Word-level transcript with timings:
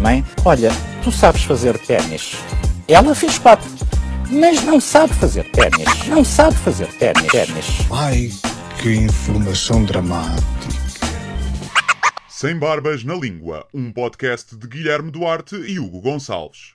Mãe, 0.00 0.24
olha, 0.44 0.70
tu 1.02 1.10
sabes 1.10 1.42
fazer 1.42 1.76
ténis. 1.78 2.36
Ela 2.86 3.12
fez 3.12 3.40
quatro, 3.40 3.68
mas 4.30 4.62
não 4.62 4.80
sabe 4.80 5.12
fazer 5.14 5.50
ténis. 5.50 6.06
Não 6.06 6.24
sabe 6.24 6.56
fazer 6.58 6.86
ténis. 6.98 7.26
ténis. 7.26 7.66
Ai, 7.90 8.28
que 8.80 8.94
informação 8.94 9.84
dramática. 9.84 10.42
Sem 12.28 12.56
Barbas 12.56 13.02
na 13.02 13.14
Língua, 13.14 13.66
um 13.74 13.92
podcast 13.92 14.56
de 14.56 14.68
Guilherme 14.68 15.10
Duarte 15.10 15.56
e 15.56 15.80
Hugo 15.80 16.00
Gonçalves. 16.00 16.74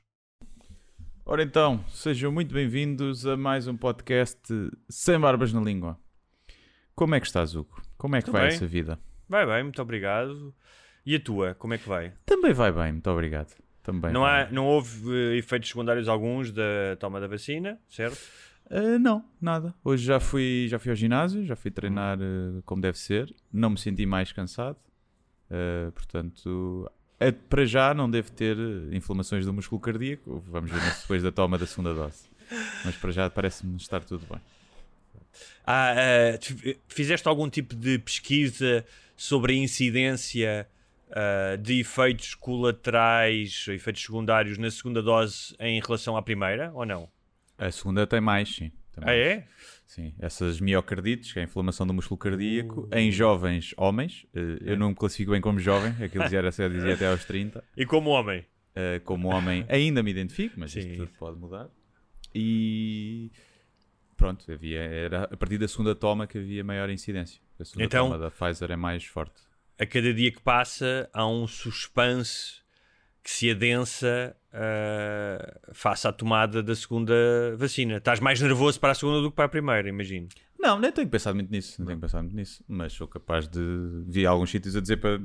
Ora 1.26 1.42
então, 1.42 1.86
sejam 1.88 2.34
muito 2.34 2.54
bem-vindos 2.54 3.26
a 3.26 3.38
mais 3.38 3.66
um 3.66 3.78
podcast 3.78 4.42
Sem 4.90 5.18
Barbas 5.18 5.54
na 5.54 5.62
Língua. 5.62 5.98
Como 6.94 7.16
é 7.16 7.22
que 7.22 7.28
estás, 7.28 7.56
Hugo? 7.56 7.82
Como 7.98 8.18
é 8.18 8.20
que 8.20 8.26
Tudo 8.26 8.34
vai 8.34 8.48
bem. 8.48 8.56
essa 8.56 8.68
vida? 8.68 9.00
Vai 9.30 9.46
bem, 9.46 9.64
muito 9.64 9.82
obrigado. 9.82 10.54
E 11.08 11.16
a 11.16 11.20
tua, 11.22 11.56
como 11.56 11.74
é 11.74 11.78
que 11.78 11.88
vai? 11.88 12.12
Também 12.26 12.52
vai 12.52 12.70
bem, 12.70 12.92
muito 12.92 13.10
obrigado. 13.10 13.56
Também 13.82 14.12
não, 14.12 14.26
há, 14.26 14.52
não 14.52 14.66
houve 14.66 15.10
eh, 15.10 15.38
efeitos 15.38 15.70
secundários 15.70 16.10
alguns 16.10 16.52
da 16.52 16.98
toma 17.00 17.22
da 17.22 17.28
vacina, 17.28 17.80
certo? 17.88 18.20
Ah, 18.70 19.00
não, 19.00 19.24
nada. 19.40 19.74
Hoje 19.86 20.04
já 20.04 20.20
fui, 20.20 20.68
já 20.68 20.78
fui 20.78 20.92
ao 20.92 20.98
ginásio, 20.98 21.46
já 21.46 21.56
fui 21.56 21.72
treinar 21.72 22.20
ah, 22.22 22.62
como 22.66 22.82
deve 22.82 22.98
ser. 22.98 23.34
Não 23.54 23.70
me 23.70 23.78
senti 23.78 24.06
mais 24.06 24.34
cansado. 24.34 24.76
Portanto, 25.94 26.92
para 27.48 27.64
já 27.64 27.94
não 27.94 28.12
devo 28.12 28.30
ter 28.30 28.58
inflamações 28.92 29.46
do 29.46 29.54
músculo 29.54 29.80
cardíaco. 29.80 30.44
Vamos 30.46 30.70
ver 30.70 30.82
depois 31.02 31.24
da 31.24 31.32
toma 31.32 31.58
da 31.58 31.66
segunda 31.66 31.94
dose. 31.94 32.28
Mas 32.84 32.98
para 32.98 33.12
já 33.12 33.30
parece-me 33.30 33.78
estar 33.78 34.04
tudo 34.04 34.26
bem. 34.30 34.42
Ah, 35.66 35.94
fizeste 36.90 37.26
algum 37.30 37.50
tipo 37.50 37.78
de 37.78 37.98
pesquisa 37.98 38.86
sobre 39.16 39.54
a 39.54 39.56
incidência 39.56 40.68
ah, 41.12 41.56
de 41.58 41.80
efeitos 41.80 42.36
colaterais, 42.36 43.66
efeitos 43.70 44.02
secundários 44.04 44.58
na 44.58 44.70
segunda 44.72 45.02
dose 45.02 45.56
em 45.60 45.80
relação 45.80 46.16
à 46.18 46.22
primeira, 46.22 46.72
ou 46.74 46.86
não? 46.86 47.10
A 47.58 47.72
segunda 47.72 48.06
tem 48.06 48.22
mais, 48.22 48.50
sim. 48.56 48.72
Tem 48.94 49.04
Ah, 49.04 49.06
mais. 49.08 49.18
é? 49.20 49.48
Sim, 49.86 50.14
essas 50.20 50.60
miocardites, 50.60 51.32
que 51.32 51.40
é 51.40 51.44
a 51.44 51.46
inflamação 51.46 51.88
do 51.88 51.94
músculo 51.94 52.18
cardíaco, 52.18 52.82
Uh. 52.92 52.96
em 52.98 53.10
jovens 53.12 53.74
homens, 53.78 54.26
eh, 54.36 54.58
eu 54.62 54.78
não 54.78 54.90
me 54.90 54.96
classifico 54.96 55.32
bem 55.32 55.40
como 55.42 55.60
jovem, 55.60 55.92
aquilo 56.04 56.26
dizia, 56.26 56.40
era, 56.40 56.50
eu 56.58 56.70
dizia 56.70 56.94
até 56.94 57.08
aos 57.08 57.24
30, 57.24 57.64
E 57.76 57.86
como 57.86 58.10
homem? 58.10 58.46
eh, 58.76 59.00
como 59.06 59.30
homem 59.30 59.66
ainda 59.70 60.04
me 60.04 60.12
identifico, 60.12 60.60
mas 60.60 60.72
Sim. 60.74 60.80
isto 60.80 60.98
tudo 60.98 61.12
pode 61.18 61.40
mudar. 61.40 61.70
E 62.36 63.32
pronto, 64.18 64.52
havia, 64.52 64.80
era 64.82 65.24
a 65.24 65.38
partir 65.38 65.58
da 65.58 65.68
segunda 65.68 65.96
toma 65.96 66.28
que 66.28 66.38
havia 66.38 66.64
maior 66.64 66.90
incidência. 66.90 67.42
A 67.60 67.64
segunda 67.66 67.86
Então- 67.86 68.10
toma 68.10 68.20
da 68.20 68.30
Pfizer 68.30 68.72
é 68.72 68.76
mais 68.76 69.06
forte. 69.06 69.42
A 69.80 69.86
cada 69.86 70.14
dia 70.14 70.32
que 70.32 70.42
passa 70.42 71.10
há 71.14 71.28
um 71.28 71.48
suspense 71.48 72.62
que 73.24 73.30
se 73.30 73.52
adensa 73.52 74.36
ah, 74.54 75.60
face 75.74 76.08
à 76.08 76.12
tomada 76.12 76.64
da 76.64 76.76
segunda 76.76 77.14
vacina. 77.58 77.98
Estás 77.98 78.20
mais 78.20 78.42
nervoso 78.42 78.80
para 78.80 78.92
a 78.92 78.96
segunda 78.96 79.22
do 79.22 79.30
que 79.30 79.36
para 79.36 79.46
a 79.46 79.50
primeira, 79.50 79.88
imagino. 79.88 80.30
Não, 80.58 80.80
nem 80.80 80.92
tenho 80.92 81.08
pensado 81.08 81.36
muito 81.36 81.52
nisso, 81.52 81.80
não 81.80 81.88
tenho 81.88 82.00
pensado 82.00 82.24
muito 82.24 82.36
nisso, 82.36 82.64
mas 82.68 82.94
sou 82.94 83.08
capaz 83.08 83.48
de 83.48 83.60
vi 84.08 84.26
alguns 84.26 84.50
sítios 84.50 84.76
a 84.76 84.82
dizer 84.82 84.98
para 84.98 85.22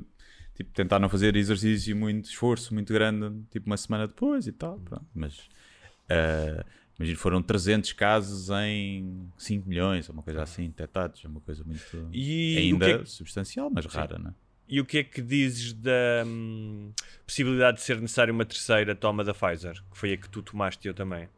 tipo, 0.55 0.71
tentar 0.73 0.99
não 0.99 1.09
fazer 1.09 1.35
exercício 1.35 1.97
muito 1.97 2.27
esforço, 2.27 2.75
muito 2.75 2.93
grande, 2.93 3.43
tipo 3.51 3.67
uma 3.67 3.77
semana 3.77 4.07
depois 4.07 4.47
e 4.47 4.53
tal, 4.53 4.79
pronto. 4.81 5.07
Mas 5.15 5.49
ah, 6.11 6.65
imagino, 6.99 7.19
foram 7.19 7.43
300 7.43 7.93
casos 7.95 8.51
em 8.51 9.31
5 9.39 9.69
milhões, 9.69 10.09
ou 10.09 10.13
uma 10.15 10.23
coisa 10.23 10.43
assim, 10.43 10.67
detectados, 10.67 11.25
é 11.25 11.29
uma 11.29 11.41
coisa 11.41 11.65
muito 11.65 11.81
E 12.13 12.59
ainda 12.59 12.85
o 12.85 12.99
que 12.99 13.03
é 13.03 13.07
substancial, 13.07 13.71
mas 13.71 13.87
rara, 13.87 14.19
não 14.19 14.31
é? 14.31 14.35
E 14.73 14.81
o 14.81 14.87
que 14.87 14.97
é 14.97 15.05
que 15.05 15.21
dizes 15.21 15.75
da 15.75 16.25
hum, 16.27 16.95
possibilidade 17.27 17.77
de 17.77 17.83
ser 17.83 18.01
necessária 18.01 18.33
uma 18.33 18.47
terceira 18.47 18.95
toma 18.95 19.23
da 19.23 19.35
Pfizer? 19.35 19.75
Que 19.91 19.99
foi 19.99 20.15
a 20.15 20.17
que 20.17 20.27
tu 20.31 20.43
tomaste 20.43 20.89
e 20.89 20.89
eu 20.89 20.95
também. 20.95 21.29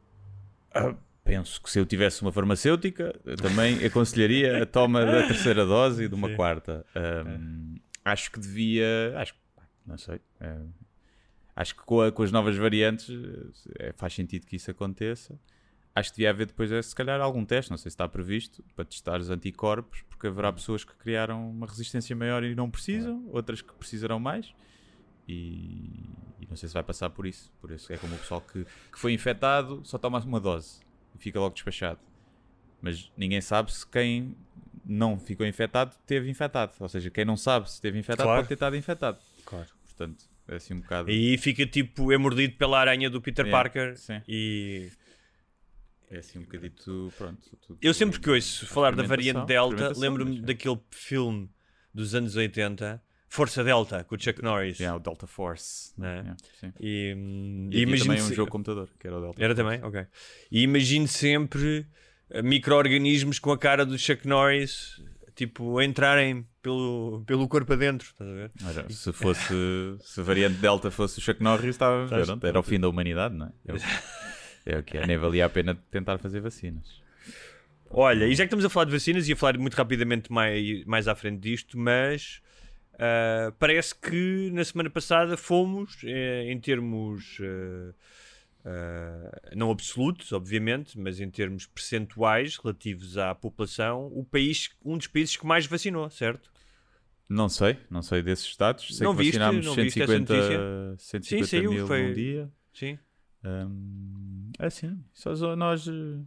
Penso 1.25 1.61
que 1.61 1.69
se 1.69 1.81
eu 1.81 1.85
tivesse 1.85 2.23
uma 2.23 2.31
farmacêutica, 2.31 3.13
eu 3.25 3.35
também 3.35 3.85
aconselharia 3.85 4.63
a 4.63 4.67
toma 4.67 5.05
da 5.05 5.27
terceira 5.27 5.67
dose 5.67 6.05
e 6.05 6.09
de 6.09 6.15
uma 6.15 6.29
Sim. 6.29 6.37
quarta. 6.37 6.87
Ahm, 6.95 7.75
acho 8.05 8.31
que 8.31 8.39
devia. 8.39 8.87
Acho, 9.17 9.35
não 9.85 9.99
sei. 9.99 10.21
é, 10.39 10.57
acho 11.57 11.75
que 11.75 11.83
com, 11.83 12.03
a- 12.03 12.13
com 12.13 12.23
as 12.23 12.31
novas 12.31 12.57
variantes 12.57 13.09
é, 13.81 13.93
faz 13.97 14.15
sentido 14.15 14.47
que 14.47 14.55
isso 14.55 14.71
aconteça. 14.71 15.37
Acho 15.95 16.11
que 16.11 16.17
devia 16.17 16.31
haver 16.31 16.47
depois, 16.47 16.73
é, 16.73 16.83
se 16.83 16.95
calhar, 16.95 17.21
algum 17.21 17.45
teste, 17.45 17.71
não 17.71 17.79
sei 17.79 17.85
se 17.91 17.95
está 17.95 18.09
previsto, 18.09 18.65
para 18.75 18.85
testar 18.85 19.21
os 19.21 19.31
anticorpos, 19.31 20.03
porque 20.09 20.27
haverá 20.27 20.53
pessoas 20.53 20.83
que 20.85 20.93
criaram 20.97 21.49
uma 21.51 21.67
resistência 21.67 22.17
maior 22.17 22.43
e 22.43 22.55
não 22.55 22.69
precisam, 22.69 23.25
outras 23.31 23.63
que 23.63 23.73
precisarão 23.75 24.19
mais. 24.19 24.53
E, 25.29 26.11
e 26.41 26.47
não 26.49 26.57
sei 26.57 26.69
se 26.69 26.75
vai 26.75 26.83
passar 26.83 27.11
por 27.11 27.27
isso. 27.27 27.53
Por 27.61 27.71
isso 27.71 27.93
é 27.93 27.97
como 27.97 28.15
o 28.15 28.19
pessoal 28.19 28.41
que, 28.41 28.65
que 28.93 28.99
foi 28.99 29.13
infectado 29.13 29.81
só 29.85 29.97
toma 29.97 30.19
uma 30.21 30.41
dose 30.41 30.81
e 31.15 31.19
fica 31.19 31.39
logo 31.41 31.55
despachado. 31.55 32.01
Mas 32.83 33.11
ninguém 33.17 33.41
sabe 33.41 33.73
se 33.73 33.87
quem 33.87 34.37
não 34.85 35.19
ficou 35.19 35.47
infectado 35.47 35.97
teve 36.07 36.29
infectado. 36.29 36.73
Ou 36.79 36.89
seja, 36.89 37.09
quem 37.11 37.25
não 37.25 37.37
sabe 37.37 37.71
se 37.71 37.81
teve 37.81 37.99
infectado 37.99 38.27
Claro. 38.27 38.39
pode 38.41 38.49
ter 38.49 38.55
estado 38.55 38.77
infectado. 38.77 39.19
Claro. 39.47 39.69
Portanto, 39.85 40.25
é 40.49 40.57
assim 40.57 40.75
um 40.75 40.81
bocado. 40.81 41.11
E 41.11 41.39
fica 41.39 41.65
tipo, 41.67 42.13
é 42.13 42.19
mordido 42.19 42.57
pela 42.57 42.79
aranha 42.81 43.09
do 43.09 43.23
Peter 43.23 43.47
Yeah, 43.47 43.63
Parker. 43.63 43.97
sim. 43.97 44.21
E 44.29 44.91
É 46.15 46.19
assim 46.19 46.39
um 46.39 46.43
bocadito. 46.43 47.13
Pronto. 47.19 47.57
tudo- 47.67 47.79
eu 47.83 47.93
sempre 47.95 48.21
que 48.21 48.31
ouço 48.31 48.67
falar 48.67 48.95
da 48.95 49.03
variante 49.03 49.45
Delta, 49.47 49.93
lembro-me 49.97 50.39
é. 50.39 50.43
daquele 50.43 50.79
filme 50.91 51.51
dos 51.93 52.15
anos 52.15 52.37
80, 52.37 53.03
Força 53.29 53.65
Delta, 53.65 54.05
com 54.05 54.15
o 54.15 54.21
Chuck 54.21 54.43
Norris. 54.43 54.79
Yeah, 54.79 54.97
o 54.97 55.01
Delta 55.03 55.27
Force. 55.27 55.93
Né? 55.99 56.19
Yeah, 56.19 56.37
sim. 56.61 56.73
E, 56.81 57.15
hum, 57.17 57.69
E, 57.73 57.83
imagino 57.83 58.15
também 58.15 58.23
um 58.23 58.35
jogo 58.35 58.51
computador 58.51 58.89
que 58.99 59.07
era 59.07 59.17
o 59.17 59.21
Delta 59.21 59.43
Era 59.45 59.55
Force. 59.55 59.71
também? 59.81 59.89
Ok. 59.89 60.07
E 60.53 60.63
imagino 60.63 61.09
sempre 61.09 61.87
eh, 62.31 62.43
micro-organismos 62.43 63.39
com 63.39 63.51
a 63.51 63.59
cara 63.59 63.85
do 63.85 63.99
Chuck 63.99 64.27
Norris, 64.29 65.03
tipo, 65.35 65.79
a 65.79 65.85
entrarem 65.85 66.47
pelo, 66.63 67.25
pelo 67.27 67.49
corpo 67.49 67.73
adentro, 67.73 68.07
estás 68.09 68.31
a 68.31 68.33
ver? 68.35 68.51
Ora, 68.65 68.91
se 68.91 69.13
fosse 69.13 69.97
se 70.01 70.21
a 70.21 70.23
variante 70.23 70.59
Delta 70.61 70.91
fosse 70.91 71.19
o 71.19 71.23
Chuck 71.23 71.43
Norris, 71.43 71.71
estava 71.71 72.09
era 72.43 72.59
o 72.61 72.63
fim 72.63 72.79
da 72.79 72.89
humanidade, 72.89 73.35
não 73.35 73.47
é? 73.47 73.53
É 73.67 73.73
o, 73.73 73.77
é 74.67 74.79
o 74.79 74.83
que 74.83 74.97
é, 74.99 75.07
nem 75.07 75.17
valia 75.17 75.47
a 75.47 75.49
pena 75.49 75.75
tentar 75.91 76.19
fazer 76.19 76.41
vacinas. 76.41 77.03
Olha, 77.91 78.25
e 78.27 78.35
já 78.35 78.43
que 78.45 78.47
estamos 78.49 78.65
a 78.65 78.69
falar 78.71 78.87
de 78.87 78.93
vacinas, 78.93 79.29
ia 79.29 79.37
falar 79.37 79.57
muito 79.59 79.75
rapidamente 79.75 80.33
mais, 80.33 80.85
mais 80.85 81.07
à 81.07 81.15
frente 81.15 81.41
disto, 81.41 81.79
mas 81.79 82.41
ah, 82.99 83.53
parece 83.59 83.95
que 83.95 84.51
na 84.53 84.65
semana 84.65 84.91
passada 84.91 85.37
fomos, 85.37 85.99
eh, 86.05 86.45
em 86.51 86.59
termos 86.59 87.39
eh, 87.41 87.93
ah, 88.65 89.41
não 89.55 89.71
absolutos, 89.71 90.33
obviamente, 90.33 90.99
mas 90.99 91.21
em 91.21 91.31
termos 91.31 91.67
percentuais 91.67 92.57
relativos 92.57 93.17
à 93.17 93.35
população, 93.35 94.07
o 94.13 94.25
país, 94.25 94.71
um 94.85 94.97
dos 94.99 95.07
países 95.07 95.37
que 95.37 95.47
mais 95.47 95.67
vacinou, 95.67 96.09
certo? 96.11 96.51
Não 97.29 97.49
sei, 97.49 97.77
não 97.91 98.03
sei 98.03 98.23
desses 98.23 98.57
dados. 98.57 98.97
Sei 98.97 99.05
Não 99.07 99.13
que 99.13 99.19
viste? 99.19 99.39
vacinámos 99.39 99.65
Não 99.67 99.75
viste 99.75 100.03
essa 100.03 100.13
150, 100.13 100.35
notícia? 100.35 100.97
150 100.99 101.47
Sim, 101.47 101.51
saiu, 101.57 101.71
mil 101.73 101.87
foi- 101.87 102.03
num 102.03 102.13
dia. 102.13 102.51
Sim. 102.73 102.99
Hum, 103.45 104.51
é 104.59 104.67
assim, 104.67 104.99
só 105.13 105.35
nós, 105.57 105.87
eh, 105.87 106.21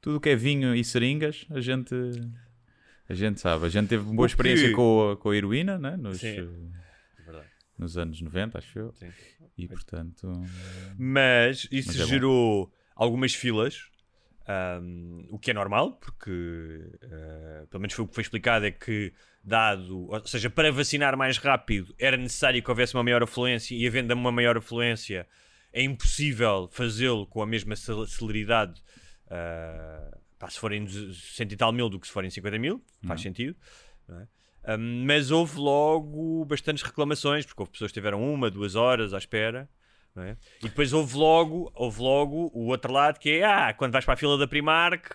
tudo 0.00 0.16
o 0.16 0.20
que 0.20 0.30
é 0.30 0.36
vinho 0.36 0.74
e 0.74 0.82
seringas, 0.84 1.46
a 1.50 1.60
gente, 1.60 1.94
a 3.08 3.14
gente 3.14 3.40
sabe. 3.40 3.66
A 3.66 3.68
gente 3.68 3.88
teve 3.88 4.04
boa 4.04 4.22
O 4.22 4.26
experiência 4.26 4.68
que- 4.68 4.74
com 4.74 5.10
a, 5.12 5.16
com 5.16 5.30
a 5.30 5.36
heroína, 5.36 5.78
né? 5.78 5.96
nos, 5.96 6.20
Sim. 6.20 6.38
eh, 6.38 7.22
Verdade. 7.24 7.48
nos 7.78 7.96
anos 7.96 8.20
90, 8.20 8.58
acho 8.58 8.78
eu. 8.78 8.92
Sim. 8.94 9.10
E 9.56 9.68
portanto, 9.68 10.32
Mas 10.98 11.68
isso 11.70 11.88
Mas 11.88 11.96
é 11.96 12.02
bom. 12.02 12.06
gerou 12.08 12.72
algumas 12.96 13.34
filas, 13.34 13.84
ahm, 14.48 15.24
o 15.30 15.38
que 15.38 15.50
é 15.52 15.54
normal, 15.54 15.92
porque 15.92 16.90
ah, 17.04 17.66
pelo 17.70 17.80
menos 17.80 17.94
foi 17.94 18.04
o 18.04 18.08
que 18.08 18.14
foi 18.14 18.22
explicado: 18.22 18.66
é 18.66 18.70
que, 18.72 19.12
dado, 19.44 20.08
ou 20.10 20.26
seja, 20.26 20.50
para 20.50 20.72
vacinar 20.72 21.16
mais 21.16 21.38
rápido 21.38 21.94
era 21.98 22.16
necessário 22.16 22.60
que 22.62 22.68
houvesse 22.70 22.94
uma 22.94 23.04
maior 23.04 23.22
afluência, 23.22 23.76
e 23.76 23.86
havendo 23.86 24.12
uma 24.12 24.32
maior 24.32 24.56
afluência, 24.56 25.26
é 25.74 25.82
impossível 25.82 26.68
fazê-lo 26.72 27.26
com 27.26 27.42
a 27.42 27.46
mesma 27.46 27.76
cel- 27.76 28.06
celeridade. 28.06 28.80
ah, 29.30 30.16
pá, 30.38 30.48
se 30.48 30.58
forem 30.58 30.86
100 30.86 31.48
e 31.52 31.56
tal 31.56 31.72
mil 31.72 31.88
do 31.88 31.98
que 31.98 32.06
se 32.06 32.12
forem 32.12 32.30
50 32.30 32.58
mil, 32.58 32.82
faz 33.06 33.20
Uhum. 33.20 33.24
sentido. 33.24 33.56
não 34.08 34.20
é? 34.20 34.28
Um, 34.76 35.04
mas 35.04 35.30
houve 35.30 35.58
logo 35.58 36.44
bastantes 36.46 36.82
reclamações, 36.82 37.44
porque 37.44 37.60
houve 37.60 37.72
pessoas 37.72 37.90
que 37.90 37.94
tiveram 37.98 38.22
uma, 38.32 38.50
duas 38.50 38.74
horas 38.74 39.12
à 39.12 39.18
espera. 39.18 39.68
é? 40.16 40.36
E 40.60 40.68
depois 40.68 40.92
houve 40.92 41.16
logo, 41.16 41.70
houve 41.74 42.00
logo 42.00 42.50
o 42.54 42.66
outro 42.68 42.92
lado 42.92 43.18
que 43.18 43.30
é 43.30 43.44
ah, 43.44 43.74
quando 43.74 43.92
vais 43.92 44.04
para 44.04 44.14
a 44.14 44.16
fila 44.16 44.38
da 44.38 44.46
Primark, 44.46 45.10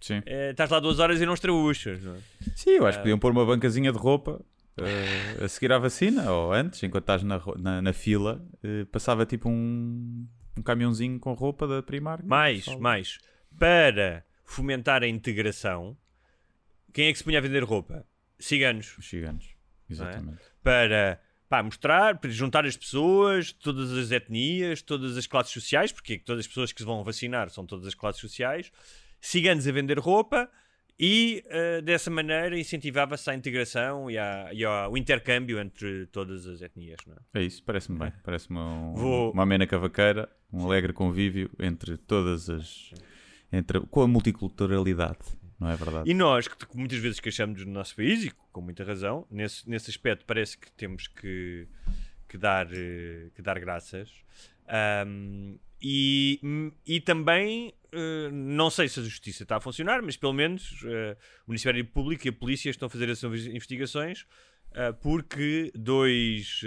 Sim. 0.00 0.22
eh, 0.24 0.50
estás 0.52 0.70
lá 0.70 0.80
duas 0.80 0.98
horas 0.98 1.20
e 1.20 1.26
não 1.26 1.34
estrabuchas. 1.34 2.02
Não 2.02 2.14
é? 2.14 2.18
Sim, 2.56 2.70
eu 2.70 2.86
acho 2.86 2.98
que 2.98 3.02
podiam 3.02 3.18
pôr 3.18 3.32
uma 3.32 3.44
bancazinha 3.44 3.92
de 3.92 3.98
roupa 3.98 4.40
eh, 4.86 5.44
a 5.44 5.48
seguir 5.48 5.72
à 5.72 5.78
vacina, 5.78 6.30
ou 6.30 6.52
antes, 6.52 6.82
enquanto 6.82 7.04
estás 7.04 7.22
na, 7.22 7.40
na, 7.58 7.82
na 7.82 7.92
fila, 7.92 8.44
eh, 8.62 8.84
passava 8.86 9.26
tipo 9.26 9.48
um, 9.48 10.26
um 10.56 10.62
caminhãozinho 10.62 11.18
com 11.18 11.32
roupa 11.32 11.66
da 11.66 11.82
Primark. 11.82 12.24
Mais, 12.24 12.64
Pessoal, 12.64 12.80
mais. 12.80 13.18
Para 13.58 14.24
fomentar 14.44 15.02
a 15.02 15.08
integração, 15.08 15.96
quem 16.92 17.08
é 17.08 17.12
que 17.12 17.18
se 17.18 17.24
punha 17.24 17.38
a 17.38 17.42
vender 17.42 17.62
roupa? 17.62 18.06
Ciganos. 18.38 18.96
Os 18.98 19.04
gigantes, 19.04 19.50
exatamente. 19.88 20.42
Para 20.62 21.20
pá, 21.48 21.62
mostrar, 21.62 22.18
para 22.18 22.30
juntar 22.30 22.64
as 22.64 22.76
pessoas, 22.76 23.52
todas 23.52 23.90
as 23.92 24.10
etnias, 24.12 24.80
todas 24.82 25.16
as 25.16 25.26
classes 25.26 25.52
sociais, 25.52 25.90
porque 25.90 26.18
todas 26.18 26.40
as 26.40 26.46
pessoas 26.46 26.72
que 26.72 26.80
se 26.80 26.86
vão 26.86 27.02
vacinar 27.02 27.50
são 27.50 27.66
todas 27.66 27.86
as 27.86 27.94
classes 27.94 28.20
sociais. 28.20 28.70
Ciganos 29.20 29.66
a 29.66 29.72
vender 29.72 29.98
roupa 29.98 30.48
e 31.02 31.42
eh, 31.46 31.80
dessa 31.80 32.10
maneira 32.10 32.58
incentivava-se 32.58 33.30
a 33.30 33.34
integração 33.34 34.10
e, 34.10 34.18
a- 34.18 34.50
e 34.52 34.62
ao 34.64 34.94
intercâmbio 34.98 35.58
entre 35.58 36.04
todas 36.08 36.46
as 36.46 36.60
etnias. 36.60 36.98
Não 37.06 37.14
é? 37.32 37.40
É 37.40 37.42
isso, 37.42 37.62
parece-me 37.64 37.98
bem. 37.98 38.12
Parece-me 38.22 38.58
um, 38.58 38.92
Vou- 38.94 39.32
uma 39.32 39.44
amena 39.44 39.66
cavaqueira, 39.66 40.28
um 40.52 40.66
alegre 40.66 40.92
convívio 40.92 41.50
entre 41.58 41.96
todas 41.96 42.50
as. 42.50 42.92
Entre, 43.52 43.80
com 43.80 44.02
a 44.02 44.06
multiculturalidade, 44.06 45.18
não 45.58 45.68
é 45.70 45.74
verdade? 45.76 46.08
E 46.10 46.14
nós, 46.14 46.46
que 46.46 46.54
muitas 46.76 46.98
vezes 46.98 47.18
queixamos 47.18 47.64
do 47.64 47.70
nosso 47.70 47.96
país, 47.96 48.24
e 48.24 48.30
com 48.52 48.60
muita 48.60 48.84
razão, 48.84 49.26
nesse, 49.30 49.68
nesse 49.68 49.90
aspecto 49.90 50.24
parece 50.26 50.56
que 50.58 50.70
temos 50.72 51.08
que, 51.08 51.66
que, 52.28 52.36
dar, 52.38 52.68
eh, 52.72 53.30
que 53.34 53.40
dar 53.42 53.58
graças. 53.58 54.08
Ahm, 54.68 55.56
e, 55.82 56.38
e 56.86 57.00
também, 57.00 57.72
eh, 57.92 58.30
não 58.32 58.70
sei 58.70 58.88
se 58.88 59.00
a 59.00 59.02
justiça 59.02 59.42
está 59.42 59.56
a 59.56 59.60
funcionar, 59.60 60.02
mas 60.02 60.16
pelo 60.16 60.32
menos 60.32 60.80
eh, 60.84 61.16
o 61.46 61.50
Ministério 61.50 61.84
Público 61.84 62.26
e 62.26 62.30
a 62.30 62.32
polícia 62.32 62.70
estão 62.70 62.86
a 62.86 62.90
fazer 62.90 63.08
essas 63.08 63.46
investigações 63.46 64.26
ah, 64.74 64.92
porque 64.92 65.72
dois, 65.74 66.60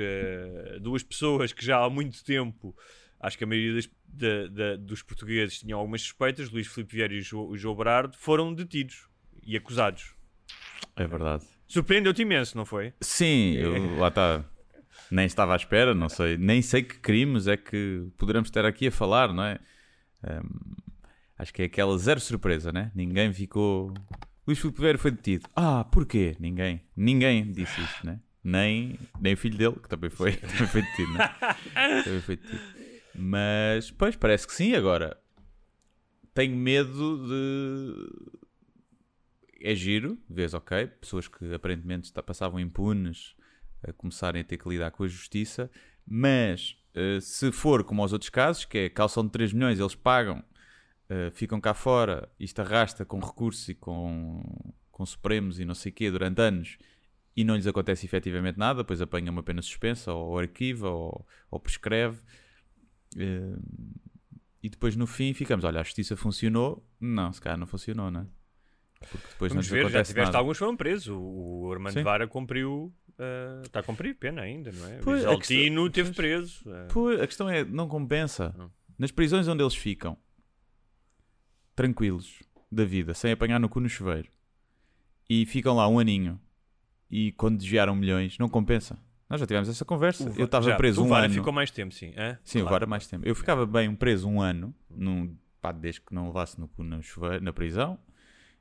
duas 0.82 1.04
pessoas 1.04 1.54
que 1.54 1.66
já 1.66 1.82
há 1.84 1.90
muito 1.90 2.22
tempo, 2.26 2.76
acho 3.20 3.38
que 3.38 3.46
a 3.46 3.48
maioria 3.48 3.76
das- 3.76 3.90
da- 4.06 4.48
da- 4.48 4.76
dos 4.76 5.02
portugueses 5.02 5.60
tinham 5.60 5.80
algumas 5.80 6.02
suspeitas, 6.02 6.50
Luís 6.50 6.68
Filipe 6.68 6.94
Vieira 6.98 7.14
e 7.14 7.20
o 7.20 7.22
Jo- 7.22 7.48
o 7.48 7.58
João 7.58 7.76
Berardo, 7.76 8.18
foram 8.18 8.54
detidos 8.54 9.08
e 9.42 9.56
acusados. 9.56 10.14
É 10.98 11.08
verdade. 11.08 11.46
Surpreendeu-te 11.66 12.22
imenso, 12.24 12.58
não 12.58 12.66
foi? 12.66 12.94
Sim, 13.02 13.54
eu, 13.56 13.96
lá 13.98 14.10
está. 14.10 14.44
Nem 15.10 15.26
estava 15.26 15.54
à 15.54 15.56
espera, 15.56 15.96
não 15.96 16.10
sei. 16.10 16.38
Nem 16.38 16.62
sei 16.62 16.84
que 16.84 17.00
crimes 17.00 17.48
é 17.48 17.56
que 17.58 18.06
poderemos 18.18 18.50
estar 18.50 18.66
aqui 18.66 18.88
a 18.88 18.92
falar, 18.92 19.32
não 19.34 19.44
é? 19.44 19.60
Ahm, 20.24 20.76
acho 21.44 21.54
que 21.54 21.62
é 21.62 21.66
aquela 21.66 21.98
zero 21.98 22.20
surpresa, 22.20 22.72
né? 22.72 22.92
Ninguém 22.96 23.32
ficou. 23.34 23.94
Luís 24.48 24.60
Filipe 24.60 24.80
Vieira 24.80 24.98
foi 24.98 25.12
detido. 25.12 25.48
Ah, 25.56 25.84
porquê? 25.84 26.36
Ninguém. 26.40 26.82
Ninguém 26.96 27.52
disse 27.52 27.80
isto, 27.82 28.06
né? 28.06 28.20
Nem, 28.44 29.00
nem 29.22 29.34
o 29.34 29.38
filho 29.38 29.58
dele, 29.58 29.76
que 29.82 29.88
também 29.88 30.10
foi, 30.10 30.34
também 30.36 30.68
foi 30.68 30.82
detido, 30.82 31.14
né? 31.14 31.30
também 32.04 32.22
foi 32.22 32.36
detido. 32.38 32.62
Mas, 33.16 33.92
pois, 33.92 34.16
parece 34.16 34.48
que 34.48 34.54
sim. 34.54 34.74
Agora, 34.74 35.18
tenho 36.34 36.56
medo 36.56 37.28
de. 37.28 38.34
É 39.62 39.74
giro, 39.76 40.18
vês, 40.30 40.54
ok, 40.54 40.88
pessoas 40.88 41.28
que 41.30 41.54
aparentemente 41.54 42.12
passavam 42.26 42.60
impunes 42.60 43.34
a 43.82 43.94
começarem 43.94 44.42
a 44.42 44.44
ter 44.44 44.58
que 44.58 44.68
lidar 44.68 44.92
com 44.92 45.06
a 45.06 45.08
justiça, 45.08 45.72
mas 46.06 46.78
eh, 46.94 47.20
se 47.22 47.50
for 47.50 47.84
como 47.86 48.02
aos 48.02 48.12
outros 48.12 48.30
casos, 48.30 48.66
que 48.66 48.78
é 48.78 48.90
calção 48.90 49.24
de 49.26 49.32
3 49.32 49.54
milhões, 49.54 49.80
eles 49.80 49.96
pagam, 49.96 50.44
eh, 51.14 51.32
ficam 51.32 51.60
cá 51.62 51.74
fora, 51.74 52.28
isto 52.40 52.60
arrasta 52.62 53.06
com 53.06 53.20
recursos 53.20 53.68
e 53.70 53.76
com, 53.76 54.42
com 54.92 55.06
supremos 55.06 55.60
e 55.60 55.66
não 55.66 55.76
sei 55.76 55.92
o 55.92 55.96
quê 55.96 56.10
durante 56.10 56.42
anos 56.42 56.78
e 57.36 57.44
não 57.44 57.56
lhes 57.56 57.68
acontece 57.68 58.06
efetivamente 58.06 58.58
nada, 58.58 58.84
depois 58.84 59.02
apanham 59.02 59.32
uma 59.32 59.44
pena 59.44 59.62
suspensa 59.62 60.12
ou 60.14 60.38
arquiva 60.40 60.90
ou, 60.90 61.26
ou 61.52 61.60
prescreve. 61.60 62.20
eh, 63.18 63.56
e 64.62 64.70
depois 64.70 64.96
no 64.96 65.06
fim 65.06 65.34
ficamos, 65.34 65.66
olha, 65.66 65.82
a 65.82 65.84
justiça 65.84 66.16
funcionou. 66.16 66.86
Não, 67.00 67.34
se 67.34 67.42
calhar 67.42 67.58
não 67.60 67.68
funcionou, 67.68 68.10
não 68.10 68.22
é? 68.22 68.26
Porque 69.12 69.28
depois 69.28 69.52
Vamos 69.52 69.68
não 69.68 69.74
ver, 69.76 69.90
já 69.90 70.02
tiveste 70.04 70.28
nada. 70.28 70.38
alguns 70.38 70.56
que 70.56 70.60
foram 70.60 70.78
presos. 70.78 71.10
O, 71.10 71.70
Armando 71.74 71.92
Sim. 71.94 72.04
Vara 72.04 72.26
cumpriu. 72.28 72.94
ah, 73.20 73.62
está 73.66 73.82
a 73.82 73.84
cumprir 73.84 74.16
pena 74.16 74.42
ainda, 74.42 74.72
não 74.72 74.88
é? 74.88 75.00
Pois, 75.04 75.26
o 75.26 75.30
Altino 75.30 75.90
teve 75.90 76.14
preso. 76.14 76.64
ah. 76.70 76.88
Pô, 76.94 77.10
a 77.10 77.28
questão 77.28 77.50
é, 77.50 77.66
não 77.66 77.90
compensa. 77.90 78.56
Não. 78.58 78.72
Nas 78.98 79.12
prisões 79.12 79.50
onde 79.50 79.62
eles 79.62 79.76
ficam, 79.76 80.18
tranquilos 81.76 82.40
da 82.72 82.84
vida, 82.86 83.14
sem 83.14 83.32
apanhar 83.32 83.60
no 83.60 83.70
cu 83.70 83.80
no 83.80 83.90
chuveiro, 83.90 84.28
e 85.30 85.46
ficam 85.46 85.76
lá 85.76 85.88
um 85.88 86.00
aninho, 86.00 86.40
e 87.10 87.32
quando 87.34 87.58
desviaram 87.58 87.96
milhões, 87.96 88.38
não 88.38 88.50
compensa. 88.50 88.98
Nós 89.30 89.40
já 89.40 89.48
tivemos 89.48 89.70
essa 89.70 89.84
conversa. 89.86 90.30
O 90.30 90.34
Eu 90.38 90.46
estava 90.46 90.76
preso 90.76 91.02
o 91.02 91.06
um 91.06 91.08
Vara 91.08 91.26
ano. 91.26 91.34
ficou 91.34 91.52
mais 91.54 91.72
tempo, 91.72 91.94
sim. 91.94 92.14
hã? 92.18 92.38
Sim, 92.44 92.60
o 92.60 92.62
Claro. 92.64 92.80
VAR 92.82 92.88
mais 92.90 93.08
tempo. 93.08 93.28
Eu 93.28 93.34
ficava 93.34 93.66
bem 93.66 93.94
preso 93.96 94.28
um 94.28 94.40
ano, 94.42 94.74
num, 94.90 95.36
pá, 95.62 95.72
desde 95.72 96.02
que 96.02 96.14
não 96.14 96.28
levasse 96.28 96.60
no 96.60 96.68
cu 96.68 96.84
no 96.84 97.02
chuveiro, 97.02 97.44
na 97.44 97.52
prisão, 97.54 97.98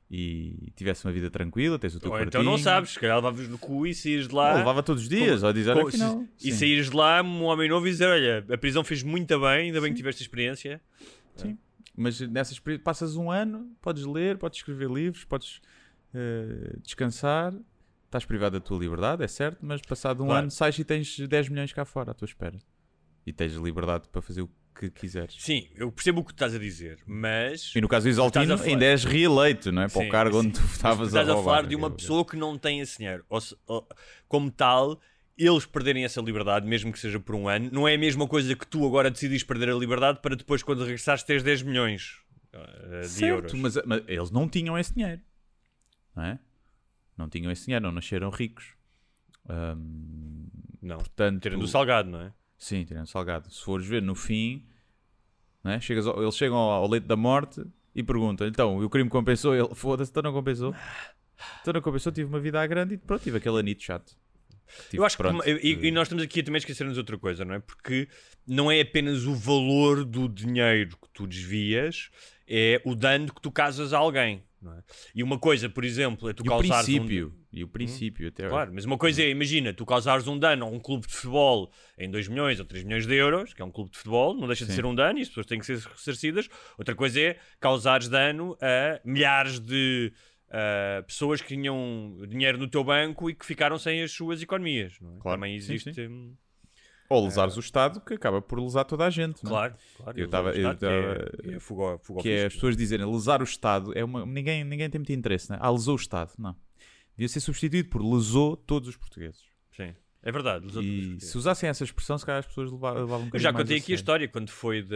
e 0.09 0.71
tivesse 0.75 1.05
uma 1.05 1.11
vida 1.11 1.29
tranquila, 1.29 1.77
tens 1.79 1.95
o 1.95 1.99
teu 1.99 2.09
Ou 2.11 2.17
quartinho. 2.17 2.29
então 2.29 2.43
não 2.43 2.57
sabes, 2.57 2.91
se 2.91 2.99
calhar 2.99 3.15
levavas 3.17 3.47
no 3.47 3.57
cu 3.57 3.85
e 3.87 3.93
saías 3.95 4.27
de 4.27 4.33
lá. 4.35 4.51
Eu 4.51 4.57
levava 4.59 4.81
todos 4.83 5.03
os 5.03 5.09
dias, 5.09 5.39
Como- 5.41 5.49
a 5.49 5.53
dizer 5.53 5.77
afinal. 5.77 6.23
se- 6.37 6.47
e 6.49 6.51
sim. 6.51 6.57
saíres 6.57 6.89
de 6.89 6.95
lá 6.95 7.21
um 7.23 7.43
homem 7.43 7.67
novo 7.69 7.87
e 7.87 7.91
dizer: 7.91 8.05
Olha, 8.07 8.45
a 8.51 8.57
prisão 8.57 8.83
fez 8.83 9.01
muito 9.03 9.39
bem, 9.39 9.47
ainda 9.67 9.81
bem 9.81 9.91
que 9.91 9.97
tiveste 9.97 10.21
experiência. 10.21 10.79
Mas 11.95 12.19
nessas 12.21 12.59
passas 12.83 13.15
um 13.15 13.29
ano, 13.29 13.75
podes 13.81 14.03
ler, 14.05 14.37
podes 14.37 14.59
escrever 14.59 14.89
livros, 14.89 15.23
podes 15.25 15.61
eh, 16.13 16.75
descansar, 16.81 17.53
estás 18.05 18.25
privado 18.25 18.59
da 18.59 18.65
tua 18.65 18.77
liberdade, 18.79 19.23
é 19.23 19.27
certo, 19.27 19.59
mas 19.61 19.81
passado 19.81 20.23
um 20.23 20.27
Claro. 20.27 20.41
ano 20.43 20.51
sais 20.51 20.77
e 20.79 20.83
tens 20.83 21.19
10 21.19 21.49
milhões 21.49 21.71
cá 21.73 21.85
fora 21.85 22.11
à 22.11 22.13
tua 22.13 22.25
espera. 22.25 22.57
E 23.25 23.31
tens 23.31 23.53
liberdade 23.53 24.09
para 24.09 24.21
fazer 24.21 24.41
o 24.41 24.49
que 24.75 24.89
quiseres. 24.89 25.35
Sim, 25.39 25.69
eu 25.75 25.91
percebo 25.91 26.21
o 26.21 26.23
que 26.23 26.31
tu 26.33 26.35
estás 26.35 26.53
a 26.55 26.59
dizer, 26.59 26.97
mas. 27.05 27.73
E 27.75 27.79
no 27.79 27.87
caso 27.87 28.05
do 28.05 28.09
Isaltino, 28.09 28.55
a 28.55 28.61
ainda 28.61 28.85
és 28.85 29.03
reeleito, 29.03 29.71
não 29.71 29.83
é? 29.83 29.87
Para 29.87 30.01
Sim, 30.01 30.07
o 30.07 30.11
cargo 30.11 30.39
onde 30.39 30.47
sim. 30.47 30.53
tu 30.53 30.61
Mas 30.61 30.71
estavas 30.71 30.97
tu 31.11 31.17
estás 31.17 31.29
a, 31.29 31.35
falar 31.43 31.65
de 31.67 31.75
uma 31.75 31.91
pessoa 31.91 32.25
que 32.25 32.35
não 32.35 32.57
tem 32.57 32.79
esse 32.79 32.97
dinheiro. 32.97 33.23
Ou 33.29 33.39
ou- 33.67 33.87
como 34.27 34.49
tal, 34.51 34.99
eles 35.37 35.65
perderem 35.65 36.03
essa 36.05 36.21
liberdade, 36.21 36.67
mesmo 36.67 36.91
que 36.91 36.99
seja 36.99 37.19
por 37.19 37.35
um 37.35 37.47
ano, 37.47 37.69
não 37.71 37.87
é 37.87 37.95
a 37.95 37.97
mesma 37.97 38.27
coisa 38.27 38.55
que 38.55 38.67
tu 38.67 38.85
agora 38.85 39.09
decidis 39.09 39.43
perder 39.43 39.69
a 39.69 39.73
liberdade 39.75 40.19
para 40.21 40.35
depois, 40.35 40.61
quando 40.63 40.81
regressares, 40.83 41.23
teres 41.23 41.41
10 41.43 41.63
milhões 41.63 42.19
uh, 42.53 43.01
de 43.01 43.07
Certo, 43.09 43.23
euros. 43.31 43.53
mas, 43.53 43.75
mas 43.85 44.03
eles 44.07 44.29
não 44.31 44.47
tinham 44.47 44.77
esse 44.77 44.93
dinheiro. 44.93 45.21
Não 46.15 46.23
é? 46.23 46.39
Não 47.17 47.29
tinham 47.29 47.51
esse 47.51 47.65
dinheiro, 47.65 47.83
não 47.85 47.91
nasceram 47.91 48.29
ricos. 48.29 48.75
Não, 50.81 50.97
portanto, 50.97 51.41
tirando 51.41 51.63
o 51.63 51.67
salgado, 51.67 52.09
não 52.09 52.21
é? 52.21 52.33
Sim, 52.57 52.83
tirando 52.85 53.07
salgado. 53.07 53.51
Se 53.51 53.61
fores 53.63 53.85
ver 53.85 54.01
no 54.01 54.15
fim, 54.15 54.65
não 55.63 55.71
é? 55.71 55.79
Chegas 55.79 56.05
ao- 56.07 56.21
eles 56.21 56.35
chegam 56.35 56.55
ao, 56.57 56.71
ao 56.83 56.89
leito 56.89 57.07
da 57.07 57.15
morte 57.15 57.63
e 57.95 58.03
perguntam: 58.03 58.47
então, 58.47 58.77
o 58.77 58.89
crime 58.89 59.09
compensou? 59.09 59.55
Ele, 59.55 59.73
foda-se, 59.75 60.11
então 60.11 60.23
não 60.23 60.33
compensou. 60.33 60.73
Então 61.61 61.73
não 61.73 61.81
compensou, 61.81 62.11
tive 62.11 62.27
uma 62.29 62.39
vida 62.39 62.61
à 62.61 62.65
grande 62.67 62.93
e 62.95 62.97
pronto, 62.97 63.21
tive 63.23 63.37
aquele 63.37 63.59
anito 63.59 63.83
chato. 63.83 64.15
Tive, 64.89 64.97
Eu 64.97 65.05
acho 65.05 65.17
pronto, 65.17 65.43
que 65.43 65.49
e, 65.51 65.87
e 65.87 65.91
nós 65.91 66.07
estamos 66.07 66.23
aqui 66.23 66.39
a 66.39 66.43
também 66.43 66.57
esquecermos 66.59 66.97
outra 66.97 67.17
coisa, 67.17 67.43
não 67.45 67.55
é? 67.55 67.59
Porque 67.59 68.07
não 68.47 68.71
é 68.71 68.81
apenas 68.81 69.25
o 69.25 69.33
valor 69.35 70.03
do 70.03 70.27
dinheiro 70.27 70.97
que 71.01 71.09
tu 71.13 71.27
desvias, 71.27 72.09
é 72.47 72.81
o 72.85 72.95
dano 72.95 73.33
que 73.33 73.41
tu 73.41 73.51
causas 73.51 73.93
a 73.93 73.97
alguém, 73.97 74.43
não 74.61 74.73
é? 74.73 74.83
E 75.15 75.23
uma 75.23 75.37
coisa, 75.39 75.69
por 75.69 75.83
exemplo, 75.85 76.29
é 76.29 76.33
tu 76.33 76.43
E 76.43 76.47
o 76.47 76.49
causares 76.49 76.89
um- 76.89 76.93
princípio, 76.97 77.35
e 77.51 77.63
o 77.63 77.67
princípio 77.67 78.27
até 78.29 78.49
Claro, 78.49 78.71
mas 78.73 78.83
uma 78.85 78.97
coisa 78.97 79.21
é, 79.21 79.29
imagina, 79.29 79.73
tu 79.73 79.85
causares 79.85 80.27
um 80.27 80.37
dano 80.39 80.65
a 80.65 80.67
um 80.69 80.79
clube 80.79 81.05
de 81.07 81.13
futebol 81.13 81.71
em 81.97 82.09
2 82.09 82.27
milhões 82.27 82.59
ou 82.59 82.65
3 82.65 82.83
milhões 82.83 83.05
de 83.05 83.13
euros, 83.15 83.53
que 83.53 83.61
é 83.61 83.65
um 83.65 83.71
clube 83.71 83.91
de 83.91 83.97
futebol, 83.97 84.33
não 84.33 84.47
deixa 84.47 84.65
de 84.65 84.71
Sim. 84.71 84.77
ser 84.77 84.85
um 84.85 84.95
dano 84.95 85.19
e 85.19 85.21
as 85.21 85.27
pessoas 85.27 85.45
têm 85.45 85.59
que 85.59 85.65
ser 85.65 85.77
ressarcidas. 85.77 86.49
Outra 86.77 86.95
coisa 86.95 87.19
é 87.21 87.37
causares 87.59 88.09
dano 88.09 88.57
a 88.61 88.99
milhares 89.05 89.59
de 89.59 90.11
ah, 90.53 91.03
pessoas 91.05 91.41
que 91.41 91.47
tinham 91.49 92.15
dinheiro 92.29 92.57
no 92.57 92.67
teu 92.69 92.83
banco 92.83 93.29
e 93.29 93.33
que 93.35 93.45
ficaram 93.45 93.77
sem 93.79 94.01
as 94.03 94.11
suas 94.11 94.41
economias. 94.41 94.93
Não 95.01 95.15
é? 95.15 95.19
Claro, 95.19 95.37
Também 95.39 95.59
sim, 95.59 95.73
existe. 95.73 95.93
sim. 95.93 96.07
hum, 96.07 96.35
Ou 97.09 97.25
lesares 97.25 97.57
o 97.57 97.59
Estado, 97.59 97.99
que 98.01 98.13
acaba 98.13 98.41
por 98.41 98.59
lesar 98.59 98.85
toda 98.85 99.05
a 99.05 99.09
gente. 99.09 99.43
não 99.43 99.49
é? 99.51 99.53
Claro, 99.53 99.75
claro. 99.97 100.17
Eu 100.17 100.21
eles 100.23 100.31
tava- 100.31 100.51
vão 100.51 100.61
eu 100.61 100.71
estar, 100.71 100.87
que 101.41 101.49
é- 101.51 101.55
é 101.55 101.59
fuga 101.59 101.97
fuga 101.99 102.21
que 102.21 102.29
é 102.29 102.45
as 102.45 102.53
pessoas 102.53 102.77
dizerem 102.77 103.05
lesar 103.11 103.41
o 103.41 103.43
Estado, 103.43 103.91
é 103.97 104.03
uma, 104.03 104.25
ninguém, 104.25 104.63
ninguém 104.63 104.89
tem 104.89 104.99
muito 104.99 105.11
interesse, 105.11 105.51
né? 105.51 105.57
Ah, 105.59 105.69
lesou 105.71 105.93
o 105.93 105.99
Estado. 105.99 106.31
Não. 106.37 106.55
Devia 107.15 107.27
ser 107.29 107.39
substituído 107.41 107.89
por 107.89 108.01
lesou 108.01 108.55
todos 108.55 108.89
os 108.89 108.95
portugueses. 108.97 109.41
Sim, 109.75 109.93
é 110.23 110.31
verdade. 110.31 110.65
os 110.65 110.75
outros- 110.75 110.93
E 110.93 111.19
se 111.19 111.37
usassem 111.37 111.69
essa 111.69 111.83
expressão, 111.83 112.17
se 112.17 112.25
calhar 112.25 112.39
as 112.39 112.47
pessoas 112.47 112.71
leva- 112.71 112.93
levavam 112.93 113.27
um 113.27 113.29
Eu 113.33 113.39
já 113.39 113.51
contei 113.53 113.77
aqui 113.77 113.91
a 113.91 113.95
história 113.95 114.27
quando 114.27 114.49
foi 114.49 114.81
da, 114.81 114.95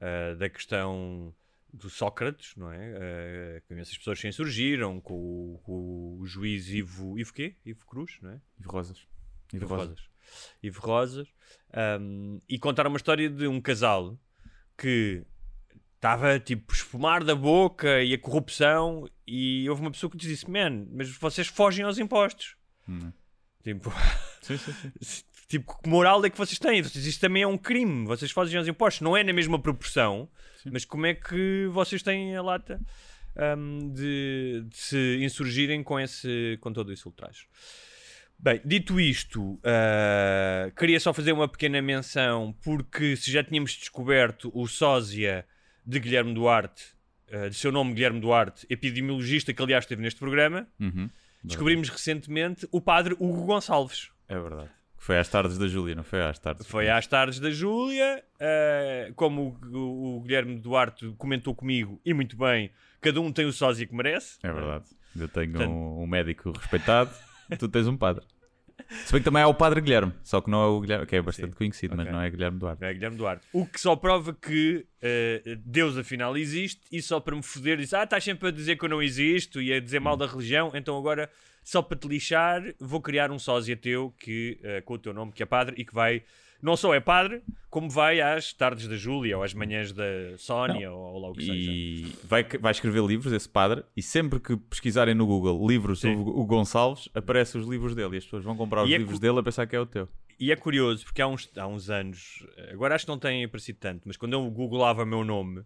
ah, 0.00 0.34
da 0.34 0.48
questão 0.50 1.32
do 1.72 1.88
Sócrates, 1.88 2.54
não 2.56 2.70
é? 2.70 3.58
Uh, 3.58 3.62
que 3.66 3.74
essas 3.74 3.96
pessoas 3.96 4.20
se 4.20 4.28
insurgiram 4.28 5.00
com, 5.00 5.14
o- 5.14 5.60
com 5.62 6.18
o 6.20 6.26
juiz 6.26 6.68
Ivo, 6.68 7.18
Ivo 7.18 7.32
quê? 7.32 7.56
Ivo 7.64 7.86
Cruz, 7.86 8.18
não 8.20 8.30
é? 8.32 8.40
Ivo 8.60 8.70
Rosas. 8.70 9.06
Ivo 9.52 9.66
Rosas. 9.66 10.00
Ivo 10.62 10.80
Rosas. 10.80 11.28
Um, 12.00 12.38
e 12.48 12.58
contaram 12.58 12.90
uma 12.90 12.96
história 12.98 13.28
de 13.30 13.46
um 13.46 13.60
casal 13.60 14.18
que 14.76 15.24
estava 15.96 16.38
tipo 16.40 16.72
a 16.72 16.74
espumar 16.76 17.22
da 17.24 17.34
boca 17.34 18.02
e 18.02 18.12
a 18.14 18.18
corrupção 18.18 19.08
e 19.26 19.68
houve 19.70 19.82
uma 19.82 19.90
pessoa 19.90 20.10
que 20.10 20.16
disse, 20.16 20.50
man, 20.50 20.86
mas 20.90 21.08
vocês 21.16 21.46
fogem 21.48 21.84
aos 21.84 21.98
impostos. 21.98 22.56
Hum. 22.88 23.12
Tipo, 23.62 23.90
Sim, 24.42 24.58
sim, 24.58 24.72
sim. 25.00 25.24
tipo, 25.52 25.80
que 25.82 25.88
moral 25.88 26.24
é 26.24 26.30
que 26.30 26.36
vocês 26.38 26.58
têm? 26.58 26.82
Vocês- 26.82 27.06
Isso 27.06 27.20
também 27.20 27.42
é 27.42 27.46
um 27.46 27.56
crime. 27.58 28.06
Vocês 28.06 28.30
fogem 28.30 28.58
aos 28.58 28.66
impostos. 28.68 29.00
Não 29.02 29.16
é 29.16 29.22
na 29.22 29.32
mesma 29.32 29.58
proporção, 29.58 30.28
mas 30.70 30.84
como 30.84 31.06
é 31.06 31.14
que 31.14 31.66
vocês 31.72 32.02
têm 32.02 32.34
a 32.36 32.42
lata 32.42 32.80
um, 33.56 33.90
de, 33.92 34.64
de 34.68 34.76
se 34.76 35.18
insurgirem 35.22 35.82
com, 35.82 35.98
esse, 36.00 36.58
com 36.60 36.72
todo 36.72 36.92
esse 36.92 37.06
ultraje? 37.06 37.46
Bem, 38.38 38.60
dito 38.64 38.98
isto, 38.98 39.60
ah, 39.62 40.70
queria 40.76 40.98
só 40.98 41.12
fazer 41.12 41.30
uma 41.32 41.46
pequena 41.46 41.80
menção, 41.80 42.52
porque 42.64 43.14
se 43.16 43.30
já 43.30 43.44
tínhamos 43.44 43.72
descoberto 43.72 44.50
o 44.52 44.66
sósia 44.66 45.46
de 45.86 46.00
Guilherme 46.00 46.34
Duarte, 46.34 46.82
ah, 47.30 47.48
de 47.48 47.54
seu 47.54 47.70
nome 47.70 47.94
Guilherme 47.94 48.18
Duarte, 48.20 48.66
epidemiologista 48.68 49.52
que 49.52 49.62
aliás 49.62 49.84
esteve 49.84 50.02
neste 50.02 50.18
programa, 50.18 50.66
Uhum. 50.80 51.08
descobrimos 51.44 51.88
recentemente 51.88 52.66
o 52.72 52.80
padre 52.80 53.14
Hugo 53.14 53.44
Gonçalves. 53.46 54.10
É 54.28 54.38
verdade. 54.38 54.70
Foi 55.04 55.18
às 55.18 55.28
tardes 55.28 55.58
da 55.58 55.66
Júlia, 55.66 55.96
não 55.96 56.04
foi 56.04 56.22
às 56.22 56.38
tardes? 56.38 56.64
Foi 56.64 56.88
às 56.88 57.06
tardes 57.08 57.40
da 57.40 57.50
Júlia, 57.50 58.22
ah, 58.40 59.10
como 59.16 59.58
o, 59.72 60.18
o- 60.18 60.20
Guilherme 60.20 60.60
Duarte 60.60 61.12
comentou 61.18 61.54
comigo, 61.56 62.00
e 62.04 62.14
muito 62.14 62.36
bem, 62.36 62.70
cada 63.00 63.20
um 63.20 63.32
tem 63.32 63.44
o 63.44 63.52
sósia 63.52 63.84
que 63.84 63.92
merece. 63.94 64.38
É 64.44 64.52
verdade. 64.52 64.84
Eu 65.18 65.26
tenho 65.28 65.50
Portanto- 65.50 65.70
um, 65.72 66.02
um 66.02 66.06
médico 66.06 66.52
respeitado, 66.52 67.10
tu 67.58 67.68
tens 67.68 67.88
um 67.88 67.96
padre. 67.96 68.24
Se 69.04 69.12
bem 69.12 69.20
que 69.20 69.24
também 69.24 69.42
há 69.42 69.48
o 69.48 69.54
padre 69.54 69.80
Guilherme, 69.80 70.12
só 70.22 70.40
que 70.40 70.48
não 70.50 70.62
é 70.62 70.66
o 70.66 70.80
Guilherme, 70.80 71.06
que 71.06 71.16
é 71.16 71.22
bastante 71.22 71.50
Sim. 71.50 71.56
conhecido, 71.58 71.96
mas 71.96 72.06
Ok. 72.06 72.12
não 72.12 72.22
é 72.22 72.30
Guilherme 72.30 72.58
Duarte. 72.58 72.84
É 72.84 72.92
Guilherme 72.92 73.16
Duarte. 73.16 73.46
O 73.52 73.66
que 73.66 73.80
só 73.80 73.96
prova 73.96 74.32
que 74.32 74.86
eh, 75.00 75.58
Deus 75.64 75.96
afinal 75.96 76.36
existe 76.36 76.80
e 76.92 77.02
só 77.02 77.18
para 77.20 77.34
me 77.34 77.42
foder 77.42 77.76
disse: 77.76 77.94
Ah, 77.96 78.04
estás 78.04 78.22
sempre 78.22 78.48
a 78.48 78.50
dizer 78.52 78.76
que 78.76 78.84
eu 78.84 78.88
não 78.88 79.02
existo 79.02 79.60
e 79.60 79.72
a 79.72 79.80
dizer 79.80 80.00
mal 80.00 80.16
da 80.16 80.26
religião, 80.26 80.70
então 80.74 80.96
agora 80.98 81.28
só 81.62 81.80
para 81.82 81.96
te 81.98 82.08
lixar 82.08 82.62
vou 82.80 83.00
criar 83.00 83.30
um 83.30 83.38
sósia 83.38 83.76
teu 83.76 84.12
que, 84.18 84.58
eh, 84.62 84.80
com 84.80 84.94
o 84.94 84.98
teu 84.98 85.12
nome, 85.14 85.32
que 85.32 85.42
é 85.42 85.46
padre 85.46 85.74
e 85.78 85.84
que 85.84 85.94
vai, 85.94 86.22
não 86.62 86.76
só 86.76 86.94
é 86.94 87.00
padre, 87.00 87.42
como 87.70 87.88
vai 87.88 88.20
às 88.20 88.52
tardes 88.52 88.86
da 88.88 88.96
Júlia 88.96 89.36
ou 89.38 89.42
às 89.42 89.54
manhãs 89.54 89.92
da 89.92 90.04
Sónia 90.38 90.92
ou, 90.92 91.14
ou 91.14 91.20
lá 91.20 91.30
o 91.30 91.32
que 91.34 91.44
seja. 91.46 91.70
E 91.72 92.12
vai, 92.24 92.44
vai 92.44 92.70
escrever 92.72 93.02
livros, 93.04 93.32
esse 93.32 93.48
padre, 93.48 93.84
e 93.96 94.02
sempre 94.02 94.38
que 94.40 94.56
pesquisarem 94.56 95.14
no 95.14 95.26
Google 95.26 95.66
livros 95.66 96.00
Sim. 96.00 96.16
sobre 96.16 96.30
o 96.30 96.44
Gonçalves, 96.44 97.08
aparecem 97.14 97.60
os 97.60 97.66
livros 97.66 97.94
dele 97.94 98.14
e 98.14 98.18
as 98.18 98.24
pessoas 98.24 98.44
vão 98.44 98.56
comprar 98.56 98.82
os 98.84 98.90
E 98.90 98.94
é 98.94 98.98
livros 98.98 99.16
cu- 99.18 99.22
dele 99.22 99.38
a 99.38 99.42
pensar 99.42 99.66
que 99.66 99.74
é 99.76 99.80
o 99.80 99.86
teu. 99.86 100.08
E 100.40 100.50
é 100.50 100.56
curioso, 100.56 101.04
porque 101.04 101.22
há 101.22 101.26
uns, 101.28 101.48
há 101.56 101.66
uns 101.68 101.88
anos, 101.88 102.44
agora 102.72 102.94
acho 102.96 103.04
que 103.06 103.10
não 103.12 103.18
tem 103.18 103.44
aparecido 103.44 103.78
tanto, 103.78 104.02
mas 104.06 104.16
quando 104.16 104.32
eu 104.32 104.50
googlava 104.50 105.06
meu 105.06 105.22
nome, 105.22 105.62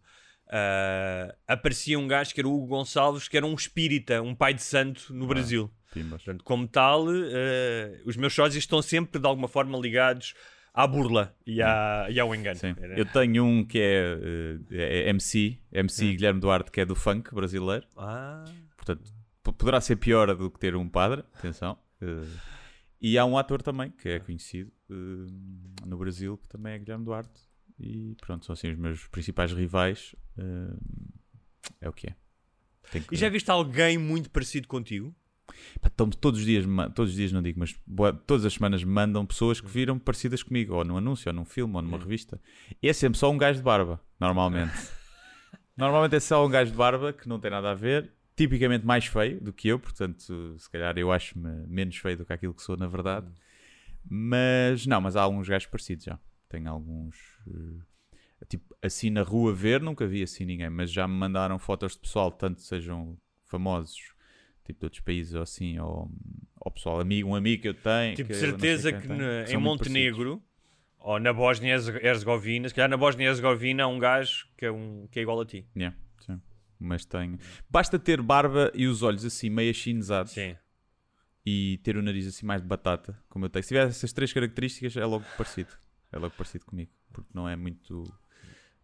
ah, 0.49 1.35
aparecia 1.47 1.99
um 1.99 2.07
gajo 2.07 2.35
que 2.35 2.41
era 2.41 2.49
o 2.49 2.55
Hugo 2.55 2.67
Gonçalves, 2.69 3.29
que 3.29 3.37
era 3.37 3.47
um 3.47 3.55
espírita, 3.55 4.23
um 4.23 4.35
pai 4.35 4.55
de 4.55 4.63
santo 4.63 5.13
no 5.13 5.27
Brasil. 5.27 5.71
Pimbas. 5.93 6.23
Portanto, 6.23 6.45
como 6.45 6.69
tal, 6.69 7.07
eh, 7.11 8.01
os 8.05 8.17
meus 8.17 8.35
sócios 8.35 8.57
estão 8.57 8.83
sempre 8.83 9.19
de 9.19 9.27
alguma 9.27 9.49
forma 9.49 9.79
ligados 9.79 10.35
à 10.75 10.87
burla 10.87 11.35
e, 11.47 11.63
à, 11.63 12.07
e 12.11 12.21
ao 12.21 12.35
engano. 12.35 12.59
Sim. 12.59 12.75
Eu 12.95 13.07
tenho 13.07 13.45
um 13.45 13.65
que 13.65 13.79
é, 13.79 14.19
eh, 14.71 15.07
é 15.07 15.09
MC, 15.09 15.59
MC 15.73 16.13
Guilherme 16.13 16.39
Duarte, 16.39 16.71
que 16.71 16.83
é 16.83 16.85
do 16.85 16.95
funk 16.95 17.35
brasileiro. 17.35 17.87
Ah, 17.97 18.45
Portanto, 18.77 19.11
poderá 19.43 19.81
ser 19.81 19.97
pior 19.97 20.35
do 20.37 20.51
que 20.51 20.59
ter 20.61 20.77
um 20.77 20.89
padre, 20.89 21.25
atenção. 21.35 21.79
Eh, 22.01 22.27
e 23.01 23.19
há 23.19 23.25
um 23.25 23.37
ator 23.39 23.63
também, 23.63 23.91
que 23.91 24.09
é 24.09 24.21
conhecido 24.21 24.71
eh, 24.91 24.95
no 25.87 25.97
Brasil, 25.97 26.37
que 26.39 26.49
também 26.49 26.75
é 26.75 26.79
Guilherme 26.79 27.05
Duarte. 27.05 27.41
E 27.79 28.15
pronto, 28.21 28.45
são 28.47 28.53
assim 28.55 28.71
os 28.73 28.79
meus 28.79 29.07
principais 29.09 29.53
rivais. 29.53 30.15
eh, 30.39 30.77
é 31.83 31.89
o 31.89 31.93
que 31.93 32.09
é. 32.09 32.15
Que- 32.91 33.15
e 33.15 33.17
já 33.17 33.29
viste 33.29 33.51
alguém 33.51 33.99
muito 33.99 34.31
parecido 34.31 34.69
contigo? 34.69 35.15
Pá, 35.81 35.89
todos 35.91 36.41
os 36.41 36.45
dias, 36.45 36.65
todos 36.95 37.11
os 37.13 37.17
dias 37.17 37.33
não 37.33 37.43
digo, 37.43 37.59
mas 37.61 37.75
boa- 37.87 38.13
todas 38.13 38.45
as 38.45 38.55
semanas 38.55 38.83
mandam 38.85 39.25
pessoas 39.27 39.61
que 39.61 39.69
viram 39.69 39.99
parecidas 39.99 40.43
comigo, 40.43 40.75
ou 40.75 40.85
num 40.85 40.97
anúncio, 40.97 41.29
ou 41.29 41.35
num 41.35 41.45
filme, 41.45 41.75
ou 41.77 41.83
numa 41.83 41.99
revista. 41.99 42.41
E 42.83 42.89
é 42.89 42.93
sempre 42.93 43.19
só 43.19 43.31
um 43.31 43.39
gajo 43.39 43.59
de 43.59 43.65
barba, 43.65 44.01
normalmente. 44.19 44.73
normalmente 45.77 46.17
é 46.17 46.21
só 46.21 46.45
um 46.45 46.51
gajo 46.51 46.71
de 46.73 46.77
barba 46.77 47.13
que 47.13 47.29
não 47.29 47.39
tem 47.39 47.51
nada 47.51 47.71
a 47.71 47.75
ver, 47.75 48.13
tipicamente 48.37 48.85
mais 48.85 49.07
feio 49.07 49.41
do 49.41 49.53
que 49.53 49.69
eu, 49.69 49.79
portanto, 49.79 50.57
se 50.59 50.71
calhar 50.71 50.97
eu 50.99 51.11
acho-me 51.13 51.67
menos 51.67 51.97
feio 51.97 52.17
do 52.19 52.25
que 52.27 52.33
aquilo 52.33 52.55
que 52.55 52.63
sou 52.63 52.77
na 52.77 52.87
verdade. 52.87 53.27
Mas 54.09 54.87
não, 54.87 55.01
mas 55.01 55.17
há 55.17 55.23
alguns 55.23 55.49
gajos 55.49 55.67
parecidos 55.69 56.05
já. 56.05 56.19
Tenho 56.49 56.71
alguns. 56.71 57.17
eh, 57.49 58.45
tipo, 58.49 58.75
assim 58.83 59.11
na 59.11 59.23
rua 59.23 59.53
ver, 59.53 59.81
nunca 59.81 60.07
vi 60.07 60.23
assim 60.23 60.45
ninguém, 60.45 60.71
mas 60.71 60.91
já 60.93 61.07
me 61.09 61.15
mandaram 61.15 61.59
fotos 61.59 61.93
de 61.93 61.99
pessoal, 62.01 62.31
tanto 62.31 62.61
sejam 62.61 63.17
famosos 63.45 64.15
tipo 64.65 64.81
de 64.81 64.87
outros 64.87 65.01
países 65.01 65.35
ou 65.35 65.43
assim, 65.43 65.79
ou, 65.79 66.11
ou 66.61 66.71
pessoal, 66.73 67.01
amigo, 67.01 67.29
um 67.29 67.35
amigo 67.37 67.63
que 67.63 67.69
eu 67.69 67.75
tenho. 67.75 68.17
Tipo, 68.17 68.29
que 68.29 68.35
de 68.35 68.41
certeza 68.41 68.93
que 68.93 69.07
na- 69.07 69.47
são 69.47 69.61
em 69.61 69.63
Montenegro 69.63 70.43
ou 70.99 71.21
na 71.21 71.33
Bósnia-Herzegovina, 71.33 72.69
se 72.69 72.75
calhar 72.75 72.89
na 72.91 72.97
Bósnia-Herzegovina 72.97 73.85
há 73.85 73.87
um 73.87 73.99
gajo 73.99 74.49
que 74.57 74.67
é, 74.67 74.73
um, 74.73 75.07
que 75.11 75.21
é 75.21 75.23
igual 75.23 75.41
a 75.41 75.47
ti. 75.47 75.65
Yeah, 75.77 75.97
sim. 76.19 76.41
Mas 76.81 77.05
tenho. 77.05 77.39
Basta 77.71 77.97
ter 77.99 78.21
barba 78.21 78.71
e 78.75 78.87
os 78.87 79.03
olhos 79.03 79.25
assim 79.25 79.49
meio 79.49 79.71
achinizados 79.71 80.33
Sim. 80.33 80.57
e 81.45 81.79
ter 81.85 81.97
o 81.97 82.03
nariz 82.03 82.27
assim 82.27 82.45
mais 82.45 82.61
de 82.61 82.67
batata, 82.69 83.17
como 83.29 83.45
eu 83.45 83.49
tenho. 83.49 83.63
Se 83.63 83.69
tiver 83.69 83.87
essas 83.87 84.13
três 84.13 84.33
características, 84.33 84.97
é 84.97 85.05
logo 85.05 85.25
parecido. 85.39 85.71
É 86.17 86.19
logo 86.19 86.35
parecido 86.35 86.65
comigo, 86.65 86.91
porque 87.13 87.31
não 87.35 87.49
é 87.49 87.55
muito. 87.57 88.05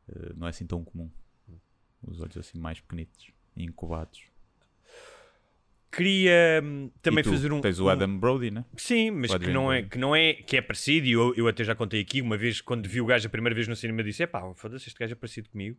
eh, 0.09 0.33
não 0.37 0.47
é 0.47 0.51
assim 0.51 0.67
tão 0.67 0.85
comum. 0.85 1.11
Os 2.03 2.21
olhos 2.21 2.37
assim 2.37 2.59
mais 2.59 2.81
pequenitos 2.81 3.31
e 3.57 3.65
incubados. 3.65 4.23
Queria 5.91 6.61
hum, 6.65 6.91
também 7.03 7.23
tu? 7.23 7.31
fazer 7.31 7.53
um. 7.53 7.61
Tens 7.61 7.79
o 7.79 7.85
um- 7.85 7.89
Adam 7.89 8.19
Brody, 8.19 8.51
né? 8.51 8.65
Sim, 8.77 9.11
mas 9.11 9.35
que 9.37 9.51
não, 9.51 9.71
é, 9.71 9.83
que 9.83 9.99
não 9.99 10.17
é 10.17 10.33
que 10.33 10.57
é 10.57 10.63
parecido, 10.63 11.07
e 11.07 11.13
eu, 11.13 11.35
eu 11.37 11.47
até 11.47 11.63
já 11.65 11.75
contei 11.75 12.01
aqui, 12.01 12.23
uma 12.23 12.37
vez 12.37 12.61
quando 12.63 12.89
vi 12.89 13.01
o 13.01 13.05
gajo 13.07 13.27
a 13.27 13.31
primeira 13.31 13.55
vez 13.55 13.69
no 13.69 13.77
cinema, 13.77 14.03
disse: 14.03 14.23
Epá, 14.23 14.55
foda-se, 14.55 14.89
este 14.89 14.99
gajo 14.99 15.13
é 15.13 15.17
parecido 15.17 15.51
comigo. 15.51 15.77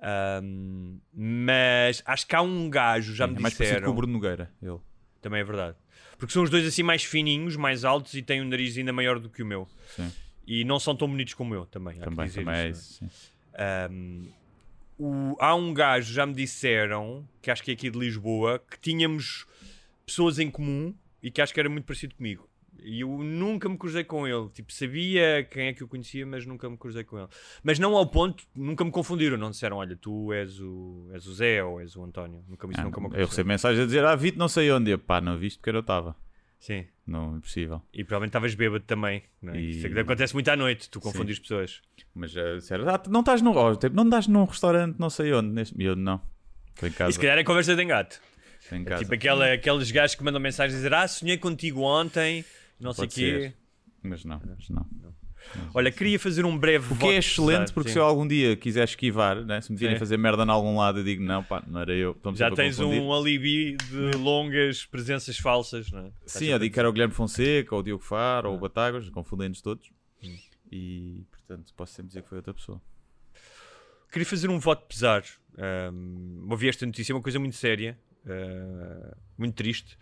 Ahm, 0.00 0.98
mas 1.12 2.02
acho 2.06 2.26
que 2.26 2.34
há 2.34 2.40
um 2.42 2.68
gajo, 2.70 3.14
já 3.14 3.26
Sim, 3.26 3.32
me 3.32 3.38
é 3.38 3.40
mais 3.42 3.54
parecido 3.54 3.74
disseram, 3.76 3.86
com 3.86 3.92
o 3.92 3.94
Bruno 3.94 4.12
Nogueira. 4.14 4.50
Ele. 4.60 4.78
também 5.20 5.40
é 5.40 5.44
verdade, 5.44 5.76
porque 6.18 6.32
são 6.32 6.42
os 6.42 6.50
dois 6.50 6.66
assim 6.66 6.82
mais 6.82 7.04
fininhos, 7.04 7.54
mais 7.54 7.84
altos 7.84 8.14
e 8.14 8.22
têm 8.22 8.40
um 8.40 8.46
nariz 8.46 8.76
ainda 8.78 8.92
maior 8.92 9.20
do 9.20 9.28
que 9.28 9.42
o 9.42 9.46
meu. 9.46 9.68
Sim. 9.94 10.10
E 10.46 10.64
não 10.64 10.78
são 10.80 10.94
tão 10.96 11.08
bonitos 11.08 11.34
como 11.34 11.54
eu 11.54 11.64
também. 11.66 11.98
Também, 12.00 12.28
também 12.28 12.54
é 12.54 12.68
isso. 12.70 13.04
Um, 13.90 14.28
o- 14.98 15.36
há 15.40 15.54
um 15.54 15.72
gajo, 15.72 16.12
já 16.12 16.26
me 16.26 16.34
disseram, 16.34 17.26
que 17.40 17.50
acho 17.50 17.62
que 17.62 17.70
é 17.70 17.74
aqui 17.74 17.90
de 17.90 17.98
Lisboa, 17.98 18.58
que 18.58 18.78
tínhamos 18.80 19.46
pessoas 20.06 20.38
em 20.38 20.50
comum 20.50 20.94
e 21.22 21.30
que 21.30 21.40
acho 21.40 21.52
que 21.54 21.60
era 21.60 21.68
muito 21.68 21.84
parecido 21.84 22.14
comigo. 22.14 22.48
E 22.84 23.00
eu 23.02 23.08
nunca 23.18 23.68
me 23.68 23.78
cruzei 23.78 24.02
com 24.02 24.26
ele. 24.26 24.48
Tipo, 24.48 24.72
sabia 24.72 25.44
quem 25.48 25.68
é 25.68 25.72
que 25.72 25.84
eu 25.84 25.88
conhecia, 25.88 26.26
mas 26.26 26.44
nunca 26.44 26.68
me 26.68 26.76
cruzei 26.76 27.04
com 27.04 27.16
ele. 27.16 27.28
Mas 27.62 27.78
não 27.78 27.96
ao 27.96 28.04
ponto, 28.04 28.44
nunca 28.52 28.84
me 28.84 28.90
confundiram. 28.90 29.36
Não 29.36 29.50
disseram, 29.52 29.76
olha, 29.76 29.94
tu 29.94 30.32
és 30.32 30.58
o, 30.60 31.08
és 31.12 31.24
o 31.28 31.32
Zé 31.34 31.62
ou 31.62 31.80
és 31.80 31.94
o 31.94 32.02
António. 32.02 32.42
Nunca, 32.48 32.66
isso 32.68 32.80
Ah, 32.80 32.84
nunca 32.84 32.98
me 33.00 33.04
eu 33.06 33.08
aconteceu. 33.10 33.28
recebo 33.28 33.48
mensagens 33.48 33.82
a 33.82 33.86
dizer, 33.86 34.04
ah, 34.04 34.16
vi-te 34.16 34.36
não 34.36 34.48
sei 34.48 34.72
onde. 34.72 34.90
Eu, 34.90 34.98
pá, 34.98 35.20
não 35.20 35.38
viste 35.38 35.58
porque 35.58 35.70
eu 35.70 35.78
estava. 35.78 36.16
Sim. 36.62 36.86
Não, 37.04 37.38
impossível. 37.38 37.82
E 37.92 38.04
provavelmente 38.04 38.28
estavas 38.30 38.54
bêbado 38.54 38.84
também. 38.84 39.24
Não 39.42 39.52
é? 39.52 39.60
E- 39.60 39.70
Isso 39.70 39.98
acontece 39.98 40.32
muito 40.32 40.48
à 40.48 40.54
noite, 40.54 40.88
tu 40.88 41.00
confundes 41.00 41.40
pessoas. 41.40 41.82
Mas 42.14 42.36
uh, 42.36 42.58
disseram, 42.58 42.88
ah, 42.88 43.02
não 43.08 43.18
estás 43.18 43.42
num, 43.42 43.50
oh, 43.50 43.72
não 43.92 44.04
estás 44.04 44.28
num 44.28 44.44
restaurante 44.44 44.96
não 44.96 45.10
sei 45.10 45.32
onde. 45.32 45.48
Neste... 45.48 45.74
Eu, 45.82 45.96
não. 45.96 46.22
Estou 46.72 46.88
em 46.88 46.92
casa. 46.92 47.10
E 47.10 47.14
se 47.14 47.18
calhar 47.18 47.36
é 47.36 47.42
conversa 47.42 47.74
de 47.74 47.82
engato. 47.82 48.20
Estou 48.60 48.78
em 48.78 48.84
casa. 48.84 49.02
Tipo 49.02 49.12
aquela, 49.12 49.52
aqueles 49.52 49.90
gajos 49.90 50.14
que 50.14 50.22
mandam 50.22 50.40
mensagens 50.40 50.74
a 50.74 50.76
dizer 50.76 50.94
Ah, 50.94 51.08
sonhei 51.08 51.36
contigo 51.36 51.80
ontem, 51.80 52.44
não 52.78 52.92
sei 52.92 53.06
o 53.06 53.08
Pode 53.08 53.14
quê. 53.20 53.52
Mas 54.00 54.24
não, 54.24 54.40
mas 54.46 54.68
não. 54.68 54.86
Olha, 55.74 55.90
queria 55.90 56.18
fazer 56.18 56.44
um 56.44 56.56
breve 56.56 56.86
O 56.86 56.96
que 56.96 57.02
voto 57.02 57.12
é 57.12 57.16
excelente, 57.16 57.58
pesar, 57.60 57.74
porque 57.74 57.88
sim. 57.90 57.94
se 57.94 57.98
eu 57.98 58.04
algum 58.04 58.26
dia 58.26 58.56
quiser 58.56 58.84
esquivar, 58.84 59.44
né, 59.44 59.60
se 59.60 59.70
me 59.72 59.78
virem 59.78 59.96
Sim. 59.96 59.98
fazer 60.00 60.16
merda 60.16 60.44
em 60.44 60.48
algum 60.50 60.76
lado, 60.78 61.00
eu 61.00 61.04
digo, 61.04 61.22
não, 61.22 61.42
pá, 61.42 61.62
não 61.66 61.80
era 61.80 61.92
eu. 61.92 62.12
Estamos 62.12 62.38
Já 62.38 62.50
tens 62.50 62.76
confundir. 62.76 63.00
um 63.02 63.12
alibi 63.12 63.76
de 63.76 64.16
longas 64.16 64.84
presenças 64.86 65.36
falsas, 65.38 65.90
não 65.90 66.06
é? 66.06 66.10
Sim, 66.26 66.46
eu 66.46 66.58
digo 66.58 66.72
que 66.72 66.78
era 66.78 66.88
o 66.88 66.92
Guilherme 66.92 67.14
Fonseca, 67.14 67.74
ou 67.74 67.80
o 67.80 67.84
Diogo 67.84 68.02
Faro, 68.02 68.48
Ah. 68.48 68.50
ou 68.50 68.56
o 68.56 68.60
Batagas, 68.60 69.08
confundem-nos 69.10 69.60
todos. 69.60 69.90
Hum. 70.24 70.34
E, 70.70 71.24
portanto, 71.30 71.72
posso 71.76 71.92
sempre 71.94 72.08
dizer 72.08 72.22
que 72.22 72.28
foi 72.28 72.38
outra 72.38 72.54
pessoa. 72.54 72.80
Queria 74.10 74.26
fazer 74.26 74.48
um 74.48 74.58
voto 74.58 74.86
pesar. 74.86 75.22
Um, 75.92 76.46
ouvi 76.50 76.68
esta 76.68 76.84
notícia, 76.86 77.12
é 77.12 77.14
uma 77.14 77.22
coisa 77.22 77.38
muito 77.38 77.56
séria, 77.56 77.98
uh, 78.26 79.16
muito 79.36 79.54
triste, 79.54 79.98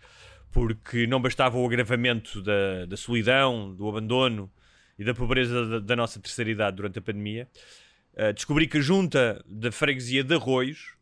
porque 0.51 1.07
não 1.07 1.21
bastava 1.21 1.57
o 1.57 1.65
agravamento 1.65 2.41
da, 2.41 2.85
da 2.85 2.97
solidão, 2.97 3.73
do 3.73 3.87
abandono 3.87 4.51
e 5.01 5.03
da 5.03 5.13
pobreza 5.15 5.65
da, 5.65 5.79
da 5.79 5.95
nossa 5.95 6.19
terceira 6.19 6.51
idade 6.51 6.77
durante 6.77 6.99
a 6.99 7.01
pandemia. 7.01 7.47
uh, 8.13 8.31
descobri 8.33 8.67
que 8.67 8.77
a 8.77 8.81
junta 8.81 9.43
da 9.47 9.71
freguesia 9.71 10.23
de 10.23 10.35
Arroios 10.35 10.93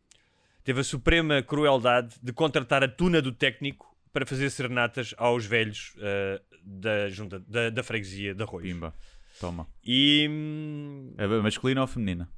teve 0.63 0.79
a 0.79 0.83
suprema 0.83 1.41
crueldade 1.41 2.15
de 2.23 2.31
contratar 2.31 2.81
a 2.83 2.87
tuna 2.87 3.21
do 3.21 3.31
técnico 3.31 3.85
para 4.13 4.25
fazer 4.25 4.49
serenatas 4.49 5.13
aos 5.17 5.45
velhos 5.45 5.93
uh, 5.97 6.41
da 6.63 7.09
junta 7.09 7.39
da, 7.39 7.69
da 7.69 7.83
freguesia 7.83 8.33
de 8.33 8.41
Arroios. 8.43 8.71
Pimba. 8.71 8.93
Toma. 9.39 9.67
E. 9.83 10.27
hum, 10.29 11.13
É 11.17 11.27
masculina 11.27 11.81
ou 11.81 11.87
feminina? 11.87 12.29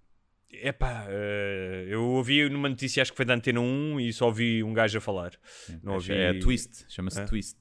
Epá, 0.52 1.06
uh, 1.08 1.88
eu 1.88 2.04
ouvi 2.04 2.50
numa 2.50 2.68
notícia, 2.70 3.02
acho 3.02 3.12
que 3.12 3.18
foi 3.18 3.26
da 3.26 3.34
Antena 3.36 3.60
1 3.62 4.00
e 4.02 4.12
só 4.14 4.26
ouvi 4.26 4.64
um 4.64 4.74
gajo 4.74 4.98
a 4.98 5.02
falar. 5.02 5.32
Não 5.84 5.94
ouvi... 5.94 6.12
É 6.12 6.34
Twist, 6.40 6.86
chama-se 6.90 7.22
Ah. 7.22 7.26
Twist. 7.26 7.58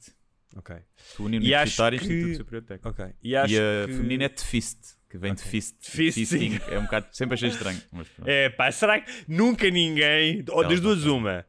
Ok. 0.56 0.76
União 1.20 1.40
E 1.40 1.46
Universitária 1.46 1.98
que- 1.98 2.04
Instituto 2.06 2.36
Superior 2.36 2.62
Técnico. 2.62 2.88
Ok. 2.88 3.14
E 3.22 3.36
acho 3.36 3.54
E 3.54 3.58
a 3.58 3.86
que... 3.86 3.92
feminina 3.94 4.24
é 4.24 4.28
Tfist, 4.28 4.78
que 5.08 5.16
vem 5.18 5.34
de 5.34 5.40
Ok. 5.40 5.50
fist. 5.50 5.76
Fist, 5.80 6.18
Fisting. 6.18 6.58
sim. 6.58 6.60
É 6.68 6.78
um 6.78 6.82
bocado, 6.82 7.06
sempre 7.12 7.34
achei 7.34 7.48
estranho. 7.50 7.80
É 8.26 8.48
pá, 8.50 8.70
será 8.72 9.00
que 9.00 9.10
nunca 9.28 9.68
ninguém, 9.70 10.44
ou 10.48 10.62
das 10.62 10.72
Elas 10.72 10.80
duas 10.80 11.04
uma, 11.04 11.46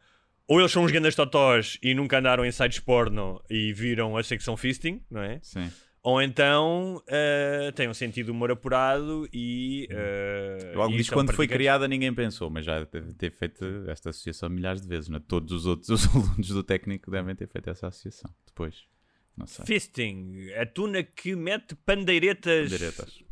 ou 0.47 0.59
eles 0.59 0.71
são 0.71 0.83
uns 0.83 0.91
grandes 0.91 1.15
totós 1.15 1.77
e 1.81 1.93
nunca 1.93 2.19
andaram 2.19 2.45
em 2.45 2.51
sites 2.51 2.79
porno 2.79 3.41
e 3.49 3.73
viram 3.73 4.15
a 4.17 4.23
secção 4.23 4.55
fisting, 4.57 5.01
não 5.09 5.21
é? 5.21 5.39
Sim. 5.41 5.71
Ou 6.03 6.19
então 6.19 7.01
eh, 7.07 7.71
têm 7.75 7.87
um 7.87 7.93
sentido 7.93 8.25
de 8.25 8.31
humor 8.31 8.49
apurado 8.49 9.29
e. 9.31 9.87
eh, 9.91 10.73
Logo 10.75 10.97
diz 10.97 11.09
quando 11.09 11.31
foi 11.31 11.47
criada 11.47 11.87
ninguém 11.87 12.11
pensou, 12.11 12.49
mas 12.49 12.65
já 12.65 12.83
deve 12.83 13.13
ter 13.13 13.31
feito 13.31 13.63
esta 13.87 14.09
associação 14.09 14.49
milhares 14.49 14.81
de 14.81 14.87
vezes. 14.87 15.09
Né? 15.09 15.21
Todos 15.27 15.51
os 15.51 15.65
outros 15.67 15.89
os 15.93 16.07
alunos 16.15 16.47
do 16.47 16.63
técnico 16.63 17.11
devem 17.11 17.35
ter 17.35 17.47
feito 17.47 17.69
essa 17.69 17.87
associação. 17.87 18.33
Depois, 18.47 18.83
não 19.37 19.45
sei. 19.45 19.63
Fisting, 19.65 20.49
a 20.59 20.65
tuna 20.65 21.03
que 21.03 21.35
mete 21.35 21.75
pandeiretas, 21.75 22.69
Diretas. 22.71 23.23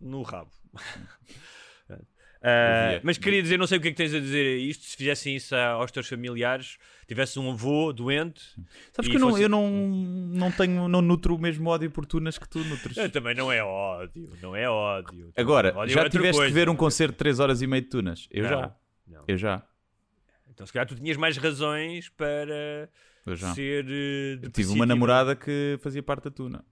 no 0.00 0.22
rabo. 0.22 0.52
Ah, 2.42 2.86
Havia. 2.88 3.00
mas 3.04 3.18
queria 3.18 3.40
dizer, 3.42 3.56
não 3.56 3.66
sei 3.68 3.78
o 3.78 3.80
que 3.80 3.88
é 3.88 3.90
que 3.92 3.96
tens 3.96 4.12
a 4.12 4.18
dizer 4.18 4.44
a 4.44 4.56
isto. 4.58 4.84
Se 4.84 4.96
fizessem 4.96 5.36
isso 5.36 5.54
aos 5.54 5.90
teus 5.92 6.08
familiares, 6.08 6.76
tivesse 7.06 7.38
um 7.38 7.52
avô 7.52 7.92
doente, 7.92 8.42
Sabes 8.92 9.08
que 9.10 9.16
eu, 9.16 9.20
não, 9.20 9.30
fosse- 9.30 9.42
eu 9.44 9.48
não, 9.48 9.70
não 9.70 10.50
tenho, 10.50 10.88
não 10.88 11.00
nutro 11.00 11.36
o 11.36 11.38
mesmo 11.38 11.70
ódio 11.70 11.90
por 11.90 12.04
tunas 12.04 12.38
que 12.38 12.48
tu 12.48 12.58
nutres. 12.64 12.96
eh, 12.98 13.08
também 13.08 13.34
não 13.34 13.52
é 13.52 13.62
ódio, 13.62 14.28
não 14.42 14.56
é 14.56 14.68
ódio. 14.68 15.32
Agora, 15.36 15.68
Ódio 15.76 15.92
é 15.92 15.94
já 15.94 16.02
outra 16.02 16.10
tiveste 16.18 16.36
coisa. 16.38 16.48
que 16.48 16.54
ver 16.54 16.68
um 16.68 16.74
concerto 16.76 17.12
de 17.12 17.18
3 17.18 17.38
horas 17.38 17.62
e 17.62 17.66
meia 17.66 17.80
de 17.82 17.88
tunas? 17.88 18.26
Eu 18.30 18.42
Não, 18.42 18.50
já. 18.50 18.74
não. 19.06 19.24
Eu 19.28 19.36
já. 19.38 19.62
Então, 20.50 20.66
se 20.66 20.72
calhar, 20.72 20.86
tu 20.86 20.94
tinhas 20.96 21.16
mais 21.16 21.36
razões 21.36 22.08
para 22.10 22.88
Eu 23.24 23.36
já. 23.36 23.54
ser. 23.54 23.86
Eu 24.42 24.50
tive 24.50 24.70
uma 24.72 24.84
namorada 24.84 25.34
que 25.36 25.78
fazia 25.80 26.02
parte 26.02 26.24
da 26.24 26.30
tuna. 26.30 26.64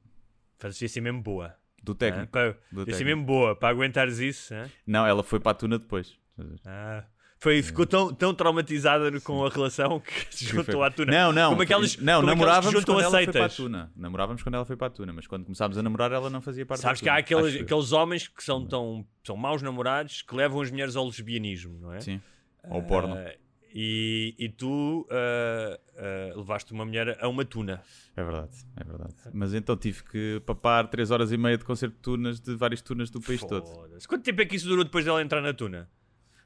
Fazia 0.58 0.88
ser 0.88 1.00
mesmo 1.00 1.22
boa. 1.22 1.54
Do 1.82 1.94
técnico. 1.94 2.30
Para, 2.32 2.56
Do 2.70 2.84
técnico. 2.84 3.04
mesmo 3.04 3.25
boa 3.25 3.56
para 3.56 3.68
aguentares 3.70 4.18
isso. 4.18 4.54
hã? 4.54 4.68
Não, 4.87 5.06
ela 5.06 5.22
foi 5.22 5.40
para 5.40 5.52
a 5.52 5.54
tuna 5.54 5.78
depois. 5.78 6.18
Ah, 6.66 7.04
foi, 7.38 7.62
ficou 7.62 7.87
tão, 7.87 8.12
tão 8.12 8.34
traumatizada 8.34 9.18
com 9.20 9.44
a 9.44 9.49
relação 9.49 9.99
que 10.00 10.26
se 10.34 10.44
juntou 10.44 10.82
à 10.84 10.90
tuna. 10.90 11.10
Não, 11.10 11.32
não. 11.32 11.50
Como 11.50 11.62
aquelas, 11.62 11.96
não, 11.96 12.16
como 12.20 12.28
que 12.28 12.34
namorávamos 12.34 12.84
quando 12.84 13.00
ela 13.00 13.10
foi 13.10 13.26
para 13.26 13.40
a 13.42 13.46
aceitas. 13.46 13.56
tuna. 13.56 13.92
Namorávamos 13.96 14.42
quando 14.42 14.54
ela 14.56 14.64
foi 14.66 14.76
para 14.76 14.87
a 14.88 14.90
tuna, 14.90 15.12
mas 15.12 15.26
quando 15.26 15.44
começámos 15.44 15.78
a 15.78 15.82
namorar 15.82 16.12
ela 16.12 16.28
não 16.28 16.42
fazia 16.42 16.66
parte 16.66 16.82
Sabes 16.82 17.00
da 17.00 17.04
que 17.04 17.08
há 17.08 17.12
tuna. 17.14 17.20
aqueles, 17.40 17.54
Acho 17.54 17.64
aqueles 17.64 17.92
homens 17.92 18.28
que 18.28 18.44
são 18.44 18.66
tão 18.66 19.06
são 19.25 19.37
maus 19.37 19.62
namorados 19.62 20.20
que 20.22 20.34
levam 20.34 20.60
as 20.60 20.70
mulheres 20.70 20.96
ao 20.96 21.06
lesbianismo, 21.06 21.78
não 21.80 21.92
é? 21.94 22.00
Sim. 22.00 22.20
Ou 22.68 22.82
porno. 22.82 23.14
Ah, 23.16 23.32
e, 23.74 24.34
e 24.38 24.48
tu 24.48 25.06
ah, 25.10 25.78
ah, 25.96 26.36
levaste 26.36 26.72
uma 26.72 26.84
mulher 26.84 27.16
a 27.20 27.28
uma 27.28 27.44
tuna. 27.44 27.82
É 28.16 28.22
verdade, 28.22 28.52
é 28.76 28.84
verdade. 28.84 29.14
Mas 29.32 29.54
então 29.54 29.76
tive 29.76 30.02
que 30.04 30.42
papar 30.46 30.88
3 30.88 31.10
horas 31.10 31.32
e 31.32 31.36
meia 31.36 31.56
de 31.58 31.64
concerto 31.64 31.94
de 31.96 32.02
tunas 32.02 32.40
de 32.40 32.54
várias 32.56 32.80
tunas 32.82 33.10
do 33.10 33.20
país 33.20 33.40
todo. 33.42 33.64
Quanto 34.08 34.22
tempo 34.24 34.40
é 34.40 34.44
que 34.46 34.56
isso 34.56 34.66
durou 34.68 34.84
depois 34.84 35.04
dela 35.04 35.22
entrar 35.22 35.40
na 35.40 35.52
tuna? 35.54 35.88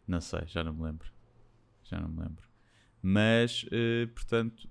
Não 0.06 0.20
sei, 0.20 0.40
já 0.46 0.62
não 0.62 0.72
me 0.74 0.82
lembro. 0.84 1.08
Já 1.84 1.98
não 2.00 2.08
me 2.08 2.20
lembro. 2.20 2.44
Mas, 3.02 3.66
eh, 3.70 4.06
portanto, 4.14 4.68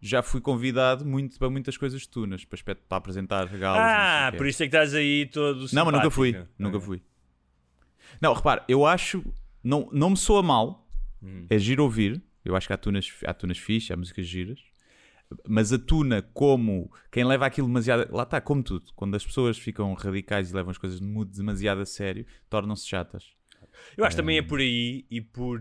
já 0.00 0.22
fui 0.22 0.40
convidado 0.40 1.04
muito, 1.04 1.38
para 1.38 1.48
muitas 1.50 1.76
coisas 1.76 2.02
de 2.02 2.08
tunas, 2.08 2.44
para, 2.44 2.56
espet- 2.56 2.82
para 2.88 2.98
apresentar 2.98 3.46
galos. 3.48 3.80
ah, 3.82 4.32
por 4.36 4.46
isso 4.46 4.62
é 4.62 4.66
que 4.68 4.74
estás 4.76 4.94
aí 4.94 5.26
todo 5.26 5.66
Não, 5.72 5.84
mas 5.86 5.94
nunca 5.94 6.10
fui. 6.10 6.36
Nunca 6.58 6.80
fui. 6.80 7.02
Não, 8.20 8.32
repare, 8.32 8.62
eu 8.68 8.86
acho. 8.86 9.24
Não, 9.62 9.88
não 9.92 10.10
me 10.10 10.16
soa 10.16 10.42
mal. 10.42 10.83
Hum. 11.24 11.46
É 11.48 11.58
giro 11.58 11.82
ouvir. 11.82 12.22
Eu 12.44 12.54
acho 12.54 12.66
que 12.66 12.72
há 12.72 12.76
tunas, 12.76 13.10
há 13.24 13.32
tunas 13.32 13.58
fixe, 13.58 13.92
há 13.92 13.96
músicas 13.96 14.26
giras. 14.26 14.60
Mas 15.48 15.72
a 15.72 15.78
tuna, 15.78 16.20
como 16.20 16.92
quem 17.10 17.24
leva 17.24 17.46
aquilo 17.46 17.66
demasiado. 17.66 18.06
Lá 18.14 18.24
está, 18.24 18.40
como 18.40 18.62
tudo. 18.62 18.84
Quando 18.94 19.14
as 19.14 19.24
pessoas 19.24 19.58
ficam 19.58 19.92
radicais 19.94 20.50
e 20.50 20.54
levam 20.54 20.70
as 20.70 20.78
coisas 20.78 21.00
demasiado 21.00 21.80
a 21.80 21.86
sério, 21.86 22.26
tornam-se 22.50 22.86
chatas. 22.86 23.32
Eu 23.96 24.04
acho 24.04 24.14
que 24.14 24.22
também 24.22 24.38
é 24.38 24.42
por 24.42 24.60
aí 24.60 25.06
e 25.10 25.20
por. 25.20 25.60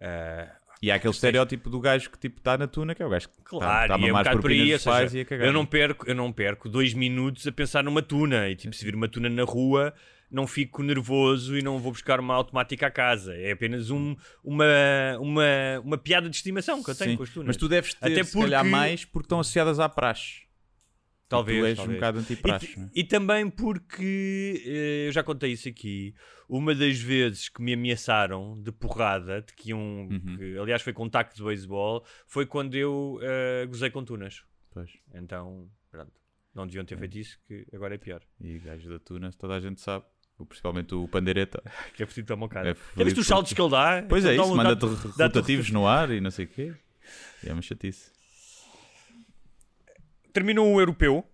ah, 0.00 0.56
E 0.82 0.90
há 0.90 0.94
aquele 0.96 1.12
estereótipo 1.12 1.68
do 1.70 1.80
gajo 1.80 2.10
que 2.10 2.18
tipo 2.18 2.38
está 2.38 2.56
na 2.56 2.66
tuna, 2.66 2.94
que 2.94 3.02
é 3.02 3.06
o 3.06 3.10
gajo 3.10 3.28
que 3.28 3.34
está 3.34 3.44
Claro, 3.48 3.88
tá 3.88 3.94
a 3.94 3.98
e 3.98 4.08
é 4.08 4.12
um 4.12 4.16
bocado 4.16 4.40
por 4.40 4.50
aí, 4.50 4.78
seja, 4.78 5.18
e 5.18 5.20
a 5.22 5.24
cagar. 5.24 5.46
eu 5.46 5.52
não, 5.52 5.66
perco, 5.66 6.08
eu 6.08 6.14
não 6.14 6.32
perco 6.32 6.68
dois 6.68 6.94
minutos 6.94 7.46
a 7.46 7.52
pensar 7.52 7.82
numa 7.82 8.02
tuna 8.02 8.48
e 8.48 8.56
tipo, 8.56 8.74
se 8.74 8.84
vir 8.84 8.94
uma 8.94 9.08
tuna 9.08 9.28
na 9.28 9.44
rua 9.44 9.92
não 10.30 10.46
fico 10.46 10.82
nervoso 10.82 11.56
e 11.58 11.62
não 11.62 11.78
vou 11.78 11.92
buscar 11.92 12.20
uma 12.20 12.34
automática 12.34 12.86
à 12.86 12.90
casa 12.90 13.34
é 13.36 13.52
apenas 13.52 13.90
um, 13.90 14.14
uma, 14.44 14.64
uma, 15.20 15.80
uma 15.84 15.98
piada 15.98 16.28
de 16.30 16.36
estimação 16.36 16.82
que 16.82 16.90
eu 16.90 16.94
tenho 16.94 17.10
Sim, 17.12 17.16
com 17.16 17.22
as 17.24 17.30
tunas 17.30 17.46
Mas 17.48 17.56
tu 17.56 17.68
deves 17.68 17.94
ter, 17.94 18.06
Até 18.12 18.22
se 18.24 18.38
calhar, 18.38 18.62
porque- 18.62 18.70
mais 18.76 19.04
porque 19.04 19.26
estão 19.26 19.40
associadas 19.40 19.80
à 19.80 19.88
praxe. 19.88 20.42
talvez, 21.28 21.58
tu 21.60 21.64
és 21.66 21.72
um 21.74 21.76
talvez. 21.82 21.96
bocado 21.98 22.18
anti-praxe, 22.20 22.72
E, 22.74 22.78
não 22.78 22.86
é? 22.86 22.90
e 22.94 23.04
também 23.04 23.50
porque 23.50 24.62
eh, 24.66 25.06
eu 25.08 25.12
já 25.12 25.22
contei 25.22 25.52
isso 25.52 25.68
aqui 25.68 26.14
uma 26.48 26.74
das 26.74 26.98
vezes 26.98 27.48
que 27.48 27.62
me 27.62 27.72
ameaçaram 27.74 28.60
de 28.60 28.72
porrada 28.72 29.40
de 29.42 29.52
que 29.54 29.72
um 29.74 30.08
Uhum. 30.10 30.36
que, 30.36 30.58
aliás 30.58 30.82
foi 30.82 30.92
com 30.92 31.04
um 31.04 31.08
taco 31.08 31.34
de 31.34 31.42
beisebol 31.42 32.04
foi 32.26 32.46
quando 32.46 32.74
eu 32.74 33.18
eh, 33.22 33.66
gozei 33.66 33.90
com 33.90 34.04
tunas 34.04 34.44
Pois. 34.72 34.90
então 35.14 35.68
pronto 35.90 36.12
não 36.52 36.66
deviam 36.66 36.84
ter 36.84 36.98
feito 36.98 37.16
isso 37.16 37.38
que 37.46 37.64
agora 37.72 37.94
é 37.94 37.98
pior 37.98 38.20
E 38.40 38.58
gajo 38.58 38.88
da 38.90 38.98
tuna, 38.98 39.30
toda 39.38 39.54
a 39.54 39.60
gente 39.60 39.80
sabe. 39.80 40.04
Principalmente 40.46 40.94
o 40.94 41.06
pandeireta. 41.08 41.62
Que 41.94 42.02
é 42.02 42.06
fodido 42.06 42.26
para 42.26 42.36
uma 42.36 42.48
cara. 42.48 42.70
É 42.70 42.76
Já 42.96 43.04
viste 43.04 43.20
os 43.20 43.26
saltos 43.26 43.52
que 43.52 43.60
ele 43.60 43.70
dá? 43.70 44.04
Pois 44.08 44.24
é 44.24 44.28
dá 44.36 44.42
isso, 44.42 44.52
um- 44.52 44.56
manda-te 44.56 44.84
rotativos 44.84 45.70
no 45.72 45.86
ar 45.86 46.10
e 46.10 46.20
não 46.20 46.30
sei 46.30 46.44
o 46.44 46.48
quê. 46.48 46.74
E 47.44 47.48
é 47.48 47.52
uma 47.52 47.62
chatice. 47.62 48.10
Terminou 50.32 50.72
o 50.72 50.80
europeu. 50.80 51.24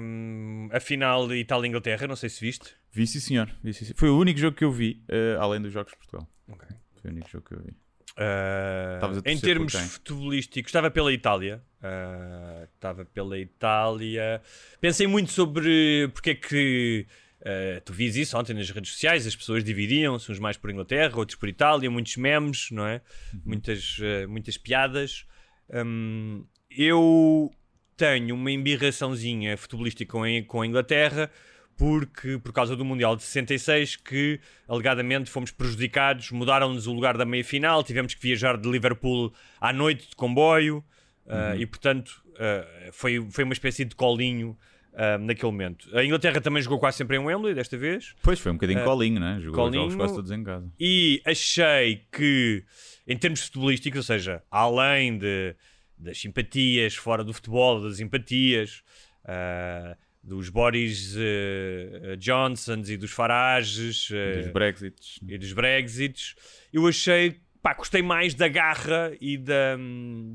hum, 0.00 0.68
a 0.72 0.80
final 0.80 1.28
de 1.28 1.36
Itália 1.36 1.66
e 1.66 1.68
Inglaterra, 1.70 2.06
não 2.06 2.16
sei 2.16 2.28
se 2.28 2.40
viste. 2.40 2.74
Vi 2.90 3.06
sim 3.06 3.20
senhor. 3.20 3.48
Vi, 3.62 3.72
sim. 3.72 3.92
Foi 3.96 4.08
o 4.10 4.18
único 4.18 4.38
jogo 4.38 4.56
que 4.56 4.64
eu 4.64 4.70
vi, 4.72 5.02
eh, 5.08 5.36
além 5.40 5.60
dos 5.62 5.72
Jogos 5.72 5.92
de 5.92 5.98
Portugal. 5.98 6.28
Ok. 6.48 6.68
Foi 7.00 7.10
o 7.10 7.14
único 7.14 7.28
jogo 7.30 7.46
que 7.46 7.54
eu 7.54 7.60
vi. 7.60 7.70
Uh, 8.14 9.22
em 9.24 9.38
termos 9.38 9.72
futebolísticos, 9.72 10.68
estava 10.68 10.90
pela 10.90 11.10
Itália. 11.10 11.62
Uh, 11.80 12.64
estava 12.74 13.06
pela 13.06 13.38
Itália. 13.38 14.42
Pensei 14.80 15.06
muito 15.06 15.32
sobre 15.32 16.10
porque 16.12 16.30
é 16.30 16.34
que. 16.34 17.06
Uh, 17.42 17.80
tu 17.84 17.92
vias 17.92 18.16
isso 18.16 18.36
ontem 18.38 18.54
nas 18.54 18.70
redes 18.70 18.92
sociais, 18.92 19.26
as 19.26 19.36
pessoas 19.36 19.62
dividiam-se, 19.62 20.30
uns 20.30 20.38
mais 20.38 20.56
por 20.56 20.70
Inglaterra, 20.70 21.16
outros 21.16 21.38
por 21.38 21.48
Itália, 21.48 21.90
muitos 21.90 22.16
memes, 22.16 22.70
não 22.70 22.86
é? 22.86 23.00
Muitas, 23.44 23.98
uh, 23.98 24.28
muitas 24.28 24.56
piadas. 24.56 25.26
Um, 25.70 26.44
eu 26.70 27.50
tenho 27.96 28.34
uma 28.34 28.50
embirraçãozinha 28.50 29.56
futebolística 29.56 30.10
com 30.10 30.24
a, 30.24 30.28
com 30.46 30.62
a 30.62 30.66
Inglaterra 30.66 31.30
porque 31.76 32.38
por 32.38 32.52
causa 32.52 32.76
do 32.76 32.84
Mundial 32.84 33.16
de 33.16 33.22
66 33.22 33.96
que 33.96 34.40
alegadamente 34.68 35.30
fomos 35.30 35.50
prejudicados, 35.50 36.30
mudaram-nos 36.30 36.86
o 36.86 36.92
lugar 36.92 37.16
da 37.16 37.24
meia-final, 37.24 37.82
tivemos 37.82 38.14
que 38.14 38.22
viajar 38.22 38.56
de 38.56 38.70
Liverpool 38.70 39.32
à 39.60 39.72
noite 39.72 40.10
de 40.10 40.16
comboio 40.16 40.84
uh, 41.26 41.56
e 41.56 41.66
portanto 41.66 42.22
uh, 42.34 42.92
foi, 42.92 43.26
foi 43.30 43.44
uma 43.44 43.52
espécie 43.52 43.84
de 43.84 43.94
colinho 43.94 44.56
uh, 44.92 45.18
naquele 45.20 45.50
momento. 45.52 45.88
A 45.96 46.04
Inglaterra 46.04 46.40
também 46.40 46.62
jogou 46.62 46.78
quase 46.78 46.96
sempre 46.98 47.16
em 47.16 47.20
Wembley 47.20 47.54
desta 47.54 47.76
vez 47.76 48.14
Pois 48.22 48.38
foi 48.38 48.52
um 48.52 48.54
bocadinho 48.54 48.80
Eh, 48.80 48.84
colinho, 48.84 49.20
né? 49.20 49.38
Jogou 49.40 49.68
os 49.68 49.74
jogos 49.74 49.94
colinho. 49.94 49.96
quase 49.98 50.14
todos 50.14 50.30
em 50.30 50.42
casa. 50.44 50.70
e 50.78 51.20
achei 51.24 52.04
que, 52.12 52.64
em 53.06 53.16
termos 53.16 53.40
futebolísticos, 53.46 53.98
ou 53.98 54.02
seja, 54.04 54.42
além 54.50 55.18
de, 55.18 55.54
das 55.98 56.18
simpatias 56.20 56.94
fora 56.94 57.22
do 57.24 57.32
futebol, 57.32 57.80
das 57.82 58.00
empatias, 58.00 58.82
ah, 59.24 59.96
dos 60.24 60.48
Boris 60.48 61.16
eh, 61.18 62.16
Johnsons 62.16 62.88
e 62.88 62.96
dos 62.96 63.10
Farages 63.10 64.08
eh, 64.12 64.42
Dos 64.42 64.52
Brexits. 64.52 65.18
e 65.26 65.36
dos 65.36 65.52
Brexits, 65.52 66.34
eu 66.72 66.86
achei, 66.86 67.40
pá, 67.60 67.74
gostei 67.74 68.02
mais 68.02 68.32
da 68.34 68.46
garra 68.46 69.12
e 69.20 69.36
da, 69.36 69.76
hum, 69.78 70.34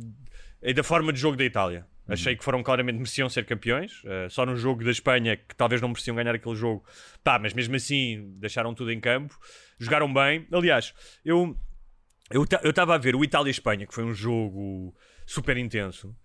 e 0.62 0.74
da 0.74 0.84
forma 0.84 1.14
de 1.14 1.20
jogo 1.22 1.38
da 1.38 1.46
Itália. 1.46 1.86
Achei 2.08 2.36
que 2.36 2.44
foram 2.44 2.64
claramente 2.64 2.96
mereciam 2.96 3.30
ser 3.30 3.46
campeões. 3.46 4.02
eh, 4.06 4.28
só 4.30 4.46
no 4.46 4.56
jogo 4.56 4.84
da 4.84 4.92
Espanha, 4.92 5.36
que 5.36 5.56
talvez 5.56 5.82
não 5.82 5.90
mereciam 5.90 6.16
ganhar 6.16 6.34
aquele 6.34 6.56
jogo, 6.56 6.86
pá, 7.24 7.38
mas 7.38 7.54
mesmo 7.54 7.76
assim 7.76 8.34
deixaram 8.40 8.74
tudo 8.74 8.92
em 8.92 9.00
campo. 9.00 9.38
Jogaram 9.80 10.12
bem. 10.14 10.48
Aliás, 10.52 10.94
eu 11.24 11.58
eu 12.30 12.44
estava 12.70 12.96
a 12.96 12.98
ver 12.98 13.16
o 13.16 13.24
Itália-Espanha, 13.24 13.88
que 13.88 13.94
foi 13.94 14.04
um 14.04 14.14
jogo 14.14 14.94
super 15.26 15.56
intenso. 15.58 16.16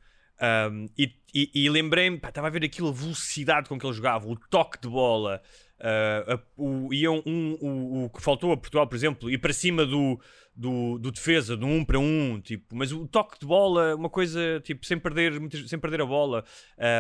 um, 0.71 0.87
e, 0.99 1.13
e, 1.35 1.51
e 1.55 1.69
lembrei-me, 1.71 2.17
estava 2.17 2.47
a 2.47 2.51
ver 2.51 2.65
aquilo, 2.65 2.89
a 2.89 2.93
velocidade 2.93 3.69
com 3.69 3.79
que 3.79 3.87
ele 3.87 3.95
jogava, 3.95 4.29
o 4.29 4.37
toque 4.37 4.81
de 4.81 4.89
bola, 4.89 5.41
uh, 5.81 6.33
a, 6.33 6.41
o, 6.57 6.93
e 6.93 7.09
um, 7.09 7.23
o, 7.61 8.05
o 8.05 8.11
que 8.11 8.23
faltou 8.23 8.53
a 8.53 8.57
Portugal, 8.57 8.87
por 8.87 8.95
exemplo, 8.95 9.31
ir 9.31 9.39
para 9.39 9.53
cima 9.53 9.87
do, 9.87 10.21
do, 10.55 10.99
do 10.99 11.11
defesa, 11.11 11.57
do 11.57 11.67
1 11.67 11.75
um 11.75 11.85
para 11.85 11.99
1, 11.99 12.03
um, 12.03 12.41
tipo, 12.41 12.77
mas 12.77 12.93
o 12.93 13.07
toque 13.07 13.41
de 13.41 13.47
bola, 13.47 13.97
uma 13.97 14.11
coisa, 14.11 14.61
tipo, 14.63 14.85
sem 14.85 14.99
perder, 14.99 15.33
sem 15.67 15.79
perder 15.79 16.03
a 16.03 16.07
bola, 16.07 16.45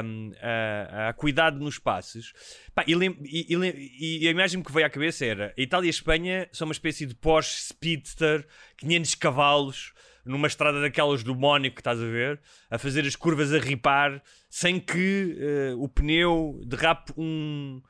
um, 0.04 0.32
a, 0.40 1.08
a, 1.08 1.12
cuidado 1.12 1.58
nos 1.58 1.78
passes. 1.78 2.32
Pá, 2.74 2.84
e, 2.86 2.94
e, 2.94 3.54
e, 3.54 4.24
e, 4.24 4.28
a 4.28 4.30
imagem 4.30 4.62
que 4.62 4.72
veio 4.72 4.86
à 4.86 4.90
cabeça 4.90 5.24
era, 5.26 5.54
a 5.56 5.60
Itália 5.60 5.86
e 5.86 5.88
a 5.88 5.90
Espanha 5.90 6.48
são 6.52 6.66
uma 6.66 6.72
espécie 6.72 7.06
de 7.06 7.14
Porsche 7.14 7.60
Speedster, 7.62 8.46
500 8.78 9.14
cavalos, 9.14 9.92
numa 10.24 10.46
estrada 10.46 10.80
daquelas 10.80 11.22
do 11.22 11.34
Mónico 11.34 11.76
que 11.76 11.80
estás 11.80 12.00
a 12.00 12.04
ver, 12.04 12.40
a 12.70 12.78
fazer 12.78 13.04
as 13.06 13.16
curvas 13.16 13.52
a 13.52 13.58
ripar, 13.58 14.22
sem 14.48 14.78
que 14.78 15.36
uh, 15.74 15.82
o 15.82 15.88
pneu 15.88 16.60
derrape 16.64 17.12
um, 17.16 17.82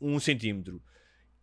um 0.00 0.18
centímetro. 0.18 0.82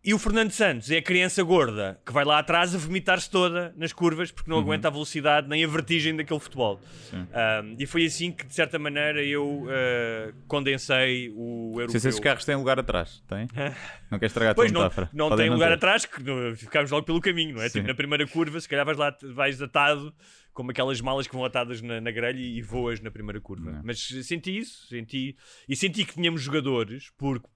E 0.06 0.14
o 0.14 0.20
Fernando 0.20 0.52
Santos 0.52 0.92
é 0.92 0.98
a 0.98 1.02
criança 1.02 1.42
gorda 1.44 1.98
que 2.06 2.12
vai 2.12 2.26
lá 2.26 2.38
atrás 2.38 2.76
a 2.76 2.78
vomitar-se 2.78 3.30
toda 3.30 3.74
nas 3.78 3.94
curvas 3.94 4.32
porque 4.32 4.50
não 4.50 4.58
uhum. 4.58 4.64
aguenta 4.64 4.90
a 4.90 4.92
velocidade 4.92 5.48
nem 5.48 5.64
a 5.64 5.68
vertigem 5.68 6.14
daquele 6.14 6.42
futebol. 6.42 6.82
Um, 7.14 7.76
e 7.80 7.86
foi 7.86 8.06
assim 8.06 8.30
que, 8.30 8.46
de 8.46 8.54
certa 8.54 8.78
maneira, 8.78 9.24
eu 9.24 9.64
uh, 9.64 10.34
condensei 10.46 11.32
o 11.34 11.76
europeu. 11.76 12.02
Se 12.02 12.10
esses 12.10 12.20
carros 12.20 12.44
têm 12.44 12.56
lugar 12.58 12.78
atrás, 12.78 13.24
tem? 13.30 13.48
não 14.12 14.20
quer 14.20 14.26
estragar 14.26 14.52
a 14.52 14.56
tua 14.56 14.66
não, 14.66 14.82
metáfora. 14.82 15.10
Não 15.14 15.36
tem 15.38 15.50
lugar 15.50 15.70
ter. 15.70 15.76
atrás, 15.76 16.06
que 16.06 16.22
ficámos 16.58 16.92
logo 16.92 17.06
pelo 17.06 17.22
caminho, 17.22 17.56
não 17.56 17.62
é? 17.62 17.70
Tipo, 17.70 17.88
na 17.88 17.96
primeira 17.96 18.28
curva, 18.28 18.60
se 18.60 18.68
calhar 18.68 18.86
vais 18.86 18.98
lá, 18.98 19.16
vais 19.34 19.62
atado 19.62 20.14
como 20.52 20.72
aquelas 20.72 21.00
malas 21.00 21.28
que 21.28 21.34
vão 21.34 21.46
atadas 21.46 21.82
na, 21.82 22.02
na 22.02 22.12
grelha 22.12 22.42
e 22.42 22.62
voas 22.62 23.00
na 23.00 23.10
primeira 23.10 23.40
curva. 23.40 23.72
Não. 23.72 23.82
Mas 23.86 24.06
senti 24.24 24.58
isso, 24.58 24.86
senti. 24.88 25.38
E 25.68 25.78
senti 25.78 26.04
que 26.04 26.14
tínhamos 26.14 26.42
jogadores, 26.42 27.10
porque 27.18 27.48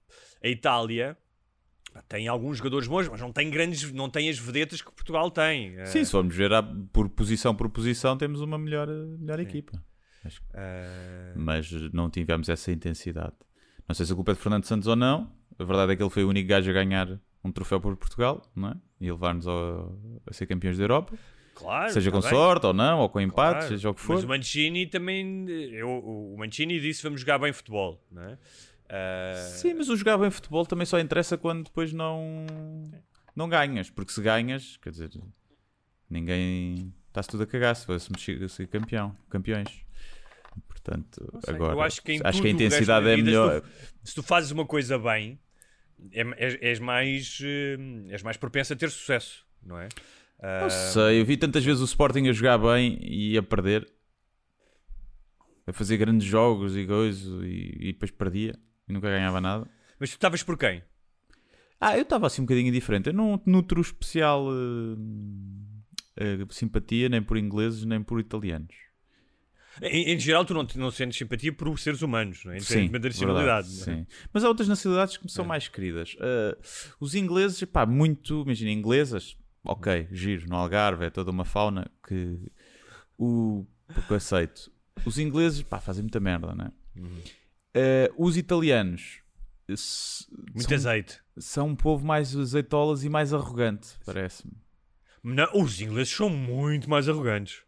a 0.41 0.47
Itália 0.47 1.17
tem 2.07 2.27
alguns 2.27 2.57
jogadores 2.57 2.87
bons, 2.87 3.07
mas 3.09 3.21
não 3.21 3.31
tem 3.31 3.49
grandes, 3.49 3.91
não 3.91 4.09
tem 4.09 4.29
as 4.29 4.37
vedetas 4.37 4.81
que 4.81 4.91
Portugal 4.91 5.29
tem. 5.31 5.85
Sim, 5.85 6.03
se 6.03 6.11
formos 6.11 6.35
ver 6.35 6.51
por 6.91 7.09
posição 7.09 7.55
por 7.55 7.69
posição, 7.69 8.17
temos 8.17 8.41
uma 8.41 8.57
melhor, 8.57 8.87
melhor 8.87 9.39
equipa. 9.39 9.81
Mas, 10.23 10.37
uh... 10.37 10.41
mas 11.35 11.71
não 11.93 12.09
tivemos 12.09 12.49
essa 12.49 12.71
intensidade. 12.71 13.33
Não 13.87 13.95
sei 13.95 14.05
se 14.05 14.11
a 14.11 14.15
culpa 14.15 14.31
é 14.31 14.35
de 14.35 14.41
Fernando 14.41 14.65
Santos 14.65 14.87
ou 14.87 14.95
não. 14.95 15.31
A 15.57 15.63
verdade 15.63 15.93
é 15.93 15.95
que 15.95 16.03
ele 16.03 16.09
foi 16.09 16.23
o 16.23 16.29
único 16.29 16.47
gajo 16.49 16.69
a 16.69 16.73
ganhar 16.73 17.19
um 17.43 17.51
troféu 17.51 17.79
por 17.79 17.95
Portugal, 17.95 18.41
não 18.55 18.69
é? 18.69 18.75
E 18.99 19.11
levar-nos 19.11 19.47
a 19.47 20.33
ser 20.33 20.45
campeões 20.45 20.77
da 20.77 20.83
Europa. 20.83 21.17
Claro, 21.55 21.91
seja 21.91 22.11
com 22.11 22.19
tá 22.19 22.29
bem. 22.29 22.37
sorte 22.37 22.65
ou 22.67 22.73
não, 22.73 22.99
ou 22.99 23.09
com 23.09 23.19
empate, 23.19 23.59
claro. 23.59 23.67
seja 23.67 23.89
o 23.89 23.93
que 23.93 24.01
for. 24.01 24.13
Mas 24.13 24.23
o 24.23 24.27
Mancini 24.27 24.85
também, 24.85 25.49
eu, 25.49 25.89
o 25.89 26.35
Mancini 26.37 26.79
disse 26.79 27.01
vamos 27.01 27.21
jogar 27.21 27.39
bem 27.39 27.51
futebol, 27.51 27.99
não 28.11 28.23
é? 28.23 28.37
Uh... 28.87 29.57
Sim, 29.57 29.73
mas 29.73 29.89
o 29.89 29.95
jogar 29.95 30.17
bem 30.17 30.31
futebol 30.31 30.65
também 30.65 30.85
só 30.85 30.99
interessa 30.99 31.37
quando 31.37 31.65
depois 31.65 31.91
não, 31.91 32.45
não 33.35 33.49
ganhas, 33.49 33.89
porque 33.89 34.11
se 34.11 34.21
ganhas, 34.21 34.77
quer 34.77 34.91
dizer, 34.91 35.11
ninguém 36.09 36.93
está-se 37.07 37.29
tudo 37.29 37.43
a 37.43 37.47
cagar 37.47 37.75
se 37.75 37.85
fosse 37.85 38.09
ser 38.49 38.67
campeão, 38.67 39.15
campeões. 39.29 39.85
Portanto, 40.67 41.39
agora 41.47 41.73
eu 41.73 41.81
acho 41.81 42.01
que, 42.01 42.19
acho 42.23 42.41
que 42.41 42.47
a 42.47 42.51
intensidade 42.51 43.07
é 43.09 43.17
melhor. 43.17 43.55
Se 43.55 43.61
tu, 43.61 43.97
se 44.03 44.15
tu, 44.15 44.23
fazes 44.23 44.51
uma 44.51 44.65
coisa 44.65 44.97
bem, 44.97 45.39
é, 46.11 46.21
és, 46.37 46.57
és, 46.61 46.79
mais, 46.79 47.39
eh, 47.43 47.77
és 48.09 48.23
mais 48.23 48.37
propenso 48.37 48.73
a 48.73 48.75
ter 48.75 48.89
sucesso, 48.89 49.45
não 49.61 49.77
é? 49.77 49.87
Uh... 50.39 50.61
Não 50.61 50.69
sei, 50.69 51.21
eu 51.21 51.25
vi 51.25 51.35
tantas 51.35 51.63
vezes 51.63 51.81
o 51.81 51.85
Sporting 51.85 52.27
a 52.29 52.31
jogar 52.31 52.57
bem 52.57 52.97
e 53.01 53.37
a 53.37 53.43
perder, 53.43 53.87
a 55.67 55.73
fazer 55.73 55.97
grandes 55.97 56.25
jogos 56.25 56.77
e 56.77 56.85
coisas, 56.87 57.43
e, 57.43 57.75
e 57.79 57.93
depois 57.93 58.09
perdia 58.09 58.57
e 58.87 58.93
nunca 58.93 59.09
ganhava 59.09 59.41
nada. 59.41 59.67
Mas 59.99 60.09
tu 60.09 60.13
estavas 60.13 60.43
por 60.43 60.57
quem? 60.57 60.83
Ah, 61.79 61.95
eu 61.95 62.03
estava 62.03 62.27
assim 62.27 62.41
um 62.41 62.45
bocadinho 62.45 62.71
diferente. 62.71 63.07
Eu 63.07 63.13
não 63.13 63.41
nutro 63.45 63.79
especial 63.81 64.47
uh, 64.47 64.97
uh, 64.97 66.53
simpatia 66.53 67.09
nem 67.09 67.21
por 67.21 67.37
ingleses 67.37 67.83
nem 67.83 68.01
por 68.01 68.19
italianos. 68.19 68.75
Em, 69.81 70.11
em, 70.11 70.19
geral, 70.19 70.43
tu 70.43 70.55
não, 70.55 70.65
não 70.75 70.89
sentes 70.89 71.17
simpatia 71.17 71.53
por 71.53 71.77
seres 71.77 72.01
humanos, 72.01 72.43
não 72.43 72.53
é? 72.53 72.59
Sim, 72.59 72.89
da 72.89 72.97
nacionalidade. 72.97 73.67
Verdade, 73.67 73.91
é? 73.91 73.95
sim. 73.95 74.07
Mas 74.33 74.43
há 74.43 74.47
outras 74.47 74.67
nacionalidades 74.67 75.17
que 75.17 75.25
me 75.25 75.29
são 75.29 75.45
é. 75.45 75.47
mais 75.47 75.67
queridas. 75.67 76.15
Uh, 76.15 76.57
os 76.99 77.13
ingleses, 77.13 77.63
pá, 77.65 77.85
muito. 77.85 78.41
Imagina, 78.41 78.71
inglesas, 78.71 79.37
ok, 79.63 80.07
giro, 80.11 80.47
no 80.49 80.55
Algarve 80.55 81.05
é 81.05 81.09
toda 81.11 81.29
uma 81.29 81.45
fauna 81.45 81.89
que 82.07 82.39
o 83.17 83.67
pouco 83.93 84.15
aceito. 84.15 84.71
Os 85.05 85.19
ingleses, 85.19 85.61
pá, 85.61 85.79
fazem 85.79 86.03
muita 86.03 86.19
merda, 86.19 86.55
não 86.55 86.65
é? 86.65 86.71
Uhum. 86.99 87.21
Uh, 87.77 88.13
os 88.17 88.37
italianos. 88.37 89.19
Muito 89.67 90.63
são, 90.63 90.75
azeite. 90.75 91.21
São 91.37 91.67
um 91.67 91.75
povo 91.75 92.05
mais 92.05 92.35
azeitolas 92.35 93.03
e 93.03 93.09
mais 93.09 93.33
arrogante, 93.33 93.89
parece-me. 94.05 94.53
Os 95.53 95.81
ingleses 95.81 96.13
são 96.13 96.29
muito 96.29 96.89
mais 96.89 97.09
arrogantes. 97.09 97.66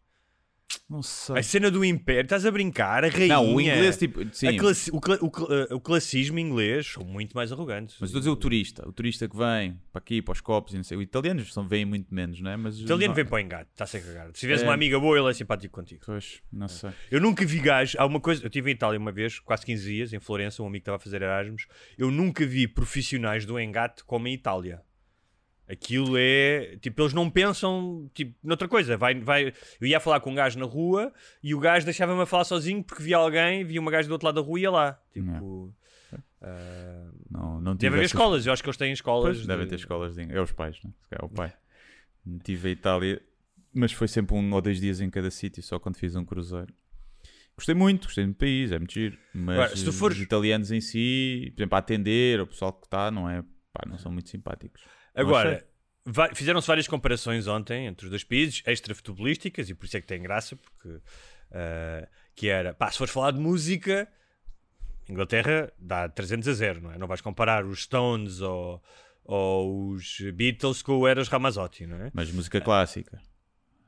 Não 0.89 1.03
sei. 1.03 1.37
A 1.37 1.43
cena 1.43 1.69
do 1.69 1.85
Império, 1.85 2.23
estás 2.23 2.45
a 2.45 2.51
brincar? 2.51 3.03
A 3.03 3.09
rainha. 3.09 3.35
Não, 3.35 3.55
o 3.55 3.61
inglês, 3.61 3.97
tipo. 3.97 4.21
Sim. 4.31 4.57
Classi 4.57 4.89
o, 4.91 4.99
cla 4.99 5.17
o, 5.21 5.29
cla 5.29 5.67
o, 5.71 5.79
classismo 5.79 6.39
inglês 6.39 6.87
são 6.87 7.03
muito 7.03 7.35
mais 7.35 7.51
arrogantes. 7.51 7.95
Mas 7.99 8.09
estou 8.09 8.19
a 8.19 8.21
dizer 8.21 8.29
o 8.31 8.35
turista. 8.35 8.87
O 8.87 8.91
turista 8.91 9.27
que 9.27 9.37
vem 9.37 9.79
para 9.91 9.99
aqui, 9.99 10.21
para 10.21 10.31
os 10.31 10.41
copos 10.41 10.73
e 10.73 10.77
não 10.77 10.83
sei. 10.83 10.97
Os 10.97 11.03
italianos 11.03 11.53
são, 11.53 11.67
vêm 11.67 11.85
muito 11.85 12.13
menos, 12.13 12.41
não 12.41 12.51
é? 12.51 12.57
Mas 12.57 12.79
o 12.79 12.83
italiano 12.83 13.11
não... 13.11 13.15
vem 13.15 13.25
para 13.25 13.35
o 13.35 13.39
engate, 13.39 13.69
está-se 13.71 13.97
a 13.97 14.01
cagar. 14.01 14.27
Se 14.27 14.39
tivesse 14.39 14.63
é... 14.63 14.67
uma 14.67 14.73
amiga 14.73 14.99
boa, 14.99 15.17
ele 15.17 15.29
é 15.29 15.33
simpático 15.33 15.73
contigo. 15.73 16.01
Pois, 16.05 16.41
não 16.51 16.65
é. 16.65 16.69
sei. 16.69 16.89
Eu 17.11 17.21
nunca 17.21 17.45
vi 17.45 17.59
gajos. 17.59 17.95
Há 17.99 18.05
uma 18.05 18.19
coisa. 18.19 18.43
Eu 18.43 18.47
estive 18.47 18.71
em 18.71 18.73
Itália 18.73 18.99
uma 18.99 19.11
vez, 19.11 19.39
quase 19.39 19.65
15 19.65 19.85
dias, 19.85 20.13
em 20.13 20.19
Florença, 20.19 20.63
um 20.63 20.67
amigo 20.67 20.81
estava 20.81 20.97
a 20.97 20.99
fazer 20.99 21.21
Erasmus. 21.21 21.67
Eu 21.97 22.09
nunca 22.09 22.45
vi 22.45 22.67
profissionais 22.67 23.45
do 23.45 23.59
engate 23.59 24.03
como 24.03 24.27
em 24.27 24.33
Itália. 24.33 24.81
Aquilo 25.69 26.15
é. 26.17 26.77
Tipo, 26.81 27.03
eles 27.03 27.13
não 27.13 27.29
pensam 27.29 28.09
tipo, 28.13 28.35
noutra 28.43 28.67
coisa. 28.67 28.97
Vai, 28.97 29.19
vai... 29.19 29.53
Eu 29.79 29.87
ia 29.87 29.99
falar 29.99 30.19
com 30.19 30.31
um 30.31 30.35
gajo 30.35 30.57
na 30.57 30.65
rua 30.65 31.13
e 31.43 31.53
o 31.53 31.59
gajo 31.59 31.85
deixava-me 31.85 32.19
a 32.21 32.25
falar 32.25 32.43
sozinho 32.43 32.83
porque 32.83 33.03
via 33.03 33.17
alguém, 33.17 33.63
via 33.63 33.79
uma 33.79 33.91
gajo 33.91 34.07
do 34.07 34.13
outro 34.13 34.25
lado 34.25 34.35
da 34.35 34.41
rua 34.41 34.59
e 34.59 34.63
ia 34.63 34.71
lá. 34.71 34.99
Tipo. 35.13 35.71
Uh... 36.41 37.13
Não, 37.29 37.61
não 37.61 37.75
Deve 37.75 37.93
haver 37.93 38.05
essas... 38.05 38.13
escolas, 38.13 38.45
eu 38.47 38.53
acho 38.53 38.63
que 38.63 38.69
eles 38.69 38.77
têm 38.77 38.91
escolas. 38.91 39.35
Pois, 39.35 39.41
de... 39.41 39.47
Devem 39.47 39.67
ter 39.67 39.75
escolas, 39.75 40.15
de... 40.15 40.23
é 40.23 40.41
os 40.41 40.51
pais, 40.51 40.79
né? 40.83 40.91
é 41.11 41.23
o 41.23 41.29
pai. 41.29 41.53
Tive 42.43 42.69
a 42.69 42.71
Itália, 42.71 43.21
mas 43.71 43.91
foi 43.91 44.07
sempre 44.07 44.35
um 44.35 44.51
ou 44.51 44.61
dois 44.61 44.81
dias 44.81 44.99
em 45.01 45.09
cada 45.09 45.29
sítio, 45.29 45.61
só 45.61 45.77
quando 45.77 45.97
fiz 45.97 46.15
um 46.15 46.25
cruzeiro. 46.25 46.73
Gostei 47.55 47.75
muito, 47.75 48.05
gostei 48.05 48.25
do 48.25 48.33
país, 48.33 48.71
é 48.71 48.79
muito 48.79 48.93
giro. 48.93 49.17
Mas 49.33 49.55
Agora, 49.55 49.75
se 49.75 49.85
tu 49.85 49.93
fores... 49.93 50.17
os 50.17 50.23
italianos 50.23 50.71
em 50.71 50.81
si, 50.81 51.51
por 51.53 51.61
exemplo, 51.61 51.75
a 51.75 51.79
atender, 51.79 52.39
o 52.41 52.47
pessoal 52.47 52.73
que 52.73 52.87
está, 52.87 53.11
não 53.11 53.29
é? 53.29 53.43
Pá, 53.71 53.87
não 53.87 53.97
são 53.97 54.11
muito 54.11 54.29
simpáticos. 54.29 54.81
Agora, 55.15 55.65
fizeram-se 56.33 56.67
várias 56.67 56.87
comparações 56.87 57.47
ontem 57.47 57.87
entre 57.87 58.05
os 58.05 58.09
dois 58.09 58.23
países, 58.23 58.61
extra-futebolísticas, 58.65 59.69
e 59.69 59.73
por 59.73 59.85
isso 59.85 59.97
é 59.97 60.01
que 60.01 60.07
tem 60.07 60.21
graça, 60.21 60.55
porque 60.55 60.89
uh, 60.89 62.07
que 62.35 62.47
era, 62.47 62.73
pá, 62.73 62.91
se 62.91 62.97
fores 62.97 63.13
falar 63.13 63.31
de 63.31 63.39
música, 63.39 64.07
Inglaterra 65.09 65.71
dá 65.77 66.07
300 66.07 66.47
a 66.47 66.53
0, 66.53 66.81
não 66.81 66.91
é? 66.91 66.97
Não 66.97 67.07
vais 67.07 67.21
comparar 67.21 67.65
os 67.65 67.83
Stones 67.83 68.41
ou, 68.41 68.81
ou 69.23 69.89
os 69.91 70.19
Beatles 70.33 70.81
com 70.81 70.97
o 70.97 71.07
Eros 71.07 71.27
Ramazzotti, 71.27 71.85
não 71.85 71.97
é? 71.97 72.11
Mas 72.13 72.31
música 72.31 72.61
clássica. 72.61 73.21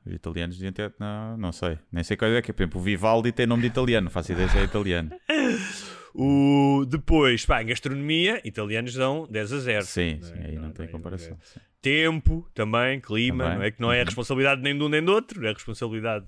Os 0.04 0.12
italianos 0.12 0.56
deviam 0.56 0.72
ter. 0.72 0.92
Não, 0.98 1.36
não 1.36 1.52
sei. 1.52 1.78
Nem 1.90 2.02
sei 2.02 2.16
qual 2.16 2.30
é 2.32 2.42
que 2.42 2.50
é. 2.50 2.54
Por 2.54 2.62
exemplo, 2.62 2.80
o 2.80 2.84
Vivaldi 2.84 3.30
tem 3.30 3.46
nome 3.46 3.62
de 3.62 3.68
italiano. 3.68 4.06
Não 4.06 4.10
faço 4.10 4.32
ideia 4.32 4.48
se 4.48 4.58
é 4.58 4.64
italiano. 4.64 5.12
o... 6.14 6.84
Depois, 6.86 7.44
pá, 7.44 7.62
em 7.62 7.66
gastronomia, 7.66 8.40
italianos 8.44 8.94
dão 8.94 9.26
10 9.30 9.52
a 9.52 9.58
0. 9.58 9.84
Sim, 9.84 10.18
é? 10.20 10.24
sim 10.24 10.34
aí 10.44 10.54
não, 10.56 10.64
não 10.64 10.70
tem 10.72 10.86
comparação. 10.88 11.38
Tempo 11.80 12.48
também, 12.54 13.00
clima, 13.00 13.44
também. 13.44 13.58
não 13.58 13.64
é? 13.64 13.70
Que 13.70 13.80
não 13.80 13.92
é 13.92 14.00
a 14.02 14.04
responsabilidade 14.04 14.62
nem 14.62 14.76
de 14.76 14.82
um 14.84 14.88
nem 14.88 15.02
do 15.02 15.12
outro, 15.12 15.44
é 15.44 15.50
a 15.50 15.52
responsabilidade 15.52 16.26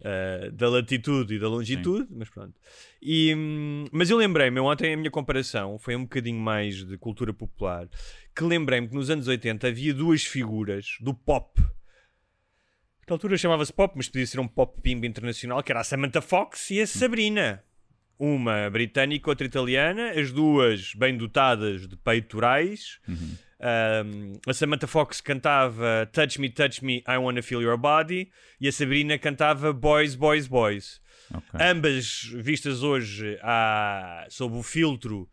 uh, 0.00 0.50
da 0.52 0.68
latitude 0.68 1.34
e 1.34 1.38
da 1.38 1.48
longitude, 1.48 2.08
sim. 2.08 2.14
mas 2.16 2.30
pronto. 2.30 2.54
E, 3.02 3.34
mas 3.92 4.08
eu 4.08 4.16
lembrei-me, 4.16 4.58
ontem 4.60 4.94
a 4.94 4.96
minha 4.96 5.10
comparação 5.10 5.78
foi 5.78 5.94
um 5.94 6.02
bocadinho 6.02 6.40
mais 6.40 6.84
de 6.84 6.96
cultura 6.96 7.32
popular, 7.32 7.88
que 8.34 8.42
lembrei-me 8.42 8.88
que 8.88 8.94
nos 8.94 9.10
anos 9.10 9.28
80 9.28 9.68
havia 9.68 9.92
duas 9.92 10.24
figuras 10.24 10.96
do 11.00 11.12
pop 11.12 11.60
na 13.08 13.14
altura 13.14 13.38
chamava-se 13.38 13.72
pop, 13.72 13.94
mas 13.96 14.08
podia 14.08 14.26
ser 14.26 14.40
um 14.40 14.48
pop 14.48 14.80
pimba 14.82 15.06
internacional, 15.06 15.62
que 15.62 15.70
era 15.70 15.80
a 15.80 15.84
Samantha 15.84 16.20
Fox 16.20 16.70
e 16.72 16.80
a 16.80 16.86
Sabrina. 16.88 17.62
Uma 18.18 18.70
britânica, 18.70 19.28
outra 19.28 19.46
italiana, 19.46 20.10
as 20.10 20.32
duas 20.32 20.94
bem 20.94 21.16
dotadas 21.16 21.86
de 21.86 21.96
peitorais. 21.96 22.98
Uhum. 23.06 23.36
Um, 23.58 24.32
a 24.46 24.52
Samantha 24.52 24.86
Fox 24.86 25.20
cantava 25.20 26.08
Touch 26.12 26.40
Me, 26.40 26.50
Touch 26.50 26.84
Me, 26.84 27.02
I 27.08 27.16
Wanna 27.16 27.42
Feel 27.42 27.62
Your 27.62 27.78
Body 27.78 28.30
e 28.60 28.68
a 28.68 28.72
Sabrina 28.72 29.18
cantava 29.18 29.72
Boys, 29.72 30.14
Boys, 30.14 30.46
Boys. 30.46 31.00
Okay. 31.30 31.66
Ambas 31.66 32.30
vistas 32.34 32.82
hoje 32.82 33.38
à, 33.42 34.26
sob 34.28 34.56
o 34.56 34.62
filtro 34.62 35.28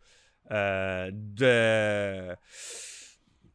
uh, 0.46 1.12
da 1.12 2.38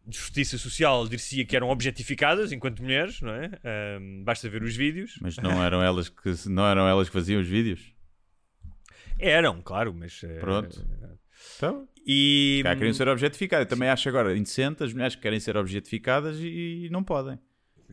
de 0.10 0.18
justiça 0.18 0.58
social 0.58 1.08
dir-se 1.08 1.46
que 1.46 1.56
eram 1.56 1.70
objetificadas 1.70 2.52
enquanto 2.52 2.82
mulheres, 2.82 3.22
não 3.22 3.32
é? 3.32 3.52
Um, 4.00 4.24
basta 4.24 4.50
ver 4.50 4.64
os 4.64 4.76
vídeos. 4.76 5.18
Mas 5.22 5.38
não 5.38 5.64
eram 5.64 5.84
elas 5.84 6.10
que 6.10 6.34
não 6.48 6.68
eram 6.68 6.88
elas 6.88 7.08
que 7.08 7.14
faziam 7.14 7.40
os 7.40 7.48
vídeos? 7.48 7.94
Eram, 9.20 9.62
claro, 9.62 9.94
mas. 9.94 10.22
eh, 10.24 10.40
Pronto. 10.40 10.84
Então, 11.58 11.88
E. 12.08 12.62
cá 12.64 12.76
queriam 12.76 12.94
ser 12.94 13.08
objetificadas. 13.08 13.66
Eu 13.66 13.70
também 13.70 13.90
acho 13.90 14.08
agora 14.10 14.36
indecente 14.36 14.84
as 14.84 14.94
mulheres 14.94 15.16
que 15.16 15.22
querem 15.22 15.40
ser 15.40 15.56
objetificadas 15.58 16.38
e, 16.40 16.86
e 16.86 16.90
não 16.90 17.04
podem. 17.04 17.38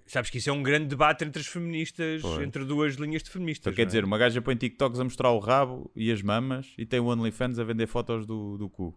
Sabes 0.07 0.31
que 0.31 0.39
isso 0.39 0.49
é 0.51 0.53
um 0.53 0.63
grande 0.63 0.87
debate 0.87 1.25
entre 1.25 1.41
as 1.41 1.47
feministas, 1.47 2.23
entre 2.41 2.65
duas 2.65 2.95
linhas 2.95 3.23
de 3.25 3.31
feministas. 3.31 3.63
Então, 3.73 3.75
quer 3.75 3.83
é? 3.83 3.85
dizer, 3.87 4.05
uma 4.05 4.17
gaja 4.19 4.41
põe 4.41 4.55
TikToks 4.55 5.01
a 5.01 5.05
mostrar 5.05 5.31
o 5.33 5.39
rabo 5.39 5.91
e 5.97 6.13
as 6.13 6.23
mamas 6.23 6.73
e 6.79 6.87
tem 6.87 7.01
o 7.01 7.07
OnlyFans 7.07 7.59
a 7.59 7.65
vender 7.65 7.87
fotos 7.89 8.25
do, 8.27 8.57
do 8.57 8.69
cu. 8.69 8.97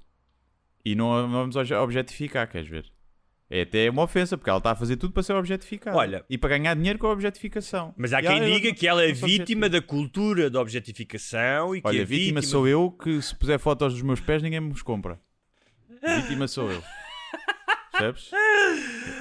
E 0.85 0.95
não, 0.95 1.07
vamos 1.29 1.55
obje- 1.55 1.73
objetificar, 1.73 2.47
queres 2.49 2.67
ver? 2.69 2.91
É 3.51 3.61
até 3.61 3.89
uma 3.89 4.03
ofensa, 4.03 4.37
porque 4.37 4.49
ela 4.49 4.59
está 4.59 4.71
a 4.71 4.75
fazer 4.75 4.95
tudo 4.95 5.11
para 5.11 5.23
ser 5.23 5.33
objetificada. 5.33 5.97
Olha- 5.97 6.23
E 6.29 6.37
para 6.37 6.49
ganhar 6.57 6.75
dinheiro 6.75 6.99
com 6.99 7.07
a 7.07 7.11
objetificação. 7.11 7.93
Mas 7.97 8.13
há 8.13 8.19
E 8.19 8.27
quem 8.27 8.37
ela- 8.37 8.45
diga 8.45 8.73
que 8.73 8.87
ela 8.87 9.03
é 9.03 9.07
não 9.07 9.15
vítima 9.15 9.67
da 9.67 9.81
cultura 9.81 10.49
da 10.51 10.61
objetificação 10.61 11.75
e 11.75 11.81
que 11.81 11.87
Olha, 11.87 12.01
é 12.01 12.05
vítima, 12.05 12.41
sou 12.43 12.67
eu 12.67 12.91
que 12.91 13.19
se 13.21 13.35
puser 13.35 13.57
fotos 13.57 13.93
dos 13.93 14.01
meus 14.03 14.19
pés 14.19 14.43
ninguém 14.43 14.59
me 14.59 14.71
os 14.71 14.83
compra. 14.83 15.19
Vítima 16.21 16.47
sou 16.47 16.71
eu. 16.71 16.83
Percebes? 17.91 18.31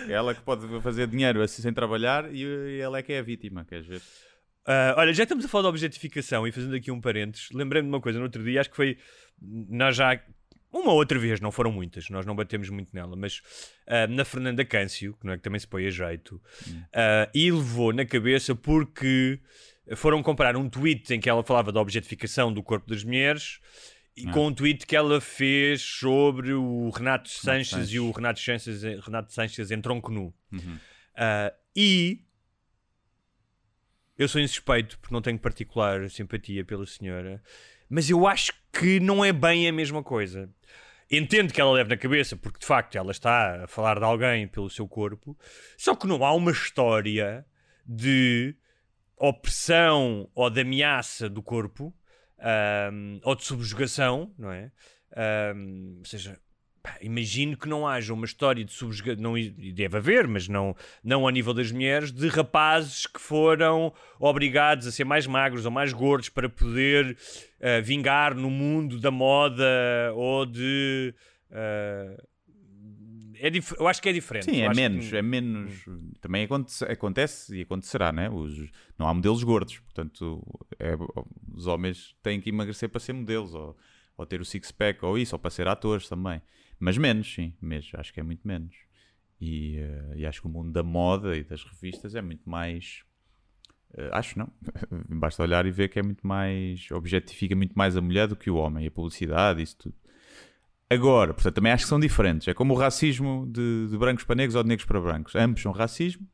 É 0.08 0.12
ela 0.12 0.34
que 0.34 0.42
pode 0.42 0.66
fazer 0.82 1.06
dinheiro 1.06 1.42
assim 1.42 1.62
sem 1.62 1.72
trabalhar 1.72 2.32
e 2.32 2.78
ela 2.80 2.98
é 2.98 3.02
que 3.02 3.12
é 3.12 3.18
a 3.18 3.22
vítima, 3.22 3.64
queres 3.64 3.86
ver? 3.86 4.02
Ah, 4.66 4.94
olha, 4.98 5.12
já 5.14 5.22
estamos 5.22 5.44
a 5.44 5.48
falar 5.48 5.62
de 5.62 5.68
objetificação 5.70 6.46
e 6.46 6.52
fazendo 6.52 6.76
aqui 6.76 6.90
um 6.90 7.00
parênteses, 7.00 7.48
lembrei-me 7.52 7.88
de 7.88 7.94
uma 7.94 8.00
coisa 8.00 8.18
no 8.18 8.26
outro 8.26 8.44
dia, 8.44 8.60
acho 8.60 8.68
que 8.70 8.76
foi. 8.76 8.98
Nós 9.40 9.96
já. 9.96 10.20
Uma 10.72 10.92
outra 10.92 11.18
vez, 11.18 11.40
não 11.40 11.50
foram 11.50 11.72
muitas, 11.72 12.10
nós 12.10 12.26
não 12.26 12.36
batemos 12.36 12.68
muito 12.68 12.94
nela, 12.94 13.16
mas 13.16 13.40
ah, 13.86 14.06
na 14.06 14.24
Fernanda 14.24 14.64
Câncio, 14.64 15.14
que 15.14 15.26
não 15.26 15.32
é 15.32 15.36
que 15.36 15.42
também 15.42 15.58
se 15.58 15.66
põe 15.66 15.86
a 15.86 15.90
jeito, 15.90 16.40
ah, 16.92 17.28
e 17.34 17.50
levou 17.50 17.92
na 17.92 18.04
cabeça 18.04 18.54
porque 18.54 19.40
foram 19.96 20.22
comprar 20.22 20.56
um 20.56 20.68
tweet 20.68 21.14
em 21.14 21.20
que 21.20 21.30
ela 21.30 21.42
falava 21.42 21.72
da 21.72 21.80
objetificação 21.80 22.52
do 22.52 22.62
corpo 22.62 22.88
das 22.88 23.02
mulheres 23.02 23.60
e 24.14 24.26
com 24.30 24.48
um 24.48 24.52
tweet 24.52 24.86
que 24.86 24.96
ela 24.96 25.20
fez 25.20 25.80
sobre 25.80 26.52
o 26.52 26.90
Renato 26.90 27.28
Sanches, 27.30 27.70
Sanches. 27.70 27.92
e 27.92 28.00
o 28.00 28.10
Renato 28.10 28.40
Sanches, 28.40 28.82
Renato 28.82 29.32
Sanches 29.32 29.70
em 29.70 29.80
tronco 29.80 30.10
nu. 30.10 30.34
Ah, 31.14 31.52
e 31.74 32.20
eu 34.18 34.28
sou 34.28 34.40
insuspeito 34.40 34.98
porque 34.98 35.14
não 35.14 35.22
tenho 35.22 35.38
particular 35.38 36.10
simpatia 36.10 36.64
pela 36.64 36.84
senhora, 36.84 37.40
mas 37.88 38.10
eu 38.10 38.26
acho 38.26 38.52
que 38.72 38.98
não 39.00 39.24
é 39.24 39.32
bem 39.32 39.68
a 39.68 39.72
mesma 39.72 40.02
coisa. 40.02 40.50
Entendo 41.10 41.52
que 41.52 41.60
ela 41.60 41.72
leve 41.72 41.88
na 41.88 41.96
cabeça, 41.96 42.36
porque 42.36 42.58
de 42.58 42.66
facto 42.66 42.96
ela 42.96 43.12
está 43.12 43.64
a 43.64 43.66
falar 43.66 43.98
de 43.98 44.04
alguém 44.04 44.46
pelo 44.46 44.68
seu 44.68 44.86
corpo, 44.86 45.36
só 45.76 45.94
que 45.94 46.06
não 46.06 46.24
há 46.24 46.34
uma 46.34 46.50
história 46.50 47.46
de 47.86 48.54
opressão 49.16 50.28
ou 50.34 50.50
de 50.50 50.60
ameaça 50.60 51.28
do 51.28 51.42
corpo 51.42 51.94
ahm, 52.38 53.20
ou 53.24 53.34
de 53.34 53.44
subjugação, 53.44 54.32
não 54.38 54.52
é? 54.52 54.70
Ahm, 55.16 55.96
ou 55.98 56.04
seja, 56.04 56.38
pá, 56.82 56.96
imagino 57.00 57.56
que 57.56 57.68
não 57.68 57.86
haja 57.86 58.12
uma 58.14 58.24
história 58.24 58.64
de 58.64 58.72
subjugação, 58.72 59.22
não, 59.22 59.36
e 59.38 59.50
deve 59.72 59.96
haver, 59.96 60.26
mas 60.28 60.48
não, 60.48 60.74
não 61.02 61.24
ao 61.24 61.30
nível 61.30 61.52
das 61.54 61.70
mulheres, 61.72 62.10
de 62.12 62.28
rapazes 62.28 63.06
que 63.06 63.20
foram 63.20 63.92
obrigados 64.18 64.86
a 64.86 64.92
ser 64.92 65.04
mais 65.04 65.26
magros 65.26 65.64
ou 65.64 65.70
mais 65.70 65.92
gordos 65.92 66.28
para 66.28 66.48
poder 66.48 67.16
ah, 67.60 67.80
vingar 67.80 68.34
no 68.34 68.50
mundo 68.50 68.98
da 69.00 69.10
moda 69.10 69.64
ou 70.14 70.44
de. 70.46 71.14
ah, 71.50 72.16
é 73.40 73.50
dif- 73.50 73.76
eu 73.78 73.86
acho 73.86 74.02
que 74.02 74.08
é 74.08 74.12
diferente. 74.12 74.46
Sim, 74.46 74.62
é 74.62 74.66
acho 74.66 74.74
que- 74.74 74.88
menos, 74.88 75.12
é 75.12 75.22
menos. 75.22 75.84
Também 76.20 76.44
acontece, 76.44 76.84
acontece 76.84 77.56
e 77.56 77.62
acontecerá, 77.62 78.12
né? 78.12 78.28
Os, 78.28 78.68
não 78.98 79.06
há 79.06 79.14
modelos 79.14 79.44
gordos, 79.44 79.78
portanto, 79.78 80.42
é- 80.78 80.96
os 81.54 81.66
homens 81.68 82.16
têm 82.22 82.40
que 82.40 82.48
emagrecer 82.50 82.88
para 82.88 82.98
ser 82.98 83.12
modelos, 83.12 83.54
ou, 83.54 83.76
ou 84.16 84.26
ter 84.26 84.40
o 84.40 84.44
six-pack, 84.44 85.04
ou 85.04 85.16
isso, 85.16 85.36
ou 85.36 85.38
para 85.38 85.50
ser 85.52 85.68
atores 85.68 86.08
também. 86.08 86.42
Mas 86.78 86.96
menos, 86.96 87.32
sim, 87.32 87.54
mesmo, 87.60 87.98
acho 87.98 88.12
que 88.12 88.20
é 88.20 88.22
muito 88.22 88.46
menos. 88.46 88.74
E, 89.40 89.78
eh, 89.78 90.12
e 90.16 90.26
acho 90.26 90.40
que 90.40 90.46
o 90.46 90.50
mundo 90.50 90.72
da 90.72 90.82
moda 90.82 91.36
e 91.36 91.44
das 91.44 91.64
revistas 91.64 92.14
é 92.14 92.22
muito 92.22 92.48
mais. 92.48 93.04
eh, 93.96 94.10
acho 94.12 94.38
não. 94.38 94.50
Basta 95.08 95.42
olhar 95.42 95.66
e 95.66 95.70
ver 95.70 95.88
que 95.88 95.98
é 95.98 96.02
muito 96.02 96.26
mais. 96.26 96.90
objetifica 96.90 97.54
muito 97.56 97.74
mais 97.76 97.96
a 97.96 98.00
mulher 98.00 98.28
do 98.28 98.36
que 98.36 98.50
o 98.50 98.56
homem, 98.56 98.86
a 98.86 98.90
publicidade, 98.90 99.62
isso 99.62 99.76
tudo. 99.78 99.96
Agora, 100.90 101.34
portanto, 101.34 101.54
também 101.54 101.72
acho 101.72 101.84
que 101.84 101.88
são 101.88 102.00
diferentes. 102.00 102.48
É 102.48 102.54
como 102.54 102.74
o 102.74 102.76
racismo 102.76 103.46
de, 103.46 103.88
de 103.90 103.98
brancos 103.98 104.24
para 104.24 104.36
negros 104.36 104.54
ou 104.54 104.62
de 104.62 104.68
negros 104.68 104.86
para 104.86 105.00
brancos. 105.00 105.34
Ambos 105.36 105.60
são 105.60 105.70
racismo, 105.72 106.26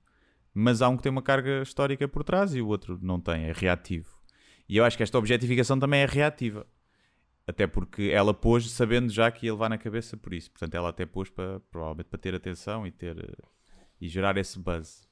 mas 0.55 0.81
há 0.81 0.89
um 0.89 0.97
que 0.97 1.03
tem 1.03 1.11
uma 1.13 1.23
carga 1.23 1.63
histórica 1.63 2.07
por 2.07 2.23
trás 2.23 2.55
e 2.55 2.61
o 2.61 2.69
outro 2.69 2.99
não 3.03 3.21
tem, 3.21 3.47
é 3.47 3.53
reativo. 3.53 4.09
E 4.69 4.77
eu 4.77 4.85
acho 4.85 4.97
que 4.97 5.03
esta 5.03 5.19
objetificação 5.19 5.79
também 5.79 6.01
é 6.01 6.07
reativa. 6.07 6.67
Até 7.47 7.67
porque 7.67 8.05
ela 8.05 8.33
pôs 8.33 8.71
sabendo 8.71 9.13
já 9.13 9.31
que 9.31 9.47
ia 9.47 9.53
levar 9.53 9.69
na 9.69 9.77
cabeça 9.77 10.17
por 10.17 10.33
isso. 10.33 10.51
Portanto, 10.51 10.75
ela 10.75 10.89
até 10.89 11.05
pôs 11.05 11.29
para, 11.29 11.61
provavelmente 11.71 12.07
para 12.09 12.19
ter 12.19 12.35
atenção 12.35 12.87
e, 12.87 12.91
ter, 12.91 13.19
eh, 13.19 13.45
e 14.01 14.09
gerar 14.09 14.37
esse 14.39 14.59
buzz. 14.59 15.07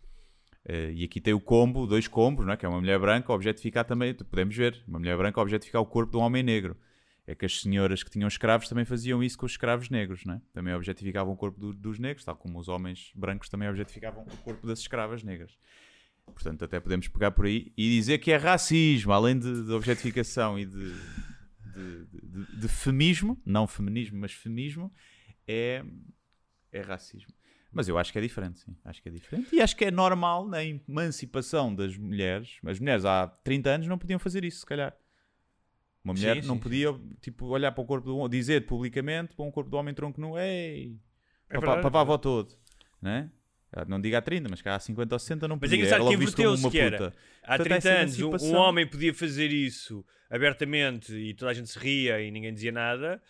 Eh, 0.64 0.92
e 0.94 1.04
aqui 1.04 1.20
tem 1.20 1.34
o 1.34 1.40
combo, 1.40 1.86
dois 1.86 2.08
combos, 2.08 2.46
não 2.46 2.52
é? 2.54 2.56
que 2.56 2.64
é 2.64 2.68
uma 2.68 2.80
mulher 2.80 2.98
branca 2.98 3.32
objetificar 3.32 3.84
também, 3.84 4.14
podemos 4.14 4.56
ver, 4.56 4.82
uma 4.88 4.98
mulher 4.98 5.16
branca 5.16 5.40
objetificar 5.40 5.82
o 5.82 5.86
corpo 5.86 6.12
de 6.12 6.16
um 6.16 6.20
homem 6.20 6.42
negro. 6.42 6.76
É 7.26 7.34
que 7.34 7.44
as 7.44 7.60
senhoras 7.60 8.02
que 8.02 8.10
tinham 8.10 8.26
escravos 8.26 8.68
também 8.68 8.84
faziam 8.84 9.22
isso 9.22 9.38
com 9.38 9.46
os 9.46 9.52
escravos 9.52 9.88
negros, 9.90 10.24
não 10.24 10.34
é? 10.34 10.40
Também 10.52 10.74
objetificavam 10.74 11.32
o 11.34 11.36
corpo 11.36 11.60
do- 11.60 11.72
dos 11.72 11.98
negros, 11.98 12.24
tal 12.24 12.34
como 12.34 12.58
os 12.58 12.66
homens 12.66 13.12
brancos 13.14 13.48
também 13.48 13.68
objetificavam 13.68 14.24
o 14.24 14.36
corpo 14.38 14.66
das 14.66 14.80
escravas 14.80 15.22
negras. 15.22 15.56
Portanto, 16.26 16.64
até 16.64 16.80
podemos 16.80 17.06
pegar 17.08 17.30
por 17.30 17.44
aí 17.46 17.72
e 17.76 17.90
dizer 17.90 18.18
que 18.18 18.32
é 18.32 18.36
racismo, 18.36 19.12
além 19.12 19.38
de, 19.38 19.64
de 19.64 19.72
objetificação 19.72 20.58
e 20.58 20.64
de, 20.66 20.92
de, 21.74 22.04
de, 22.06 22.21
de 22.32 22.68
feminismo, 22.68 23.40
não 23.44 23.66
feminismo, 23.66 24.18
mas 24.18 24.32
feminismo, 24.32 24.92
é, 25.46 25.84
é 26.72 26.80
racismo. 26.80 27.32
Mas 27.70 27.88
eu 27.88 27.96
acho 27.96 28.12
que 28.12 28.18
é 28.18 28.20
diferente, 28.22 28.60
sim. 28.60 28.76
Acho 28.84 29.02
que 29.02 29.08
é 29.08 29.12
diferente. 29.12 29.48
E 29.54 29.60
acho 29.60 29.74
que 29.74 29.84
é 29.86 29.90
normal 29.90 30.46
na 30.46 30.62
emancipação 30.62 31.74
das 31.74 31.96
mulheres. 31.96 32.58
As 32.66 32.78
mulheres 32.78 33.04
há 33.04 33.26
30 33.26 33.70
anos 33.70 33.86
não 33.86 33.96
podiam 33.96 34.18
fazer 34.18 34.44
isso, 34.44 34.60
se 34.60 34.66
calhar. 34.66 34.94
Uma 36.04 36.14
mulher 36.14 36.42
Sim, 36.42 36.48
não 36.48 36.56
sim, 36.56 36.60
podia 36.60 36.88
tipo, 37.20 37.46
olhar 37.46 37.72
para 37.72 37.82
o 37.82 37.86
corpo 37.86 38.06
do 38.08 38.16
homem, 38.18 38.28
dizer 38.30 38.66
publicamente 38.66 39.34
para 39.34 39.44
um 39.44 39.50
corpo 39.50 39.70
do 39.70 39.76
homem 39.76 39.94
tronco 39.94 40.20
nu, 40.20 40.36
ei, 40.36 40.98
É 41.48 41.58
para, 41.58 41.60
verdade. 41.60 41.90
para 41.90 41.98
a 41.98 42.02
avó 42.02 42.18
todo. 42.18 42.54
Né? 43.00 43.30
Não 43.88 44.00
diga 44.00 44.18
há 44.18 44.22
30, 44.22 44.48
mas 44.50 44.60
cá 44.60 44.74
há 44.76 44.80
50 44.80 45.14
ou 45.14 45.18
60 45.18 45.48
não 45.48 45.56
Mas 45.56 45.70
é 45.72 45.76
podia. 45.76 45.84
engraçado 45.86 46.08
que 46.08 46.14
inverteu-se 46.14 46.70
que 46.70 46.78
era. 46.78 46.98
puta. 46.98 47.16
Há 47.42 47.56
Portanto, 47.56 47.64
30 47.64 47.76
essa 47.88 48.00
anos 48.00 48.42
um, 48.42 48.46
um 48.48 48.56
homem 48.56 48.86
podia 48.86 49.14
fazer 49.14 49.50
isso 49.50 50.04
abertamente 50.30 51.14
e 51.14 51.34
toda 51.34 51.50
a 51.50 51.54
gente 51.54 51.70
se 51.70 51.78
ria 51.78 52.20
e 52.20 52.30
ninguém 52.30 52.52
dizia 52.52 52.72
nada 52.72 53.20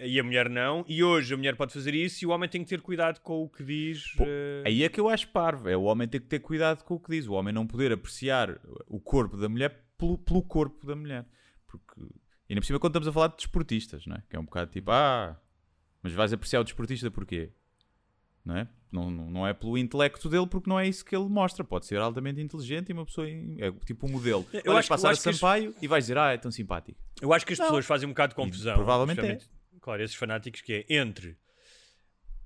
e 0.00 0.18
a 0.20 0.22
mulher 0.22 0.48
não. 0.48 0.84
E 0.88 1.02
hoje 1.02 1.34
a 1.34 1.36
mulher 1.36 1.56
pode 1.56 1.72
fazer 1.72 1.94
isso 1.94 2.24
e 2.24 2.26
o 2.26 2.30
homem 2.30 2.48
tem 2.48 2.62
que 2.62 2.68
ter 2.68 2.80
cuidado 2.80 3.20
com 3.20 3.42
o 3.42 3.48
que 3.48 3.64
diz. 3.64 4.12
Pô, 4.12 4.24
eh, 4.26 4.62
Aí 4.64 4.84
é 4.84 4.88
que 4.88 5.00
eu 5.00 5.08
acho 5.08 5.28
parvo. 5.28 5.68
É 5.68 5.76
o 5.76 5.82
homem 5.82 6.06
ter 6.06 6.20
que 6.20 6.26
ter 6.26 6.38
cuidado 6.38 6.84
com 6.84 6.94
o 6.94 7.00
que 7.00 7.10
diz. 7.10 7.26
O 7.26 7.32
homem 7.32 7.52
não 7.52 7.66
poder 7.66 7.92
apreciar 7.92 8.60
o 8.86 9.00
corpo 9.00 9.36
da 9.36 9.48
mulher 9.48 9.84
pelo, 9.98 10.16
pelo 10.18 10.42
corpo 10.42 10.86
da 10.86 10.94
mulher. 10.94 11.26
Porque, 11.66 12.00
e 12.48 12.54
por 12.54 12.64
cima, 12.64 12.78
quando 12.78 12.92
estamos 12.92 13.08
a 13.08 13.12
falar 13.12 13.28
de 13.28 13.36
desportistas, 13.36 14.06
não 14.06 14.16
é? 14.16 14.22
Que 14.30 14.36
é 14.36 14.38
um 14.38 14.44
bocado 14.44 14.70
tipo, 14.70 14.90
ah, 14.92 15.36
mas 16.02 16.12
vais 16.12 16.32
apreciar 16.32 16.60
o 16.60 16.64
desportista 16.64 17.10
porquê? 17.10 17.50
Não 18.44 18.56
é? 18.56 18.68
Não, 18.90 19.10
não, 19.10 19.46
é 19.46 19.52
pelo 19.52 19.76
intelecto 19.76 20.28
dele, 20.30 20.46
porque 20.46 20.68
não 20.70 20.80
é 20.80 20.88
isso 20.88 21.04
que 21.04 21.14
ele 21.14 21.28
mostra. 21.28 21.62
Pode 21.62 21.84
ser 21.86 21.98
altamente 21.98 22.40
inteligente 22.40 22.88
e 22.88 22.92
uma 22.92 23.04
pessoa. 23.04 23.28
É 23.28 23.70
tipo 23.84 24.06
um 24.06 24.10
modelo. 24.12 24.46
Eu 24.52 24.62
Eu 24.64 24.76
acho 24.76 24.88
que- 24.88 24.92
eu 24.92 24.96
passar 24.96 25.10
acho 25.10 25.28
a 25.28 25.30
as- 25.30 25.36
Sampaio 25.36 25.74
e 25.82 25.86
vais 25.86 26.04
dizer, 26.04 26.16
ah, 26.16 26.32
é 26.32 26.38
tão 26.38 26.50
simpático. 26.50 26.98
Eu 27.20 27.32
acho 27.34 27.44
que 27.44 27.52
as 27.52 27.58
Não. 27.58 27.66
pessoas 27.66 27.84
fazem 27.86 28.06
um 28.08 28.12
bocado 28.12 28.30
de 28.30 28.36
confusão. 28.36 28.74
provavelmente 28.76 29.20
é. 29.20 29.38
Claro, 29.80 30.02
esses 30.02 30.16
fanáticos 30.16 30.60
que 30.62 30.72
é 30.88 30.96
entre 30.98 31.36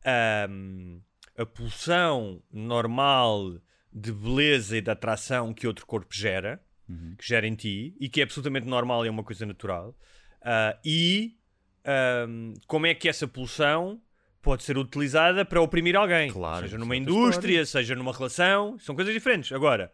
ahm, 0.04 1.00
a 1.36 1.46
pulsão 1.46 2.42
normal 2.52 3.58
de 3.92 4.12
beleza 4.12 4.76
e 4.76 4.80
de 4.80 4.90
atração 4.90 5.52
que 5.54 5.66
outro 5.66 5.86
corpo 5.86 6.14
gera, 6.14 6.60
Uhum. 6.88 7.14
que 7.16 7.26
gera 7.26 7.46
em 7.46 7.54
ti, 7.54 7.94
e 8.00 8.08
que 8.08 8.20
é 8.20 8.24
absolutamente 8.24 8.66
normal 8.66 9.04
e 9.04 9.08
é 9.08 9.10
uma 9.10 9.22
coisa 9.22 9.46
natural, 9.46 9.96
ah, 10.42 10.76
e 10.84 11.36
ahm, 11.84 12.54
como 12.66 12.86
é 12.86 12.94
que 12.94 13.08
essa 13.08 13.26
pulsão 13.28 14.00
pode 14.42 14.64
ser 14.64 14.76
utilizada 14.76 15.44
para 15.44 15.62
oprimir 15.62 15.96
alguém, 15.96 16.30
Claro, 16.30 16.64
seja 16.66 16.76
numa 16.76 16.94
é 16.94 16.98
indústria, 16.98 17.64
seja 17.64 17.94
numa 17.94 18.12
relação, 18.12 18.76
são 18.78 18.94
coisas 18.94 19.14
diferentes. 19.14 19.52
Agora, 19.52 19.92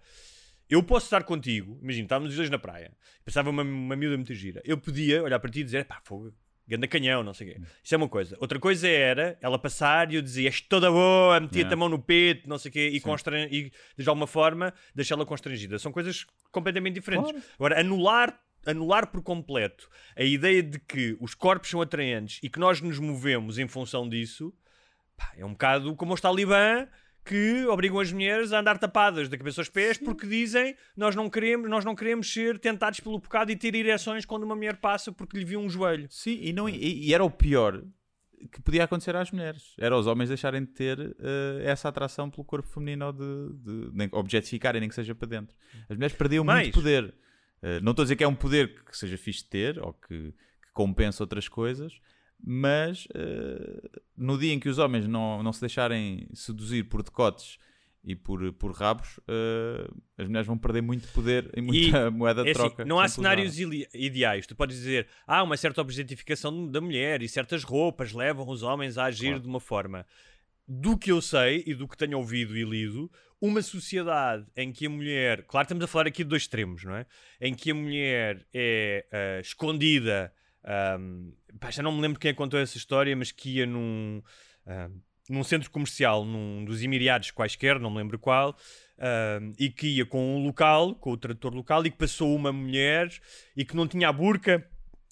eu 0.68 0.82
posso 0.82 1.06
estar 1.06 1.22
contigo, 1.22 1.78
imagina, 1.82 2.06
estávamos 2.06 2.30
os 2.30 2.36
dois 2.36 2.50
na 2.50 2.58
praia, 2.58 2.90
pensava 3.24 3.50
uma, 3.50 3.62
uma 3.62 3.94
miúda 3.94 4.16
muito 4.16 4.34
gira. 4.34 4.60
Eu 4.64 4.78
podia 4.78 5.22
olhar 5.22 5.38
para 5.38 5.50
ti 5.50 5.60
e 5.60 5.64
dizer, 5.64 5.84
pá, 5.84 6.00
fogo, 6.02 6.32
ganda 6.66 6.86
canhão, 6.86 7.22
não 7.22 7.32
sei 7.32 7.48
o 7.48 7.54
quê. 7.54 7.60
Isso 7.82 7.94
é 7.94 7.98
uma 7.98 8.08
coisa. 8.08 8.36
Outra 8.40 8.58
coisa 8.58 8.88
era 8.88 9.38
ela 9.40 9.58
passar 9.58 10.12
e 10.12 10.16
eu 10.16 10.22
dizia, 10.22 10.48
és 10.48 10.60
toda 10.60 10.90
boa, 10.90 11.40
metia-te 11.40 11.58
Yeah. 11.58 11.74
a 11.74 11.76
mão 11.76 11.88
no 11.88 11.98
peito, 11.98 12.48
não 12.48 12.58
sei 12.58 12.68
o 12.68 12.72
quê, 12.72 12.90
e, 12.92 13.00
constran... 13.00 13.46
e 13.50 13.70
de 13.96 14.08
alguma 14.08 14.26
forma 14.26 14.72
deixá-la 14.94 15.24
constrangida. 15.24 15.78
São 15.78 15.92
coisas 15.92 16.26
completamente 16.50 16.94
diferentes. 16.94 17.30
Claro. 17.30 17.46
Agora, 17.54 17.80
anular. 17.80 18.38
Anular 18.70 19.06
por 19.08 19.22
completo 19.22 19.88
a 20.16 20.22
ideia 20.22 20.62
de 20.62 20.78
que 20.78 21.16
os 21.20 21.34
corpos 21.34 21.70
são 21.70 21.80
atraentes 21.80 22.40
e 22.42 22.48
que 22.48 22.58
nós 22.58 22.80
nos 22.80 22.98
movemos 22.98 23.58
em 23.58 23.66
função 23.66 24.08
disso 24.08 24.52
pá, 25.16 25.32
é 25.36 25.44
um 25.44 25.52
bocado 25.52 25.94
como 25.96 26.14
os 26.14 26.20
talibã 26.20 26.86
que 27.24 27.66
obrigam 27.66 28.00
as 28.00 28.10
mulheres 28.10 28.52
a 28.52 28.60
andar 28.60 28.78
tapadas 28.78 29.28
da 29.28 29.36
cabeça 29.36 29.60
aos 29.60 29.68
pés 29.68 29.98
porque 29.98 30.26
dizem 30.26 30.74
nós 30.96 31.14
não 31.14 31.28
queremos, 31.28 31.68
nós 31.68 31.84
não 31.84 31.94
queremos 31.94 32.32
ser 32.32 32.58
tentados 32.58 33.00
pelo 33.00 33.20
pecado 33.20 33.50
e 33.50 33.56
ter 33.56 33.74
ereções 33.74 34.24
quando 34.24 34.44
uma 34.44 34.56
mulher 34.56 34.76
passa 34.76 35.12
porque 35.12 35.38
lhe 35.38 35.44
viu 35.44 35.60
um 35.60 35.68
joelho. 35.68 36.06
Sim, 36.10 36.38
e, 36.40 36.52
não, 36.52 36.68
e, 36.68 37.06
e 37.06 37.12
era 37.12 37.22
o 37.24 37.30
pior 37.30 37.82
que 38.52 38.60
podia 38.62 38.84
acontecer 38.84 39.14
às 39.16 39.30
mulheres. 39.30 39.74
Era 39.78 39.96
os 39.96 40.06
homens 40.06 40.28
deixarem 40.28 40.62
de 40.62 40.68
ter 40.68 40.98
eh, 40.98 41.62
essa 41.64 41.88
atração 41.88 42.30
pelo 42.30 42.44
corpo 42.44 42.68
feminino 42.68 43.06
ou 43.06 43.12
de, 43.12 43.52
de, 43.54 43.90
nem, 43.92 44.08
objetificarem, 44.12 44.80
nem 44.80 44.88
que 44.88 44.94
seja 44.94 45.14
para 45.14 45.28
dentro. 45.28 45.56
As 45.88 45.96
mulheres 45.96 46.16
perdiam 46.16 46.44
Mais. 46.44 46.66
muito 46.66 46.74
poder. 46.74 47.14
Eh, 47.62 47.80
não 47.80 47.90
estou 47.92 48.02
a 48.02 48.04
dizer 48.04 48.16
que 48.16 48.24
é 48.24 48.28
um 48.28 48.34
poder 48.34 48.82
que 48.84 48.96
seja 48.96 49.16
fixe 49.18 49.42
de 49.44 49.50
ter 49.50 49.78
ou 49.80 49.92
que, 49.92 50.32
que 50.32 50.72
compensa 50.72 51.22
outras 51.22 51.48
coisas, 51.48 52.00
mas 52.42 53.06
eh, 53.14 53.90
no 54.16 54.38
dia 54.38 54.52
em 54.52 54.60
que 54.60 54.68
os 54.68 54.78
homens 54.78 55.06
não, 55.06 55.42
não 55.42 55.52
se 55.52 55.60
deixarem 55.60 56.28
seduzir 56.32 56.84
por 56.84 57.02
decotes 57.02 57.58
e 58.04 58.14
por, 58.14 58.52
por 58.52 58.72
rabos, 58.72 59.18
eh, 59.26 59.88
as 60.16 60.26
mulheres 60.28 60.46
vão 60.46 60.56
perder 60.56 60.80
muito 60.82 61.08
poder 61.08 61.50
e 61.56 61.60
muita 61.60 62.10
moeda 62.12 62.42
de 62.44 62.48
É 62.50 62.52
assim, 62.52 62.60
troca. 62.60 62.84
não 62.84 63.00
há 63.00 63.08
cenários 63.08 63.58
ideais. 63.92 64.46
Tu 64.46 64.54
podes 64.54 64.76
dizer, 64.76 65.08
há 65.26 65.42
uma 65.42 65.56
certa 65.56 65.80
objetificação 65.80 66.68
da 66.70 66.80
mulher 66.80 67.22
e 67.22 67.28
certas 67.28 67.64
roupas 67.64 68.12
levam 68.12 68.48
os 68.48 68.62
homens 68.62 68.96
a 68.96 69.06
agir 69.06 69.26
Claro. 69.30 69.40
de 69.42 69.48
uma 69.48 69.60
forma. 69.60 70.06
Do 70.70 70.98
que 70.98 71.10
eu 71.10 71.22
sei 71.22 71.64
e 71.66 71.74
do 71.74 71.88
que 71.88 71.96
tenho 71.96 72.18
ouvido 72.18 72.54
e 72.54 72.62
lido, 72.62 73.10
uma 73.40 73.62
sociedade 73.62 74.44
em 74.54 74.70
que 74.70 74.86
a 74.86 74.90
mulher. 74.90 75.44
Claro, 75.44 75.64
estamos 75.64 75.82
a 75.82 75.86
falar 75.86 76.06
aqui 76.06 76.22
de 76.22 76.28
dois 76.28 76.42
extremos, 76.42 76.84
não 76.84 76.94
é? 76.94 77.06
Em 77.40 77.54
que 77.54 77.70
a 77.70 77.74
mulher 77.74 78.46
é 78.52 79.06
ah, 79.10 79.40
escondida. 79.40 80.30
ahm, 80.62 81.30
pá, 81.58 81.70
já 81.70 81.82
não 81.82 81.92
me 81.92 82.02
lembro 82.02 82.20
quem 82.20 82.32
é 82.32 82.34
contou 82.34 82.60
essa 82.60 82.76
história, 82.76 83.16
mas 83.16 83.32
que 83.32 83.56
ia 83.56 83.66
num. 83.66 84.22
ah, 84.66 84.90
num 85.28 85.44
centro 85.44 85.70
comercial, 85.70 86.24
num 86.24 86.64
dos 86.64 86.82
Emirados 86.82 87.30
quaisquer, 87.30 87.78
não 87.78 87.90
me 87.90 87.98
lembro 87.98 88.18
qual, 88.18 88.56
ahm, 88.98 89.52
e 89.58 89.68
que 89.68 89.86
ia 89.86 90.06
com 90.06 90.36
um 90.36 90.42
local, 90.42 90.94
com 90.94 91.12
o 91.12 91.16
tradutor 91.16 91.54
local, 91.54 91.84
e 91.84 91.90
que 91.90 91.98
passou 91.98 92.34
uma 92.34 92.50
mulher 92.52 93.10
e 93.56 93.64
que 93.64 93.76
não 93.76 93.86
tinha 93.86 94.08
a 94.08 94.12
burca, 94.12 94.66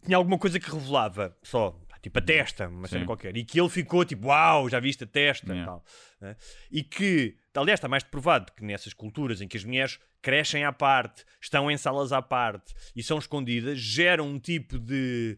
tinha 0.04 0.16
alguma 0.16 0.38
coisa 0.38 0.58
que 0.58 0.70
revelava 0.70 1.36
só, 1.42 1.78
tipo 2.06 2.20
a 2.20 2.22
testa, 2.22 2.68
uma 2.68 2.86
cena 2.86 3.00
Sim. 3.00 3.06
qualquer, 3.06 3.36
e 3.36 3.44
que 3.44 3.60
ele 3.60 3.68
ficou 3.68 4.04
tipo, 4.04 4.28
uau, 4.28 4.68
já 4.68 4.78
viste 4.78 5.02
a 5.02 5.06
testa, 5.08 5.52
Yeah. 5.52 5.66
tal, 5.72 5.84
né? 6.20 6.36
e 6.70 6.84
que, 6.84 7.36
aliás, 7.52 7.78
está 7.78 7.88
mais 7.88 8.04
provado 8.04 8.52
que 8.52 8.62
nessas 8.64 8.92
culturas 8.94 9.40
em 9.40 9.48
que 9.48 9.56
as 9.56 9.64
mulheres 9.64 9.98
crescem 10.22 10.62
à 10.64 10.72
parte, 10.72 11.24
estão 11.40 11.68
em 11.68 11.76
salas 11.76 12.12
à 12.12 12.22
parte 12.22 12.74
e 12.94 13.02
são 13.02 13.18
escondidas, 13.18 13.76
geram 13.80 14.28
um 14.28 14.38
tipo 14.38 14.78
de 14.78 15.36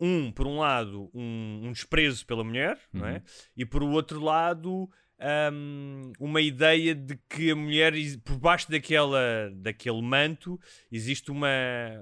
um, 0.00 0.30
por 0.30 0.46
um 0.46 0.58
lado, 0.58 1.10
um, 1.12 1.62
um 1.64 1.72
desprezo 1.72 2.24
pela 2.24 2.44
mulher, 2.44 2.78
não 2.92 3.04
é? 3.06 3.20
E 3.56 3.64
por 3.66 3.82
outro 3.82 4.20
lado, 4.20 4.88
ahm, 5.18 6.12
uma 6.20 6.40
ideia 6.40 6.94
de 6.94 7.18
que 7.28 7.50
a 7.50 7.56
mulher, 7.56 7.92
por 8.24 8.38
baixo 8.38 8.70
daquela, 8.70 9.50
daquele 9.56 10.00
manto, 10.02 10.58
existe 10.90 11.32
uma, 11.32 11.48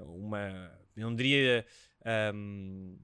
uma 0.05 0.71
eu 0.95 1.09
não 1.09 1.15
diria. 1.15 1.65
ahm, 2.05 2.95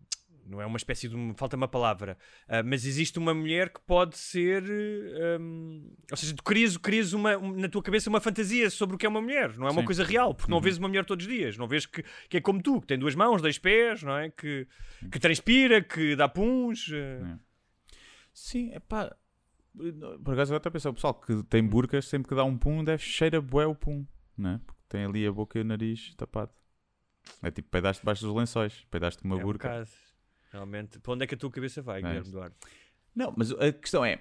não 0.48 0.62
é 0.62 0.66
uma 0.66 0.78
espécie 0.78 1.08
de. 1.10 1.16
uma- 1.16 1.34
Falta 1.34 1.56
uma 1.56 1.68
palavra. 1.68 2.18
ah, 2.48 2.64
mas 2.64 2.86
existe 2.86 3.20
uma 3.20 3.34
mulher 3.34 3.70
que 3.70 3.80
pode 3.82 4.18
ser. 4.18 4.64
ahm, 4.64 5.84
ou 6.10 6.18
seja, 6.18 6.36
tu 6.36 6.44
crias, 6.44 6.78
crias 6.78 7.14
uma, 7.14 7.38
um- 7.38 7.56
na 7.56 7.68
tua 7.70 7.82
cabeça 7.84 8.10
uma 8.10 8.22
fantasia 8.22 8.70
sobre 8.70 8.96
o 8.96 8.98
que 8.98 9.06
é 9.06 9.10
uma 9.10 9.22
mulher. 9.22 9.58
Não 9.58 9.68
é 9.68 9.72
uma 9.72 9.82
Sim. 9.82 9.86
coisa 9.86 10.04
real, 10.04 10.34
porque 10.34 10.50
não 10.52 10.62
vês 10.62 10.78
uma 10.78 10.88
mulher 10.88 11.06
todos 11.06 11.26
os 11.26 11.32
dias. 11.32 11.58
Não 11.58 11.68
vês 11.68 11.86
que, 11.86 12.04
que 12.30 12.38
é 12.38 12.42
como 12.42 12.62
tu, 12.62 12.80
que 12.82 12.88
tem 12.88 12.98
duas 12.98 13.14
mãos, 13.16 13.42
dois 13.42 13.58
pés, 13.60 14.02
não 14.04 14.18
é? 14.18 14.30
Que, 14.30 14.68
que 15.12 15.20
transpira, 15.20 15.82
que 15.82 16.16
dá 16.16 16.28
puns. 16.30 16.90
ah. 16.94 17.38
Sim, 18.34 18.72
é 18.74 18.80
pá. 18.80 19.16
Por 19.76 20.34
acaso 20.34 20.54
agora 20.54 20.58
estou 20.58 20.70
a 20.70 20.72
pensar, 20.72 20.90
o 20.90 20.94
pessoal 20.94 21.14
que 21.14 21.44
tem 21.44 21.64
burcas, 21.64 22.06
sempre 22.08 22.30
que 22.30 22.36
dá 22.36 22.44
um 22.44 22.58
pum, 22.58 22.84
deve 22.84 23.04
cheira 23.04 23.40
bué 23.42 23.66
o 23.68 23.76
pum, 23.76 24.06
né? 24.38 24.60
Porque 24.66 24.82
tem 24.90 25.06
ali 25.06 25.26
a 25.28 25.32
boca 25.32 25.58
e 25.60 25.62
o 25.62 25.66
nariz 25.66 26.16
tapado. 26.16 26.52
É 27.44 27.52
tipo, 27.52 27.70
peidaste 27.70 28.02
debaixo 28.02 28.26
dos 28.26 28.34
lençóis, 28.36 28.86
peidaste 28.90 29.24
uma 29.24 29.36
É 29.36 29.40
um 29.40 29.42
burca. 29.44 29.68
bocado. 29.70 29.90
Realmente. 30.52 31.00
Para 31.00 31.14
onde 31.14 31.24
é 31.24 31.28
que 31.28 31.36
a 31.36 31.38
tua 31.38 31.52
cabeça 31.52 31.82
vai, 31.82 32.00
É 32.00 32.02
Guilherme. 32.04 32.32
Duarte? 32.32 32.56
Não, 33.16 33.34
mas 33.36 33.52
a 33.52 33.72
questão 33.72 34.04
é: 34.06 34.20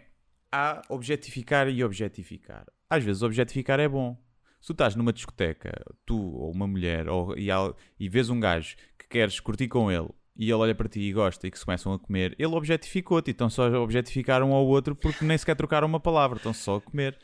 há 0.50 0.82
objetificar 0.88 1.68
e 1.68 1.82
objetificar. 1.84 2.66
Às 2.88 3.04
vezes, 3.04 3.22
objetificar 3.22 3.78
é 3.80 3.88
bom. 3.88 4.16
Se 4.60 4.68
tu 4.68 4.72
estás 4.72 4.96
numa 4.96 5.12
discoteca, 5.12 5.72
tu 6.04 6.16
ou 6.18 6.50
uma 6.50 6.66
mulher, 6.66 7.08
ou, 7.08 7.36
e, 7.38 7.50
há- 7.50 7.72
e 8.00 8.08
vês 8.08 8.30
um 8.30 8.40
gajo 8.40 8.76
que 8.98 9.06
queres 9.08 9.38
curtir 9.38 9.68
com 9.68 9.90
ele 9.92 10.08
e 10.38 10.44
ele 10.44 10.54
olha 10.54 10.74
para 10.74 10.88
ti 10.88 11.00
e 11.00 11.12
gosta 11.12 11.46
e 11.46 11.50
que 11.50 11.58
se 11.58 11.64
começam 11.64 11.92
a 11.92 11.98
comer, 11.98 12.34
ele 12.38 12.54
objetificou-te. 12.54 13.30
Então 13.30 13.48
só 13.48 13.68
objetificaram 13.82 14.50
um 14.50 14.54
ao 14.54 14.66
outro 14.66 14.94
porque 14.96 15.24
nem 15.24 15.38
sequer 15.38 15.54
trocaram 15.56 15.86
uma 15.86 16.00
palavra, 16.00 16.36
estão 16.38 16.52
só 16.52 16.76
a 16.76 16.80
comer. 16.80 17.16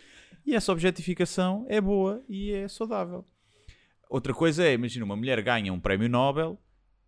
E 0.47 0.55
essa 0.55 0.71
objetificação 0.73 1.67
é 1.69 1.81
boa 1.81 2.23
e 2.29 2.53
é 2.53 2.69
saudável. 2.69 3.25
Outra 4.09 4.33
coisa 4.35 4.65
é, 4.65 4.73
imagina, 4.75 5.05
uma 5.05 5.17
mulher 5.17 5.43
ganha 5.43 5.73
um 5.73 5.81
prémio 5.81 6.09
Nobel 6.09 6.59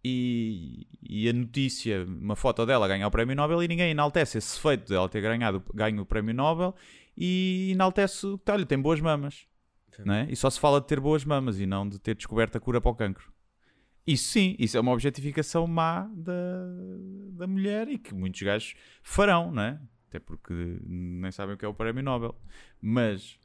e, 0.05 0.87
e 1.03 1.29
a 1.29 1.33
notícia, 1.33 2.05
uma 2.05 2.37
foto 2.37 2.67
dela 2.67 2.87
ganhar 2.87 3.07
o 3.07 3.11
prémio 3.11 3.35
Nobel 3.35 3.63
e 3.63 3.69
ninguém 3.69 3.91
enaltece 3.91 4.39
esse 4.39 4.61
feito 4.61 4.89
dela 4.89 5.09
ter 5.09 5.23
ganhado, 5.23 5.63
ganho 5.73 6.03
o 6.03 6.07
prémio 6.07 6.35
Nobel 6.35 6.75
e 7.17 7.71
enaltece 7.73 8.27
o 8.27 8.39
que 8.39 8.51
olha, 8.51 8.67
tem 8.67 8.79
boas 8.79 9.01
mamas. 9.01 9.47
Não 10.05 10.15
é? 10.15 10.27
E 10.29 10.35
só 10.35 10.51
se 10.51 10.59
fala 10.59 10.81
de 10.81 10.89
ter 10.89 10.99
boas 10.99 11.25
mamas 11.25 11.61
e 11.61 11.67
não 11.67 11.89
de 11.89 11.99
ter 11.99 12.17
descoberto 12.17 12.57
a 12.57 12.61
cura 12.61 12.81
para 12.81 12.91
o 12.91 12.95
cancro. 12.95 13.33
Isso 14.07 14.33
sim, 14.33 14.55
isso 14.59 14.77
é 14.77 14.81
uma 14.81 14.93
objetificação 14.93 15.67
má 15.67 16.11
da, 16.15 16.67
da 17.31 17.47
mulher 17.47 17.89
e 17.89 17.97
que 17.97 18.13
muitos 18.13 18.43
gajos 18.43 18.75
farão, 19.03 19.51
não 19.51 19.63
é? 19.63 19.81
Até 20.09 20.19
porque 20.19 20.53
nem 20.85 21.31
sabem 21.33 21.55
o 21.55 21.59
que 21.59 21.65
é 21.65 21.69
o 21.69 21.73
prémio 21.73 22.03
Nobel. 22.03 22.37
Mas, 22.81 23.39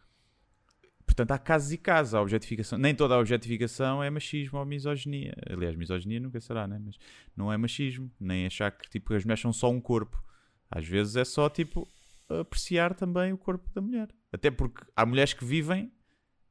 portanto, 1.09 1.31
há 1.31 1.39
casos 1.39 1.71
e 1.71 1.77
casos. 1.77 2.13
A 2.13 2.21
objetificação, 2.21 2.77
nem 2.77 2.93
toda 2.93 3.15
a 3.15 3.19
objetificação 3.19 4.03
é 4.03 4.09
machismo 4.09 4.59
ou 4.59 4.65
misoginia. 4.65 5.33
Aliás, 5.49 5.75
misoginia 5.75 6.19
nunca 6.19 6.39
será, 6.39 6.67
né? 6.67 6.79
Mas 6.83 6.97
não 7.35 7.51
é 7.51 7.57
machismo. 7.57 8.11
Nem 8.19 8.45
achar 8.45 8.71
que 8.71 8.87
tipo, 8.89 9.13
as 9.13 9.23
mulheres 9.25 9.41
são 9.41 9.51
só 9.51 9.69
um 9.71 9.81
corpo. 9.81 10.23
Às 10.69 10.87
vezes 10.87 11.15
é 11.15 11.25
só 11.25 11.49
tipo 11.49 11.87
apreciar 12.29 12.93
também 12.93 13.33
o 13.33 13.37
corpo 13.37 13.67
da 13.73 13.81
mulher. 13.81 14.09
Até 14.31 14.51
porque 14.51 14.83
há 14.95 15.03
mulheres 15.05 15.33
que 15.33 15.43
vivem 15.43 15.91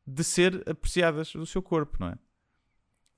de 0.05 0.25
ser 0.25 0.69
apreciadas 0.69 1.33
do 1.33 1.47
seu 1.47 1.63
corpo, 1.63 1.97
não 2.01 2.09
é? 2.09 2.19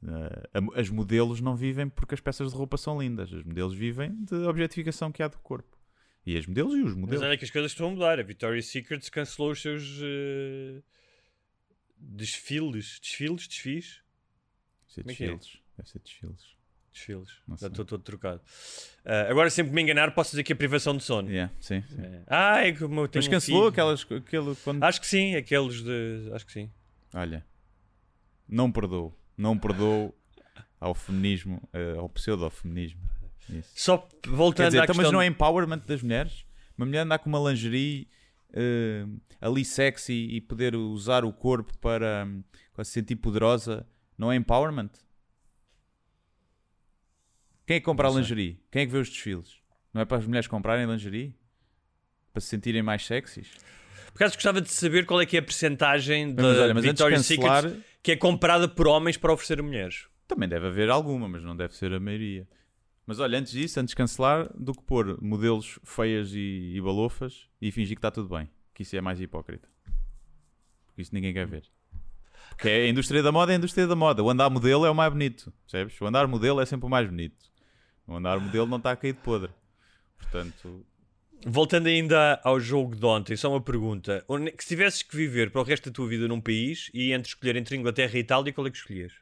Eh, 0.06 0.80
as 0.80 0.90
modelos 0.90 1.40
não 1.40 1.56
vivem 1.56 1.88
porque 1.88 2.14
as 2.14 2.20
peças 2.20 2.50
de 2.50 2.56
roupa 2.56 2.76
são 2.76 3.00
lindas. 3.00 3.32
Os 3.32 3.44
modelos 3.44 3.74
vivem 3.74 4.14
de 4.24 4.34
objetificação 4.34 5.10
que 5.10 5.22
há 5.22 5.28
do 5.28 5.38
corpo. 5.38 5.78
E 6.26 6.36
as 6.36 6.46
modelos 6.46 6.74
e 6.74 6.82
os 6.82 6.92
Mas 6.92 7.00
modelos. 7.00 7.24
olha 7.24 7.38
que 7.38 7.44
as 7.44 7.50
coisas 7.50 7.70
estão 7.72 7.88
a 7.88 7.90
mudar. 7.90 8.18
A 8.20 8.22
Victoria's 8.22 8.66
Secret 8.66 9.10
cancelou 9.10 9.52
os 9.52 9.62
seus 9.62 10.00
eh, 10.02 10.82
desfiles. 12.00 12.98
Desfiles? 13.00 13.46
Desfies? 13.46 14.02
Deve 14.96 15.10
é 15.10 15.12
é? 15.12 15.16
desfiles. 15.16 15.58
Deve 15.76 15.88
ser 15.90 15.98
desfiles. 16.00 16.60
Desfiles. 16.92 17.28
Estou 17.62 17.84
todo 17.84 18.02
trocado. 18.02 18.40
Ah, 19.04 19.30
agora, 19.30 19.48
sempre 19.48 19.70
que 19.70 19.76
me 19.76 19.82
enganar, 19.82 20.12
posso 20.12 20.30
dizer 20.30 20.42
que 20.42 20.52
é 20.52 20.56
privação 20.56 20.96
de 20.96 21.04
sono. 21.04 21.30
Yeah, 21.30 21.52
sim, 21.60 21.82
sim. 21.82 22.02
É. 22.02 22.22
Ah, 22.26 22.66
é 22.66 22.72
como 22.72 23.00
eu 23.00 23.08
tenho 23.08 23.22
Mas 23.22 23.28
um 23.28 23.30
cancelou 23.30 23.60
filho. 23.60 23.68
aquelas. 23.70 24.02
Aquele, 24.02 24.56
quando... 24.64 24.82
Acho 24.82 25.00
que 25.00 25.06
sim, 25.06 25.36
aqueles 25.36 25.82
de. 25.82 26.30
Acho 26.32 26.44
que 26.46 26.52
sim. 26.52 26.70
Olha, 27.14 27.46
não 28.48 28.72
perdoo. 28.72 29.16
Não 29.36 29.56
perdoo 29.56 30.12
ao 30.80 30.94
feminismo, 30.94 31.62
eh, 31.72 31.94
ao 31.96 32.08
pseudo-feminismo. 32.08 33.00
Só 33.74 33.98
Quer 33.98 34.30
voltando 34.30 34.66
dizer, 34.68 34.80
à 34.80 34.84
então, 34.84 34.94
questão. 34.94 35.04
mas 35.04 35.12
não 35.12 35.22
é 35.22 35.26
empowerment 35.26 35.80
das 35.86 36.02
mulheres? 36.02 36.44
Uma 36.76 36.86
mulher 36.86 37.00
andar 37.00 37.18
com 37.18 37.28
uma 37.28 37.50
lingerie 37.50 38.08
eh, 38.52 39.06
ali 39.40 39.64
sexy 39.64 40.28
e 40.30 40.40
poder 40.40 40.74
usar 40.76 41.24
o 41.24 41.32
corpo 41.32 41.76
para, 41.78 42.28
para 42.72 42.84
se 42.84 42.92
sentir 42.92 43.16
poderosa, 43.16 43.86
não 44.16 44.30
é 44.30 44.36
empowerment? 44.36 44.90
Quem 47.66 47.76
é 47.76 47.80
que 47.80 47.84
compra 47.84 48.08
a 48.08 48.10
lingerie? 48.10 48.60
Quem 48.70 48.82
é 48.82 48.86
que 48.86 48.92
vê 48.92 48.98
os 48.98 49.08
desfiles? 49.08 49.60
Não 49.94 50.02
é 50.02 50.04
para 50.04 50.18
as 50.18 50.26
mulheres 50.26 50.48
comprarem 50.48 50.86
lingerie? 50.86 51.34
Para 52.32 52.40
se 52.40 52.48
sentirem 52.48 52.82
mais 52.82 53.06
sexys? 53.06 53.48
Por 54.12 54.16
acaso 54.16 54.34
gostava 54.34 54.60
de 54.60 54.70
saber 54.70 55.06
qual 55.06 55.20
é 55.20 55.26
que 55.26 55.36
é 55.36 55.40
a 55.40 55.42
percentagem 55.42 56.34
da 56.34 56.44
olha, 56.44 56.74
Victoria's 56.74 57.28
cancelar, 57.28 57.62
Secret 57.62 57.84
que 58.02 58.12
é 58.12 58.16
comprada 58.16 58.68
por 58.68 58.86
homens 58.88 59.16
para 59.16 59.32
oferecer 59.32 59.60
a 59.60 59.62
mulheres. 59.62 60.06
também 60.26 60.48
deve 60.48 60.66
haver 60.66 60.90
alguma, 60.90 61.28
mas 61.28 61.42
não 61.42 61.56
deve 61.56 61.74
ser 61.74 61.92
a 61.92 62.00
maioria. 62.00 62.46
Mas 63.10 63.18
olha, 63.18 63.40
antes 63.40 63.50
disso, 63.50 63.80
antes 63.80 63.90
de 63.90 63.96
cancelar, 63.96 64.48
do 64.56 64.72
que 64.72 64.84
pôr 64.84 65.20
modelos 65.20 65.80
feias 65.82 66.32
e, 66.32 66.74
e 66.76 66.80
balofas 66.80 67.48
e 67.60 67.72
fingir 67.72 67.96
que 67.96 67.98
está 67.98 68.08
tudo 68.08 68.28
bem. 68.28 68.48
Que 68.72 68.84
isso 68.84 68.94
é 68.94 69.00
mais 69.00 69.20
hipócrita. 69.20 69.68
Porque 70.86 71.02
isso 71.02 71.12
ninguém 71.12 71.34
quer 71.34 71.44
ver. 71.44 71.64
Porque 72.50 72.68
é 72.68 72.82
a 72.84 72.88
indústria 72.88 73.20
da 73.20 73.32
moda 73.32 73.50
é 73.50 73.56
a 73.56 73.58
indústria 73.58 73.84
da 73.84 73.96
moda. 73.96 74.22
O 74.22 74.30
andar 74.30 74.48
modelo 74.48 74.86
é 74.86 74.90
o 74.92 74.94
mais 74.94 75.12
bonito. 75.12 75.52
Percebes? 75.62 76.00
O 76.00 76.06
andar 76.06 76.28
modelo 76.28 76.60
é 76.60 76.64
sempre 76.64 76.86
o 76.86 76.88
mais 76.88 77.08
bonito. 77.08 77.50
O 78.06 78.14
andar 78.14 78.38
modelo 78.38 78.68
não 78.68 78.76
está 78.76 78.92
a 78.92 78.96
cair 78.96 79.14
de 79.14 79.18
podre. 79.18 79.50
Portanto, 80.16 80.86
Voltando 81.44 81.88
ainda 81.88 82.40
ao 82.44 82.60
jogo 82.60 82.94
de 82.94 83.04
ontem, 83.04 83.34
só 83.34 83.50
uma 83.50 83.60
pergunta. 83.60 84.24
Que 84.56 84.62
se 84.62 84.68
tivesses 84.68 85.02
que 85.02 85.16
viver 85.16 85.50
para 85.50 85.62
o 85.62 85.64
resto 85.64 85.90
da 85.90 85.92
tua 85.92 86.06
vida 86.06 86.28
num 86.28 86.40
país 86.40 86.92
e 86.94 87.12
entre 87.12 87.30
escolher 87.30 87.56
entre 87.56 87.76
Inglaterra 87.76 88.16
e 88.16 88.20
Itália, 88.20 88.52
qual 88.52 88.68
é 88.68 88.70
que 88.70 88.76
escolhias? 88.76 89.12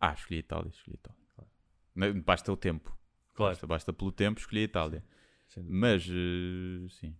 ah, 0.00 0.14
escolhi 0.14 0.40
Itália, 0.40 0.70
escolhi 0.70 0.96
Itália. 0.96 2.22
Basta 2.24 2.52
o 2.52 2.56
tempo. 2.56 2.97
Claro. 3.38 3.52
Basta, 3.52 3.66
basta 3.66 3.92
pelo 3.92 4.10
tempo, 4.10 4.40
escolhi 4.40 4.62
a 4.62 4.64
Itália. 4.64 5.04
Sem 5.48 5.62
Mas, 5.62 6.02
eh, 6.02 6.88
sim. 7.00 7.14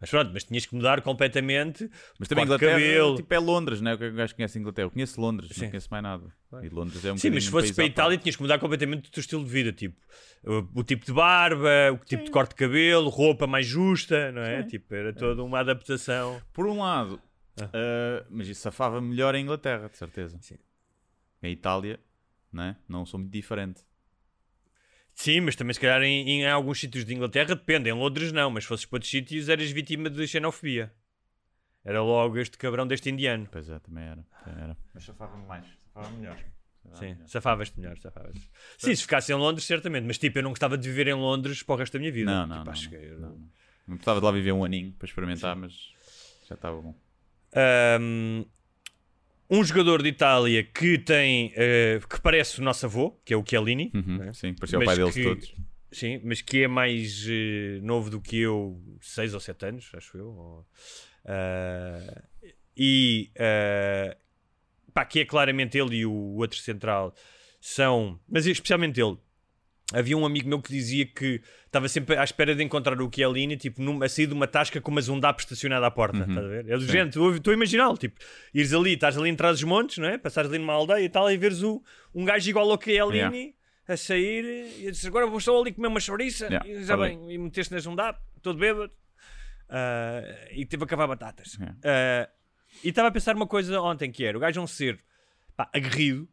Mas 0.00 0.10
pronto, 0.10 0.30
mas 0.32 0.44
tinhas 0.44 0.64
que 0.64 0.74
mudar 0.74 1.02
completamente. 1.02 1.90
Mas 2.18 2.26
também 2.28 2.44
Inglaterra 2.44 2.72
cabelo. 2.72 3.16
tipo, 3.16 3.32
é 3.32 3.38
Londres, 3.38 3.80
não 3.80 3.90
é? 3.90 3.94
O 3.94 3.98
que 3.98 4.04
é 4.04 4.08
que 4.08 4.14
o 4.14 4.16
gajo 4.16 4.34
conhece 4.34 4.58
Inglaterra? 4.58 4.86
Eu 4.86 4.90
conheço 4.90 5.20
Londres, 5.20 5.50
Sim. 5.52 5.62
não 5.62 5.70
conheço 5.70 5.88
mais 5.90 6.02
nada. 6.02 6.34
E 6.62 6.68
Londres 6.68 7.04
é 7.04 7.12
um 7.12 7.18
Sim, 7.18 7.30
mas 7.30 7.44
se 7.44 7.48
um 7.48 7.52
fosse 7.52 7.72
para 7.74 7.84
a. 7.84 7.86
Itália 7.86 8.18
tinhas 8.18 8.36
que 8.36 8.42
mudar 8.42 8.58
completamente 8.58 9.08
o 9.08 9.12
teu 9.12 9.20
estilo 9.20 9.44
de 9.44 9.50
vida, 9.50 9.72
tipo 9.72 9.96
o, 10.44 10.80
o 10.80 10.84
tipo 10.84 11.04
de 11.04 11.12
barba, 11.12 11.92
o 11.92 11.98
tipo 11.98 12.24
de 12.24 12.30
corte 12.30 12.50
de 12.50 12.56
cabelo, 12.56 13.08
roupa 13.08 13.46
mais 13.46 13.66
justa, 13.66 14.32
não 14.32 14.42
é? 14.42 14.62
Tipo, 14.64 14.94
era 14.94 15.12
toda 15.12 15.42
uma 15.42 15.60
adaptação. 15.60 16.42
Por 16.52 16.66
um 16.66 16.80
lado, 16.80 17.20
ah, 17.60 18.24
mas 18.30 18.48
isso 18.48 18.60
safava 18.60 19.00
melhor 19.00 19.34
em 19.34 19.42
Inglaterra, 19.42 19.88
de 19.88 19.96
certeza. 19.96 20.38
Sim. 20.40 20.58
Em 21.42 21.52
Itália, 21.52 21.98
não 22.52 22.64
é? 22.64 22.76
Não 22.88 23.06
sou 23.06 23.18
muito 23.18 23.32
diferente. 23.32 23.82
Sim, 25.16 25.40
mas 25.40 25.56
também 25.56 25.72
se 25.72 25.80
calhar 25.80 26.02
em, 26.02 26.28
em 26.42 26.46
alguns 26.46 26.78
sítios 26.78 27.04
de 27.04 27.14
Inglaterra 27.14 27.54
depende, 27.54 27.88
em 27.88 27.92
Londres 27.94 28.32
não, 28.32 28.50
mas 28.50 28.64
se 28.64 28.68
fosses 28.68 28.84
para 28.84 28.96
outros 28.96 29.10
sítios 29.10 29.48
eras 29.48 29.70
vítima 29.70 30.10
de 30.10 30.26
xenofobia. 30.28 30.92
Era 31.82 32.02
logo 32.02 32.36
este 32.38 32.58
cabrão 32.58 32.86
deste 32.86 33.08
indiano. 33.08 33.48
Pois 33.50 33.68
é, 33.70 33.78
também 33.78 34.04
era. 34.04 34.24
Também 34.44 34.62
era. 34.64 34.76
Mas 34.92 35.04
safava-me 35.04 35.46
mais, 35.46 35.64
safava 35.86 36.10
melhor. 36.10 36.36
Sim, 36.94 37.16
safavas-te 37.26 37.80
melhor, 37.80 37.98
safavas 37.98 38.36
Sim, 38.78 38.94
se 38.94 39.02
ficasse 39.02 39.32
em 39.32 39.34
Londres, 39.36 39.66
certamente, 39.66 40.04
mas 40.04 40.18
tipo, 40.18 40.38
eu 40.38 40.42
não 40.42 40.50
gostava 40.50 40.78
de 40.78 40.88
viver 40.88 41.08
em 41.08 41.14
Londres 41.14 41.62
para 41.62 41.74
o 41.74 41.78
resto 41.78 41.94
da 41.94 41.98
minha 41.98 42.12
vida. 42.12 42.30
Não, 42.30 42.46
não, 42.46 42.56
Tipo, 42.58 42.64
não, 42.66 42.72
acho 42.72 42.84
não, 42.84 42.98
que 42.98 43.04
eu- 43.06 43.20
não, 43.20 43.28
não. 43.30 43.48
Não 43.88 43.96
precisava 43.96 44.20
de 44.20 44.26
lá 44.26 44.32
viver 44.32 44.52
um 44.52 44.64
aninho 44.64 44.92
para 44.92 45.06
experimentar, 45.06 45.56
mas 45.56 45.72
já 46.48 46.54
estava 46.56 46.80
bom. 46.80 46.94
Um, 48.00 48.44
um 49.50 49.62
jogador 49.64 50.02
de 50.02 50.08
Itália 50.08 50.62
que 50.64 50.98
tem 50.98 51.52
eh, 51.56 52.00
que 52.08 52.20
parece 52.20 52.60
o 52.60 52.62
nosso 52.64 52.86
avô, 52.86 53.12
que 53.24 53.32
é 53.32 53.36
o 53.36 53.44
Chiellini, 53.48 53.90
Uhum, 53.94 54.18
né? 54.18 54.32
Sim, 54.34 54.54
parecia 54.54 54.78
o 54.78 54.80
Mas 54.80 54.86
pai 54.86 54.96
deles 54.96 55.14
que- 55.14 55.22
todos. 55.22 55.54
Sim, 55.92 56.20
mas 56.24 56.42
que 56.42 56.64
é 56.64 56.68
mais 56.68 57.24
eh, 57.28 57.78
novo 57.82 58.10
do 58.10 58.20
que 58.20 58.38
eu, 58.40 58.78
6 59.00 59.32
ou 59.34 59.40
7 59.40 59.66
anos, 59.66 59.88
acho 59.94 60.18
eu. 60.18 60.26
ou- 60.26 60.66
ah, 61.24 62.22
e 62.76 63.30
ah, 63.38 64.16
pá, 64.92 65.04
que 65.04 65.20
é 65.20 65.24
claramente 65.24 65.78
ele 65.78 65.96
e 65.98 66.06
o 66.06 66.12
outro 66.36 66.58
central 66.58 67.14
são, 67.60 68.18
mas 68.28 68.46
especialmente 68.46 69.00
ele. 69.00 69.16
Havia 69.94 70.18
um 70.18 70.26
amigo 70.26 70.48
meu 70.48 70.60
que 70.60 70.70
dizia 70.70 71.06
que 71.06 71.40
estava 71.64 71.88
sempre 71.88 72.16
à 72.16 72.24
espera 72.24 72.56
de 72.56 72.62
encontrar 72.62 73.00
o 73.00 73.08
Chiellini, 73.12 73.56
tipo, 73.56 73.80
num, 73.80 74.02
a 74.02 74.08
sair 74.08 74.26
de 74.26 74.34
uma 74.34 74.48
tasca 74.48 74.80
com 74.80 74.90
uma 74.90 75.00
zundap 75.00 75.38
estacionada 75.38 75.86
à 75.86 75.90
porta. 75.90 76.18
Estás 76.18 76.38
a 76.38 76.48
ver? 76.48 76.80
Sim. 76.80 76.86
género, 76.88 77.36
estou 77.36 77.52
a 77.52 77.54
imaginá-lo, 77.54 77.96
tipo, 77.96 78.18
ires 78.52 78.72
ali, 78.72 78.94
estás 78.94 79.16
ali 79.16 79.30
em 79.30 79.36
trás 79.36 79.60
dos 79.60 79.64
montes, 79.68 79.98
não 79.98 80.08
é? 80.08 80.18
Passares 80.18 80.50
ali 80.50 80.58
numa 80.58 80.72
aldeia 80.72 81.04
e 81.04 81.08
tal, 81.08 81.30
e 81.30 81.36
veres 81.36 81.62
o, 81.62 81.80
um 82.12 82.24
gajo 82.24 82.50
igual 82.50 82.68
ao 82.68 82.82
Chiellini 82.82 83.54
a 83.88 83.96
sair 83.96 84.44
e 84.80 84.88
a 84.88 84.90
dizer, 84.90 85.06
agora 85.06 85.26
vou 85.26 85.38
só 85.38 85.60
ali 85.60 85.72
comer 85.72 85.86
uma 85.88 86.00
chouriça 86.00 86.46
Yeah, 86.46 86.68
e 86.68 86.84
já 86.84 86.96
bem, 86.96 87.32
e 87.32 87.38
meteste 87.38 87.72
na 87.72 87.78
zundap, 87.78 88.18
todo 88.42 88.58
bêbado, 88.58 88.92
ah, 89.68 90.22
e 90.50 90.66
teve 90.66 90.82
a 90.82 90.86
cavar 90.86 91.06
batatas. 91.06 91.54
Yeah. 91.54 91.76
Ah, 91.84 92.28
e 92.82 92.88
estava 92.88 93.08
a 93.08 93.12
pensar 93.12 93.36
uma 93.36 93.46
coisa 93.46 93.80
ontem 93.80 94.10
que 94.10 94.24
era, 94.24 94.36
o 94.36 94.40
gajo 94.40 94.58
é 94.58 94.62
um 94.62 94.66
ser 94.66 94.98
pá, 95.56 95.70
aguerrido, 95.72 96.28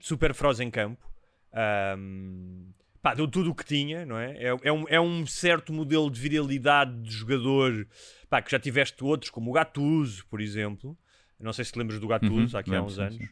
super 0.00 0.34
feroz 0.34 0.58
em 0.58 0.70
campo, 0.70 1.08
ahm, 1.52 2.72
pá, 3.06 3.14
deu 3.14 3.28
tudo 3.28 3.50
o 3.52 3.54
que 3.54 3.64
tinha, 3.64 4.04
não 4.04 4.18
é? 4.18 4.32
É, 4.36 4.56
é 4.64 4.72
um, 4.72 4.84
é 4.88 5.00
um 5.00 5.24
certo 5.24 5.72
modelo 5.72 6.10
de 6.10 6.20
virilidade 6.20 7.00
de 7.02 7.10
jogador, 7.10 7.86
pá, 8.28 8.42
que 8.42 8.50
já 8.50 8.58
tiveste 8.58 9.04
outros, 9.04 9.30
como 9.30 9.48
o 9.48 9.52
Gattuso, 9.52 10.26
por 10.26 10.40
exemplo. 10.40 10.98
Não 11.38 11.52
sei 11.52 11.64
se 11.64 11.70
te 11.72 11.78
lembras 11.78 12.00
do 12.00 12.08
Gattuso, 12.08 12.56
Uhum, 12.56 12.60
há 12.60 12.68
lembro, 12.68 12.84
uns 12.86 12.94
sim, 12.94 13.00
anos. 13.02 13.16
sim. 13.16 13.28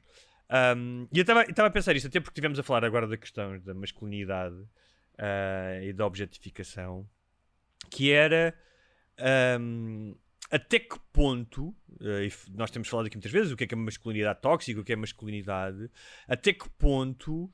Um, 0.76 1.08
e 1.12 1.18
eu 1.18 1.22
estava 1.22 1.66
a 1.66 1.70
pensar 1.70 1.96
isto, 1.96 2.06
até 2.06 2.20
porque 2.20 2.34
estivemos 2.34 2.56
a 2.56 2.62
falar 2.62 2.84
agora 2.84 3.08
da 3.08 3.16
questão 3.16 3.58
da 3.58 3.74
masculinidade 3.74 4.54
ah, 5.18 5.80
e 5.82 5.92
da 5.92 6.06
objetificação, 6.06 7.08
que 7.90 8.12
era 8.12 8.54
um, 9.60 10.14
até 10.52 10.78
que 10.78 10.96
ponto, 11.12 11.74
f- 12.28 12.48
nós 12.54 12.70
temos 12.70 12.86
falado 12.88 13.06
aqui 13.06 13.16
muitas 13.16 13.32
vezes 13.32 13.50
o 13.50 13.56
que 13.56 13.64
é 13.64 13.66
que 13.66 13.74
é 13.74 13.76
masculinidade 13.76 14.40
tóxica, 14.40 14.80
o 14.80 14.84
que 14.84 14.92
é 14.92 14.96
masculinidade, 14.96 15.90
até 16.28 16.52
que 16.52 16.68
ponto, 16.78 17.50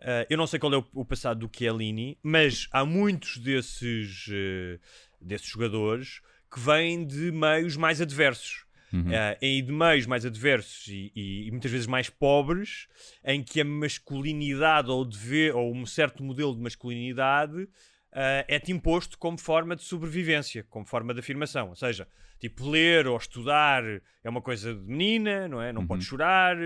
eh, 0.00 0.26
eu 0.30 0.36
não 0.36 0.46
sei 0.46 0.58
qual 0.58 0.72
é 0.74 0.76
o, 0.78 0.86
o 0.94 1.04
passado 1.04 1.46
do 1.46 1.50
Chiellini, 1.56 2.18
mas 2.22 2.68
há 2.72 2.84
muitos 2.84 3.38
desses, 3.38 4.26
eh, 4.30 4.78
desses 5.20 5.46
jogadores 5.46 6.20
que 6.52 6.60
vêm 6.60 7.04
de 7.06 7.30
meios 7.32 7.76
mais 7.76 8.00
adversos. 8.00 8.64
Eh, 9.12 9.38
e 9.42 9.60
de 9.62 9.70
meios 9.70 10.06
mais 10.06 10.24
adversos 10.24 10.88
e, 10.88 11.12
e- 11.14 11.46
e 11.46 11.50
muitas 11.50 11.70
vezes 11.70 11.86
mais 11.86 12.08
pobres, 12.08 12.88
em 13.22 13.42
que 13.42 13.60
a 13.60 13.64
masculinidade 14.12 14.90
ou, 14.90 15.04
dever, 15.04 15.54
ou 15.54 15.74
um 15.74 15.84
certo 15.86 16.22
modelo 16.22 16.54
de 16.54 16.60
masculinidade 16.62 17.68
eh, 18.12 18.44
é-te 18.48 18.72
imposto 18.72 19.18
como 19.18 19.36
forma 19.38 19.76
de 19.76 19.82
sobrevivência, 19.82 20.64
como 20.70 20.86
forma 20.86 21.12
de 21.12 21.20
afirmação. 21.20 21.68
Ou 21.68 21.76
seja, 21.76 22.08
tipo, 22.40 22.66
ler 22.68 23.06
ou 23.06 23.16
estudar 23.18 23.84
é 24.24 24.28
uma 24.30 24.40
coisa 24.40 24.74
de 24.74 24.80
menina, 24.80 25.46
não 25.46 25.60
é? 25.60 25.70
Não 25.72 25.86
podes 25.86 26.06
chorar. 26.06 26.56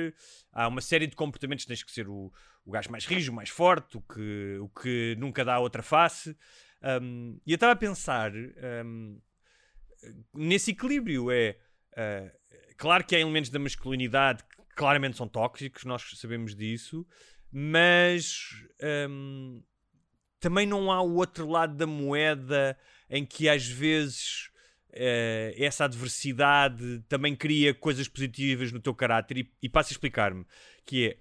Há 0.53 0.68
uma 0.68 0.80
série 0.80 1.09
de 1.09 1.16
comportamentos, 1.16 1.64
tens 1.64 1.83
que 1.83 1.91
ser 1.91 2.09
o, 2.09 2.33
o 2.64 2.70
gajo 2.70 2.90
mais 2.90 3.04
rijo, 3.06 3.32
mais 3.32 3.48
forte, 3.48 3.96
o 3.96 4.00
que, 4.00 4.58
o 4.60 4.68
que 4.68 5.16
nunca 5.18 5.44
dá 5.44 5.58
outra 5.58 5.82
face. 5.82 6.36
Um, 6.82 7.40
e 7.46 7.52
eu 7.52 7.56
estava 7.56 7.72
a 7.72 7.76
pensar 7.76 8.32
um, 8.84 9.20
nesse 10.34 10.70
equilíbrio. 10.72 11.30
É 11.30 11.56
uh, 11.92 12.30
claro 12.76 13.04
que 13.04 13.16
há 13.16 13.20
elementos 13.20 13.50
da 13.50 13.58
masculinidade 13.58 14.44
que 14.44 14.74
claramente 14.76 15.16
são 15.16 15.28
tóxicos, 15.28 15.84
nós 15.84 16.02
sabemos 16.16 16.54
disso, 16.54 17.06
mas 17.50 18.50
um, 19.08 19.62
também 20.40 20.66
não 20.66 20.90
há 20.90 21.00
o 21.00 21.14
outro 21.14 21.48
lado 21.48 21.76
da 21.76 21.86
moeda 21.86 22.76
em 23.08 23.24
que 23.24 23.48
às 23.48 23.66
vezes 23.66 24.50
eh, 24.94 25.54
essa 25.56 25.84
adversidade 25.84 27.02
também 27.08 27.34
cria 27.34 27.72
coisas 27.72 28.08
positivas 28.08 28.70
no 28.72 28.80
teu 28.80 28.94
caráter 28.94 29.38
e, 29.38 29.52
e 29.62 29.68
passo 29.68 29.90
a 29.90 29.94
explicar-me 29.94 30.44
que 30.84 31.08
é 31.08 31.16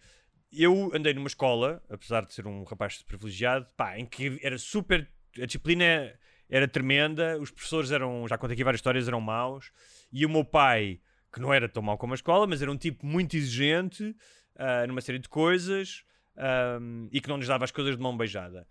eu 0.51 0.91
andei 0.93 1.13
numa 1.13 1.27
escola, 1.27 1.81
apesar 1.89 2.25
de 2.25 2.33
ser 2.33 2.45
um 2.45 2.63
rapaz 2.63 3.01
privilegiado, 3.03 3.67
pá, 3.75 3.97
em 3.97 4.05
que 4.05 4.39
era 4.43 4.57
super 4.57 5.07
a 5.39 5.45
disciplina 5.45 6.13
era 6.49 6.67
tremenda, 6.67 7.39
os 7.39 7.49
professores 7.49 7.91
eram, 7.91 8.27
já 8.27 8.37
contei 8.37 8.55
aqui 8.55 8.63
várias 8.63 8.79
histórias, 8.79 9.07
eram 9.07 9.21
maus, 9.21 9.71
e 10.11 10.25
o 10.25 10.29
meu 10.29 10.43
pai, 10.43 10.99
que 11.31 11.39
não 11.39 11.53
era 11.53 11.69
tão 11.69 11.81
mau 11.81 11.97
como 11.97 12.13
a 12.13 12.15
escola, 12.15 12.45
mas 12.45 12.61
era 12.61 12.69
um 12.69 12.77
tipo 12.77 13.05
muito 13.05 13.37
exigente 13.37 14.13
ah, 14.57 14.85
numa 14.85 14.99
série 14.99 15.19
de 15.19 15.29
coisas 15.29 16.03
ahm, 16.35 17.07
e 17.11 17.21
que 17.21 17.29
não 17.29 17.37
nos 17.37 17.47
dava 17.47 17.63
as 17.63 17.71
coisas 17.71 17.95
de 17.95 18.01
mão 18.01 18.17
beijada. 18.17 18.67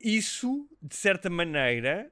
Isso, 0.00 0.66
de 0.80 0.96
certa 0.96 1.28
maneira, 1.28 2.10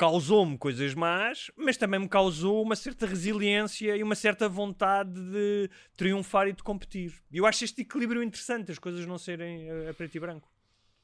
causou-me 0.00 0.56
coisas 0.56 0.94
más, 0.94 1.50
mas 1.54 1.76
também 1.76 2.00
me 2.00 2.08
causou 2.08 2.62
uma 2.62 2.74
certa 2.74 3.04
resiliência 3.04 3.94
e 3.94 4.02
uma 4.02 4.14
certa 4.14 4.48
vontade 4.48 5.12
de 5.12 5.68
triunfar 5.94 6.48
e 6.48 6.54
de 6.54 6.62
competir. 6.62 7.12
Eu 7.30 7.44
acho 7.44 7.64
este 7.64 7.82
equilíbrio 7.82 8.22
interessante, 8.22 8.72
as 8.72 8.78
coisas 8.78 9.04
não 9.04 9.18
serem 9.18 9.68
eh, 9.68 9.90
a 9.90 9.92
preto 9.92 10.14
e 10.14 10.20
branco. 10.20 10.50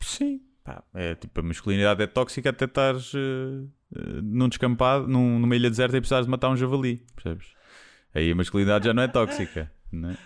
Sim. 0.00 0.40
Pá, 0.64 0.82
é 0.94 1.14
tipo, 1.14 1.38
a 1.38 1.42
masculinidade 1.42 2.02
é 2.02 2.06
tóxica 2.06 2.48
até 2.48 2.64
estares 2.64 3.12
eh, 3.14 4.00
num 4.22 4.48
descampado, 4.48 5.06
num, 5.06 5.40
numa 5.40 5.54
ilha 5.54 5.68
deserta 5.68 5.98
e 5.98 6.00
precisares 6.00 6.24
de 6.24 6.30
matar 6.30 6.48
um 6.48 6.56
javali, 6.56 7.04
percebes? 7.14 7.48
Aí 8.14 8.32
a 8.32 8.34
masculinidade 8.34 8.86
já 8.86 8.94
não 8.94 9.02
é 9.02 9.08
tóxica, 9.08 9.70
né? 9.92 10.16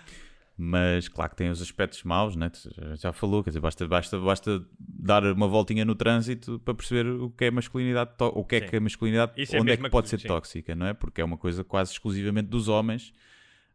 Mas 0.63 1.09
claro 1.09 1.31
que 1.31 1.37
tem 1.37 1.49
os 1.49 1.63
aspectos 1.63 2.03
maus, 2.05 2.37
né? 2.37 2.51
Já- 2.99 3.15
falou, 3.15 3.43
quer 3.43 3.49
dizer, 3.49 3.61
basta, 3.61 3.89
basta, 3.89 4.19
basta 4.21 4.63
dar 4.79 5.25
uma 5.25 5.49
voltinha 5.49 5.87
no 5.87 5.95
trânsito 5.95 6.59
para 6.59 6.75
perceber 6.75 7.09
o 7.09 7.31
que 7.31 7.47
é 7.47 7.51
masculinidade, 7.51 8.11
o 8.19 8.45
que 8.45 8.57
é 8.57 8.61
Sim. 8.61 8.67
que 8.67 8.77
a 8.77 8.81
masculinidade, 8.81 9.33
Isso 9.41 9.57
é 9.57 9.59
onde 9.59 9.71
é 9.71 9.73
mesma 9.73 9.89
que 9.89 9.93
pode 9.93 10.05
coisa, 10.05 10.19
ser 10.19 10.21
sim. 10.21 10.29
tóxica, 10.29 10.75
não 10.75 10.85
é? 10.87 10.93
Porque 10.93 11.23
é 11.23 11.25
uma 11.25 11.39
coisa 11.39 11.65
quase 11.65 11.93
exclusivamente 11.93 12.49
dos 12.49 12.69
homens. 12.69 13.15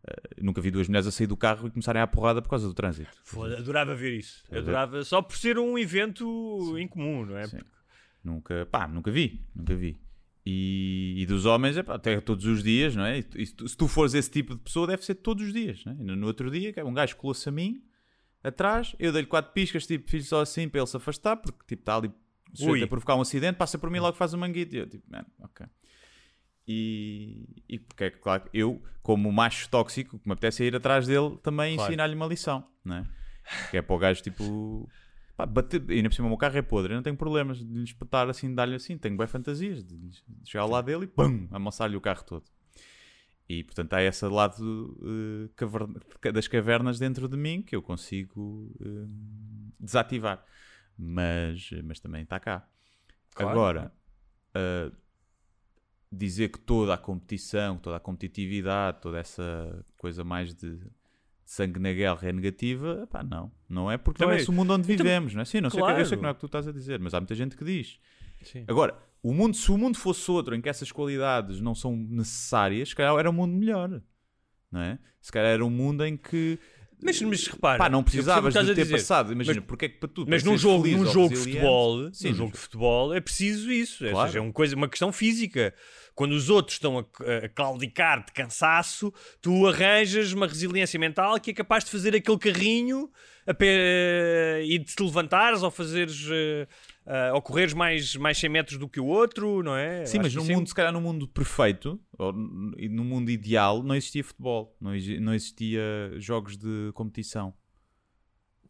Eh, 0.07 0.43
nunca 0.43 0.61
vi 0.61 0.69
duas 0.69 0.87
mulheres 0.87 1.07
a 1.07 1.11
sair 1.11 1.25
do 1.25 1.35
carro 1.35 1.67
e 1.67 1.71
começarem 1.71 2.03
a 2.03 2.05
porrada 2.05 2.39
por 2.39 2.49
causa 2.49 2.67
do 2.67 2.73
trânsito. 2.75 3.09
Foda, 3.23 3.57
adorava 3.57 3.95
ver 3.95 4.13
isso. 4.19 4.43
Adorava, 4.51 5.03
só 5.03 5.23
por 5.23 5.35
ser 5.37 5.57
um 5.57 5.79
evento 5.79 6.77
incomum, 6.77 7.25
não 7.25 7.35
é? 7.35 7.47
Sim. 7.47 7.61
Nunca, 8.23 8.67
pá, 8.71 8.87
nunca 8.87 9.09
vi, 9.09 9.43
nunca 9.55 9.73
vi. 9.73 9.97
E, 10.47 11.15
e 11.17 11.25
dos 11.25 11.45
homens, 11.45 11.75
é 11.75 11.81
pá, 11.81 11.95
até 11.95 12.19
todos 12.21 12.45
os 12.45 12.61
dias, 12.63 12.95
não 12.95 13.03
é? 13.03 13.19
E 13.19 13.25
e 13.37 13.45
se 13.47 13.55
tu- 13.75 13.87
fores 13.87 14.13
esse 14.13 14.29
tipo 14.29 14.53
de 14.55 14.61
pessoa, 14.61 14.85
deve 14.85 15.03
ser 15.03 15.15
todos 15.15 15.43
os 15.47 15.51
dias, 15.51 15.83
não 15.85 15.93
é? 15.93 15.95
No, 15.95 16.15
no 16.15 16.27
outro 16.27 16.51
dia, 16.51 16.71
é 16.75 16.83
um 16.83 16.93
gajo 16.93 17.15
colou-se 17.15 17.49
a 17.49 17.51
mim, 17.51 17.81
atrás, 18.43 18.95
eu 18.99 19.11
dei-lhe 19.11 19.27
quatro 19.27 19.51
piscas, 19.53 19.87
tipo, 19.87 20.07
fiz 20.09 20.27
só 20.27 20.41
assim 20.41 20.69
para 20.69 20.81
ele 20.81 20.87
se 20.87 20.95
afastar, 20.97 21.35
porque 21.37 21.57
tipo, 21.67 21.81
está 21.81 21.95
ali 21.97 22.11
sujeito 22.53 22.83
a 22.83 22.87
provocar 22.87 23.15
um 23.15 23.21
acidente, 23.21 23.55
passa 23.57 23.77
por 23.79 23.89
mim 23.89 23.97
logo 23.99 24.15
faz 24.15 24.33
um 24.35 24.37
manguito. 24.37 24.75
E 24.75 24.79
eu, 24.79 24.87
tipo, 24.87 25.03
man, 25.09 25.25
ok. 25.41 25.65
E, 26.67 27.63
e 27.69 27.79
porque 27.79 28.03
é 28.05 28.09
que, 28.11 28.17
claro, 28.17 28.43
eu, 28.53 28.81
como 29.01 29.31
macho 29.31 29.69
tóxico, 29.69 30.17
que 30.19 30.27
me 30.27 30.33
apetece 30.33 30.63
é 30.63 30.67
ir 30.67 30.75
atrás 30.75 31.05
dele, 31.07 31.37
também 31.43 31.75
Claro. 31.75 31.89
ensinar-lhe 31.91 32.15
uma 32.15 32.25
lição, 32.27 32.65
não 32.83 32.97
é? 32.97 33.05
Que 33.71 33.77
é 33.77 33.81
para 33.81 33.95
o 33.95 33.99
gajo, 33.99 34.23
tipo, 34.23 34.89
pá, 35.35 35.45
bater, 35.45 35.83
e 35.89 35.95
ainda 35.95 36.09
por 36.09 36.15
cima 36.15 36.27
o 36.27 36.29
meu 36.29 36.37
carro 36.37 36.57
é 36.57 36.61
podre, 36.61 36.93
eu 36.93 36.95
não 36.95 37.03
tenho 37.03 37.17
problemas 37.17 37.57
de 37.57 37.65
lhe 37.65 37.83
espetar 37.83 38.29
assim, 38.29 38.49
de 38.49 38.55
dar-lhe 38.55 38.75
assim, 38.75 38.97
tenho 38.97 39.17
bem 39.17 39.27
fantasias, 39.27 39.83
de, 39.83 39.97
de 39.97 40.21
chegar 40.43 40.63
ao 40.63 40.69
lado 40.69 40.85
dele 40.85 41.05
e 41.05 41.07
pum, 41.07 41.47
amassar-lhe 41.51 41.95
o 41.95 42.01
carro 42.01 42.23
todo. 42.23 42.45
E 43.47 43.63
portanto 43.63 43.93
há 43.93 44.01
esse 44.01 44.25
lado 44.27 44.97
eh, 45.03 45.49
caverna- 45.55 45.99
das 46.33 46.47
cavernas 46.47 46.97
dentro 46.97 47.27
de 47.27 47.37
mim 47.37 47.61
que 47.61 47.75
eu 47.75 47.81
consigo 47.81 48.75
eh, 48.81 49.07
desativar, 49.79 50.43
mas, 50.97 51.69
mas 51.83 51.99
também 51.99 52.23
está 52.23 52.39
cá. 52.39 52.67
Claro. 53.35 53.51
Agora, 53.51 53.93
eh, 54.55 54.91
dizer 56.11 56.49
que 56.49 56.59
toda 56.59 56.93
a 56.93 56.97
competição, 56.97 57.77
toda 57.77 57.97
a 57.97 57.99
competitividade, 57.99 59.01
toda 59.01 59.19
essa 59.19 59.85
coisa 59.97 60.23
mais 60.23 60.53
de 60.55 60.79
sangue 61.45 61.79
na 61.79 61.93
guerra 61.93 62.27
é 62.27 62.33
negativa, 62.33 63.07
pá, 63.09 63.23
não. 63.23 63.51
Não 63.69 63.89
é 63.91 63.97
porque 63.97 64.21
não 64.23 64.29
é 64.29 64.33
Também- 64.33 64.41
esse 64.41 64.49
o 64.49 64.53
mundo 64.53 64.73
onde 64.73 64.85
vivemos, 64.87 65.33
não 65.33 65.41
é? 65.41 65.45
Sim, 65.45 65.61
não 65.61 65.69
sei 65.69 65.79
o 65.81 65.85
que- 65.85 65.91
eu 65.91 65.95
sei 65.97 66.03
claro. 66.05 66.17
que 66.17 66.21
não 66.23 66.29
é 66.29 66.31
o 66.31 66.35
que 66.35 66.39
tu 66.41 66.45
estás 66.47 66.67
a 66.67 66.71
dizer, 66.71 66.99
mas 66.99 67.13
há 67.13 67.19
muita 67.19 67.35
gente 67.35 67.55
que 67.55 67.63
diz. 67.63 67.99
Sim. 68.43 68.65
Agora, 68.67 68.97
o 69.23 69.33
mundo, 69.33 69.55
se 69.55 69.71
o 69.71 69.77
mundo 69.77 69.97
fosse 69.97 70.29
outro 70.31 70.55
em 70.55 70.61
que 70.61 70.67
essas 70.69 70.91
qualidades 70.91 71.61
não 71.61 71.73
são 71.75 71.95
necessárias, 71.95 72.89
se 72.89 72.95
calhar 72.95 73.15
era 73.17 73.29
um 73.29 73.33
mundo 73.33 73.53
melhor. 73.55 74.01
Não 74.71 74.81
é? 74.81 74.99
Se 75.21 75.31
calhar 75.31 75.51
era 75.51 75.65
um 75.65 75.69
mundo 75.69 76.03
em 76.05 76.17
que 76.17 76.59
Mas, 77.01 77.21
mas 77.21 77.47
repara, 77.47 77.77
pá, 77.77 77.89
não 77.89 78.03
precisavas 78.03 78.53
de 78.53 78.59
ter 78.73 78.83
dizer. 78.83 78.91
passado. 78.93 79.31
Imagina, 79.31 79.57
Mas- 79.59 79.65
porque 79.67 79.85
é 79.85 79.89
que 79.89 79.97
para 79.99 80.09
tu 80.09 80.25
Mas 80.27 80.43
num 80.43 80.57
jogo, 80.57 80.83
feliz 80.83 80.97
num 80.99 81.05
jogo 81.05 81.29
de 81.29 81.35
futebol, 81.35 82.13
Sim, 82.13 82.29
num 82.29 82.35
jogo 82.35 82.51
de 82.53 82.57
futebol 82.57 83.13
é 83.13 83.21
preciso 83.21 83.71
isso. 83.71 84.05
Ou 84.05 84.11
Claro. 84.11 84.27
seja, 84.29 84.39
é 84.39 84.41
uma, 84.41 84.53
coisa, 84.53 84.75
uma 84.75 84.87
questão 84.89 85.11
física. 85.11 85.73
Quando 86.15 86.31
os 86.31 86.49
outros 86.49 86.75
estão 86.77 86.97
a, 86.97 87.45
a 87.45 87.49
claudicar 87.49 88.25
de 88.25 88.31
cansaço, 88.31 89.13
tu 89.41 89.67
arranjas 89.67 90.31
uma 90.31 90.47
resiliência 90.47 90.97
mental 90.97 91.37
que 91.41 91.51
é 91.51 91.53
capaz 91.53 91.83
de 91.83 91.91
fazer 91.91 92.15
aquele 92.15 92.37
carrinho 92.39 93.11
pé, 93.57 94.63
e 94.63 94.79
de 94.79 94.85
te 94.85 95.03
levantares 95.03 95.61
ou 95.61 95.69
fazeres 95.69 96.25
eh, 96.31 96.67
eh, 97.05 97.31
ou 97.33 97.41
correres 97.41 97.73
mais, 97.73 98.15
mais 98.15 98.37
100 98.37 98.49
metros 98.49 98.77
do 98.77 98.87
que 98.87 98.99
o 98.99 99.05
outro, 99.05 99.61
não 99.61 99.75
é? 99.75 100.05
Sim, 100.05 100.19
Acho 100.19 100.23
mas 100.23 100.35
no 100.35 100.41
isso 100.43 100.51
é 100.51 100.55
mundo, 100.55 100.67
se 100.67 100.73
calhar 100.75 100.93
no 100.93 101.01
mundo 101.01 101.27
perfeito, 101.27 101.99
ou 102.17 102.33
e 102.77 102.87
no 102.87 103.03
mundo 103.03 103.29
ideal, 103.29 103.83
não 103.83 103.93
existia 103.93 104.23
futebol, 104.23 104.75
não, 104.79 104.95
exi- 104.95 105.19
não 105.19 105.33
existia 105.33 105.81
jogos 106.17 106.55
de 106.57 106.91
competição. 106.93 107.53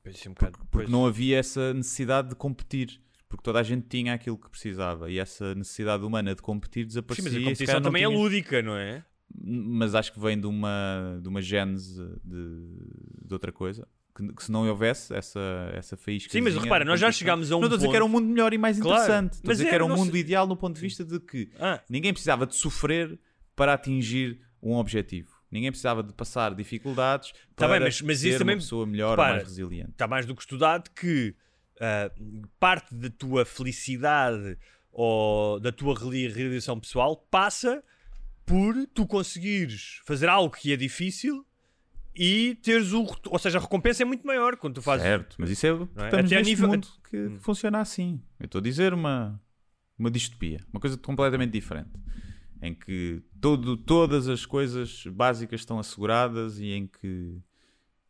É 0.03 0.29
um 0.29 0.33
bocado- 0.33 0.57
Porque 0.57 0.67
pois. 0.71 0.89
não 0.89 1.05
havia 1.05 1.37
essa 1.39 1.73
necessidade 1.73 2.29
de 2.29 2.35
competir. 2.35 3.01
Porque 3.35 3.43
toda 3.43 3.59
a 3.59 3.63
gente 3.63 3.85
tinha 3.89 4.13
aquilo 4.13 4.37
que 4.37 4.49
precisava 4.49 5.11
e 5.11 5.19
essa 5.19 5.53
necessidade 5.55 6.03
humana 6.05 6.33
de 6.33 6.41
competir 6.41 6.83
Sim, 6.83 6.87
desaparecia. 6.87 7.23
mas 7.29 7.35
a 7.35 7.43
competição 7.43 7.81
também 7.81 8.03
é 8.03 8.07
tinhas- 8.07 8.21
lúdica, 8.21 8.61
não 8.61 8.77
é? 8.77 9.03
Mas 9.43 9.93
acho 9.93 10.13
que 10.13 10.19
vem 10.19 10.39
de 10.39 10.47
uma, 10.47 11.19
de 11.21 11.27
uma 11.27 11.41
gênese 11.41 12.01
de, 12.23 13.25
de 13.25 13.33
outra 13.33 13.51
coisa. 13.51 13.85
Que, 14.15 14.31
que 14.33 14.43
se 14.45 14.49
não 14.51 14.65
houvesse 14.69 15.13
essa, 15.13 15.41
essa 15.73 15.97
faísca. 15.97 16.31
Sim, 16.31 16.39
mas 16.39 16.55
repara, 16.55 16.85
nós 16.85 16.97
já 17.01 17.11
chegámos 17.11 17.51
a 17.51 17.57
um 17.57 17.59
Não 17.59 17.65
estou 17.65 17.75
a 17.75 17.77
dizer 17.79 17.89
que 17.89 17.95
era 17.97 18.05
um 18.05 18.07
mundo 18.07 18.27
melhor 18.29 18.53
e 18.53 18.57
mais 18.57 18.79
Claro, 18.79 18.95
interessante. 19.03 19.33
Estou 19.33 19.49
a 19.51 19.53
dizer 19.53 19.65
é, 19.65 19.69
que 19.69 19.75
era 19.75 19.83
um 19.85 19.89
mundo 19.93 20.11
sei- 20.11 20.21
ideal 20.21 20.47
no 20.47 20.55
ponto 20.55 20.75
de 20.75 20.81
vista 20.81 21.03
de 21.03 21.19
que 21.19 21.49
Ah. 21.59 21.81
ninguém 21.89 22.13
precisava 22.13 22.45
de 22.47 22.55
sofrer 22.55 23.19
para 23.53 23.73
atingir 23.73 24.39
um 24.63 24.75
objetivo. 24.75 25.35
Ninguém 25.51 25.69
precisava 25.69 26.01
de 26.01 26.13
passar 26.13 26.55
dificuldades 26.55 27.33
Tá 27.57 27.67
para 27.67 27.73
bem, 27.73 27.79
mas- 27.81 28.01
mas 28.01 28.19
ser 28.19 28.29
isso 28.29 28.37
também- 28.39 28.55
uma 28.55 28.61
pessoa 28.61 28.85
melhor 28.85 29.11
repara, 29.11 29.29
ou 29.31 29.35
mais 29.35 29.47
resiliente. 29.49 29.91
está 29.91 30.07
mais 30.07 30.25
do 30.25 30.33
que 30.33 30.41
estudado 30.41 30.89
que 30.91 31.35
ah, 31.79 32.11
parte 32.59 32.93
da 32.95 33.09
tua 33.09 33.45
felicidade 33.45 34.57
ou 34.91 35.59
da 35.59 35.71
tua 35.71 35.97
reali- 35.97 36.27
realização 36.27 36.79
pessoal 36.79 37.15
passa 37.29 37.83
por 38.45 38.75
tu 38.93 39.05
conseguires 39.05 39.99
fazer 40.05 40.29
algo 40.29 40.55
que 40.55 40.71
é 40.71 40.75
difícil 40.77 41.45
e 42.15 42.55
teres 42.61 42.93
o. 42.93 43.05
Ou 43.27 43.39
seja, 43.39 43.57
a 43.57 43.61
recompensa 43.61 44.03
é 44.03 44.05
muito 44.05 44.25
maior 44.25 44.55
quando 44.55 44.75
tu 44.75 44.81
fazes. 44.81 45.05
Certo, 45.05 45.35
mas 45.39 45.49
isso 45.49 45.65
é 45.65 45.69
é? 45.69 46.07
Até 46.19 46.37
a 46.37 46.41
nível- 46.41 46.69
mundo 46.69 46.87
que 47.09 47.29
funciona 47.39 47.79
assim. 47.81 48.21
Eu 48.39 48.45
estou 48.45 48.59
a 48.59 48.63
dizer 48.63 48.93
uma, 48.93 49.41
uma 49.97 50.09
distopia, 50.09 50.59
uma 50.71 50.79
coisa 50.79 50.97
completamente 50.97 51.51
diferente. 51.51 51.89
Em 52.61 52.73
que 52.73 53.21
todo, 53.41 53.75
todas 53.75 54.29
as 54.29 54.45
coisas 54.45 55.03
básicas 55.07 55.59
estão 55.59 55.77
asseguradas 55.77 56.57
e 56.59 56.71
em 56.71 56.87
que 56.87 57.37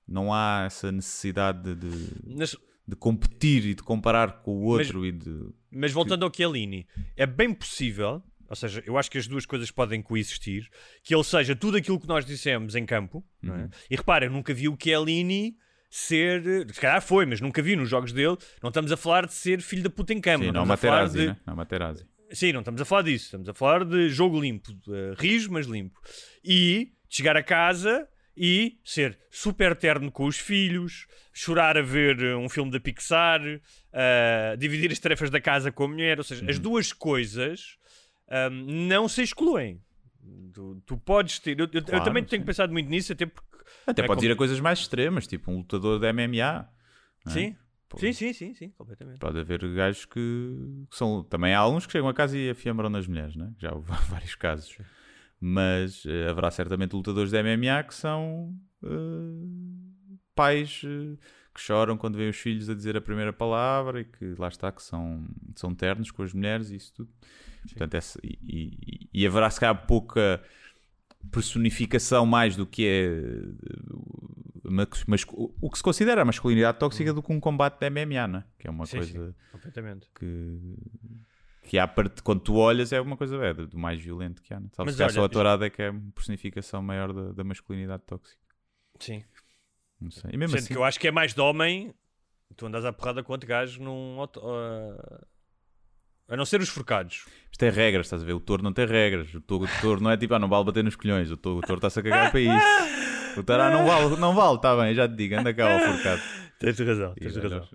não 0.07 0.31
há 0.31 0.63
essa 0.67 0.91
necessidade 0.91 1.73
de, 1.75 1.89
Mas, 2.37 2.55
de 2.87 2.95
competir 2.95 3.65
e 3.65 3.73
de 3.73 3.81
comparar 3.83 4.41
com 4.43 4.51
o 4.51 4.63
outro 4.63 5.05
e 5.05 5.11
de... 5.11 5.49
mas 5.71 5.91
voltando 5.91 6.23
ao 6.23 6.31
Chiellini, 6.33 6.87
é 7.15 7.25
bem 7.25 7.53
possível. 7.53 8.21
Ou 8.47 8.55
seja, 8.55 8.83
eu 8.85 8.95
acho 8.95 9.09
que 9.09 9.17
as 9.17 9.27
duas 9.27 9.43
coisas 9.43 9.71
podem 9.71 10.03
coexistir. 10.03 10.69
Que 11.03 11.15
ele 11.15 11.23
seja 11.23 11.55
tudo 11.55 11.77
aquilo 11.77 11.99
que 11.99 12.07
nós 12.07 12.23
dissemos 12.23 12.75
em 12.75 12.85
campo. 12.85 13.25
não 13.41 13.55
é? 13.55 13.57
Uhum. 13.63 13.69
E 13.89 13.95
repara, 13.95 14.25
eu 14.25 14.31
nunca 14.31 14.53
vi 14.53 14.69
o 14.69 14.77
Chiellini 14.79 15.55
ser. 15.89 16.43
Se 16.71 16.79
calhar 16.79 17.01
foi, 17.01 17.25
mas 17.25 17.41
nunca 17.41 17.59
vi 17.61 17.75
nos 17.75 17.89
jogos 17.89 18.13
dele. 18.13 18.37
Não 18.61 18.67
estamos 18.69 18.91
a 18.91 18.97
falar 18.97 19.25
de 19.25 19.33
ser 19.33 19.61
filho 19.61 19.81
da 19.81 19.89
puta 19.89 20.13
em 20.13 20.21
cama. 20.21 20.43
Sim, 20.45 20.51
não 20.51 20.61
é 20.61 20.63
estamos 20.63 20.69
uma 20.69 20.73
a 20.75 20.77
falar 20.77 20.91
Materazzi, 21.03 21.17
de- 21.19 21.27
né? 21.27 21.37
Não 21.47 21.53
é 21.53 21.57
Materazzi. 21.57 22.05
Sim, 22.31 22.51
não 22.53 22.59
estamos 22.59 22.81
a 22.81 22.85
falar 22.85 23.01
disso. 23.01 23.25
Estamos 23.25 23.49
a 23.49 23.53
falar 23.55 23.83
de 23.83 24.09
jogo 24.09 24.39
limpo, 24.39 24.71
uh, 24.71 25.13
rijo, 25.17 25.51
mas 25.51 25.65
limpo. 25.65 25.99
E 26.43 26.91
de 27.09 27.15
chegar 27.15 27.35
a 27.35 27.43
casa 27.43 28.07
e 28.37 28.77
ser 28.83 29.17
super 29.31 29.75
terno 29.75 30.11
com 30.11 30.25
os 30.25 30.37
filhos, 30.37 31.07
chorar 31.33 31.77
a 31.77 31.81
ver 31.81 32.17
uh, 32.19 32.37
um 32.39 32.49
filme 32.49 32.71
da 32.71 32.79
Pixar, 32.79 33.41
uh, 33.41 34.57
dividir 34.57 34.91
as 34.91 34.99
tarefas 34.99 35.29
da 35.29 35.39
casa 35.41 35.71
com 35.71 35.83
a 35.85 35.87
mulher. 35.87 36.17
Ou 36.17 36.23
seja, 36.23 36.43
Uhum. 36.43 36.49
as 36.49 36.59
duas 36.59 36.91
coisas 36.93 37.77
um, 38.51 38.87
não 38.87 39.07
se 39.07 39.21
excluem. 39.21 39.79
Tu, 40.53 40.81
tu 40.85 40.97
podes 40.97 41.37
ter. 41.39 41.59
Eu, 41.59 41.65
eu- 41.65 41.69
eu 41.75 41.83
Claro, 41.83 42.03
também 42.03 42.23
tenho 42.23 42.41
sim. 42.41 42.45
pensado 42.47 42.73
muito 42.73 42.89
nisso, 42.89 43.13
até 43.13 43.25
porque. 43.25 43.45
Até 43.85 44.01
é 44.01 44.07
podes 44.07 44.21
como- 44.21 44.31
ir 44.31 44.33
a 44.33 44.35
coisas 44.35 44.59
mais 44.59 44.79
extremas, 44.79 45.27
tipo 45.27 45.51
um 45.51 45.57
lutador 45.57 45.99
de 45.99 46.07
MMA. 46.11 46.67
é? 47.27 47.29
Sim. 47.29 47.55
Pô, 47.87 47.99
Sim, 47.99 48.11
sim, 48.13 48.33
sim, 48.33 48.53
sim, 48.55 48.69
completamente. 48.71 49.19
Pode 49.19 49.39
haver 49.39 49.59
gajos 49.75 50.05
que, 50.05 50.19
que 50.89 50.97
são. 50.97 51.23
Também 51.23 51.53
há 51.53 51.59
alguns 51.59 51.85
que 51.85 51.91
chegam 51.91 52.09
a 52.09 52.13
casa 52.15 52.35
e 52.35 52.49
afiambram 52.49 52.89
nas 52.89 53.05
mulheres, 53.07 53.35
né? 53.35 53.53
já 53.59 53.71
houve 53.73 53.87
vários 54.09 54.33
casos. 54.33 54.75
Mas 55.47 56.03
eh, 56.07 56.27
haverá 56.27 56.49
certamente 56.49 56.93
lutadores 56.95 57.29
de 57.31 57.37
MMA 57.37 57.83
que 57.83 57.93
são 57.93 58.55
eh, 58.83 58.87
pais 60.33 60.81
eh, 60.83 61.17
que 61.53 61.61
choram 61.61 61.97
quando 61.97 62.17
veem 62.17 62.29
os 62.31 62.37
filhos 62.37 62.67
a 62.69 62.73
dizer 62.73 62.97
a 62.97 63.01
primeira 63.01 63.31
palavra 63.31 64.01
e 64.01 64.05
que 64.05 64.33
lá 64.39 64.47
está, 64.47 64.71
que 64.71 64.81
são, 64.81 65.23
são 65.55 65.73
ternos 65.75 66.09
com 66.09 66.23
as 66.23 66.33
mulheres 66.33 66.71
e 66.71 66.75
isso 66.75 66.93
tudo. 66.95 67.11
Portanto, 67.67 67.93
essa, 67.95 68.19
e, 68.23 68.39
e- 68.43 69.09
e 69.13 69.27
haverá 69.27 69.49
se 69.51 69.59
calhar 69.59 69.85
pouca 69.85 70.41
personificação 71.31 72.25
mais 72.25 72.55
do 72.55 72.65
que 72.65 72.85
é 72.87 73.21
mas, 74.63 74.87
mas 75.05 75.25
o 75.27 75.69
que 75.69 75.77
se 75.77 75.83
considera 75.83 76.21
a 76.23 76.25
masculinidade 76.25 76.79
tóxica 76.79 77.13
do 77.13 77.21
que 77.21 77.31
um 77.31 77.39
combate 77.39 77.79
de 77.79 77.85
MMA, 77.89 78.27
não 78.27 78.39
é? 78.39 78.43
Que 78.57 78.67
é 78.67 78.71
uma 78.71 78.85
Sim, 78.85 78.97
coisa 78.97 79.13
sim, 79.13 79.33
completamente. 79.51 80.07
que, 80.19 80.59
que 81.67 81.79
há 81.79 81.87
parte, 81.87 82.21
quando 82.21 82.41
tu 82.41 82.55
olhas 82.55 82.93
é 82.93 83.01
uma 83.01 83.17
coisa 83.17 83.35
é, 83.43 83.53
do 83.53 83.77
mais 83.77 83.99
violento 84.01 84.41
que 84.41 84.53
há. 84.53 84.59
Né? 84.59 84.67
Calhar 84.75 84.95
olha, 84.99 85.09
só 85.09 85.23
a 85.25 85.29
tourada 85.29 85.65
é 85.65 85.69
que 85.69 85.81
é 85.81 85.87
a 85.89 85.93
personificação 86.13 86.81
maior 86.81 87.11
da, 87.11 87.31
da 87.31 87.43
masculinidade 87.43 88.03
tóxica. 88.05 88.39
Sim. 88.99 89.23
Não 89.99 90.11
sei. 90.11 90.31
E 90.33 90.37
mesmo 90.37 90.51
Sendo 90.51 90.59
assim, 90.65 90.73
que 90.73 90.77
eu 90.79 90.83
acho 90.83 90.99
que 90.99 91.07
é 91.07 91.11
mais 91.11 91.33
de 91.33 91.41
homem, 91.41 91.93
tu 92.55 92.65
andas 92.67 92.85
à 92.85 92.93
porrada 92.93 93.23
com 93.23 93.31
outro 93.33 93.47
gajo 93.47 93.81
num. 93.81 94.19
auto- 94.19 94.41
ah, 94.45 95.25
a 96.27 96.35
não 96.35 96.45
ser 96.45 96.59
os 96.59 96.69
forcados. 96.69 97.25
isto 97.51 97.63
é 97.63 97.69
regras, 97.69 98.07
estás 98.07 98.23
a 98.23 98.25
ver? 98.25 98.33
O 98.33 98.39
touro 98.39 98.63
não 98.63 98.73
tem 98.73 98.85
regras. 98.85 99.33
O 99.33 99.41
touro, 99.41 99.65
o 99.65 99.81
touro 99.81 100.01
não 100.01 100.11
é 100.11 100.17
tipo, 100.17 100.33
ah, 100.33 100.39
não 100.39 100.47
vale 100.49 100.65
bater 100.65 100.83
nos 100.83 100.95
colhões. 100.95 101.29
O 101.31 101.37
touro 101.37 101.59
o 101.59 101.61
touro 101.61 101.77
está-se 101.77 101.99
a 101.99 102.03
cagar 102.03 102.31
para 102.31 102.39
isso. 102.39 103.39
O 103.39 103.43
touro, 103.43 103.61
ah, 103.61 103.69
não 103.69 103.85
vale, 103.85 104.15
não 104.17 104.33
vale, 104.35 104.55
está 104.55 104.75
bem, 104.75 104.93
já 104.95 105.07
te 105.07 105.15
digo, 105.15 105.35
anda 105.35 105.53
cá 105.53 105.73
ao 105.73 105.79
forcado. 105.79 106.21
Tens 106.59 106.79
razão, 106.79 107.13
tens 107.15 107.33
já- 107.33 107.41
razão. 107.41 107.67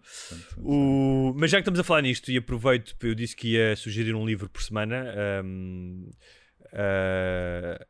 O... 0.58 1.34
Mas 1.36 1.50
já 1.50 1.58
que 1.58 1.62
estamos 1.62 1.78
a 1.80 1.84
falar 1.84 2.02
nisto, 2.02 2.30
e 2.30 2.36
aproveito, 2.38 2.94
eu 3.02 3.14
disse 3.14 3.36
que 3.36 3.52
ia 3.54 3.76
sugerir 3.76 4.14
um 4.14 4.24
livro 4.26 4.48
por 4.48 4.62
semana, 4.62 5.12
ahm, 5.42 6.08
ah, 6.72 7.86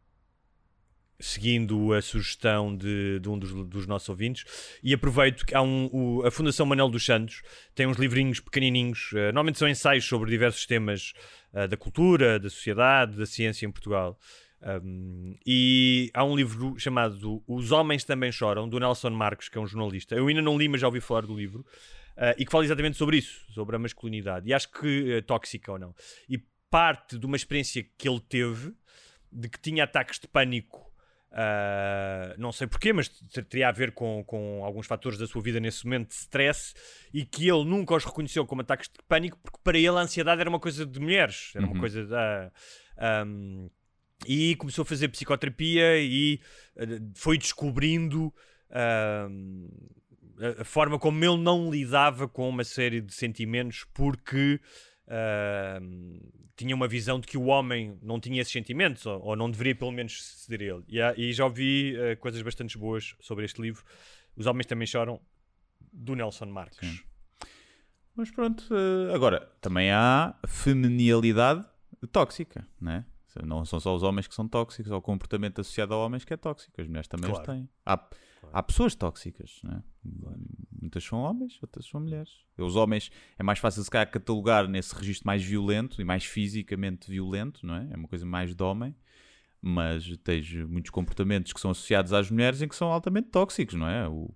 seguindo 1.22 1.92
a 1.92 2.00
sugestão 2.00 2.74
de, 2.74 3.20
de 3.20 3.28
um 3.28 3.38
dos, 3.38 3.52
dos 3.66 3.86
nossos 3.86 4.08
ouvintes, 4.08 4.44
e 4.82 4.94
aproveito 4.94 5.44
que 5.44 5.54
há 5.54 5.60
um, 5.62 5.88
o- 5.92 6.26
a 6.26 6.30
Fundação 6.30 6.64
Manuel 6.64 6.88
dos 6.88 7.04
Santos 7.04 7.42
tem 7.74 7.86
uns 7.86 7.98
livrinhos 7.98 8.40
pequenininhos, 8.40 9.10
ah, 9.14 9.24
normalmente 9.26 9.58
são 9.58 9.68
ensaios 9.68 10.04
sobre 10.06 10.30
diversos 10.30 10.64
temas 10.66 11.12
ah, 11.52 11.66
da 11.66 11.76
cultura, 11.76 12.38
da 12.38 12.48
sociedade, 12.48 13.16
da 13.18 13.26
ciência 13.26 13.66
em 13.66 13.70
Portugal. 13.70 14.18
Um, 14.62 15.34
e 15.46 16.10
há 16.12 16.22
um 16.22 16.36
livro 16.36 16.78
chamado 16.78 17.42
Os 17.46 17.72
Homens 17.72 18.04
Também 18.04 18.30
Choram, 18.30 18.68
do 18.68 18.78
Nelson 18.78 19.10
Marcos, 19.10 19.48
que 19.48 19.56
é 19.56 19.60
um 19.60 19.66
jornalista. 19.66 20.14
Eu 20.14 20.26
ainda 20.26 20.42
não 20.42 20.58
li, 20.58 20.68
mas 20.68 20.80
já 20.80 20.86
ouvi 20.86 21.00
falar 21.00 21.22
do 21.22 21.34
livro. 21.34 21.64
Uh, 22.16 22.34
e 22.36 22.44
que 22.44 22.52
fala 22.52 22.64
exatamente 22.64 22.98
sobre 22.98 23.16
isso, 23.16 23.40
sobre 23.54 23.76
a 23.76 23.78
masculinidade. 23.78 24.48
E 24.48 24.52
acho 24.52 24.70
que 24.70 25.16
uh, 25.18 25.22
tóxica 25.22 25.72
ou 25.72 25.78
não. 25.78 25.94
E 26.28 26.38
parte 26.68 27.18
de 27.18 27.24
uma 27.24 27.36
experiência 27.36 27.82
que 27.96 28.06
ele 28.08 28.20
teve, 28.20 28.74
de 29.32 29.48
que 29.48 29.58
tinha 29.58 29.84
ataques 29.84 30.18
de 30.20 30.28
pânico, 30.28 30.78
uh, 31.32 32.34
não 32.38 32.52
sei 32.52 32.66
porquê, 32.66 32.92
mas 32.92 33.08
ter- 33.08 33.44
teria 33.44 33.68
a 33.68 33.72
ver 33.72 33.92
com, 33.92 34.22
com 34.26 34.62
alguns 34.64 34.86
fatores 34.86 35.18
da 35.18 35.26
sua 35.26 35.40
vida 35.40 35.58
nesse 35.60 35.84
momento 35.84 36.08
de 36.08 36.14
stress, 36.16 36.74
e 37.14 37.24
que 37.24 37.48
ele 37.48 37.64
nunca 37.64 37.94
os 37.94 38.04
reconheceu 38.04 38.44
como 38.46 38.60
ataques 38.60 38.88
de 38.88 38.98
pânico, 39.08 39.38
porque 39.42 39.58
para 39.64 39.78
ele 39.78 39.88
a 39.88 40.00
ansiedade 40.00 40.40
era 40.40 40.50
uma 40.50 40.60
coisa 40.60 40.84
de 40.84 41.00
mulheres, 41.00 41.52
era 41.54 41.64
uma 41.64 41.72
Uhum. 41.74 41.80
coisa 41.80 42.04
da. 42.06 42.52
um, 43.26 43.70
e 44.26 44.54
começou 44.56 44.82
a 44.82 44.86
fazer 44.86 45.08
psicoterapia 45.08 45.98
e 45.98 46.40
uh, 46.76 47.10
foi 47.14 47.38
descobrindo 47.38 48.32
a, 48.70 49.28
a 50.60 50.64
forma 50.64 50.98
como 50.98 51.22
ele 51.24 51.38
não 51.38 51.70
lidava 51.70 52.28
com 52.28 52.48
uma 52.48 52.64
série 52.64 53.00
de 53.00 53.12
sentimentos 53.14 53.84
porque 53.92 54.60
um, 55.80 56.20
tinha 56.56 56.74
uma 56.74 56.86
visão 56.86 57.18
de 57.18 57.26
que 57.26 57.36
o 57.38 57.44
homem 57.46 57.98
não 58.02 58.20
tinha 58.20 58.40
esses 58.40 58.52
sentimentos 58.52 59.04
ou, 59.06 59.20
ou 59.22 59.36
não 59.36 59.50
deveria 59.50 59.74
pelo 59.74 59.90
menos 59.90 60.22
ceder 60.22 60.60
a 60.60 60.76
ele. 60.76 60.84
E, 60.88 61.00
há- 61.00 61.14
e 61.16 61.32
já 61.32 61.44
ouvi 61.44 61.94
uh, 61.96 62.16
coisas 62.18 62.40
bastante 62.42 62.76
boas 62.78 63.14
sobre 63.20 63.44
este 63.44 63.60
livro. 63.60 63.82
Os 64.36 64.46
Homens 64.46 64.66
Também 64.66 64.86
Choram, 64.86 65.20
do 65.92 66.14
Nelson 66.14 66.46
Marques. 66.46 66.78
Sim. 66.88 67.00
Mas 68.14 68.30
pronto, 68.30 68.64
eh, 68.74 69.14
agora 69.14 69.50
também 69.60 69.90
há 69.90 70.34
feminilidade 70.46 71.64
tóxica, 72.12 72.66
né? 72.80 73.04
Não 73.44 73.64
são 73.64 73.78
só 73.80 73.94
os 73.94 74.02
homens 74.02 74.26
que 74.26 74.34
são 74.34 74.46
tóxicos, 74.48 74.90
ou 74.90 74.98
o 74.98 75.02
comportamento 75.02 75.60
associado 75.60 75.94
a 75.94 75.96
homens 75.96 76.24
que 76.24 76.32
é 76.34 76.36
tóxico. 76.36 76.80
As 76.80 76.86
mulheres 76.88 77.08
também 77.08 77.30
Claro. 77.30 77.42
os 77.42 77.46
têm. 77.54 77.68
Há, 77.86 78.08
há 78.52 78.62
pessoas 78.62 78.94
tóxicas, 78.94 79.60
né? 79.64 79.82
Muitas 80.80 81.04
são 81.04 81.18
homens, 81.20 81.58
outras 81.62 81.86
são 81.86 82.00
mulheres. 82.00 82.30
Os 82.58 82.74
homens 82.76 83.10
é 83.38 83.42
mais 83.42 83.58
fácil 83.58 83.82
se 83.84 83.90
calhar 83.90 84.10
catalogar 84.10 84.66
nesse 84.66 84.94
registro 84.94 85.26
mais 85.26 85.42
violento 85.44 86.00
e 86.00 86.04
mais 86.04 86.24
fisicamente 86.24 87.10
violento, 87.10 87.64
não 87.66 87.74
é? 87.74 87.88
É 87.92 87.96
uma 87.96 88.08
coisa 88.08 88.24
mais 88.26 88.54
de 88.54 88.62
homem. 88.62 88.94
Mas 89.62 90.16
tens 90.24 90.50
muitos 90.66 90.90
comportamentos 90.90 91.52
que 91.52 91.60
são 91.60 91.70
associados 91.70 92.12
às 92.14 92.30
mulheres 92.30 92.62
em 92.62 92.68
que 92.68 92.74
são 92.74 92.90
altamente 92.90 93.28
tóxicos, 93.28 93.74
não 93.74 93.86
é? 93.86 94.08
O, 94.08 94.34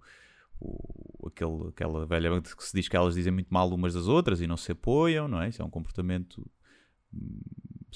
o- 0.60 1.26
aquele, 1.28 1.68
aquela 1.70 2.04
velha 2.06 2.42
que 2.42 2.62
se 2.62 2.74
diz 2.76 2.88
que 2.88 2.96
elas 2.96 3.14
dizem 3.14 3.32
muito 3.32 3.48
mal 3.48 3.68
umas 3.72 3.94
das 3.94 4.06
outras 4.06 4.42
e 4.42 4.46
não 4.46 4.56
se 4.58 4.70
apoiam, 4.72 5.26
não 5.26 5.40
é? 5.40 5.48
Isso 5.48 5.62
é 5.62 5.64
um 5.64 5.70
comportamento. 5.70 6.46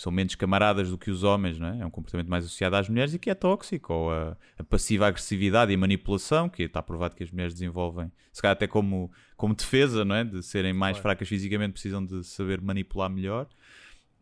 São 0.01 0.13
menos 0.13 0.35
camaradas 0.35 0.91
do 0.91 0.97
que 0.97 1.11
os 1.11 1.25
homens, 1.25 1.59
não 1.59 1.69
é? 1.69 1.81
É 1.81 1.87
um 1.87 1.91
comportamento 1.91 2.29
mais 2.29 2.45
associado 2.45 2.77
às 2.77 2.89
mulheres 2.89 3.15
e 3.15 3.19
que 3.19 3.29
é 3.31 3.35
tóxico. 3.35 3.93
Ou 3.93 4.13
a, 4.13 4.37
a 4.57 4.63
passiva 4.65 5.07
agressividade 5.09 5.73
e 5.73 5.77
manipulação, 5.77 6.49
que 6.49 6.63
está 6.63 6.81
provado 6.83 7.17
que 7.17 7.25
as 7.25 7.31
mulheres 7.33 7.53
desenvolvem, 7.53 8.11
se 8.33 8.41
calhar 8.41 8.53
até 8.53 8.67
como, 8.67 9.11
como 9.37 9.55
defesa, 9.55 10.05
não 10.05 10.15
é? 10.15 10.23
De 10.25 10.43
serem 10.43 10.73
mais 10.73 10.99
fracas 10.99 11.27
fisicamente, 11.29 11.73
precisam 11.73 12.05
de 12.05 12.23
saber 12.25 12.61
manipular 12.61 13.11
melhor. 13.11 13.49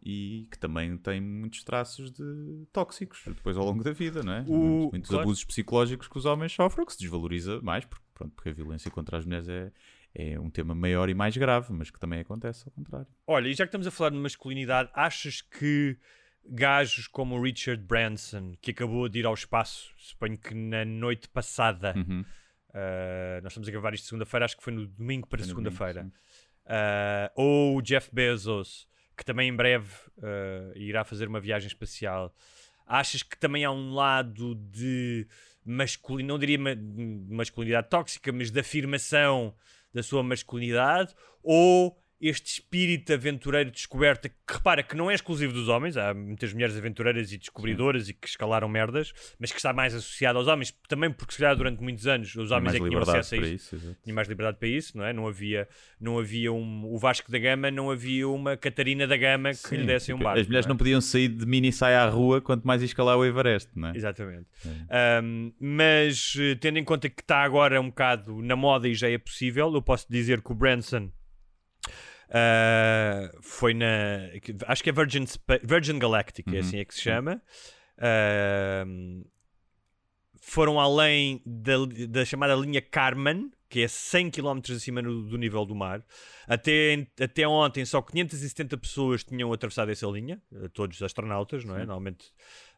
E 0.08 0.46
que 0.52 0.58
também 0.58 0.96
tem 0.96 1.20
muitos 1.20 1.64
traços 1.64 2.12
de 2.12 2.64
tóxicos 2.72 3.20
depois 3.26 3.56
ao 3.56 3.64
longo 3.64 3.82
da 3.82 3.92
vida, 3.92 4.22
não 4.22 4.32
é? 4.34 4.44
O- 4.46 4.52
Muitos, 4.54 4.90
muitos 4.92 5.10
claro. 5.10 5.22
abusos 5.24 5.44
psicológicos 5.44 6.06
que 6.06 6.16
os 6.16 6.24
homens 6.24 6.52
sofrem, 6.52 6.86
que 6.86 6.92
se 6.92 7.00
desvaloriza 7.00 7.60
mais, 7.60 7.84
porque, 7.84 8.04
pronto, 8.14 8.32
porque 8.36 8.50
a 8.50 8.52
violência 8.52 8.88
contra 8.90 9.18
as 9.18 9.24
mulheres 9.24 9.48
é, 9.48 9.72
é 10.18 10.40
um 10.40 10.48
tema 10.50 10.74
maior 10.74 11.08
e 11.10 11.14
mais 11.14 11.36
grave, 11.36 11.72
mas 11.72 11.90
que 11.90 12.00
também 12.00 12.20
acontece 12.20 12.64
ao 12.66 12.72
contrário. 12.72 13.06
Olha, 13.26 13.48
e 13.48 13.52
já 13.54 13.64
que 13.64 13.68
estamos 13.68 13.86
a 13.86 13.90
falar 13.90 14.10
de 14.10 14.16
masculinidade, 14.16 14.88
achas 14.94 15.42
que 15.42 15.96
gajos 16.48 17.06
como 17.08 17.36
o 17.36 17.42
Richard 17.42 17.82
Branson, 17.82 18.54
que 18.62 18.70
acabou 18.70 19.08
de 19.08 19.18
ir 19.18 19.26
ao 19.26 19.34
espaço, 19.34 19.92
suponho 19.98 20.38
que 20.38 20.54
na 20.54 20.84
noite 20.84 21.28
passada, 21.28 21.92
Uhum. 21.96 22.20
uh, 22.70 23.42
nós 23.42 23.52
estamos 23.52 23.68
a 23.68 23.72
gravar 23.72 23.92
isto 23.94 24.06
segunda-feira, 24.06 24.44
acho 24.44 24.56
que 24.56 24.62
foi 24.62 24.72
no 24.72 24.86
domingo 24.86 25.26
para 25.28 25.42
segunda-feira. 25.44 26.10
Uh, 26.64 27.30
ou 27.34 27.76
o 27.76 27.82
Jeff 27.82 28.10
Bezos, 28.12 28.88
que 29.16 29.24
também 29.24 29.48
em 29.48 29.54
breve 29.56 29.90
uh, 30.18 30.76
irá 30.76 31.04
fazer 31.04 31.28
uma 31.28 31.40
viagem 31.40 31.66
espacial. 31.68 32.34
Achas 32.86 33.22
que 33.22 33.36
também 33.36 33.64
há 33.64 33.70
um 33.70 33.92
lado 33.94 34.54
de 34.54 35.26
masculinidade, 35.64 36.28
não 36.28 36.38
diria 36.38 36.58
ma- 36.58 36.76
masculinidade 37.28 37.88
tóxica, 37.88 38.30
mas 38.32 38.50
de 38.50 38.60
afirmação 38.60 39.52
da 39.96 40.02
sua 40.02 40.22
masculinidade? 40.22 41.14
Ou 41.42 41.98
este 42.20 42.60
espírito 42.60 43.12
aventureiro 43.12 43.70
de 43.70 43.76
descoberta, 43.76 44.28
que 44.28 44.34
repara 44.48 44.82
que 44.82 44.96
não 44.96 45.10
é 45.10 45.14
exclusivo 45.14 45.52
dos 45.52 45.68
homens, 45.68 45.96
há 45.96 46.14
muitas 46.14 46.52
mulheres 46.52 46.76
aventureiras 46.76 47.32
e 47.32 47.38
descobridoras 47.38 48.08
e 48.08 48.14
que 48.14 48.28
escalaram 48.28 48.68
merdas, 48.68 49.12
mas 49.38 49.50
que 49.50 49.58
está 49.58 49.72
mais 49.72 49.94
associado 49.94 50.38
aos 50.38 50.46
homens, 50.46 50.74
também 50.88 51.10
porque 51.10 51.32
se 51.32 51.40
calhar 51.40 51.56
durante 51.56 51.82
muitos 51.82 52.06
anos 52.06 52.34
os 52.34 52.50
homens 52.50 52.74
é 52.74 52.78
que 52.78 52.88
tinham 52.88 53.02
acesso 53.02 53.34
a 53.34 53.38
isso, 53.38 53.76
exato. 53.76 53.96
tinha 54.02 54.14
mais 54.14 54.28
liberdade 54.28 54.58
para 54.58 54.68
isso, 54.68 54.96
não 54.96 55.04
é? 55.04 55.12
Não 55.12 55.26
havia, 55.26 55.68
não 56.00 56.18
havia 56.18 56.52
um, 56.52 56.86
o 56.86 56.98
Vasco 56.98 57.30
da 57.30 57.38
Gama, 57.38 57.70
não 57.70 57.90
havia 57.90 58.28
uma 58.28 58.56
Catarina 58.56 59.06
da 59.06 59.16
Gama 59.16 59.50
que 59.50 59.56
Sim, 59.56 59.76
lhe 59.76 59.86
dessem 59.86 60.14
um 60.14 60.18
barco. 60.18 60.40
As 60.40 60.46
mulheres 60.46 60.66
não 60.66 60.76
não, 60.76 60.76
é? 60.76 60.78
podiam 60.78 61.00
sair 61.00 61.28
de 61.28 61.46
mini 61.46 61.72
saia 61.72 62.02
à 62.02 62.08
rua, 62.08 62.40
quanto 62.40 62.66
mais 62.66 62.82
escalar 62.82 63.16
o 63.16 63.24
Everest, 63.24 63.70
não 63.74 63.88
é? 63.88 63.96
Exatamente. 63.96 64.46
Um, 65.22 65.52
mas 65.58 66.34
eh, 66.38 66.54
tendo 66.54 66.78
em 66.78 66.84
conta 66.84 67.08
que 67.08 67.20
está 67.20 67.42
agora 67.42 67.80
um 67.80 67.88
bocado 67.88 68.40
na 68.42 68.54
moda 68.54 68.88
e 68.88 68.94
já 68.94 69.10
é 69.10 69.18
possível, 69.18 69.72
eu 69.74 69.82
posso 69.82 70.06
dizer 70.10 70.42
que 70.42 70.52
o 70.52 70.54
Branson 70.54 71.10
ah, 72.30 73.30
foi 73.40 73.74
na. 73.74 73.86
Acho 74.66 74.82
que 74.82 74.90
é 74.90 74.92
Virgin, 74.92 75.24
Virgin 75.62 75.98
Galactic, 75.98 76.46
é 76.48 76.50
Uhum, 76.52 76.58
assim 76.60 76.78
é 76.78 76.84
que 76.84 76.94
se 76.94 77.02
chama. 77.02 77.42
Ah, 77.98 78.84
foram 80.40 80.78
além 80.78 81.42
da, 81.44 81.72
da 82.08 82.24
chamada 82.24 82.54
linha 82.54 82.80
Kármán, 82.80 83.50
que 83.68 83.80
é 83.82 83.88
100 83.88 84.30
km 84.30 84.60
acima 84.74 85.02
no- 85.02 85.22
do 85.22 85.36
nível 85.36 85.64
do 85.64 85.74
mar. 85.74 86.04
Até, 86.46 87.06
até 87.20 87.48
ontem, 87.48 87.84
só 87.84 88.00
570 88.00 88.76
pessoas 88.76 89.24
tinham 89.24 89.52
atravessado 89.52 89.90
essa 89.90 90.06
linha, 90.06 90.40
eh, 90.54 90.68
todos 90.72 91.02
astronautas, 91.02 91.64
não 91.64 91.74
é? 91.74 91.78
Normalmente 91.80 92.32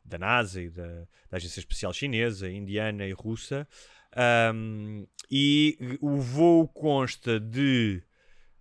da 0.05 0.16
NASA 0.18 0.62
e 0.62 0.70
da, 0.70 0.86
da 1.30 1.36
Agência 1.36 1.61
Espacial 1.61 1.92
Chinesa, 1.92 2.49
Indiana 2.51 3.05
e 3.07 3.12
Russa. 3.12 3.68
Ahm, 4.16 5.05
e 5.30 5.76
o 6.01 6.16
voo 6.18 6.66
consta 6.66 7.38
de. 7.38 8.03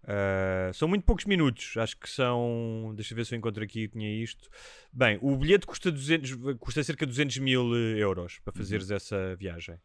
Ah, 0.08 0.72
são 0.74 0.88
muito 0.88 1.04
poucos 1.04 1.26
minutos, 1.26 1.76
acho 1.78 1.98
que 1.98 2.10
são. 2.10 2.94
Deixa 2.96 3.14
eu 3.14 3.16
ver 3.18 3.26
se 3.26 3.36
eu 3.36 3.38
encontro 3.38 3.62
aqui, 3.64 3.88
tinha 3.90 4.10
isto. 4.24 4.50
Bem, 4.92 5.20
o 5.22 5.36
bilhete 5.36 5.68
custa, 5.68 5.92
200, 5.92 6.34
custa 6.60 6.82
cerca 6.84 7.06
de 7.06 7.12
200 7.12 7.38
mil 7.40 7.76
eh, 7.76 8.00
euros 8.00 8.40
para 8.40 8.54
fazeres 8.54 8.90
essa 8.90 9.36
viagem. 9.36 9.78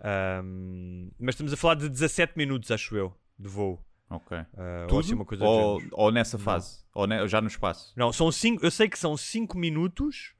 Ahm, 0.00 1.10
mas 1.18 1.34
estamos 1.34 1.52
a 1.52 1.56
falar 1.56 1.76
de 1.76 1.88
17 1.88 2.36
minutos, 2.36 2.70
acho 2.70 2.94
eu, 2.96 3.16
de 3.38 3.48
voo. 3.48 3.82
Ok. 4.10 4.36
Ah, 4.36 4.80
ou 4.82 4.86
Tudo? 4.88 5.00
assim 5.00 5.14
uma 5.14 5.24
coisa 5.24 5.42
ou, 5.44 5.80
ou 5.92 6.10
nessa 6.12 6.38
fase? 6.38 6.84
Ou, 6.92 7.06
ne- 7.06 7.22
ou 7.22 7.28
já 7.28 7.40
no 7.40 7.48
espaço? 7.48 7.94
Não, 7.96 8.12
são 8.12 8.30
cinco, 8.30 8.64
eu 8.66 8.70
sei 8.70 8.88
que 8.88 8.98
são 8.98 9.16
5 9.16 9.56
minutos 9.56 10.34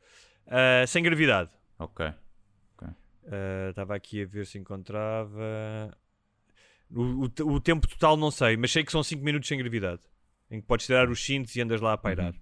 ah, 0.47 0.85
sem 0.87 1.03
gravidade. 1.03 1.51
Ok. 1.79 2.05
Ah, 3.25 3.69
Estava 3.71 3.95
aqui 3.95 4.23
a 4.23 4.27
ver 4.27 4.45
se 4.47 4.59
encontrava. 4.59 5.97
O, 6.95 7.25
o, 7.25 7.53
o 7.55 7.61
tempo 7.61 7.87
total 7.89 8.17
não 8.17 8.31
sei, 8.31 8.57
mas 8.57 8.71
sei 8.71 8.85
que 8.85 8.93
são 8.93 9.03
5 9.03 9.25
minutos 9.25 9.49
sem 9.49 9.59
gravidade. 9.59 10.03
Em 10.51 10.61
que 10.61 10.67
podes 10.67 10.87
tirar 10.87 11.09
os 11.09 11.25
cintos 11.25 11.57
e 11.57 11.63
andas 11.63 11.81
lá 11.81 11.95
a 11.95 11.97
pairar. 11.97 12.35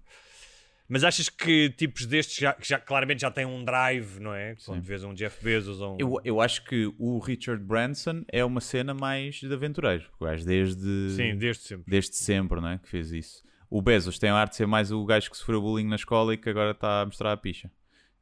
Mas 0.89 1.05
achas 1.05 1.29
que 1.29 1.69
tipos 1.69 2.05
destes 2.05 2.35
já, 2.35 2.51
que 2.51 2.67
já 2.67 2.77
claramente 2.77 3.21
já 3.21 3.31
têm 3.31 3.45
um 3.45 3.63
drive, 3.63 4.19
não 4.19 4.33
é? 4.33 4.57
Quando 4.65 4.81
vês 4.81 5.01
um 5.05 5.13
Jeff 5.13 5.41
Bezos 5.41 5.79
ou 5.79 5.95
um. 5.95 5.97
Eu, 5.97 6.19
eu 6.25 6.41
acho 6.41 6.65
que 6.65 6.93
o 6.99 7.17
Richard 7.19 7.63
Branson 7.63 8.25
é 8.27 8.43
uma 8.43 8.59
cena 8.59 8.93
mais 8.93 9.35
de 9.35 9.53
aventureiro. 9.53 10.03
Gajo 10.19 10.45
desde, 10.45 11.11
Sim, 11.11 11.37
desde 11.37 11.63
sempre. 11.63 11.85
desde 11.87 12.17
sempre 12.17 12.59
não 12.59 12.67
é? 12.67 12.77
que 12.77 12.89
fez 12.89 13.09
isso. 13.13 13.41
O 13.69 13.81
Bezos 13.81 14.19
tem 14.19 14.29
a 14.29 14.35
arte 14.35 14.51
de 14.51 14.57
ser 14.57 14.67
mais 14.67 14.91
o 14.91 15.05
gajo 15.05 15.31
que 15.31 15.37
sofreu 15.37 15.61
bullying 15.61 15.87
na 15.87 15.95
escola 15.95 16.33
e 16.33 16.37
que 16.37 16.49
agora 16.49 16.71
está 16.71 17.03
a 17.03 17.05
mostrar 17.05 17.31
a 17.31 17.37
picha. 17.37 17.71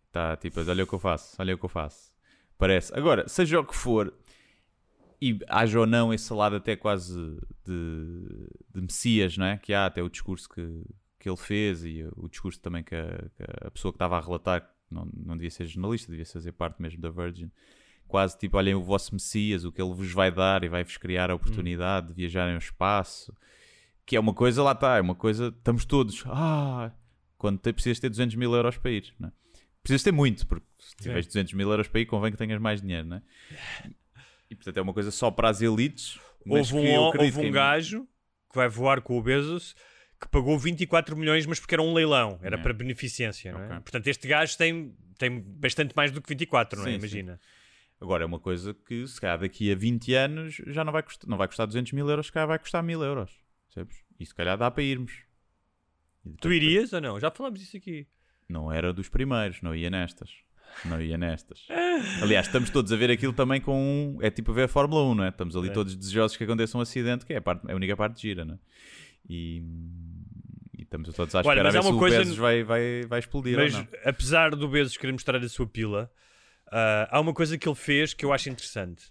Está 0.05 0.37
tipo, 0.37 0.59
olha 0.59 0.83
o 0.83 0.87
que 0.87 0.93
eu 0.93 0.99
faço, 0.99 1.35
olha 1.39 1.55
o 1.55 1.57
que 1.57 1.65
eu 1.65 1.69
faço. 1.69 2.11
Parece. 2.55 2.93
Agora, 2.95 3.27
seja 3.27 3.59
o 3.59 3.65
que 3.65 3.75
for, 3.75 4.13
e 5.21 5.37
haja 5.47 5.79
ou 5.79 5.85
não 5.85 6.13
esse 6.13 6.31
lado 6.33 6.55
até 6.55 6.75
quase 6.75 7.13
de, 7.65 8.49
de 8.73 8.81
Messias, 8.81 9.37
não 9.37 9.45
é? 9.45 9.57
Que 9.57 9.73
há 9.73 9.85
até 9.85 10.01
o 10.01 10.09
discurso 10.09 10.47
que, 10.47 10.83
que 11.19 11.29
ele 11.29 11.37
fez 11.37 11.83
e 11.83 12.07
o 12.15 12.29
discurso 12.29 12.59
também 12.61 12.83
que 12.83 12.95
a, 12.95 13.07
que 13.35 13.43
a 13.65 13.71
pessoa 13.71 13.91
que 13.91 13.97
estava 13.97 14.17
a 14.17 14.21
relatar, 14.21 14.69
não, 14.89 15.09
não 15.13 15.35
devia 15.35 15.51
ser 15.51 15.65
jornalista, 15.65 16.11
devia 16.11 16.25
fazer 16.25 16.53
parte 16.53 16.81
mesmo 16.81 17.01
da 17.01 17.09
Virgin, 17.09 17.51
quase 18.07 18.37
tipo, 18.37 18.57
olhem 18.57 18.73
o 18.73 18.81
vosso 18.81 19.13
Messias, 19.13 19.65
o 19.65 19.71
que 19.71 19.81
ele 19.81 19.93
vos 19.93 20.11
vai 20.11 20.31
dar 20.31 20.63
e 20.63 20.69
vai-vos 20.69 20.97
criar 20.97 21.29
a 21.29 21.35
oportunidade 21.35 22.07
de 22.07 22.13
viajarem 22.13 22.53
ao 22.53 22.59
espaço. 22.59 23.35
Que 24.05 24.15
é 24.15 24.19
uma 24.19 24.33
coisa, 24.33 24.63
lá 24.63 24.71
está, 24.71 24.97
é 24.97 25.01
uma 25.01 25.13
coisa, 25.13 25.49
estamos 25.49 25.85
todos, 25.85 26.23
ah, 26.25 26.91
quando 27.37 27.59
te, 27.59 27.71
precisas 27.71 27.99
ter 27.99 28.09
200 28.09 28.35
mil 28.35 28.53
euros 28.55 28.77
para 28.77 28.89
ir, 28.89 29.13
não 29.19 29.29
é? 29.29 29.31
Precisas 29.83 30.03
ter 30.03 30.11
muito, 30.11 30.45
porque 30.47 30.65
se 30.79 30.95
tiveres 30.97 31.27
200 31.27 31.53
mil 31.53 31.69
euros 31.69 31.87
para 31.87 32.01
ir, 32.01 32.05
convém 32.05 32.31
que 32.31 32.37
tenhas 32.37 32.59
mais 32.59 32.81
dinheiro, 32.81 33.07
não 33.07 33.17
é? 33.17 33.21
E 34.49 34.55
portanto 34.55 34.77
é 34.77 34.81
uma 34.81 34.93
coisa 34.93 35.11
só 35.11 35.29
para 35.31 35.49
as 35.49 35.61
elites. 35.61 36.19
Houve 36.45 36.75
um, 36.75 36.95
houve 36.95 37.37
um 37.37 37.41
que- 37.43 37.51
gajo 37.51 38.07
que 38.49 38.55
vai 38.55 38.67
voar 38.67 39.01
com 39.01 39.17
o 39.17 39.21
Bezos 39.21 39.75
que 40.19 40.27
pagou 40.27 40.57
24 40.57 41.15
milhões, 41.15 41.45
mas 41.45 41.59
porque 41.59 41.75
era 41.75 41.81
um 41.81 41.93
leilão, 41.93 42.39
era 42.41 42.57
É. 42.57 42.61
para 42.61 42.73
beneficência, 42.73 43.49
é? 43.49 43.55
Ok. 43.55 43.67
Portanto, 43.81 44.07
este 44.07 44.27
gajo 44.27 44.57
tem, 44.57 44.93
tem 45.17 45.39
bastante 45.39 45.93
mais 45.95 46.11
do 46.11 46.21
que 46.21 46.27
24, 46.29 46.77
não 46.79 46.85
é? 46.87 46.91
Sim, 46.91 46.91
sim. 46.93 46.97
Imagina. 46.99 47.39
Agora 48.01 48.23
é 48.23 48.25
uma 48.25 48.39
coisa 48.39 48.73
que 48.73 49.05
se 49.07 49.19
calhar 49.21 49.37
daqui 49.39 49.71
a 49.71 49.75
20 49.75 50.13
anos 50.15 50.55
já 50.67 50.83
não 50.83 50.91
vai 50.91 51.03
custar, 51.03 51.29
não 51.29 51.37
vai 51.37 51.47
custar 51.47 51.67
200 51.67 51.91
mil 51.93 52.09
euros, 52.09 52.25
se 52.27 52.31
calhar 52.31 52.47
vai 52.47 52.57
custar 52.59 52.81
1000 52.83 53.01
euros. 53.03 53.31
Percebes? 53.67 53.97
E 54.19 54.25
se 54.25 54.33
calhar 54.33 54.57
dá 54.57 54.71
para 54.71 54.83
irmos. 54.83 55.23
Tu 56.41 56.51
irias 56.53 56.91
ou 56.93 57.01
não? 57.01 57.19
Já 57.19 57.29
falámos 57.31 57.59
disso 57.59 57.77
aqui. 57.77 58.07
Não 58.47 58.71
era 58.71 58.91
dos 58.91 59.09
primeiros, 59.09 59.61
não 59.61 59.75
ia 59.75 59.89
nestas. 59.89 60.31
Não 60.85 61.01
ia 61.01 61.17
nestas. 61.17 61.65
Aliás, 62.21 62.47
estamos 62.47 62.69
todos 62.69 62.91
a 62.91 62.95
ver 62.95 63.11
aquilo 63.11 63.33
também 63.33 63.59
com 63.59 63.75
um. 63.75 64.17
É 64.21 64.29
tipo 64.29 64.51
a 64.51 64.53
ver 64.53 64.63
a 64.63 64.67
Fórmula 64.67 65.03
1, 65.11 65.15
não 65.15 65.23
é? 65.25 65.29
Estamos 65.29 65.55
ali 65.55 65.69
É. 65.69 65.71
todos 65.71 65.95
desejosos 65.95 66.37
que 66.37 66.43
aconteça 66.43 66.77
um 66.77 66.81
acidente, 66.81 67.25
que 67.25 67.33
é 67.33 67.37
a, 67.37 67.41
parte, 67.41 67.69
a 67.71 67.75
única 67.75 67.95
parte 67.97 68.15
de 68.15 68.21
gira, 68.21 68.45
não 68.45 68.55
é? 68.55 68.57
E, 69.29 69.61
e 70.77 70.81
estamos 70.83 71.13
todos 71.13 71.35
à 71.35 71.39
Olha, 71.39 71.47
espera 71.47 71.63
mas 71.63 71.75
a 71.75 71.79
ver 71.81 71.85
se 71.87 71.93
o 71.93 71.97
coisa- 71.99 72.17
Bezos 72.19 72.37
vai, 72.37 72.63
vai, 72.63 73.03
vai 73.07 73.19
explodir 73.19 73.57
Mas 73.57 73.75
apesar 74.05 74.55
do 74.55 74.67
Bezos 74.67 74.97
querer 74.97 75.11
mostrar 75.11 75.37
a 75.43 75.49
sua 75.49 75.67
pila, 75.67 76.09
ah, 76.71 77.07
há 77.11 77.19
uma 77.19 77.33
coisa 77.33 77.57
que 77.57 77.67
ele 77.67 77.75
fez 77.75 78.13
que 78.13 78.23
eu 78.25 78.31
acho 78.33 78.49
interessante. 78.49 79.03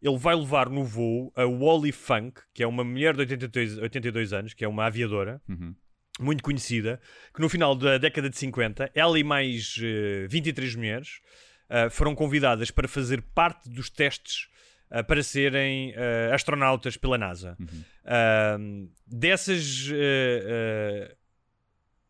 Ele 0.00 0.18
vai 0.18 0.34
levar 0.34 0.68
no 0.68 0.82
voo 0.84 1.32
a 1.36 1.44
Wally 1.44 1.92
Funk, 1.92 2.40
que 2.52 2.62
é 2.62 2.66
uma 2.66 2.82
mulher 2.82 3.14
de 3.14 3.20
82, 3.20 3.78
82 3.78 4.32
anos, 4.32 4.54
que 4.54 4.64
é 4.64 4.68
uma 4.68 4.86
aviadora, 4.86 5.40
Uhum. 5.48 5.74
Muito 6.20 6.42
conhecida, 6.42 7.00
que 7.34 7.40
no 7.40 7.48
final 7.48 7.74
da 7.74 7.98
década 7.98 8.28
de 8.28 8.36
50, 8.36 8.90
ela 8.94 9.18
e 9.18 9.24
mais 9.24 9.76
eh, 9.82 10.26
23 10.28 10.74
mulheres 10.74 11.20
ah, 11.68 11.88
foram 11.88 12.14
convidadas 12.14 12.70
para 12.70 12.86
fazer 12.86 13.22
parte 13.34 13.68
dos 13.68 13.88
testes 13.88 14.48
ah, 14.90 15.02
para 15.02 15.22
serem 15.22 15.94
astronautas 16.32 16.96
pela 16.98 17.16
NASA. 17.16 17.56
Ah, 18.04 18.58
dessas. 19.06 19.88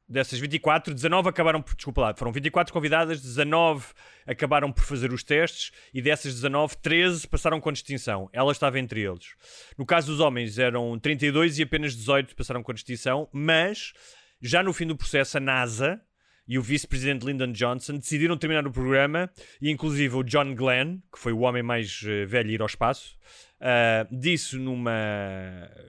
Dessas 0.09 0.39
24, 0.39 0.95
19 0.95 1.29
acabaram 1.29 1.63
por. 1.63 1.75
Desculpa 1.75 2.01
lá, 2.01 2.15
foram 2.15 2.33
24 2.33 2.73
convidadas, 2.73 3.21
19 3.21 3.87
acabaram 4.27 4.71
por 4.71 4.85
fazer 4.85 5.13
os 5.13 5.23
testes 5.23 5.73
e 5.93 6.01
dessas 6.03 6.35
19, 6.35 6.77
13 6.79 7.27
passaram 7.27 7.61
com 7.61 7.73
distinção. 7.73 8.29
Ela 8.33 8.53
estava 8.53 8.79
entre 8.79 9.01
eles. 9.01 9.35
No 9.77 9.87
caso 9.87 10.09
dos 10.09 10.21
homens, 10.21 10.59
eram 10.59 10.99
32 10.99 11.59
e 11.59 11.63
apenas 11.63 11.95
18 11.95 12.37
passaram 12.37 12.63
com 12.63 12.73
distinção, 12.73 13.29
mas 13.33 13.93
já 14.41 14.63
no 14.63 14.73
fim 14.73 14.87
do 14.87 14.97
processo, 14.97 15.37
a 15.39 15.41
NASA 15.41 16.01
e 16.47 16.59
o 16.59 16.63
vice-presidente 16.63 17.25
Lyndon 17.25 17.53
Johnson 17.53 17.97
decidiram 17.99 18.37
terminar 18.37 18.67
o 18.67 18.73
programa 18.73 19.31
e, 19.61 19.71
inclusive, 19.71 20.17
o 20.17 20.23
John 20.25 20.55
Glenn, 20.55 20.99
que 21.13 21.19
foi 21.19 21.33
o 21.33 21.41
homem 21.41 21.63
mais 21.63 22.03
eh, 22.05 22.27
velho 22.27 22.51
a 22.51 22.53
ir 22.53 22.61
ao 22.61 22.67
espaço, 22.67 23.17
uh, 23.63 24.17
disse 24.17 24.57
numa, 24.57 24.93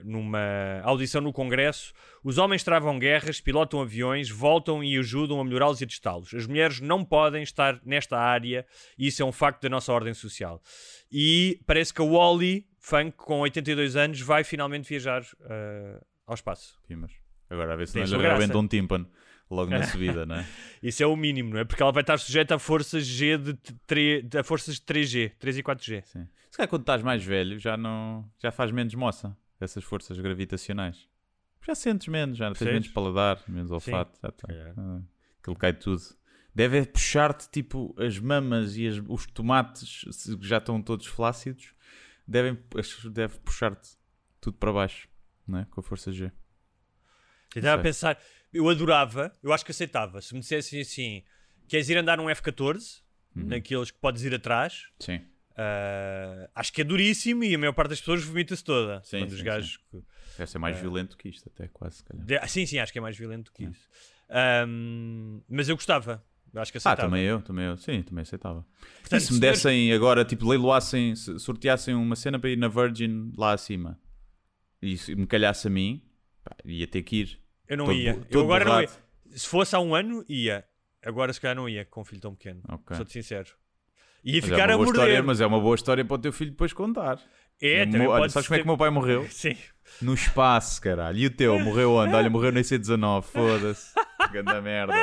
numa 0.04 0.80
audição 0.82 1.20
no 1.20 1.32
Congresso: 1.32 1.92
os 2.22 2.38
homens 2.38 2.62
travam 2.62 2.98
guerras, 2.98 3.40
pilotam 3.40 3.80
aviões, 3.80 4.30
voltam 4.30 4.82
e 4.82 4.96
ajudam 4.96 5.40
a 5.40 5.44
melhorá-los 5.44 5.80
e 5.80 5.86
testá-los. 5.86 6.32
As 6.32 6.46
mulheres 6.46 6.80
não 6.80 7.04
podem 7.04 7.42
estar 7.42 7.80
nesta 7.84 8.16
área 8.16 8.64
e 8.96 9.08
isso 9.08 9.22
é 9.22 9.26
um 9.26 9.32
facto 9.32 9.62
da 9.62 9.68
nossa 9.68 9.92
ordem 9.92 10.14
social. 10.14 10.62
E 11.10 11.60
parece 11.66 11.92
que 11.92 12.00
a 12.00 12.04
Wally, 12.04 12.66
funk, 12.78 13.16
com 13.16 13.40
82 13.40 13.96
anos, 13.96 14.20
vai 14.20 14.44
finalmente 14.44 14.88
viajar 14.88 15.22
uh, 15.22 16.04
ao 16.26 16.34
espaço. 16.34 16.78
Pimas. 16.86 17.12
Agora 17.50 17.74
a 17.74 17.76
ver 17.76 17.86
se 17.86 17.94
Tem 17.94 18.06
não 18.06 18.38
lhe 18.38 18.56
um 18.56 18.66
tímpano 18.66 19.08
logo 19.54 19.70
na 19.70 19.82
subida, 19.86 20.26
não 20.26 20.36
é? 20.36 20.46
Isso 20.82 21.02
é 21.02 21.06
o 21.06 21.16
mínimo, 21.16 21.50
não 21.50 21.58
é? 21.60 21.64
Porque 21.64 21.82
ela 21.82 21.92
vai 21.92 22.02
estar 22.02 22.18
sujeita 22.18 22.56
a 22.56 22.58
forças 22.58 23.06
G 23.06 23.38
de, 23.38 23.54
tre- 23.86 24.22
de- 24.22 24.38
a 24.38 24.44
forças 24.44 24.74
de 24.76 24.82
3G, 24.82 25.32
3 25.38 25.58
e 25.58 25.62
4G. 25.62 26.02
Sim. 26.04 26.28
Se 26.50 26.56
calhar 26.58 26.68
quando 26.68 26.82
estás 26.82 27.02
mais 27.02 27.24
velho 27.24 27.58
já 27.58 27.76
não 27.76 28.28
já 28.40 28.52
faz 28.52 28.70
menos 28.70 28.94
moça 28.94 29.36
essas 29.60 29.82
forças 29.82 30.18
gravitacionais. 30.18 31.08
Já 31.66 31.74
sentes 31.74 32.08
menos, 32.08 32.36
já 32.36 32.52
tens 32.52 32.70
menos 32.70 32.88
paladar, 32.88 33.42
menos 33.48 33.70
olfato, 33.70 34.18
já 34.22 34.30
tá. 34.30 34.46
calhar. 34.48 34.74
Ah, 34.76 35.00
Aquilo 35.40 35.56
cai 35.56 35.72
tudo. 35.72 36.02
Deve 36.54 36.78
é 36.78 36.84
puxar-te 36.84 37.48
tipo 37.50 37.94
as 37.98 38.18
mamas 38.18 38.76
e 38.76 38.86
as- 38.86 39.02
os 39.08 39.26
tomates 39.26 40.04
se 40.12 40.36
já 40.42 40.58
estão 40.58 40.80
todos 40.82 41.06
flácidos, 41.06 41.72
devem 42.28 42.58
deve 43.10 43.38
puxar-te 43.40 43.90
tudo 44.40 44.56
para 44.58 44.72
baixo, 44.72 45.08
não 45.48 45.58
é? 45.60 45.64
Com 45.70 45.80
a 45.80 45.82
força 45.82 46.12
G. 46.12 46.30
Eu 47.54 47.60
estava 47.60 47.80
a 47.80 47.82
pensar, 47.82 48.22
eu 48.52 48.68
adorava, 48.68 49.32
eu 49.42 49.52
acho 49.52 49.64
que 49.64 49.70
aceitava, 49.70 50.20
se 50.20 50.34
me 50.34 50.40
dissessem 50.40 50.80
assim: 50.80 51.22
queres 51.68 51.88
ir 51.88 51.96
andar 51.96 52.16
num 52.18 52.26
F14, 52.28 53.02
Uhum. 53.36 53.46
naqueles 53.46 53.90
que 53.90 53.98
podes 53.98 54.22
ir 54.22 54.32
atrás, 54.34 54.84
Sim. 55.00 55.20
ah, 55.56 56.48
acho 56.54 56.72
que 56.72 56.80
é 56.82 56.84
duríssimo 56.84 57.42
e 57.44 57.54
a 57.54 57.58
maior 57.58 57.72
parte 57.72 57.90
das 57.90 57.98
pessoas 58.00 58.22
vomita-se 58.24 58.62
toda. 58.62 59.02
Sim, 59.04 59.18
Quando 59.18 59.32
os 59.32 59.38
sim, 59.38 59.44
gajos. 59.44 59.76
que- 59.90 60.02
Deve 60.38 60.50
ser 60.50 60.58
mais 60.58 60.78
violento 60.78 61.16
que 61.16 61.28
isto, 61.28 61.48
até 61.48 61.68
quase. 61.68 62.02
De- 62.12 62.36
ah, 62.36 62.46
sim, 62.46 62.64
sim, 62.66 62.78
acho 62.78 62.92
que 62.92 62.98
é 62.98 63.02
mais 63.02 63.16
violento 63.16 63.52
que 63.52 63.64
isso. 63.64 63.88
Ahm, 64.28 65.40
mas 65.48 65.68
eu 65.68 65.76
gostava, 65.76 66.24
eu 66.52 66.60
acho 66.60 66.72
que 66.72 66.78
Ah, 66.78 66.80
aceitava. 66.80 67.08
também 67.08 67.24
eu, 67.24 67.40
também 67.42 67.64
eu. 67.66 67.76
Sim, 67.76 68.02
também 68.02 68.22
aceitava. 68.22 68.66
Portanto, 69.00 69.20
e 69.22 69.26
se 69.26 69.32
me 69.32 69.40
dessem 69.40 69.92
agora, 69.92 70.24
tipo, 70.24 70.48
leiloassem, 70.48 71.14
se- 71.16 71.38
sorteassem 71.38 71.94
uma 71.94 72.16
cena 72.16 72.38
para 72.38 72.50
ir 72.50 72.56
na 72.56 72.68
Virgin 72.68 73.32
lá 73.36 73.52
acima 73.52 74.00
e 74.82 74.96
se 74.98 75.14
me 75.14 75.26
calhasse 75.26 75.66
a 75.66 75.70
mim, 75.70 76.02
pá, 76.42 76.56
ia 76.64 76.86
ter 76.86 77.02
que 77.02 77.16
ir. 77.16 77.40
Eu 77.68 77.76
não 77.76 77.86
Todo 77.86 77.96
ia. 77.96 78.12
bo- 78.14 78.18
Eu 78.20 78.24
todo 78.26 78.44
agora 78.44 78.64
não 78.64 78.80
ia. 78.80 78.86
borrado. 78.86 79.02
Se 79.36 79.48
fosse 79.48 79.74
há 79.76 79.80
um 79.80 79.94
ano, 79.94 80.24
ia. 80.28 80.64
Agora 81.04 81.32
se 81.32 81.40
calhar 81.40 81.56
não 81.56 81.68
ia, 81.68 81.84
com 81.84 82.00
um 82.00 82.04
filho 82.04 82.20
tão 82.20 82.34
pequeno. 82.34 82.60
Ok. 82.68 82.96
Sou-te 82.96 83.12
sincero. 83.12 83.50
Ia 84.24 84.40
Mas 84.40 84.44
ficar 84.50 84.70
é 84.70 84.72
a 84.72 84.76
morder. 84.76 84.92
história, 84.94 85.22
mas 85.22 85.40
é 85.40 85.46
uma 85.46 85.60
boa 85.60 85.74
história 85.74 86.04
para 86.04 86.14
o 86.14 86.18
teu 86.18 86.32
filho 86.32 86.50
depois 86.52 86.72
contar. 86.72 87.20
É, 87.60 87.84
também 87.86 88.06
Olha, 88.08 88.28
sabes 88.30 88.48
como 88.48 88.56
é 88.56 88.58
que 88.58 88.64
o 88.64 88.68
meu 88.68 88.76
pai 88.78 88.90
morreu? 88.90 89.26
Sim. 89.30 89.56
No 90.00 90.14
espaço, 90.14 90.80
caralho. 90.80 91.18
E 91.18 91.26
o 91.26 91.30
teu? 91.30 91.58
Morreu 91.60 91.92
onde? 91.92 92.14
Olha, 92.14 92.30
morreu 92.30 92.50
no 92.52 92.58
IC19. 92.60 93.22
Foda-se. 93.22 93.92
Ganda 94.32 94.60
merda. 94.62 94.94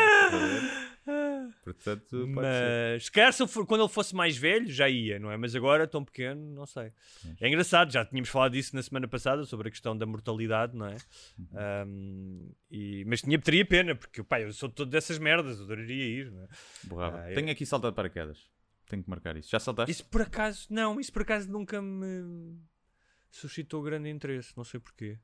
Portanto. 1.63 2.25
Mas 2.27 3.03
se 3.05 3.11
calhar 3.11 3.31
se 3.31 3.43
eu 3.43 3.47
for- 3.47 3.67
quando 3.67 3.81
ele 3.81 3.89
fosse 3.89 4.15
mais 4.15 4.35
velho 4.35 4.67
já 4.71 4.89
ia, 4.89 5.19
não 5.19 5.31
é? 5.31 5.37
Mas 5.37 5.55
agora 5.55 5.87
tão 5.87 6.03
pequeno, 6.03 6.41
não 6.55 6.65
sei. 6.65 6.91
É 7.39 7.47
engraçado, 7.47 7.91
já 7.91 8.03
tínhamos 8.03 8.29
falado 8.29 8.53
disso 8.53 8.75
na 8.75 8.81
semana 8.81 9.07
passada 9.07 9.43
sobre 9.45 9.67
a 9.67 9.71
questão 9.71 9.95
da 9.95 10.05
mortalidade, 10.05 10.75
não 10.75 10.87
é? 10.87 10.95
Uhum. 11.37 11.47
Ahm, 11.53 12.49
e- 12.71 13.05
mas 13.05 13.21
tinha, 13.21 13.37
teria 13.39 13.63
pena, 13.65 13.93
porque 13.95 14.23
pá, 14.23 14.41
eu 14.41 14.51
sou 14.53 14.69
todo 14.69 14.89
dessas 14.89 15.19
merdas, 15.19 15.59
eu 15.59 15.65
adoraria 15.65 16.03
ir, 16.05 16.31
não 16.31 16.43
é? 16.43 16.47
Borrava. 16.83 17.19
Ah, 17.21 17.29
eu- 17.31 17.35
Tenho 17.35 17.51
aqui 17.51 17.65
saltar 17.65 17.91
de 17.91 17.95
paraquedas. 17.95 18.39
Tenho 18.89 19.03
que 19.03 19.09
marcar 19.09 19.37
isso. 19.37 19.49
Já 19.49 19.59
saltaste? 19.59 19.91
Isso 19.91 20.05
por 20.05 20.21
acaso, 20.23 20.65
não, 20.69 20.99
isso 20.99 21.13
por 21.13 21.21
acaso 21.21 21.49
nunca 21.51 21.81
me 21.81 22.57
suscitou 23.29 23.81
grande 23.81 24.09
interesse, 24.09 24.51
não 24.57 24.63
sei 24.63 24.79
porquê. 24.79 25.17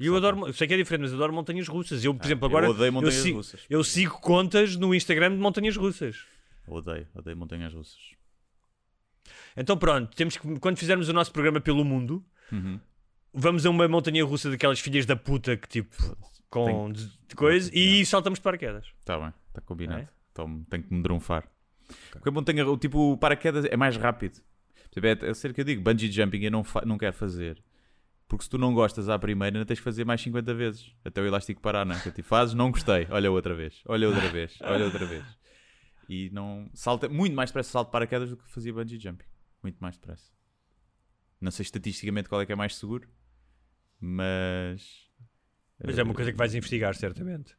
E 0.00 0.06
eu 0.06 0.16
adoro, 0.16 0.46
eu 0.46 0.52
sei 0.52 0.66
que 0.66 0.74
é 0.74 0.76
diferente, 0.76 1.02
mas 1.02 1.14
adoro 1.14 1.32
montanhas 1.32 1.68
russas. 1.68 2.04
Eu, 2.04 2.14
por 2.14 2.22
Ah, 2.22 2.26
exemplo, 2.26 2.44
eu 2.44 2.48
agora 2.48 2.70
odeio 2.70 2.92
montanhas 2.92 3.14
sigo, 3.14 3.36
russas. 3.38 3.60
eu 3.70 3.84
sigo 3.84 4.20
contas 4.20 4.76
no 4.76 4.94
Instagram 4.94 5.30
de 5.32 5.38
montanhas 5.38 5.76
russas. 5.76 6.24
Odeio, 6.66 7.06
odeio 7.14 7.36
montanhas 7.36 7.72
russas. 7.72 7.98
Então 9.56 9.76
pronto, 9.76 10.14
temos 10.14 10.36
que, 10.36 10.58
quando 10.60 10.78
fizermos 10.78 11.08
o 11.08 11.12
nosso 11.12 11.32
programa 11.32 11.60
pelo 11.60 11.84
mundo, 11.84 12.24
Uhum. 12.52 12.78
vamos 13.32 13.64
a 13.66 13.70
uma 13.70 13.88
montanha 13.88 14.24
russa 14.24 14.50
daquelas 14.50 14.78
filhas 14.80 15.06
da 15.06 15.16
puta 15.16 15.56
que 15.56 15.68
tipo 15.68 16.16
com 16.50 16.90
de, 16.92 17.10
coisa 17.34 17.70
e 17.74 18.04
saltamos 18.06 18.38
de 18.38 18.42
paraquedas. 18.42 18.86
Está 19.00 19.18
bem, 19.18 19.32
está 19.48 19.60
combinado. 19.62 20.02
É? 20.02 20.08
Então 20.32 20.64
tenho 20.70 20.82
que 20.82 20.92
me 20.94 21.02
drunfar. 21.02 21.48
Porque 22.10 22.28
a 22.28 22.32
montanha, 22.32 22.66
o 22.68 22.76
tipo, 22.76 23.16
paraquedas 23.18 23.64
é 23.64 23.76
mais 23.76 23.96
rápido. 23.96 24.40
Percebe? 24.92 25.26
É, 25.26 25.30
é 25.30 25.60
eu 25.60 25.64
digo, 25.64 25.82
bungee 25.82 26.10
jumping 26.10 26.42
eu 26.44 26.50
não, 26.50 26.64
fa- 26.64 26.82
não 26.84 26.98
quero 26.98 27.14
fazer. 27.14 27.62
Porque 28.28 28.44
se 28.44 28.50
tu 28.50 28.58
não 28.58 28.74
gostas 28.74 29.08
à 29.08 29.18
primeira, 29.18 29.56
ainda 29.56 29.66
tens 29.66 29.78
que 29.78 29.84
fazer 29.84 30.04
mais 30.04 30.20
50 30.20 30.52
vezes. 30.54 30.92
Até 31.04 31.20
o 31.20 31.26
elástico 31.26 31.60
parar, 31.60 31.86
não 31.86 31.94
é? 31.94 31.98
Tipo, 32.00 32.22
fazes, 32.24 32.54
não 32.54 32.70
gostei. 32.70 33.06
Olha 33.10 33.30
outra 33.30 33.54
vez, 33.54 33.82
olha 33.86 34.08
outra 34.08 34.28
vez, 34.28 34.58
olha 34.62 34.84
outra 34.84 35.06
vez. 35.06 35.24
E 36.08 36.30
não. 36.30 36.68
Salta, 36.74 37.08
muito 37.08 37.34
mais 37.34 37.50
depressa 37.50 37.70
salto 37.70 37.88
de 37.88 37.92
paraquedas 37.92 38.30
do 38.30 38.36
que 38.36 38.48
fazia 38.50 38.72
bungee 38.72 38.98
jumping. 38.98 39.26
Muito 39.62 39.78
mais 39.78 39.96
depressa. 39.96 40.32
Não 41.40 41.50
sei 41.50 41.62
estatisticamente 41.62 42.28
qual 42.28 42.40
é 42.40 42.46
que 42.46 42.52
é 42.52 42.56
mais 42.56 42.76
seguro, 42.76 43.08
mas. 44.00 45.06
Mas 45.84 45.98
é 45.98 46.02
uma 46.02 46.14
coisa 46.14 46.32
que 46.32 46.38
vais 46.38 46.54
investigar, 46.54 46.94
certamente. 46.94 47.56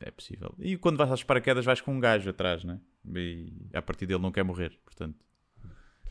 É 0.00 0.10
possível. 0.10 0.54
E 0.58 0.76
quando 0.76 0.98
vais 0.98 1.10
às 1.10 1.22
paraquedas 1.22 1.64
vais 1.64 1.80
com 1.80 1.94
um 1.94 2.00
gajo 2.00 2.28
atrás, 2.28 2.64
né? 2.64 2.80
E 3.14 3.52
a 3.72 3.80
partir 3.80 4.06
dele 4.06 4.20
não 4.20 4.30
quer 4.30 4.42
morrer. 4.42 4.78
Portanto, 4.84 5.18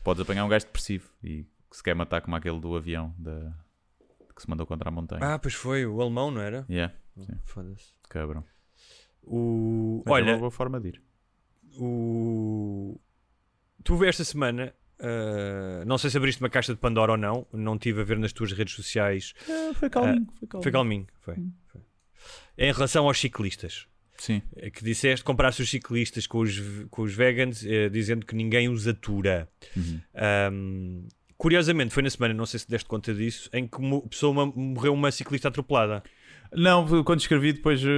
podes 0.02 0.20
apanhar 0.22 0.44
um 0.44 0.48
gajo 0.48 0.66
depressivo 0.66 1.08
e 1.22 1.44
que 1.70 1.76
se 1.76 1.82
quer 1.82 1.94
matar 1.94 2.20
como 2.20 2.36
aquele 2.36 2.60
do 2.60 2.76
avião 2.76 3.14
da... 3.18 3.52
que 4.36 4.42
se 4.42 4.50
mandou 4.50 4.66
contra 4.66 4.90
a 4.90 4.92
montanha. 4.92 5.20
Ah, 5.24 5.38
pois 5.38 5.54
foi, 5.54 5.86
o 5.86 6.00
alemão, 6.00 6.30
não 6.30 6.42
era? 6.42 6.66
Yeah, 6.68 6.94
sim, 7.18 7.26
Foda-se. 7.44 7.94
cabrão. 8.08 8.44
O... 9.22 10.02
Mas 10.04 10.18
é 10.18 10.22
uma 10.22 10.30
Olha, 10.30 10.38
boa 10.38 10.50
forma 10.50 10.78
de 10.78 10.88
ir. 10.90 11.02
o... 11.78 13.00
tu 13.82 14.04
esta 14.04 14.22
semana, 14.22 14.74
ah, 15.00 15.84
não 15.86 15.98
sei 15.98 16.10
se 16.10 16.16
abriste 16.18 16.40
uma 16.42 16.50
caixa 16.50 16.74
de 16.74 16.78
Pandora 16.78 17.12
ou 17.12 17.18
não, 17.18 17.46
não 17.52 17.78
tive 17.78 18.02
a 18.02 18.04
ver 18.04 18.18
nas 18.18 18.32
tuas 18.32 18.52
redes 18.52 18.74
sociais. 18.74 19.34
foi 19.74 19.88
calminho, 19.90 20.26
foi 20.38 20.48
calminho. 20.48 20.62
Foi 20.62 20.72
calminho, 20.72 21.06
foi. 21.20 21.34
foi. 21.66 21.80
Em 22.58 22.72
relação 22.72 23.06
aos 23.06 23.18
ciclistas, 23.18 23.86
Sim. 24.18 24.42
é 24.56 24.70
que 24.70 24.84
disseste 24.84 25.24
compraste 25.24 25.62
os 25.62 25.70
ciclistas 25.70 26.26
com 26.26 26.38
os, 26.38 26.58
com 26.90 27.02
os 27.02 27.14
vegans, 27.14 27.64
eh, 27.64 27.88
dizendo 27.88 28.24
que 28.24 28.34
ninguém 28.34 28.68
os 28.68 28.86
atura. 28.86 29.48
Uhum. 29.76 30.00
Curiosamente, 31.36 31.92
foi 31.92 32.02
na 32.02 32.10
semana, 32.10 32.34
não 32.34 32.46
sei 32.46 32.60
se 32.60 32.68
deste 32.68 32.88
conta 32.88 33.12
disso, 33.14 33.48
em 33.52 33.66
que 33.66 33.80
mo- 33.80 34.06
pessoa 34.08 34.32
uma- 34.32 34.46
morreu 34.46 34.92
uma 34.94 35.10
ciclista 35.10 35.48
atropelada. 35.48 36.02
Não, 36.52 37.02
quando 37.04 37.20
escrevi 37.20 37.52
depois 37.52 37.82
eh, 37.82 37.88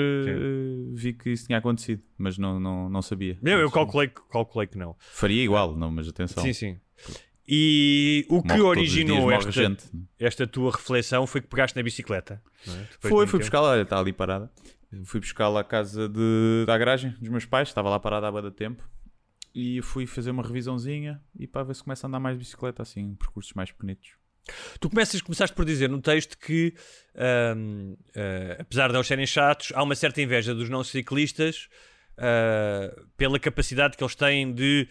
vi 0.94 1.12
que 1.12 1.30
isso 1.30 1.46
tinha 1.46 1.58
acontecido, 1.58 2.02
mas 2.16 2.38
não, 2.38 2.58
não, 2.58 2.88
não 2.88 3.02
sabia. 3.02 3.38
Não, 3.42 3.52
eu 3.52 3.70
calculei, 3.70 4.08
que- 4.08 4.20
calculei 4.30 4.66
que 4.66 4.78
não. 4.78 4.96
Faria 4.98 5.42
igual, 5.44 5.76
não, 5.76 5.90
mas 5.90 6.08
atenção. 6.08 6.42
Sim, 6.42 6.52
sim. 6.52 6.76
E 7.46 8.26
o 8.28 8.42
que 8.42 8.48
Morre 8.48 8.58
dias, 8.58 8.66
originou 8.92 9.20
morre 9.22 9.36
esta, 9.36 9.50
gente. 9.52 9.84
esta 10.18 10.46
tua 10.46 10.70
reflexão 10.70 11.26
foi 11.26 11.40
que 11.40 11.46
pegaste 11.46 11.76
na 11.76 11.82
bicicleta. 11.82 12.42
é? 12.66 12.70
Foi, 13.00 13.26
fui 13.26 13.38
buscar 13.38 13.60
lá, 13.60 13.78
está 13.80 13.98
ali 13.98 14.12
parada. 14.12 14.50
Fui 15.04 15.20
buscá-la 15.20 15.60
à 15.60 15.64
casa 15.64 16.08
de, 16.08 16.64
da 16.66 16.76
garagem 16.76 17.14
dos 17.20 17.28
meus 17.28 17.44
pais, 17.44 17.68
estava 17.68 17.88
lá 17.90 17.98
parada 18.00 18.28
há 18.28 18.40
de 18.40 18.50
tempo. 18.50 18.82
E 19.54 19.80
fui 19.82 20.06
fazer 20.06 20.30
uma 20.30 20.42
revisãozinha 20.42 21.20
e 21.38 21.46
para 21.46 21.64
ver 21.64 21.74
se 21.74 21.82
começa 21.82 22.06
a 22.06 22.08
andar 22.08 22.20
mais 22.20 22.36
de 22.36 22.44
bicicleta, 22.44 22.82
assim, 22.82 23.14
percursos 23.14 23.52
mais 23.54 23.72
pequenitos. 23.72 24.10
Tu 24.80 24.88
começas, 24.88 25.20
começaste 25.20 25.54
por 25.54 25.64
dizer 25.64 25.88
no 25.88 26.00
texto 26.00 26.38
que, 26.38 26.74
ahm, 27.14 27.94
ah, 28.16 28.56
apesar 28.60 28.88
de 28.88 28.96
eles 28.96 29.06
serem 29.06 29.26
chatos, 29.26 29.72
há 29.74 29.82
uma 29.82 29.94
certa 29.94 30.22
inveja 30.22 30.54
dos 30.54 30.68
não 30.68 30.82
ciclistas 30.82 31.68
ah, 32.16 32.94
pela 33.16 33.38
capacidade 33.38 33.96
que 33.96 34.02
eles 34.02 34.14
têm 34.14 34.52
de, 34.52 34.88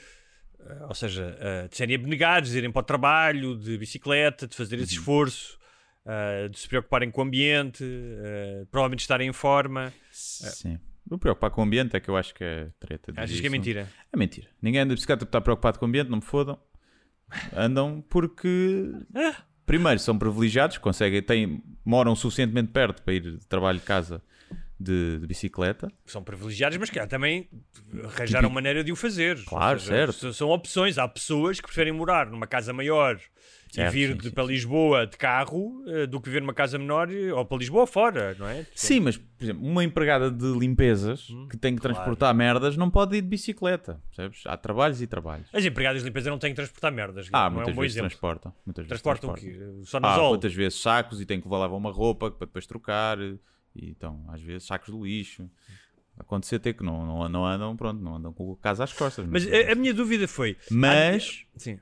ah, 0.60 0.88
ou 0.88 0.95
seja, 0.95 1.38
de 1.70 1.76
serem 1.76 1.95
abnegados, 1.95 2.51
de 2.51 2.58
irem 2.58 2.72
para 2.72 2.82
o 2.82 2.84
trabalho, 2.84 3.58
de 3.58 3.78
bicicleta, 3.78 4.47
de 4.47 4.55
fazer 4.55 4.80
esse 4.80 4.93
esforço, 4.93 5.58
ah, 6.05 6.47
de 6.49 6.58
se 6.58 6.68
preocuparem 6.68 7.12
com 7.12 7.22
o 7.22 7.24
ambiente, 7.24 7.84
provavelmente 8.72 9.01
estarem 9.01 9.30
em 9.30 9.34
forma. 9.34 9.93
Sim. 10.12 10.80
O 11.10 11.18
preocupar 11.18 11.49
com 11.51 11.62
o 11.62 11.64
ambiente 11.64 11.95
é 11.95 11.99
que 11.99 12.10
eu 12.10 12.18
acho 12.18 12.34
que 12.36 12.43
é 12.43 12.70
treta. 12.80 13.12
Achas 13.16 13.32
que 13.32 13.38
é 13.38 13.41
isso. 13.41 13.51
mentira? 13.51 13.88
É 14.12 14.18
mentira. 14.18 14.47
Ninguém 14.62 14.82
anda 14.82 14.89
de 14.89 14.95
bicicleta 14.95 15.20
porque 15.26 15.30
está 15.30 15.41
preocupado 15.41 15.80
com 15.80 15.86
o 15.86 15.88
ambiente, 15.88 16.10
não 16.10 16.18
me 16.18 16.24
fodam. 16.24 16.60
Andam 17.55 18.03
porque, 18.10 18.89
primeiro, 19.66 19.99
são 19.99 20.18
privilegiados, 20.18 20.78
conseguem, 20.78 21.22
têm, 21.22 21.64
moram 21.84 22.16
suficientemente 22.16 22.70
perto 22.72 23.01
para 23.03 23.14
ir 23.14 23.22
de 23.22 23.45
trabalho 23.47 23.80
de 23.80 23.86
casa 23.86 24.22
de, 24.80 25.20
de 25.20 25.28
bicicleta. 25.28 25.91
São 26.05 26.24
privilegiados, 26.24 26.78
mas 26.78 26.89
que 26.89 27.05
também 27.08 27.49
arranjaram 28.03 28.49
maneira 28.49 28.84
de 28.84 28.91
o 28.91 28.95
fazer. 28.95 29.43
Claro, 29.45 29.80
certo. 29.80 30.28
s- 30.28 30.34
São 30.38 30.49
opções. 30.49 30.97
Há 30.97 31.08
pessoas 31.08 31.60
que 31.60 31.66
preferem 31.68 31.91
morar 31.91 32.28
numa 32.28 32.47
casa 32.47 32.72
maior 32.72 33.20
Certo, 33.78 33.93
e 33.93 33.95
vir 33.95 34.09
sim, 34.11 34.17
de- 34.17 34.23
sim, 34.30 34.32
para. 34.32 34.43
Lisboa 34.43 35.05
de 35.05 35.15
carro 35.17 35.84
eh, 35.88 36.07
do 36.07 36.19
que 36.19 36.30
viver 36.30 36.41
numa 36.41 36.53
casa 36.53 36.80
menor 36.80 37.11
eh, 37.13 37.32
ou 37.32 37.45
para 37.45 37.57
Lisboa 37.59 37.86
fora, 37.86 38.36
não 38.39 38.47
é? 38.47 38.65
Sim, 38.73 39.01
mas, 39.01 39.17
por 39.17 39.43
exemplo, 39.43 39.63
uma 39.65 39.84
empregada 39.84 40.32
de 40.32 40.45
limpezas 40.57 41.28
que 41.49 41.57
tem 41.57 41.75
que 41.75 41.82
transportar 41.82 42.34
merdas 42.34 42.75
não 42.75 42.89
pode 42.89 43.15
ir 43.17 43.21
de 43.21 43.28
bicicleta, 43.28 44.01
percebes? 44.09 44.41
Há 44.45 44.57
trabalhos 44.57 45.01
e 45.01 45.05
trabalhos. 45.07 45.47
As 45.53 45.63
empregadas 45.63 46.01
de 46.01 46.07
limpeza 46.07 46.30
não 46.30 46.39
têm 46.39 46.51
que 46.51 46.55
transportar 46.55 46.91
merdas. 46.91 47.28
Ah, 47.32 47.49
não 47.49 47.57
é 47.61 47.65
muitas 47.65 47.78
um 47.78 47.82
vezes 47.82 47.97
transportam. 47.97 48.53
Muitas 48.65 48.86
vezes 48.88 49.01
Transportam 49.01 49.30
o 49.30 49.34
transportam. 49.34 49.78
quê? 49.80 49.86
Só 49.86 49.99
Ah, 50.01 50.30
muitas 50.30 50.53
vezes 50.53 50.82
sacos 50.82 51.21
e 51.21 51.25
tem 51.25 51.39
que 51.39 51.47
levar 51.47 51.67
uma 51.69 51.91
roupa 51.91 52.32
para 52.32 52.47
depois 52.47 52.65
trocar. 52.65 53.19
E 53.19 53.39
então, 53.75 54.25
às 54.30 54.41
vezes, 54.41 54.65
sacos 54.65 54.93
de 54.93 54.99
lixo. 54.99 55.49
Acontecer 56.19 56.57
ter 56.57 56.73
que 56.73 56.84
não, 56.84 57.05
não, 57.05 57.30
não 57.30 57.45
andam, 57.45 57.78
pronto, 57.78 58.01
não 58.01 58.15
andam 58.15 58.34
com 58.34 58.49
o 58.51 58.55
casa 58.55 58.84
às 58.84 58.91
costas. 58.91 59.23
Mas 59.28 59.45
a, 59.45 59.71
a 59.71 59.75
minha 59.75 59.93
dúvida 59.93 60.28
foi... 60.28 60.57
Mas 60.71 61.45
Sim. 61.55 61.80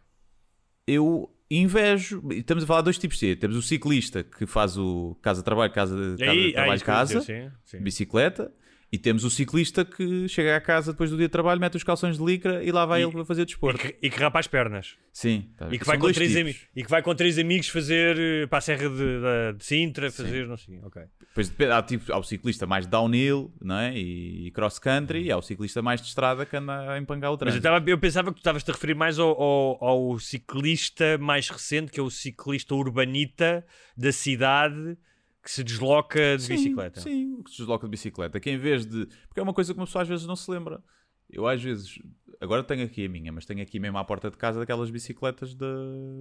eu 0.85 1.33
invejo. 1.49 2.21
Estamos 2.31 2.63
a 2.63 2.67
falar 2.67 2.81
de 2.81 2.85
dois 2.85 2.97
tipos 2.97 3.17
de 3.17 3.35
Temos 3.35 3.55
o 3.55 3.61
ciclista 3.61 4.23
que 4.23 4.45
faz 4.45 4.77
o 4.77 5.17
casa-trabalho, 5.21 5.71
casa, 5.71 5.95
casa, 6.17 6.31
Aí, 6.31 6.53
trabalho, 6.53 6.81
eu 6.81 6.85
casa, 6.85 7.19
dizer, 7.19 7.51
sim, 7.51 7.77
sim. 7.77 7.83
bicicleta. 7.83 8.51
E 8.95 8.97
temos 8.97 9.25
o 9.25 9.29
ciclista 9.29 9.83
que 9.83 10.25
chega 10.29 10.55
à 10.55 10.61
casa 10.61 10.93
depois 10.93 11.09
do 11.11 11.17
dia 11.17 11.27
de 11.27 11.31
trabalho, 11.31 11.59
mete 11.59 11.75
os 11.75 11.83
calções 11.83 12.17
de 12.17 12.23
licra 12.23 12.63
e 12.63 12.71
lá 12.71 12.85
vai 12.85 13.01
E- 13.01 13.03
ele 13.03 13.11
para 13.11 13.25
fazer 13.25 13.41
E 13.41 13.45
desporto. 13.45 13.77
que, 13.77 13.93
e 14.01 14.09
que 14.09 14.17
rapa 14.17 14.39
as 14.39 14.47
pernas. 14.47 14.95
Sim. 15.11 15.49
tá? 15.57 15.67
E 15.69 15.77
que, 15.77 15.85
vai 15.85 15.97
com 15.97 16.09
três 16.13 16.29
tipos. 16.31 16.41
ami- 16.41 16.55
e 16.75 16.83
que 16.83 16.89
vai 16.89 17.01
com 17.01 17.13
três 17.13 17.37
amigos 17.37 17.67
fazer 17.67 18.17
eh, 18.17 18.47
para 18.47 18.59
a 18.59 18.61
Serra 18.61 18.87
de, 18.89 18.95
de, 18.95 19.57
de 19.57 19.65
Sintra, 19.65 20.09
fazer, 20.09 20.47
não 20.47 20.55
sei. 20.55 20.79
Ok. 20.81 21.01
Depois 21.27 21.49
depende, 21.49 21.71
há, 21.73 21.81
tipo, 21.81 22.13
há 22.13 22.17
o 22.17 22.23
ciclista 22.23 22.65
mais 22.65 22.87
downhill 22.87 23.53
não 23.61 23.77
é? 23.77 23.93
e, 23.97 24.47
e 24.47 24.51
cross 24.51 24.79
country, 24.79 25.23
e 25.23 25.31
há 25.31 25.37
o 25.37 25.41
ciclista 25.41 25.81
mais 25.81 26.01
de 26.01 26.07
estrada 26.07 26.45
que 26.45 26.55
anda 26.55 26.93
a 26.93 26.97
empangar 26.97 27.31
o 27.31 27.33
Mas 27.33 27.41
eu, 27.41 27.45
trânsito. 27.47 27.63
tava, 27.63 27.89
eu 27.89 27.97
pensava 27.97 28.29
que 28.29 28.35
tu 28.35 28.39
estavas-te 28.39 28.71
a 28.71 28.73
referir 28.73 28.95
mais 28.95 29.19
ao, 29.19 29.29
ao, 29.41 29.83
ao 29.83 30.19
ciclista 30.19 31.17
mais 31.17 31.49
recente, 31.49 31.91
que 31.91 31.99
é 31.99 32.03
o 32.03 32.09
ciclista 32.09 32.73
urbanita 32.75 33.65
da 33.97 34.11
cidade 34.13 34.97
que 35.45 35.51
se 35.51 35.63
desloca 35.63 36.35
de 36.37 36.41
Sim, 36.43 36.55
bicicleta. 36.55 36.99
Sim, 37.01 37.43
que 37.43 37.51
se 37.51 37.57
desloca 37.59 37.85
de 37.85 37.91
bicicleta. 37.91 38.39
Que 38.39 38.49
em 38.49 38.57
vez 38.57 38.83
de. 38.83 39.05
Porque 39.27 39.39
é 39.39 39.43
uma 39.43 39.53
coisa 39.53 39.71
que 39.73 39.79
uma 39.79 39.85
pessoa 39.85 40.01
às 40.01 40.07
vezes 40.07 40.25
não 40.25 40.35
se 40.35 40.49
lembra. 40.49 40.83
Eu 41.29 41.47
às 41.47 41.61
vezes. 41.61 41.99
Agora 42.41 42.63
tenho 42.63 42.83
aqui 42.83 43.05
a 43.05 43.09
minha, 43.09 43.31
mas 43.31 43.45
tenho 43.45 43.61
aqui 43.61 43.79
mesmo 43.79 43.97
à 43.99 44.03
porta 44.03 44.29
de 44.31 44.37
casa 44.37 44.59
daquelas 44.59 44.89
bicicletas 44.89 45.53
da, 45.53 45.67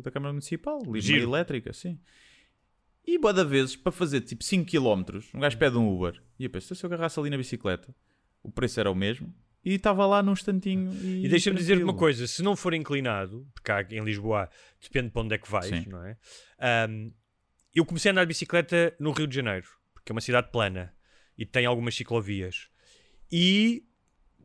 da 0.03 0.11
Câmara 0.11 0.33
Municipal, 0.33 0.79
livre 0.83 1.01
Giro. 1.01 1.23
elétrica, 1.31 1.73
sim. 1.73 1.99
E 3.07 3.19
boa 3.19 3.33
da 3.33 3.45
vezes, 3.45 3.75
para 3.77 3.91
fazer 3.91 4.21
tipo 4.21 4.45
5 4.45 4.71
km, 4.71 5.19
um 5.35 5.41
gajo 5.41 5.59
pede 5.59 5.77
um 5.77 5.89
Uber. 5.91 6.23
E 6.39 6.45
eu 6.45 6.51
penso, 6.51 6.75
se 6.75 6.85
eu 6.85 6.89
agarrasse 6.89 7.19
ali 7.19 7.31
na 7.31 7.37
bicicleta, 7.37 7.95
o 8.43 8.51
preço 8.51 8.79
era 8.79 8.91
o 8.91 8.95
mesmo. 8.95 9.35
E 9.65 9.73
estava 9.75 10.05
lá 10.07 10.23
num 10.23 10.33
instantinho. 10.33 10.93
E, 11.03 11.25
E 11.25 11.29
deixa-me 11.29 11.57
dizer-te 11.57 11.83
uma 11.83 11.95
coisa: 11.95 12.27
se 12.27 12.43
não 12.43 12.55
for 12.55 12.75
inclinado, 12.75 13.47
porque 13.55 13.73
cá 13.73 13.83
em 13.91 14.05
Lisboa 14.05 14.49
depende 14.83 15.11
para 15.11 15.23
onde 15.23 15.35
é 15.35 15.39
que 15.39 15.51
vais, 15.51 15.67
Sim. 15.67 15.87
não 15.89 16.05
é? 16.05 16.17
Ahm, 16.61 17.11
eu 17.75 17.85
comecei 17.85 18.11
a 18.11 18.13
andar 18.13 18.25
de 18.25 18.29
bicicleta 18.29 18.95
no 18.99 19.11
Rio 19.13 19.27
de 19.27 19.35
Janeiro, 19.35 19.67
porque 19.93 20.11
é 20.11 20.15
uma 20.15 20.21
cidade 20.21 20.51
plana 20.51 20.95
e 21.37 21.45
tem 21.45 21.67
algumas 21.67 21.95
ciclovias. 21.95 22.69
E 23.31 23.85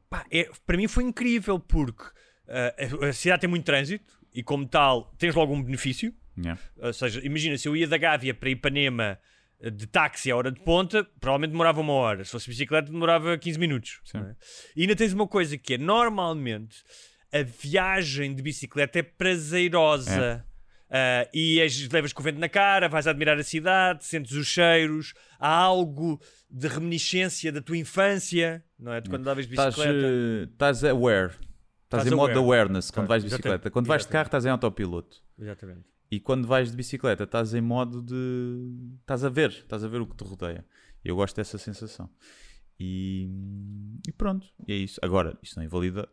pá, 0.10 0.26
é- 0.32 0.50
para 0.66 0.78
mim 0.78 0.88
foi 0.88 1.04
incrível, 1.04 1.60
porque 1.60 2.04
ah, 2.48 2.74
a, 3.04 3.10
a 3.10 3.14
cidade 3.14 3.42
tem 3.42 3.50
muito 3.50 3.66
trânsito 3.66 4.20
e, 4.34 4.42
como 4.42 4.68
tal, 4.68 5.14
tens 5.18 5.36
logo 5.36 5.54
um 5.54 5.62
benefício. 5.62 6.14
Yeah. 6.38 6.60
Ou 6.78 6.94
seja, 6.94 7.20
imagina, 7.24 7.58
se 7.58 7.68
eu 7.68 7.76
ia 7.76 7.88
da 7.88 7.98
Gávea 7.98 8.34
para 8.34 8.50
Ipanema 8.50 9.20
eh, 9.60 9.70
de 9.70 9.86
táxi 9.86 10.32
à 10.32 10.36
hora 10.36 10.52
de 10.52 10.60
ponta, 10.62 11.04
provavelmente 11.20 11.52
demorava 11.52 11.82
uma 11.82 11.94
hora. 11.94 12.24
Se 12.24 12.32
fosse 12.32 12.50
bicicleta, 12.50 12.92
demorava 12.92 13.38
15 13.38 13.60
minutos. 13.60 14.00
É? 14.16 14.36
E 14.76 14.82
ainda 14.82 14.96
tens 14.96 15.14
uma 15.14 15.28
coisa 15.28 15.58
que 15.58 15.74
é, 15.76 15.78
normalmente, 15.78 16.78
a 17.32 17.44
viagem 17.44 18.34
de 18.34 18.42
bicicleta 18.42 19.00
é 19.00 19.04
prazerosa. 19.04 20.46
Ah, 20.92 21.28
e 21.34 21.60
és- 21.60 21.88
levas 21.90 22.12
com 22.14 22.22
o 22.22 22.24
vento 22.24 22.40
na 22.40 22.50
cara, 22.50 22.88
vais 22.90 23.06
admirar 23.08 23.38
a 23.38 23.44
cidade, 23.44 24.04
sentes 24.06 24.32
os 24.34 24.48
cheiros, 24.48 25.14
há 25.40 25.48
algo 25.54 26.20
de 26.50 26.68
reminiscência 26.68 27.52
da 27.52 27.62
tua 27.62 27.78
infância, 27.78 28.64
não 28.80 28.92
é? 28.94 29.00
De 29.02 29.10
quando 29.10 29.22
andavas 29.22 29.46
de 29.48 29.56
bicicleta. 29.56 29.92
eh, 30.08 30.44
Estás 30.52 30.84
aware. 30.84 31.34
Estás 31.84 32.06
em 32.08 32.12
modo 32.16 32.38
awareness 32.40 32.92
quando 32.92 33.06
Tá, 33.06 33.10
vais 33.10 33.24
de 33.24 33.28
exatamente, 33.28 33.44
bicicleta. 33.54 33.72
Quando 33.72 33.88
vais 33.88 34.04
de 34.06 34.10
carro, 34.12 34.26
estás 34.28 34.46
em 34.46 34.50
autopiloto. 34.50 35.18
Exatamente. 35.40 35.82
E 36.12 36.20
quando 36.20 36.48
vais 36.48 36.72
de 36.72 36.76
bicicleta, 36.78 37.24
estás 37.24 37.54
em 37.54 37.62
modo 37.62 38.02
de. 38.02 38.96
Estás 39.02 39.24
a 39.24 39.30
ver, 39.30 39.50
estás 39.52 39.84
a 39.84 39.88
ver 39.88 40.02
o 40.02 40.08
que 40.08 40.16
te 40.16 40.24
rodeia. 40.24 40.66
Eu 41.06 41.16
gosto 41.16 41.36
dessa 41.36 41.58
sensação. 41.58 42.10
E, 42.80 43.28
e 44.08 44.12
pronto, 44.12 44.48
e 44.68 44.74
é 44.74 44.76
isso. 44.76 45.00
Agora, 45.04 45.38
isto 45.44 45.56
não 45.58 45.64
invalida. 45.64 46.08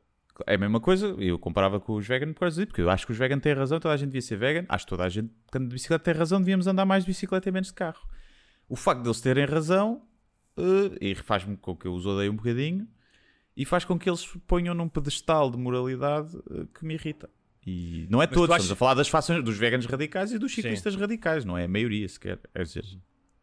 É 0.47 0.55
a 0.55 0.59
mesma 0.59 0.80
coisa, 0.80 1.07
eu 1.18 1.39
comparava 1.39 1.78
com 1.80 1.95
os 1.95 2.07
vegan 2.07 2.32
por 2.32 2.41
causa 2.41 2.57
disso, 2.57 2.66
porque 2.68 2.82
eu 2.82 2.91
acho 2.91 3.07
que 3.07 3.12
os 3.12 3.18
vegan 3.18 3.39
têm 3.39 3.53
razão, 3.55 3.78
toda 3.80 3.95
a 3.95 3.97
gente 3.97 4.09
devia 4.09 4.22
ser 4.22 4.37
vegan. 4.37 4.64
Acho 4.68 4.84
que 4.84 4.91
toda 4.91 5.05
a 5.05 5.09
gente 5.09 5.30
que 5.51 5.59
anda 5.59 5.68
de 5.68 5.74
bicicleta 5.74 6.05
tem 6.05 6.14
razão, 6.14 6.39
devíamos 6.41 6.66
andar 6.66 6.84
mais 6.84 7.05
de 7.05 7.11
bicicleta 7.11 7.49
e 7.49 7.53
menos 7.53 7.68
de 7.68 7.74
carro. 7.74 8.07
O 8.68 8.76
facto 8.76 9.03
deles 9.03 9.20
terem 9.20 9.45
razão, 9.47 10.03
eh, 10.57 10.99
e 11.01 11.14
faz-me 11.14 11.57
com 11.57 11.76
que 11.76 11.87
eu 11.87 11.95
os 11.95 12.05
odeie 12.05 12.28
um 12.28 12.37
bocadinho, 12.37 12.87
e 13.57 13.64
faz 13.64 13.84
com 13.84 13.99
que 13.99 14.11
eles 14.11 14.26
ponham 14.47 14.74
num 14.74 14.89
pedestal 14.89 15.51
de 15.51 15.57
moralidade 15.57 16.37
eh, 16.51 16.64
que 16.78 16.84
me 16.84 16.95
irrita. 16.95 17.30
E 17.66 18.07
não 18.11 18.22
é 18.22 18.26
tu 18.26 18.34
todos, 18.34 18.51
achas- 18.51 18.64
estamos 18.64 18.72
a 18.72 18.76
falar 18.76 18.95
das 18.95 19.09
fações 19.09 19.43
dos 19.43 19.57
veganos 19.57 19.87
radicais 19.87 20.32
e 20.32 20.39
dos 20.39 20.55
ciclistas 20.55 20.95
radicais, 20.95 21.45
não 21.45 21.57
é 21.57 21.64
a 21.64 21.68
maioria 21.68 22.09
sequer. 22.09 22.39
Quer 22.55 22.62
dizer, 22.64 22.84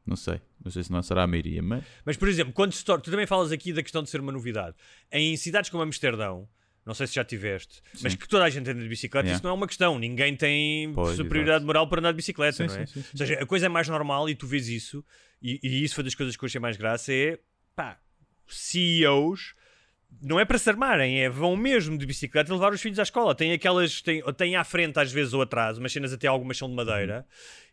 não 0.05 0.15
sei, 0.15 0.39
não 0.63 0.71
sei 0.71 0.83
se 0.83 0.91
não 0.91 1.01
será 1.01 1.23
a 1.23 1.27
maioria, 1.27 1.61
mas 1.61 1.83
Mas, 2.05 2.17
por 2.17 2.27
exemplo, 2.29 2.53
quando 2.53 2.71
se 2.73 2.85
torna, 2.85 3.01
tu 3.03 3.09
também 3.11 3.25
falas 3.25 3.51
aqui 3.51 3.73
da 3.73 3.81
questão 3.81 4.03
de 4.03 4.09
ser 4.09 4.21
uma 4.21 4.31
novidade. 4.31 4.75
Em 5.11 5.35
cidades 5.35 5.69
como 5.69 5.83
Amsterdão, 5.83 6.47
não 6.85 6.93
sei 6.93 7.07
se 7.07 7.15
já 7.15 7.23
tiveste, 7.23 7.81
mas 8.01 8.11
Sim. 8.13 8.17
que 8.17 8.27
toda 8.27 8.43
a 8.43 8.49
gente 8.49 8.69
anda 8.69 8.81
de 8.81 8.89
bicicleta, 8.89 9.25
Yeah. 9.27 9.35
isso 9.37 9.43
não 9.43 9.51
é 9.51 9.53
uma 9.53 9.67
questão. 9.67 9.97
Ninguém 9.97 10.35
tem 10.35 10.91
Pois, 10.93 11.15
superioridade 11.15 11.63
moral 11.65 11.87
para 11.87 11.99
andar 11.99 12.11
de 12.11 12.17
bicicleta, 12.17 12.57
Sim, 12.57 12.67
não 12.67 12.75
é? 12.81 12.85
sim. 12.85 12.99
Ou 13.11 13.17
seja, 13.17 13.33
a 13.41 13.45
coisa 13.45 13.65
é 13.67 13.69
mais 13.69 13.87
normal 13.87 14.29
e 14.29 14.35
tu 14.35 14.45
vês 14.47 14.67
isso, 14.67 15.03
e, 15.41 15.59
e 15.63 15.83
isso 15.83 15.95
foi 15.95 16.03
das 16.03 16.15
coisas 16.15 16.35
que 16.35 16.43
eu 16.43 16.47
achei 16.47 16.59
mais 16.59 16.75
graça, 16.77 17.13
é 17.13 17.39
pá, 17.75 17.99
CEOs 18.47 19.55
não 20.21 20.39
é 20.39 20.45
para 20.45 20.57
se 20.57 20.69
armarem, 20.69 21.21
é 21.21 21.29
vão 21.29 21.55
mesmo 21.57 21.97
de 21.97 22.05
bicicleta 22.05 22.53
levar 22.53 22.73
os 22.73 22.81
filhos 22.81 22.99
à 22.99 23.03
escola. 23.03 23.33
Tem 23.35 23.51
aquelas, 23.53 24.01
tem, 24.01 24.21
tem 24.37 24.55
à 24.55 24.63
frente 24.63 24.99
às 24.99 25.11
vezes 25.11 25.33
ou 25.33 25.41
atrás, 25.41 25.77
umas 25.77 25.91
cenas 25.91 26.13
até 26.13 26.27
algumas 26.27 26.57
são 26.57 26.69
de 26.69 26.75
madeira, 26.75 27.25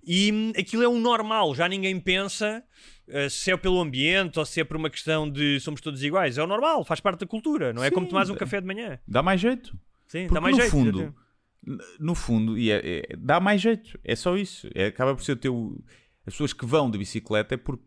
e 0.04 0.32
hum, 0.32 0.52
aquilo 0.58 0.82
é 0.82 0.88
um 0.88 1.00
normal, 1.00 1.54
já 1.54 1.68
ninguém 1.68 1.98
pensa 2.00 2.62
eh, 3.08 3.28
se 3.28 3.50
é 3.50 3.56
pelo 3.56 3.80
ambiente 3.80 4.38
ou 4.38 4.44
se 4.44 4.60
é 4.60 4.64
por 4.64 4.76
uma 4.76 4.88
questão 4.90 5.28
de 5.30 5.60
somos 5.60 5.80
todos 5.80 6.02
iguais. 6.02 6.38
É 6.38 6.42
o 6.42 6.46
normal, 6.46 6.84
faz 6.84 7.00
parte 7.00 7.20
da 7.20 7.26
cultura, 7.26 7.72
não 7.72 7.82
é 7.84 7.88
Sim, 7.88 7.94
como 7.94 8.06
tomar 8.08 8.28
um 8.30 8.34
café 8.36 8.60
de 8.60 8.66
manhã. 8.66 8.98
dá 9.06 9.22
mais 9.22 9.40
jeito. 9.40 9.76
Sim, 10.06 10.22
Porque 10.26 10.34
dá 10.34 10.40
mais 10.40 10.56
no 10.56 10.60
jeito. 10.62 10.72
fundo, 10.72 11.14
no 11.98 12.14
fundo, 12.14 12.58
e 12.58 12.70
é- 12.70 12.80
é- 13.10 13.16
dá 13.18 13.38
mais 13.38 13.60
jeito. 13.60 13.98
É 14.02 14.16
só 14.16 14.36
isso. 14.36 14.68
É, 14.74 14.86
acaba 14.86 15.14
por 15.14 15.22
ser 15.22 15.32
o 15.32 15.36
teu. 15.36 15.84
As 16.26 16.34
pessoas 16.34 16.52
que 16.52 16.64
vão 16.66 16.90
de 16.90 16.98
bicicleta 16.98 17.54
é 17.54 17.56
porque, 17.58 17.84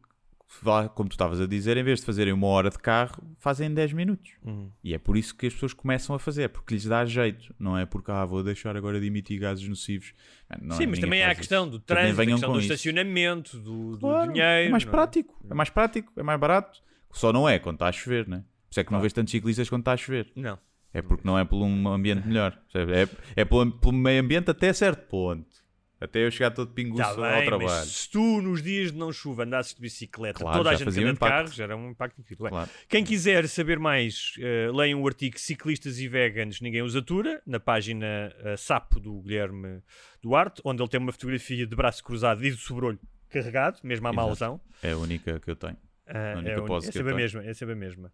como 0.93 1.09
tu 1.09 1.13
estavas 1.13 1.41
a 1.41 1.47
dizer, 1.47 1.77
em 1.77 1.83
vez 1.83 1.99
de 1.99 2.05
fazerem 2.05 2.33
uma 2.33 2.47
hora 2.47 2.69
de 2.69 2.77
carro, 2.77 3.23
fazem 3.39 3.73
10 3.73 3.93
minutos. 3.93 4.31
Uhum. 4.43 4.69
E 4.83 4.93
é 4.93 4.97
por 4.97 5.17
isso 5.17 5.35
que 5.35 5.47
as 5.47 5.53
pessoas 5.53 5.73
começam 5.73 6.15
a 6.15 6.19
fazer, 6.19 6.49
porque 6.49 6.73
lhes 6.73 6.85
dá 6.85 7.05
jeito. 7.05 7.53
Não 7.59 7.77
é 7.77 7.85
porque, 7.85 8.11
ah, 8.11 8.25
vou 8.25 8.43
deixar 8.43 8.75
agora 8.77 8.99
de 8.99 9.07
emitir 9.07 9.39
gases 9.39 9.67
nocivos. 9.67 10.13
Não 10.61 10.75
Sim, 10.75 10.83
é, 10.83 10.87
mas 10.87 10.99
ninguém 10.99 11.01
também 11.01 11.23
há 11.23 11.31
a 11.31 11.35
questão 11.35 11.63
isso. 11.63 11.71
do 11.71 11.79
trânsito, 11.79 12.21
a 12.21 12.25
questão 12.25 12.53
do 12.53 12.59
isso. 12.59 12.73
estacionamento, 12.73 13.57
do, 13.57 13.91
do 13.91 13.99
Claro, 13.99 14.31
dinheiro. 14.31 14.67
É 14.67 14.69
mais 14.69 14.85
não 14.85 14.91
prático. 14.91 15.45
É 15.49 15.53
mais 15.53 15.69
prático, 15.69 16.13
é 16.15 16.23
mais 16.23 16.39
barato. 16.39 16.81
Só 17.11 17.31
não 17.31 17.47
é 17.47 17.59
quando 17.59 17.75
está 17.75 17.87
a 17.87 17.91
chover, 17.91 18.27
né? 18.27 18.37
Por 18.37 18.71
isso 18.71 18.79
é 18.79 18.83
que 18.83 18.91
não 18.91 18.99
vês 18.99 19.13
tantos 19.13 19.31
ciclistas 19.31 19.69
quando 19.69 19.81
está 19.81 19.93
a 19.93 19.97
chover. 19.97 20.31
Não. 20.35 20.57
É 20.93 21.01
porque 21.01 21.23
não 21.25 21.37
é 21.37 21.43
por 21.43 21.57
um 21.63 21.87
ambiente 21.87 22.27
melhor. 22.27 22.57
É, 22.73 23.41
é 23.41 23.45
pelo, 23.45 23.71
pelo 23.71 23.93
meio 23.93 24.21
ambiente 24.21 24.51
até 24.51 24.71
certo 24.71 25.07
ponto. 25.07 25.62
Até 26.03 26.25
eu 26.25 26.29
chegar 26.29 26.51
todo 26.51 26.71
pinguço 26.73 27.01
Tá 27.01 27.37
ao 27.37 27.45
trabalho. 27.45 27.85
se 27.85 28.09
tu 28.09 28.41
nos 28.41 28.61
dias 28.61 28.91
de 28.91 28.97
não 28.97 29.11
chuva 29.13 29.43
andasses 29.43 29.73
de 29.73 29.79
bicicleta, 29.81 30.39
Claro, 30.39 30.57
toda 30.57 30.69
a 30.71 30.75
gente 30.75 30.83
fazia 30.83 31.07
um 31.07 31.13
de 31.13 31.19
carros, 31.19 31.59
era 31.59 31.77
um 31.77 31.89
impacto 31.91 32.19
incrível. 32.19 32.47
Claro. 32.49 32.69
Quem 32.89 33.03
quiser 33.05 33.47
saber 33.47 33.79
mais, 33.79 34.33
eh, 34.39 34.69
leiam 34.73 35.01
o 35.01 35.07
artigo 35.07 35.39
Ciclistas 35.39 35.99
e 35.99 36.07
Veganos 36.09 36.59
Ninguém 36.59 36.81
Os 36.81 36.95
Atura, 36.95 37.41
na 37.45 37.59
página 37.59 38.05
eh, 38.43 38.57
Sapo 38.57 38.99
do 38.99 39.21
Guilherme 39.21 39.81
Duarte, 40.21 40.61
onde 40.65 40.81
ele 40.81 40.89
tem 40.89 40.99
uma 40.99 41.11
fotografia 41.13 41.65
de 41.65 41.75
braço 41.75 42.03
cruzado 42.03 42.43
e 42.45 42.51
de 42.51 42.57
sobrolho 42.57 42.99
carregado, 43.29 43.79
mesmo 43.83 44.05
à 44.07 44.11
Exato. 44.11 44.25
malzão. 44.27 44.61
É 44.81 44.91
a 44.91 44.97
única 44.97 45.39
que 45.39 45.49
eu 45.49 45.55
tenho. 45.55 45.77
Ah, 46.15 46.33
é, 46.51 46.53
uni- 46.61 46.67
é 46.87 46.91
sempre 46.91 47.11
a 47.11 47.15
mesma, 47.17 47.43
é 47.43 47.53
sempre 47.55 47.73
a 47.73 47.75
mesma. 47.75 48.13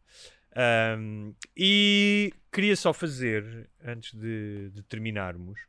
Ahm, 0.56 1.34
e 1.56 2.34
queria 2.52 2.76
só 2.76 2.94
fazer, 2.94 3.70
antes 3.84 4.14
de, 4.18 4.70
de 4.72 4.84
terminarmos, 4.84 5.60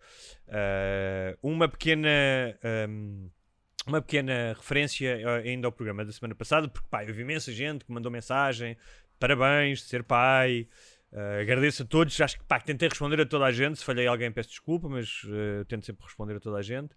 ah, 0.49 1.37
uma 1.43 1.69
pequena. 1.69 2.09
ahm, 2.63 3.29
uma 3.87 4.01
pequena 4.03 4.53
referência 4.57 5.21
ah, 5.27 5.37
ainda 5.39 5.67
ao 5.67 5.73
programa 5.73 6.05
da 6.05 6.13
semana 6.13 6.35
passada, 6.35 6.69
porque 6.69 6.87
pá, 6.89 7.05
eu 7.05 7.13
vi 7.15 7.23
imensa 7.23 7.51
gente 7.51 7.85
que 7.85 7.91
mandou 7.93 8.13
mensagem, 8.13 8.77
parabéns 9.19 9.81
de 9.81 9.87
ser 9.87 10.05
pai, 10.05 10.69
ah, 11.13 11.41
agradeço 11.41 11.83
a 11.83 11.87
todos, 11.87 12.21
acho 12.21 12.39
que 12.39 12.45
pá, 12.45 12.61
tentei 12.61 12.89
responder 12.89 13.21
a 13.21 13.27
toda 13.27 13.47
a 13.47 13.53
gente, 13.53 13.79
se 13.79 13.85
falhei 13.85 14.07
alguém 14.07 14.31
peço 14.31 14.51
desculpa, 14.51 14.89
mas 14.89 15.23
tento 15.67 15.85
sempre 15.85 16.05
responder 16.05 16.37
a 16.37 16.41
toda 16.41 16.59
a 16.59 16.63
gente. 16.63 16.95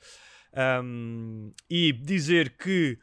Ahm, 0.53 1.51
e 1.69 1.91
dizer 1.91 2.55
que 2.57 2.99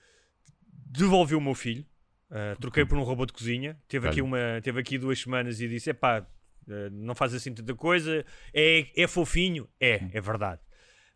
devolvi 0.87 1.35
o 1.35 1.41
meu 1.41 1.55
filho, 1.55 1.85
Uh, 2.31 2.59
troquei 2.61 2.85
por 2.85 2.97
um 2.97 3.03
robô 3.03 3.27
de 3.27 3.33
cozinha. 3.33 3.77
Teve 3.89 4.09
aqui, 4.09 4.23
uma, 4.23 4.61
teve 4.63 4.81
aqui 4.81 4.97
duas 4.97 5.19
semanas 5.19 5.61
e 5.61 5.69
disse: 5.69 5.91
epá, 5.91 6.21
uh, 6.21 6.73
não 6.93 7.15
faz 7.15 7.35
assim 7.35 7.53
tanta 7.53 7.75
coisa. 7.75 8.25
É, 8.55 8.87
é 8.97 9.07
fofinho? 9.09 9.69
É, 9.81 10.01
é 10.13 10.21
verdade. 10.21 10.61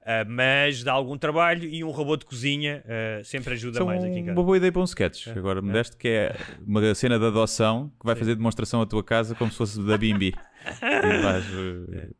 Uh, 0.04 0.28
mas 0.28 0.82
dá 0.82 0.92
algum 0.92 1.16
trabalho 1.16 1.64
e 1.64 1.82
um 1.82 1.90
robô 1.90 2.14
de 2.14 2.26
cozinha 2.26 2.84
uh, 2.84 3.24
sempre 3.24 3.54
ajuda 3.54 3.78
São 3.78 3.86
mais 3.86 4.04
aqui 4.04 4.12
em 4.12 4.22
uma 4.22 4.26
casa. 4.26 4.42
boa 4.42 4.56
ideia 4.58 4.70
para 4.70 4.82
um 4.82 4.84
sketch. 4.84 5.28
Agora 5.28 5.62
me 5.62 5.72
deste 5.72 5.96
que 5.96 6.08
é 6.08 6.36
uma 6.66 6.94
cena 6.94 7.18
de 7.18 7.24
adoção 7.24 7.90
que 7.98 8.04
vai 8.04 8.14
fazer 8.14 8.34
demonstração 8.34 8.82
à 8.82 8.86
tua 8.86 9.02
casa 9.02 9.34
como 9.34 9.50
se 9.50 9.56
fosse 9.56 9.82
da 9.82 9.96
Bimbi. 9.96 10.34
e 10.82 11.22
vais 11.22 11.44
eh, 11.46 12.10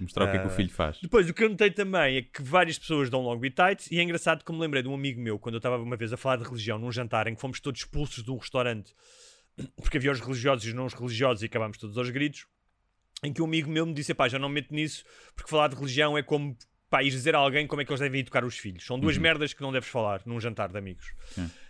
mostrar 0.00 0.24
o 0.26 0.30
que 0.30 0.36
é 0.36 0.40
que 0.40 0.46
o 0.46 0.50
Ah. 0.50 0.54
filho 0.54 0.70
faz. 0.70 0.98
Depois, 1.00 1.28
o 1.28 1.34
que 1.34 1.44
eu 1.44 1.48
notei 1.48 1.70
também 1.70 2.16
é 2.16 2.22
que 2.22 2.42
várias 2.42 2.78
pessoas 2.78 3.08
dão 3.10 3.20
long 3.20 3.38
bitites 3.38 3.90
e 3.90 3.98
é 3.98 4.02
engraçado 4.02 4.44
que 4.44 4.52
me 4.52 4.58
lembrei 4.58 4.82
de 4.82 4.88
um 4.88 4.94
amigo 4.94 5.20
meu, 5.20 5.38
quando 5.38 5.54
eu 5.54 5.58
estava 5.58 5.78
uma 5.78 5.96
vez 5.96 6.12
a 6.12 6.16
falar 6.16 6.36
de 6.36 6.44
religião 6.44 6.78
num 6.78 6.90
jantar 6.90 7.26
em 7.26 7.34
que 7.34 7.40
fomos 7.40 7.60
todos 7.60 7.80
expulsos 7.80 8.22
de 8.24 8.30
um 8.30 8.36
restaurante 8.36 8.92
porque 9.76 9.96
havia 9.98 10.10
os 10.12 10.20
religiosos 10.20 10.64
e 10.64 10.68
os 10.68 10.74
não 10.74 10.86
os 10.86 10.94
religiosos 10.94 11.42
e 11.42 11.46
acabámos 11.46 11.78
todos 11.78 11.96
aos 11.98 12.08
gritos, 12.10 12.46
em 13.22 13.32
que 13.32 13.42
um 13.42 13.44
amigo 13.44 13.70
meu 13.70 13.84
me 13.84 13.92
disse, 13.92 14.14
pá, 14.14 14.28
já 14.28 14.38
não 14.38 14.48
me 14.48 14.56
meto 14.56 14.72
nisso 14.74 15.04
porque 15.34 15.50
falar 15.50 15.68
de 15.68 15.76
religião 15.76 16.16
é 16.16 16.22
como, 16.22 16.56
pá, 16.88 17.02
ires 17.02 17.12
dizer 17.14 17.34
a 17.34 17.38
alguém 17.38 17.66
como 17.66 17.82
é 17.82 17.84
que 17.84 17.90
eles 17.92 18.00
devem 18.00 18.20
educar 18.20 18.44
os 18.44 18.56
filhos. 18.56 18.84
São 18.86 18.98
duas 18.98 19.18
merdas 19.18 19.52
que 19.52 19.60
não 19.60 19.70
deves 19.72 19.88
falar 19.88 20.22
num 20.24 20.40
jantar 20.40 20.70
de 20.70 20.78
amigos. 20.78 21.12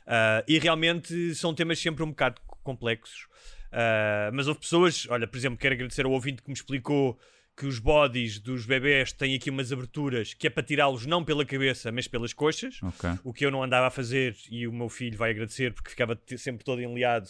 Ah, 0.06 0.44
e 0.46 0.58
realmente 0.58 1.34
são 1.34 1.52
temas 1.54 1.78
sempre 1.80 2.02
um 2.04 2.08
bocado 2.10 2.40
complexos. 2.62 3.26
Ah, 3.72 4.30
mas 4.32 4.46
houve 4.46 4.60
pessoas, 4.60 5.06
olha, 5.10 5.26
por 5.26 5.36
exemplo, 5.36 5.58
quero 5.58 5.74
agradecer 5.74 6.04
ao 6.04 6.12
ouvinte 6.12 6.42
que 6.42 6.48
me 6.48 6.54
explicou 6.54 7.18
que 7.60 7.66
os 7.66 7.78
bodies 7.78 8.38
dos 8.38 8.64
bebés 8.64 9.12
têm 9.12 9.34
aqui 9.34 9.50
umas 9.50 9.70
aberturas 9.70 10.32
que 10.32 10.46
é 10.46 10.50
para 10.50 10.62
tirá-los 10.62 11.04
não 11.04 11.22
pela 11.22 11.44
cabeça, 11.44 11.92
mas 11.92 12.08
pelas 12.08 12.32
coxas. 12.32 12.82
Ok. 12.82 13.10
O 13.22 13.34
que 13.34 13.44
eu 13.44 13.50
não 13.50 13.62
andava 13.62 13.88
a 13.88 13.90
fazer 13.90 14.34
e 14.50 14.66
o 14.66 14.72
meu 14.72 14.88
filho 14.88 15.18
vai 15.18 15.32
agradecer 15.32 15.74
porque 15.74 15.90
ficava 15.90 16.18
sempre 16.38 16.64
todo 16.64 16.80
enleado 16.80 17.28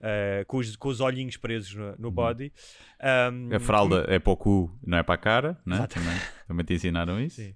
ah, 0.00 0.44
com, 0.46 0.58
os, 0.58 0.76
com 0.76 0.88
os 0.88 1.00
olhinhos 1.00 1.36
presos 1.36 1.74
no, 1.74 1.96
no 1.98 2.10
body. 2.12 2.52
Ahm, 3.00 3.52
A 3.52 3.58
fralda 3.58 4.06
é 4.06 4.20
para 4.20 4.32
o 4.32 4.36
cu, 4.36 4.72
não 4.86 4.98
é 4.98 5.02
para 5.02 5.16
a 5.16 5.18
cara, 5.18 5.60
né? 5.66 5.84
também, 5.88 6.16
também 6.46 6.64
te 6.64 6.74
ensinaram 6.74 7.20
isso. 7.20 7.42
Sim. 7.42 7.52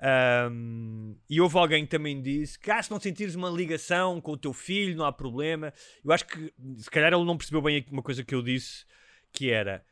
Ahm, 0.00 1.16
e 1.28 1.40
houve 1.40 1.58
alguém 1.58 1.84
que 1.84 1.90
também 1.90 2.22
disse 2.22 2.56
que 2.56 2.70
ah, 2.70 2.80
se 2.80 2.92
não 2.92 3.00
sentires 3.00 3.34
uma 3.34 3.50
ligação 3.50 4.20
com 4.20 4.30
o 4.30 4.36
teu 4.36 4.52
filho, 4.52 4.96
não 4.96 5.04
há 5.04 5.12
problema. 5.12 5.72
Eu 6.04 6.12
acho 6.12 6.28
que 6.28 6.52
se 6.78 6.88
calhar 6.88 7.12
ele 7.12 7.24
não 7.24 7.36
percebeu 7.36 7.60
bem 7.60 7.84
uma 7.90 8.04
coisa 8.04 8.22
que 8.22 8.36
eu 8.36 8.40
disse, 8.40 8.84
que 9.32 9.50
era 9.50 9.84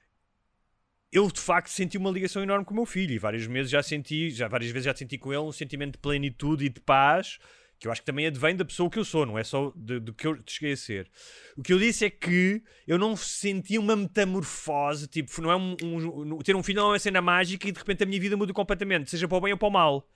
eu 1.14 1.30
de 1.30 1.40
facto 1.40 1.68
senti 1.68 1.96
uma 1.96 2.10
ligação 2.10 2.42
enorme 2.42 2.64
com 2.64 2.72
o 2.72 2.76
meu 2.76 2.84
filho 2.86 3.12
e 3.12 3.18
vários 3.18 3.46
meses 3.46 3.70
já 3.70 3.82
senti, 3.82 4.30
já 4.30 4.48
várias 4.48 4.70
vezes 4.70 4.84
já 4.86 4.94
senti 4.94 5.16
com 5.16 5.32
ele 5.32 5.40
um 5.42 5.52
sentimento 5.52 5.92
de 5.92 5.98
plenitude 5.98 6.64
e 6.66 6.68
de 6.68 6.80
paz 6.80 7.38
que 7.76 7.88
eu 7.88 7.92
acho 7.92 8.00
que 8.02 8.06
também 8.06 8.24
advém 8.26 8.54
da 8.56 8.64
pessoa 8.64 8.88
que 8.88 8.98
eu 8.98 9.04
sou, 9.04 9.26
não 9.26 9.36
é 9.36 9.42
só 9.44 9.70
do 9.74 10.14
que 10.14 10.26
eu 10.26 10.38
cheguei 10.46 10.72
a 10.72 10.76
ser. 10.76 11.10
O 11.56 11.62
que 11.62 11.72
eu 11.72 11.78
disse 11.78 12.04
é 12.06 12.08
que 12.10 12.62
eu 12.86 12.96
não 12.96 13.14
senti 13.16 13.76
uma 13.78 13.94
metamorfose, 13.96 15.06
tipo, 15.08 15.42
não 15.42 15.50
é 15.50 15.56
um, 15.56 15.76
um- 15.82 16.38
ter 16.38 16.54
um 16.56 16.62
filho 16.62 16.76
não 16.80 16.86
é 16.86 16.92
uma 16.92 16.98
cena 16.98 17.20
mágica 17.20 17.68
e 17.68 17.72
de 17.72 17.78
repente 17.78 18.02
a 18.02 18.06
minha 18.06 18.20
vida 18.20 18.36
muda 18.36 18.52
completamente, 18.54 19.10
seja 19.10 19.26
para 19.28 19.36
o 19.36 19.40
bem 19.40 19.52
ou 19.52 19.58
para 19.58 19.68
o 19.68 19.70
mal. 19.72 20.08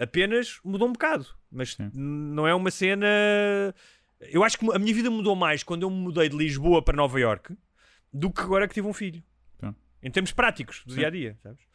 Apenas 0.00 0.58
mudou 0.64 0.88
um 0.88 0.92
bocado, 0.92 1.26
mas 1.52 1.74
Sim. 1.74 1.90
não 1.94 2.48
é 2.48 2.54
uma 2.54 2.70
cena. 2.70 3.06
Eu 4.20 4.42
acho 4.42 4.58
que 4.58 4.66
a 4.74 4.78
minha 4.78 4.94
vida 4.94 5.10
mudou 5.10 5.36
mais 5.36 5.62
quando 5.62 5.82
eu 5.82 5.90
me 5.90 5.96
mudei 5.96 6.28
de 6.28 6.36
Lisboa 6.36 6.82
para 6.82 6.96
Nova 6.96 7.20
York 7.20 7.54
do 8.12 8.30
que 8.32 8.40
agora 8.40 8.66
que 8.66 8.74
tive 8.74 8.86
um 8.88 8.92
filho. 8.92 9.22
Em 10.04 10.10
termos 10.10 10.32
práticos, 10.32 10.84
do 10.86 10.94
dia 10.94 11.06
a 11.06 11.10
dia, 11.10 11.36
sabes? 11.42 11.66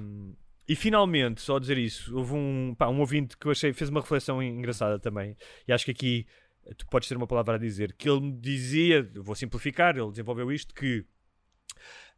Um, 0.00 0.34
e 0.66 0.74
finalmente, 0.74 1.42
só 1.42 1.58
dizer 1.58 1.76
isso, 1.76 2.16
houve 2.16 2.32
um, 2.32 2.74
pá, 2.76 2.88
um 2.88 2.98
ouvinte 2.98 3.36
que 3.36 3.46
eu 3.46 3.52
achei, 3.52 3.72
fez 3.72 3.90
uma 3.90 4.00
reflexão 4.00 4.42
engraçada 4.42 4.98
também, 4.98 5.36
e 5.68 5.72
acho 5.72 5.84
que 5.84 5.90
aqui 5.90 6.26
eh, 6.64 6.74
tu 6.74 6.86
podes 6.88 7.08
ter 7.08 7.16
uma 7.16 7.26
palavra 7.26 7.54
a 7.54 7.58
dizer, 7.58 7.92
que 7.92 8.08
ele 8.08 8.20
me 8.20 8.32
dizia, 8.32 9.08
vou 9.14 9.34
simplificar, 9.34 9.96
ele 9.96 10.10
desenvolveu 10.10 10.50
isto, 10.50 10.74
que 10.74 11.04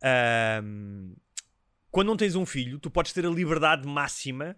ahm, 0.01 1.15
quando 1.91 2.09
não 2.09 2.17
tens 2.17 2.37
um 2.37 2.47
filho, 2.47 2.79
tu 2.79 2.91
podes 2.91 3.13
ter 3.13 3.27
a 3.27 3.31
liberdade 3.31 3.87
máxima, 3.87 4.57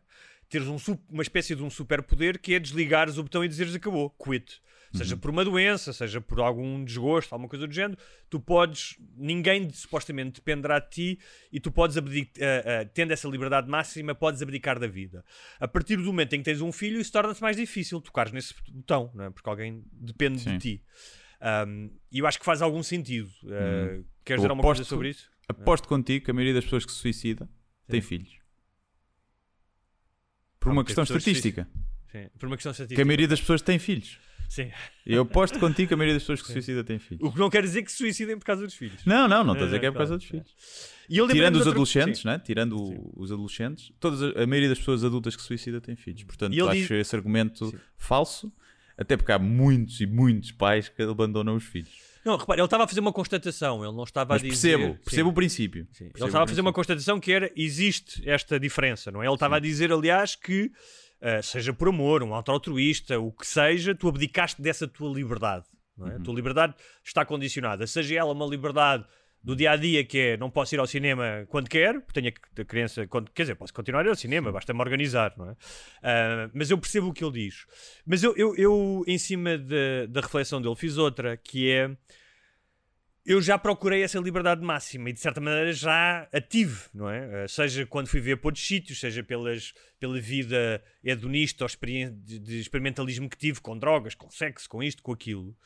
teres 0.48 0.68
um, 0.68 0.76
uma 1.08 1.22
espécie 1.22 1.56
de 1.56 1.62
um 1.62 1.70
superpoder 1.70 2.38
que 2.38 2.54
é 2.54 2.60
desligares 2.60 3.18
o 3.18 3.22
botão 3.22 3.44
e 3.44 3.48
dizeres 3.48 3.74
acabou, 3.74 4.10
quit. 4.10 4.60
Seja 4.92 5.16
por 5.16 5.30
uma 5.30 5.44
doença, 5.44 5.92
seja 5.92 6.20
por 6.20 6.40
algum 6.40 6.84
desgosto, 6.84 7.32
alguma 7.32 7.48
coisa 7.48 7.66
do 7.66 7.72
género, 7.72 7.96
tu 8.28 8.40
podes, 8.40 8.96
ninguém 9.16 9.70
supostamente 9.70 10.40
dependerá 10.40 10.80
de 10.80 10.90
ti 10.90 11.18
e 11.52 11.60
tu 11.60 11.70
podes 11.70 11.96
abdicar, 11.96 12.44
tendo 12.92 13.12
essa 13.12 13.28
liberdade 13.28 13.68
máxima, 13.68 14.16
podes 14.16 14.42
abdicar 14.42 14.80
da 14.80 14.88
vida. 14.88 15.24
A 15.60 15.68
partir 15.68 15.96
do 15.96 16.02
momento 16.02 16.34
em 16.34 16.38
que 16.38 16.44
tens 16.44 16.60
um 16.60 16.72
filho, 16.72 17.00
isso 17.00 17.12
torna-se 17.12 17.40
mais 17.40 17.56
difícil 17.56 18.00
tocares 18.00 18.32
nesse 18.32 18.52
botão, 18.68 19.12
não 19.14 19.26
é? 19.26 19.30
porque 19.30 19.48
alguém 19.48 19.84
depende 19.92 20.40
Sim. 20.40 20.58
de 20.58 20.58
ti. 20.58 20.84
Um, 21.40 21.90
e 22.10 22.18
eu 22.18 22.26
acho 22.26 22.38
que 22.38 22.44
faz 22.44 22.60
algum 22.60 22.82
sentido. 22.82 23.28
Uh, 23.44 24.04
Queres 24.24 24.28
Eu 24.28 24.36
dizer 24.36 24.50
alguma 24.50 24.62
coisa 24.62 24.84
sobre 24.84 25.10
isso? 25.10 25.30
Aposto 25.48 25.88
contigo 25.88 26.24
que 26.24 26.30
a 26.30 26.34
maioria 26.34 26.54
das 26.54 26.64
pessoas 26.64 26.84
que 26.84 26.92
se 26.92 26.98
suicida 26.98 27.48
tem 27.88 28.00
filhos. 28.00 28.38
Por 30.58 30.70
uma 30.72 30.84
questão 30.84 31.04
estatística. 31.04 31.66
Sim, 32.12 32.28
por 32.38 32.46
uma 32.46 32.56
questão 32.56 32.72
Que 32.72 32.82
a 32.82 32.84
estatística. 32.84 33.04
maioria 33.04 33.28
das 33.28 33.40
pessoas 33.40 33.62
tem 33.62 33.78
filhos. 33.78 34.18
Sim. 34.50 34.68
Eu 35.06 35.22
aposto 35.22 35.60
contigo 35.60 35.86
que 35.88 35.94
a 35.94 35.96
maioria 35.96 36.14
das 36.14 36.24
pessoas 36.24 36.40
que 36.42 36.48
se 36.48 36.52
suicida 36.54 36.82
tem 36.82 36.98
filhos. 36.98 37.22
O 37.22 37.32
que 37.32 37.38
não 37.38 37.48
quer 37.48 37.62
dizer 37.62 37.84
que 37.84 37.90
se 37.92 37.98
suicidem 37.98 38.36
por 38.36 38.44
causa 38.44 38.64
dos 38.64 38.74
filhos. 38.74 39.04
Não, 39.06 39.28
não, 39.28 39.44
não 39.44 39.52
estou 39.52 39.58
a 39.58 39.60
É, 39.62 39.64
dizer 39.66 39.78
que 39.80 39.86
é 39.86 39.90
por 39.92 39.98
causa 39.98 40.16
dos 40.18 40.26
filhos. 40.26 40.52
Lembrei-me 41.08 41.32
Tirando 41.34 41.56
os 41.56 41.66
adolescentes, 41.68 42.20
Sim. 42.22 42.28
né? 42.28 42.38
Tirando 42.44 42.76
o- 42.76 43.12
os 43.16 43.30
adolescentes, 43.30 43.92
todas 44.00 44.20
a, 44.22 44.42
a 44.42 44.46
maioria 44.48 44.68
das 44.68 44.78
pessoas 44.78 45.04
adultas 45.04 45.36
que 45.36 45.42
se 45.42 45.46
suicida 45.48 45.80
tem 45.80 45.94
filhos. 45.94 46.24
Portanto, 46.24 46.52
ele 46.52 46.62
acho 46.62 46.72
diz- 46.74 46.90
esse 46.90 47.14
argumento 47.14 47.66
Sim. 47.70 47.78
falso, 47.96 48.52
até 48.98 49.16
porque 49.16 49.30
há 49.30 49.38
muitos 49.38 50.00
e 50.00 50.06
muitos 50.06 50.50
pais 50.50 50.88
que 50.88 51.00
abandonam 51.02 51.54
os 51.54 51.64
filhos. 51.64 52.10
Não, 52.24 52.36
repare, 52.36 52.60
ele 52.60 52.66
estava 52.66 52.84
a 52.84 52.88
fazer 52.88 53.00
uma 53.00 53.12
constatação, 53.12 53.84
ele 53.84 53.94
não 53.96 54.02
estava 54.04 54.34
Mas 54.34 54.42
a 54.42 54.44
dizer... 54.46 54.76
percebo, 54.76 54.98
percebo 55.04 55.28
Sim. 55.28 55.32
o 55.32 55.34
princípio. 55.34 55.88
Sim. 55.92 56.04
Ele 56.04 56.10
Percebo 56.12 56.26
estava 56.28 56.42
o 56.42 56.44
a 56.44 56.48
fazer 56.48 56.60
uma 56.60 56.72
constatação 56.72 57.18
que 57.20 57.32
era, 57.32 57.50
existe 57.56 58.28
esta 58.28 58.60
diferença, 58.60 59.10
não 59.12 59.22
é? 59.22 59.26
Ele 59.26 59.34
estava 59.34 59.56
a 59.56 59.60
dizer, 59.60 59.90
aliás, 59.92 60.34
que 60.34 60.70
uh, 61.22 61.42
seja 61.42 61.72
por 61.72 61.88
amor, 61.88 62.22
um 62.22 62.34
auto-altruísta, 62.34 63.18
o 63.18 63.32
que 63.32 63.46
seja, 63.46 63.94
tu 63.94 64.08
abdicaste 64.08 64.60
dessa 64.60 64.86
tua 64.88 65.12
liberdade, 65.12 65.64
não 65.96 66.08
é? 66.08 66.16
A 66.16 66.20
tua 66.20 66.34
liberdade 66.34 66.74
está 67.04 67.24
condicionada, 67.24 67.86
seja 67.86 68.16
ela 68.16 68.32
uma 68.32 68.46
liberdade 68.46 69.04
do 69.42 69.56
dia 69.56 69.70
a 69.70 69.76
dia 69.76 70.04
que 70.04 70.18
é 70.18 70.36
não 70.36 70.50
posso 70.50 70.74
ir 70.74 70.78
ao 70.78 70.86
cinema 70.86 71.46
quando 71.48 71.66
quero, 71.68 72.02
porque 72.02 72.20
tenho 72.20 72.34
a, 72.58 72.64
criança, 72.64 73.06
quando, 73.06 73.30
quer 73.30 73.44
dizer, 73.44 73.54
posso 73.54 73.72
continuar 73.72 74.02
a 74.02 74.04
ir 74.04 74.10
ao 74.10 74.14
cinema, 74.14 74.52
basta-me 74.52 74.78
organizar, 74.80 75.32
não 75.36 75.48
é? 75.50 75.56
Ah, 76.02 76.50
mas 76.52 76.70
eu 76.70 76.76
percebo 76.76 77.08
o 77.08 77.12
que 77.14 77.24
ele 77.24 77.32
diz. 77.46 77.64
Mas 78.06 78.22
eu, 78.22 78.36
eu, 78.36 78.54
eu, 78.56 79.02
em 79.06 79.16
cima 79.16 79.56
da- 79.56 80.04
da 80.10 80.20
reflexão 80.20 80.60
dele, 80.60 80.76
fiz 80.76 80.98
outra 80.98 81.38
que 81.38 81.70
é 81.70 81.90
eu 83.30 83.40
já 83.40 83.56
procurei 83.56 84.02
essa 84.02 84.18
liberdade 84.18 84.60
máxima 84.60 85.08
e 85.08 85.12
de 85.12 85.20
certa 85.20 85.40
maneira 85.40 85.72
já 85.72 86.28
a 86.32 86.40
tive, 86.40 86.80
não 86.92 87.08
é? 87.08 87.44
Eh, 87.44 87.48
Seja 87.48 87.86
quando 87.86 88.08
fui 88.08 88.20
ver 88.20 88.36
para 88.38 88.48
outros 88.48 88.66
sítios, 88.66 88.98
seja 88.98 89.22
pelas, 89.22 89.72
pela 90.00 90.20
vida 90.20 90.82
hedonista 91.04 91.64
ou 91.64 91.68
de, 91.68 92.58
experimentalismo 92.58 93.30
que 93.30 93.38
tive 93.38 93.60
com 93.60 93.78
drogas, 93.78 94.16
com 94.16 94.28
sexo, 94.28 94.68
com 94.68 94.82
isto, 94.82 95.00
com 95.00 95.12
aquilo. 95.12 95.56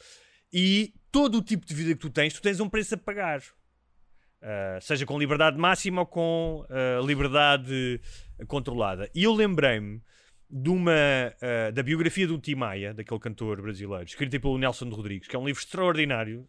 E 0.52 0.92
todo 1.10 1.38
o 1.38 1.42
tipo 1.42 1.64
de 1.64 1.72
vida 1.72 1.94
que 1.94 2.00
tu 2.00 2.10
tens, 2.10 2.34
tu 2.34 2.42
tens 2.42 2.60
um 2.60 2.68
preço 2.68 2.96
a 2.96 2.98
pagar. 2.98 3.40
Uh, 3.40 4.78
seja 4.82 5.06
com 5.06 5.18
liberdade 5.18 5.56
máxima 5.56 6.02
ou 6.02 6.06
com 6.06 6.66
uh, 6.68 7.06
liberdade 7.06 7.98
controlada. 8.46 9.10
E 9.14 9.24
eu 9.24 9.32
lembrei-me 9.32 10.02
de 10.50 10.68
uma 10.68 10.92
uh, 10.92 11.72
da 11.72 11.82
biografia 11.82 12.26
do 12.26 12.38
Tim 12.38 12.56
Maia, 12.56 12.92
daquele 12.92 13.20
cantor 13.20 13.62
brasileiro, 13.62 14.04
escrita 14.04 14.38
pelo 14.38 14.58
Nelson 14.58 14.90
Rodrigues, 14.90 15.26
que 15.26 15.34
é 15.34 15.38
um 15.38 15.46
livro 15.46 15.62
extraordinário. 15.62 16.46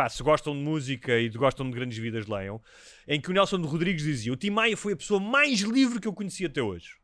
Pá, 0.00 0.08
se 0.08 0.22
gostam 0.22 0.54
de 0.56 0.62
música 0.62 1.18
e 1.18 1.28
gostam 1.28 1.68
de 1.68 1.76
grandes 1.76 1.98
vidas, 1.98 2.26
leiam. 2.26 2.58
Em 3.06 3.20
que 3.20 3.28
o 3.28 3.34
Nelson 3.34 3.60
de 3.60 3.68
Rodrigues 3.68 4.02
dizia: 4.02 4.32
O 4.32 4.36
Tim 4.36 4.48
Maia 4.48 4.74
foi 4.74 4.94
a 4.94 4.96
pessoa 4.96 5.20
mais 5.20 5.60
livre 5.60 6.00
que 6.00 6.08
eu 6.08 6.14
conheci 6.14 6.46
até 6.46 6.62
hoje. 6.62 6.94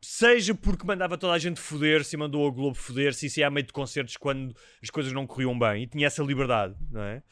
Seja 0.00 0.54
porque 0.54 0.86
mandava 0.86 1.18
toda 1.18 1.34
a 1.34 1.38
gente 1.38 1.60
foder-se 1.60 2.16
e 2.16 2.18
mandou 2.18 2.42
ao 2.42 2.50
Globo 2.50 2.74
foder-se 2.74 3.26
e 3.26 3.30
se 3.30 3.40
ia 3.40 3.48
a 3.48 3.50
meio 3.50 3.66
de 3.66 3.74
concertos 3.74 4.16
quando 4.16 4.56
as 4.82 4.88
coisas 4.88 5.12
não 5.12 5.26
corriam 5.26 5.58
bem 5.58 5.82
e 5.82 5.86
tinha 5.86 6.06
essa 6.06 6.22
liberdade, 6.22 6.74
não 6.90 7.02
é? 7.02 7.22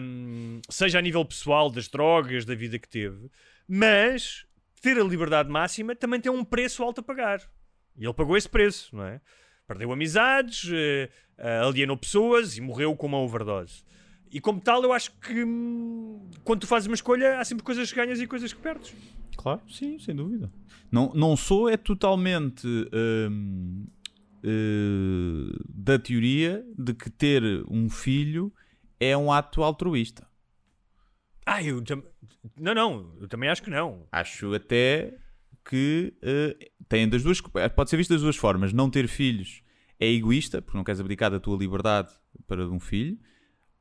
Um, 0.00 0.62
seja 0.70 1.00
a 1.00 1.02
nível 1.02 1.22
pessoal, 1.26 1.68
das 1.68 1.86
drogas, 1.86 2.46
da 2.46 2.54
vida 2.54 2.78
que 2.78 2.88
teve, 2.88 3.30
mas 3.68 4.46
ter 4.80 4.98
a 4.98 5.04
liberdade 5.04 5.50
máxima 5.50 5.94
também 5.94 6.18
tem 6.18 6.32
um 6.32 6.42
preço 6.42 6.82
alto 6.82 7.02
a 7.02 7.04
pagar. 7.04 7.42
E 7.94 8.06
ele 8.06 8.14
pagou 8.14 8.38
esse 8.38 8.48
preço, 8.48 8.96
não 8.96 9.04
é? 9.04 9.20
Perdeu 9.66 9.92
amizades, 9.92 10.70
eh, 10.72 11.10
eh, 11.36 11.58
alienou 11.58 11.96
pessoas 11.98 12.56
e 12.56 12.62
morreu 12.62 12.96
com 12.96 13.06
uma 13.06 13.18
overdose. 13.18 13.84
E 14.34 14.40
como 14.40 14.60
tal, 14.60 14.82
eu 14.82 14.92
acho 14.92 15.12
que 15.20 15.44
hum, 15.44 16.28
quando 16.42 16.62
tu 16.62 16.66
fazes 16.66 16.88
uma 16.88 16.96
escolha, 16.96 17.38
há 17.38 17.44
sempre 17.44 17.62
coisas 17.64 17.88
que 17.90 17.96
ganhas 17.96 18.20
e 18.20 18.26
coisas 18.26 18.52
que 18.52 18.60
perdes. 18.60 18.92
Claro, 19.36 19.60
sim, 19.70 19.96
sem 20.00 20.14
dúvida. 20.14 20.52
Não, 20.90 21.12
não 21.14 21.36
sou 21.36 21.68
é 21.68 21.76
totalmente 21.76 22.66
hum, 23.30 23.86
eh, 24.42 25.56
da 25.68 25.98
teoria 26.00 26.66
de 26.76 26.94
que 26.94 27.08
ter 27.10 27.42
um 27.70 27.88
filho 27.88 28.52
é 28.98 29.16
um 29.16 29.30
ato 29.30 29.62
altruísta. 29.62 30.26
Ah, 31.46 31.62
eu 31.62 31.80
tam- 31.82 32.02
Não, 32.58 32.74
não, 32.74 33.16
eu 33.20 33.28
também 33.28 33.48
acho 33.48 33.62
que 33.62 33.70
não. 33.70 34.06
Acho 34.10 34.52
até 34.54 35.16
que 35.64 36.12
eh, 36.22 36.70
tem 36.88 37.08
das 37.08 37.22
duas, 37.22 37.40
pode 37.40 37.88
ser 37.88 37.96
visto 37.96 38.10
das 38.10 38.22
duas 38.22 38.34
formas. 38.36 38.72
Não 38.72 38.90
ter 38.90 39.06
filhos 39.06 39.62
é 40.00 40.08
egoísta, 40.08 40.60
porque 40.60 40.76
não 40.76 40.84
queres 40.84 41.00
abdicar 41.00 41.30
da 41.30 41.38
tua 41.38 41.56
liberdade 41.56 42.12
para 42.48 42.66
um 42.68 42.80
filho, 42.80 43.16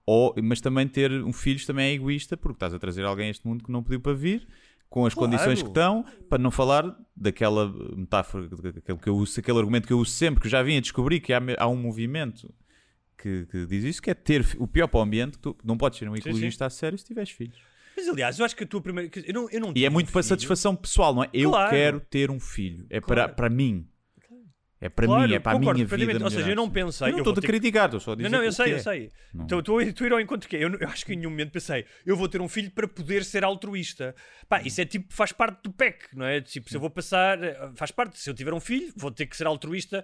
ou, 0.06 0.34
mas 0.44 0.60
também 0.62 0.88
ter 0.88 1.12
um 1.24 1.34
filho 1.34 1.66
também 1.66 1.92
é 1.92 1.94
egoísta, 1.94 2.36
porque 2.38 2.56
estás 2.58 2.74
a 2.74 2.80
trazer 2.80 3.04
alguém 3.06 3.28
a 3.28 3.32
este 3.32 3.48
mundo 3.48 3.64
que 3.64 3.72
não 3.72 3.82
pediu 3.84 4.00
para 4.02 4.14
vir, 4.14 4.48
com 4.90 5.06
as 5.06 5.14
Claro. 5.14 5.32
condições 5.32 5.62
que 5.62 5.68
estão, 5.70 6.06
para 6.30 6.38
não 6.38 6.52
falar 6.52 6.96
daquela 7.16 7.68
metáfora, 7.96 8.48
daquele, 8.48 8.98
que 9.00 9.10
eu 9.10 9.16
uso, 9.16 9.40
aquele 9.40 9.58
argumento 9.58 9.88
que 9.88 9.94
eu 9.94 9.98
uso 10.00 10.12
sempre, 10.12 10.42
que 10.42 10.48
eu 10.48 10.52
já 10.52 10.62
vim 10.62 10.78
a 10.78 10.82
descobrir 10.82 11.20
que 11.20 11.34
há, 11.34 11.42
há 11.58 11.68
um 11.68 11.76
movimento 11.76 12.54
que, 13.18 13.46
que 13.50 13.66
diz 13.66 13.84
isso, 13.86 14.02
que 14.02 14.12
é 14.12 14.14
ter 14.14 14.46
o 14.60 14.68
pior 14.68 14.88
para 14.88 15.00
o 15.00 15.04
ambiente, 15.04 15.38
tu 15.40 15.56
não 15.64 15.78
podes 15.78 15.98
ser 15.98 16.08
um 16.10 16.16
ecologista 16.16 16.66
a 16.66 16.70
sério 16.70 16.98
se 16.98 17.06
tiveres 17.06 17.30
filhos. 17.32 17.58
Mas 17.96 18.08
aliás, 18.08 18.38
eu 18.40 18.46
acho 18.46 18.56
que 18.56 18.64
a 18.64 18.68
tua 18.68 18.82
primeira. 18.82 19.10
Eu 19.26 19.34
não, 19.34 19.50
eu 19.52 19.62
não 19.62 19.74
E 19.76 19.86
é 19.86 19.90
muito 19.90 20.10
um 20.10 20.12
para 20.12 20.22
filho. 20.24 20.30
satisfação 20.30 20.76
pessoal, 20.76 21.14
não 21.14 21.24
é? 21.24 21.30
Eu 21.32 21.52
Claro. 21.52 21.70
quero 21.70 22.00
ter 22.00 22.30
um 22.32 22.40
filho. 22.40 22.86
É 22.90 23.00
para, 23.00 23.16
Claro. 23.24 23.36
para 23.36 23.50
mim. 23.50 23.88
É 24.86 24.90
para 24.90 25.06
Claro, 25.08 25.30
mim, 25.30 25.36
é 25.36 25.40
para 25.40 25.52
a 25.56 25.60
minha 25.60 25.74
vida. 25.74 26.24
Ou 26.24 26.30
seja, 26.30 26.50
eu 26.50 26.56
não 26.56 26.70
pensei, 26.70 27.08
Eu 27.08 27.12
não 27.12 27.18
eu 27.20 27.22
estou 27.24 27.32
a 27.32 27.36
ter- 27.42 27.48
criticar, 27.48 27.86
estou 27.86 28.00
só 28.02 28.12
a 28.12 28.16
dizer 28.16 28.30
Não, 28.30 28.38
não, 28.40 28.44
eu 28.44 28.52
sei, 28.52 28.66
que 28.66 28.72
eu 28.72 28.80
sei. 28.80 29.12
Então, 29.34 29.60
estou 29.60 29.78
a 29.78 29.84
estou 29.84 30.04
a 30.04 30.08
ir 30.08 30.14
ao 30.14 30.20
encontro 30.20 30.50
que 30.50 30.58
é. 30.58 30.64
Eu, 30.66 30.74
eu 30.78 30.88
acho 30.90 31.06
que 31.06 31.14
em 31.14 31.16
nenhum 31.16 31.30
momento 31.30 31.52
pensei, 31.52 31.86
eu 32.06 32.18
vou 32.18 32.28
ter 32.28 32.42
um 32.42 32.50
filho 32.50 32.70
para 32.70 32.86
poder 32.88 33.24
ser 33.24 33.46
altruísta. 33.46 34.14
Pá, 34.50 34.62
isso 34.62 34.82
é 34.82 34.86
tipo, 34.86 35.14
faz 35.14 35.32
parte 35.32 35.64
do 35.64 35.72
PEC, 35.72 36.08
não 36.14 36.26
é? 36.26 36.42
Tipo, 36.42 36.70
se 36.70 36.76
eu 36.76 36.82
vou 36.82 36.90
passar, 36.90 37.42
eh, 37.42 37.72
faz 37.76 37.92
parte, 37.92 38.20
se 38.20 38.30
eu 38.30 38.34
tiver 38.34 38.54
um 38.54 38.60
filho, 38.60 38.92
vou 38.98 39.10
ter 39.10 39.26
que 39.26 39.38
ser 39.38 39.48
altruísta. 39.48 40.04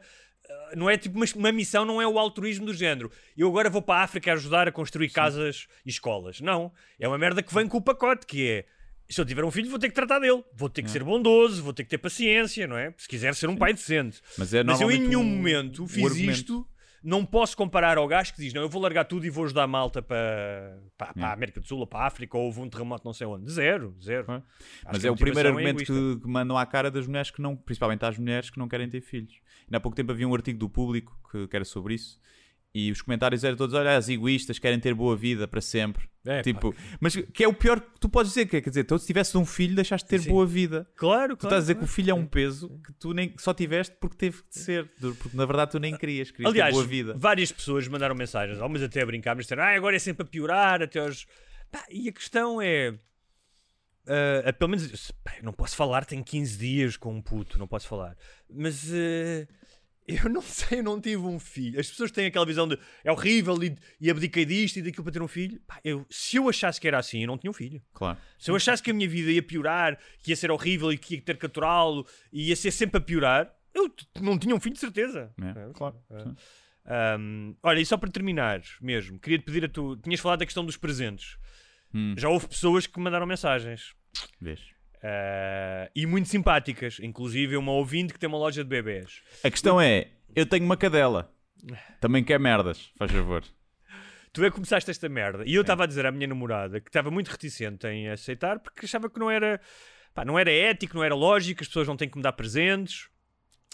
Eh, 0.49 0.75
Não 0.77 0.89
é 0.89 0.97
tipo 0.97 1.17
uma, 1.17 1.25
uma 1.36 1.51
missão, 1.51 1.84
não 1.84 2.01
é 2.01 2.07
o 2.07 2.17
altruísmo 2.17 2.65
do 2.65 2.73
género. 2.73 3.11
Eu 3.38 3.49
agora 3.49 3.69
vou 3.69 3.82
para 3.82 3.99
a 3.99 4.03
África 4.03 4.32
ajudar 4.32 4.67
a 4.67 4.71
construir 4.71 5.09
casas 5.09 5.67
e 5.86 5.89
escolas. 5.89 6.39
Não. 6.39 6.71
É 6.97 7.05
uma 7.07 7.17
merda 7.17 7.43
que 7.43 7.53
vem 7.53 7.67
com 7.67 7.77
o 7.77 7.82
pacote, 7.82 8.25
que 8.25 8.47
é. 8.49 8.65
Se 9.10 9.20
eu 9.20 9.26
tiver 9.26 9.43
um 9.43 9.49
filho, 9.51 9.70
vou 9.70 9.80
ter 9.80 9.89
que 9.89 9.95
tratar 9.95 10.20
dele. 10.20 10.43
Vou 10.53 10.70
ter 10.70 10.84
que 10.84 10.91
ser 10.91 11.03
bondoso, 11.03 11.64
vou 11.64 11.74
ter 11.74 11.84
que 11.84 11.89
ter 11.89 11.97
paciência, 11.97 12.68
não 12.68 12.78
é? 12.78 12.93
Se 12.97 13.07
quiser 13.07 13.34
ser 13.36 13.49
um 13.49 13.55
pai 13.57 13.74
decente. 13.74 14.22
Mas 14.38 14.53
é 14.53 14.64
Mas 14.64 14.80
eu 14.82 14.91
em 14.91 14.99
nenhum 14.99 15.22
o- 15.22 15.26
momento 15.26 15.88
fiz 15.88 16.05
argumento. 16.05 16.32
isto. 16.32 16.68
Não 17.01 17.26
posso 17.26 17.55
comparar 17.55 17.97
ao 17.97 18.05
gajo 18.10 18.34
que 18.34 18.41
diz: 18.41 18.53
Não, 18.53 18.62
eu 18.62 18.68
vou 18.68 18.82
largar 18.82 19.05
tudo 19.05 19.26
e 19.26 19.30
vou 19.30 19.45
ajudar 19.45 19.64
a 19.64 19.68
malta 19.68 20.01
para, 20.01 20.78
para, 20.97 21.14
para 21.14 21.28
a 21.28 21.32
América 21.34 21.62
do 21.62 21.66
Sul 21.66 21.80
ou 21.80 21.88
para 21.88 22.01
a 22.01 22.07
África 22.07 22.38
ou 22.38 22.43
houve 22.45 22.60
um 22.60 22.70
terremoto 22.70 23.05
não 23.05 23.14
sei 23.14 23.26
onde. 23.26 23.49
Zero, 23.49 23.95
zero. 24.03 24.30
Acho 24.30 24.43
Mas 24.86 25.05
é 25.05 25.10
o 25.10 25.16
primeiro 25.16 25.47
é 25.47 25.51
argumento 25.53 25.78
que, 25.86 26.20
que 26.22 26.28
mandam 26.28 26.57
à 26.57 26.66
cara 26.66 26.91
das 26.91 27.07
mulheres 27.07 27.32
que 27.32 27.41
não, 27.41 27.55
principalmente 27.55 28.03
às 28.03 28.18
mulheres 28.18 28.49
que 28.49 28.60
não 28.60 28.68
querem 28.68 28.89
ter 28.89 28.99
filhos. 28.99 29.34
Ainda 29.66 29.78
há 29.78 29.80
pouco 29.80 29.95
tempo 29.95 30.12
havia 30.12 30.28
um 30.28 30.36
artigo 30.36 30.60
do 30.60 30.70
público 30.70 31.18
que, 31.32 31.47
que 31.47 31.55
era 31.55 31.64
sobre 31.64 31.93
isso. 31.95 32.20
E 32.74 32.91
os 32.91 33.01
comentários 33.01 33.43
eram 33.43 33.57
todos: 33.57 33.74
olha, 33.74 33.97
as 33.97 34.09
egoístas 34.09 34.59
querem 34.59 34.80
ter 34.80 34.93
boa 34.93 35.15
vida 35.15 35.47
para 35.47 35.59
sempre. 35.59 36.07
É, 36.26 36.41
tipo, 36.43 36.76
mas 36.99 37.15
que 37.15 37.43
é 37.43 37.47
o 37.47 37.53
pior 37.53 37.80
que 37.80 37.99
tu 37.99 38.07
podes 38.07 38.32
dizer, 38.32 38.41
é, 38.53 38.61
quer 38.61 38.70
dizer, 38.70 38.84
tu 38.84 38.99
se 38.99 39.07
tivesse 39.07 39.36
um 39.38 39.45
filho, 39.45 39.74
deixaste 39.74 40.05
de 40.05 40.09
ter 40.09 40.22
Sim. 40.22 40.30
boa 40.30 40.45
vida. 40.45 40.88
Claro, 40.95 41.36
Tu 41.36 41.39
claro. 41.39 41.55
estás 41.55 41.55
a 41.55 41.59
dizer 41.61 41.76
que 41.76 41.84
o 41.84 41.88
filho 41.88 42.11
é 42.11 42.13
um 42.13 42.28
peso 42.28 42.70
que 42.86 42.93
tu 42.93 43.13
nem 43.13 43.34
só 43.38 43.53
tiveste 43.53 43.95
porque 43.99 44.15
teve 44.15 44.38
de 44.49 44.59
ser, 44.59 44.88
porque 44.99 45.36
na 45.36 45.45
verdade 45.45 45.72
tu 45.72 45.80
nem 45.80 45.97
querias, 45.97 46.30
querias 46.30 46.51
Aliás, 46.51 46.70
ter 46.70 46.74
boa 46.76 46.86
vida. 46.86 47.15
várias 47.17 47.51
pessoas 47.51 47.88
mandaram 47.88 48.13
mensagens, 48.13 48.59
algumas 48.59 48.84
até 48.84 49.01
a 49.01 49.05
brincar, 49.05 49.36
mas 49.36 49.45
disseram: 49.45 49.63
Ah, 49.63 49.76
agora 49.76 49.95
é 49.95 49.99
sempre 49.99 50.24
a 50.24 50.26
piorar, 50.26 50.84
até 50.84 50.99
aos. 50.99 51.26
Pá, 51.72 51.84
e 51.89 52.07
a 52.09 52.11
questão 52.11 52.61
é. 52.61 52.93
ah, 54.45 54.53
pelo 54.53 54.72
menos, 54.72 55.11
pá, 55.24 55.34
não 55.41 55.53
posso 55.53 55.76
falar, 55.76 56.05
tenho 56.05 56.24
15 56.24 56.57
dias 56.57 56.97
com 56.97 57.15
um 57.15 57.22
puto, 57.22 57.57
não 57.57 57.67
posso 57.67 57.88
falar. 57.88 58.15
Mas 58.49 58.91
ah, 58.93 59.47
eu 60.16 60.30
não 60.30 60.41
sei, 60.41 60.80
eu 60.80 60.84
não 60.84 60.99
tive 60.99 61.18
um 61.18 61.39
filho. 61.39 61.80
As 61.80 61.88
pessoas 61.89 62.12
têm 62.12 62.26
aquela 62.26 62.45
visão 62.45 62.68
de 62.68 62.78
é 63.03 63.12
horrível 63.12 63.62
e, 63.64 63.76
e 63.99 64.10
abdiquei 64.10 64.45
disto 64.45 64.78
e 64.78 64.82
daquilo 64.82 65.03
para 65.03 65.14
ter 65.14 65.22
um 65.22 65.28
filho. 65.28 65.60
Pá, 65.68 65.80
eu, 65.84 66.05
se 66.10 66.38
eu 66.38 66.49
achasse 66.49 66.80
que 66.80 66.88
era 66.88 66.97
assim, 66.97 67.22
eu 67.22 67.28
não 67.28 67.38
tinha 67.38 67.51
um 67.51 67.53
filho. 67.53 67.82
Claro. 67.93 68.18
Se 68.38 68.49
eu 68.49 68.55
achasse 68.55 68.82
que 68.82 68.91
a 68.91 68.93
minha 68.93 69.07
vida 69.07 69.32
ia 69.32 69.43
piorar, 69.43 69.97
que 70.22 70.32
ia 70.32 70.36
ser 70.36 70.51
horrível 70.51 70.91
e 70.91 70.97
que 70.97 71.16
ia 71.16 71.22
ter 71.22 71.38
que 71.38 71.45
aturá-lo 71.45 72.05
e 72.32 72.49
ia 72.49 72.55
ser 72.55 72.72
sempre 72.72 72.97
a 72.97 73.01
piorar, 73.01 73.53
eu 73.74 73.93
não 74.22 74.38
tinha 74.38 74.55
um 74.55 74.60
filho 74.60 74.74
de 74.74 74.80
certeza. 74.80 75.32
É, 75.41 75.74
claro. 75.74 75.95
Sim. 76.24 76.36
Um, 77.20 77.55
olha, 77.62 77.80
e 77.80 77.86
só 77.86 77.97
para 77.97 78.10
terminar 78.10 78.62
mesmo, 78.82 79.20
queria-te 79.20 79.43
pedir 79.43 79.66
a 79.66 79.70
tu. 79.70 79.95
Tinhas 79.97 80.20
falado 80.20 80.39
da 80.39 80.45
questão 80.45 80.66
dos 80.66 80.76
presentes. 80.76 81.38
Hum. 81.93 82.16
Já 82.18 82.30
houve 82.30 82.47
pessoas 82.47 82.88
que 82.88 82.97
me 82.97 83.03
mandaram 83.03 83.28
mensagens. 83.28 83.93
Vês? 84.41 84.60
Uh, 84.99 85.89
e 85.95 86.05
muito 86.05 86.27
simpáticas, 86.27 86.99
inclusive 87.01 87.55
uma 87.55 87.71
ouvinte 87.71 88.11
que 88.11 88.19
tem 88.19 88.27
uma 88.27 88.37
loja 88.37 88.63
de 88.63 88.69
bebés. 88.69 89.21
A 89.43 89.49
questão 89.49 89.79
é: 89.79 90.09
eu 90.35 90.45
tenho 90.45 90.65
uma 90.65 90.75
cadela, 90.75 91.31
também 92.01 92.23
quer 92.23 92.39
merdas, 92.39 92.91
faz 92.97 93.11
favor. 93.11 93.43
Tu 94.33 94.43
é 94.43 94.49
que 94.49 94.55
começaste 94.55 94.91
esta 94.91 95.09
merda. 95.09 95.43
E 95.45 95.55
eu 95.55 95.61
estava 95.61 95.85
a 95.85 95.87
dizer 95.87 96.05
à 96.05 96.11
minha 96.11 96.27
namorada 96.27 96.79
que 96.79 96.89
estava 96.89 97.09
muito 97.09 97.29
reticente 97.29 97.87
em 97.87 98.09
aceitar 98.09 98.59
porque 98.59 98.85
achava 98.85 99.09
que 99.09 99.19
não 99.19 99.31
era, 99.31 99.59
pá, 100.13 100.23
não 100.23 100.37
era 100.37 100.51
ético, 100.51 100.95
não 100.95 101.03
era 101.03 101.15
lógico, 101.15 101.61
as 101.63 101.67
pessoas 101.67 101.87
não 101.87 101.97
têm 101.97 102.09
que 102.09 102.17
me 102.17 102.23
dar 102.23 102.33
presentes. 102.33 103.07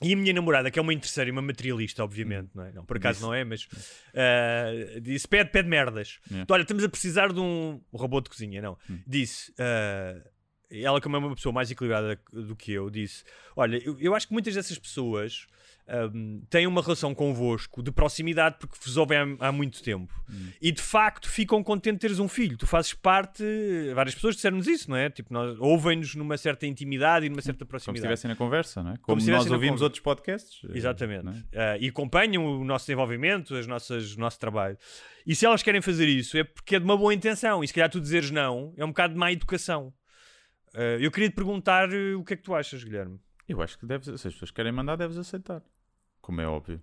E 0.03 0.13
a 0.13 0.17
minha 0.17 0.33
namorada, 0.33 0.69
que 0.69 0.77
é 0.77 0.81
uma 0.81 0.93
interesseira 0.93 1.29
e 1.29 1.31
uma 1.31 1.41
materialista, 1.41 2.03
obviamente, 2.03 2.49
não 2.53 2.65
é? 2.65 2.71
Não, 2.73 2.85
por 2.85 2.97
acaso 2.97 3.19
Disse. 3.19 3.25
não 3.25 3.33
é, 3.33 3.45
mas 3.45 3.65
ah, 4.13 4.99
disse: 5.01 5.25
pede, 5.25 5.51
pede 5.51 5.69
merdas. 5.69 6.19
É. 6.31 6.41
Então, 6.41 6.53
olha, 6.53 6.63
estamos 6.63 6.83
a 6.83 6.89
precisar 6.89 7.31
de 7.31 7.39
um 7.39 7.81
robô 7.93 8.19
de 8.19 8.29
cozinha, 8.29 8.61
não. 8.61 8.77
Hum. 8.89 8.99
Disse. 9.07 9.53
ah, 9.57 10.21
ela, 10.71 10.99
como 11.01 11.15
é 11.15 11.19
uma 11.19 11.35
pessoa 11.35 11.53
mais 11.53 11.69
equilibrada 11.71 12.19
do 12.31 12.55
que 12.55 12.71
eu, 12.71 12.89
disse: 12.89 13.23
Olha, 13.55 13.77
eu, 13.83 13.97
eu 13.99 14.15
acho 14.15 14.27
que 14.27 14.33
muitas 14.33 14.53
dessas 14.55 14.77
pessoas 14.79 15.45
ahm, 15.87 16.41
têm 16.49 16.65
uma 16.67 16.81
relação 16.81 17.13
convosco 17.13 17.83
de 17.83 17.91
proximidade 17.91 18.55
porque 18.59 18.75
vos 18.83 18.97
ouvem 18.97 19.17
há, 19.39 19.47
há 19.47 19.51
muito 19.51 19.81
tempo 19.83 20.13
Hum. 20.27 20.47
e 20.59 20.71
de 20.71 20.81
facto 20.81 21.29
ficam 21.29 21.63
contentes 21.63 21.97
de 21.97 22.01
teres 22.01 22.19
um 22.19 22.27
filho. 22.27 22.57
Tu 22.57 22.65
fazes 22.65 22.93
parte. 22.95 23.43
Várias 23.93 24.15
pessoas 24.15 24.33
disseram-nos 24.35 24.65
isso, 24.67 24.89
não 24.89 24.97
é? 24.97 25.07
Tipo, 25.09 25.31
nós 25.31 25.55
ouvem-nos 25.59 26.15
numa 26.15 26.35
certa 26.37 26.65
intimidade 26.65 27.27
e 27.27 27.29
numa 27.29 27.43
certa 27.43 27.59
Como 27.59 27.67
se 27.79 27.85
proximidade. 27.85 27.99
estivessem 28.13 28.29
na 28.29 28.35
conversa, 28.35 28.81
não 28.81 28.89
é? 28.91 28.93
Como 28.95 29.05
Como, 29.05 29.21
se 29.21 29.29
nós 29.29 29.49
ouvimos 29.51 29.83
outros 29.83 30.01
podcasts. 30.01 30.61
eh, 30.67 30.75
Exatamente. 30.77 31.45
é? 31.51 31.73
Ah, 31.73 31.77
e 31.77 31.87
acompanham 31.89 32.43
o 32.43 32.63
nosso 32.65 32.85
desenvolvimento, 32.87 33.55
as 33.55 33.67
nossas, 33.67 34.15
o 34.15 34.19
nosso 34.19 34.39
trabalho. 34.39 34.77
E 35.27 35.35
se 35.35 35.45
elas 35.45 35.61
querem 35.61 35.81
fazer 35.81 36.07
isso 36.07 36.35
é 36.39 36.43
porque 36.43 36.75
é 36.75 36.79
de 36.79 36.85
uma 36.85 36.97
boa 36.97 37.13
intenção. 37.13 37.63
E 37.63 37.67
se 37.67 37.73
calhar 37.75 37.89
tu 37.91 38.01
dizeres 38.01 38.31
não 38.31 38.73
é 38.75 38.83
um 38.83 38.87
bocado 38.89 39.13
de 39.13 39.19
má 39.19 39.31
educação. 39.31 39.93
Ah, 40.75 40.97
eu 40.99 41.09
queria 41.11 41.29
te 41.29 41.35
perguntar 41.35 41.91
eh, 41.91 42.13
o 42.15 42.23
que 42.23 42.33
é 42.33 42.37
que 42.37 42.43
tu 42.43 42.53
achas, 42.53 42.83
Guilherme. 42.83 43.19
Eu 43.47 43.61
acho 43.61 43.77
que 43.77 43.85
deves, 43.85 44.05
se 44.05 44.27
as 44.27 44.33
pessoas 44.33 44.51
querem 44.51 44.71
mandar, 44.71 44.95
deves 44.95 45.17
aceitar. 45.17 45.63
Como 46.21 46.41
é 46.41 46.47
óbvio. 46.47 46.81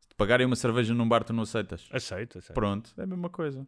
Se 0.00 0.08
te 0.08 0.14
pagarem 0.16 0.46
uma 0.46 0.56
cerveja 0.56 0.92
num 0.92 1.08
bar, 1.08 1.24
tu 1.24 1.32
não 1.32 1.44
aceitas. 1.44 1.88
Aceito, 1.92 2.38
aceito. 2.38 2.54
Pronto, 2.54 2.92
é 2.98 3.04
a 3.04 3.06
mesma 3.06 3.30
coisa. 3.30 3.66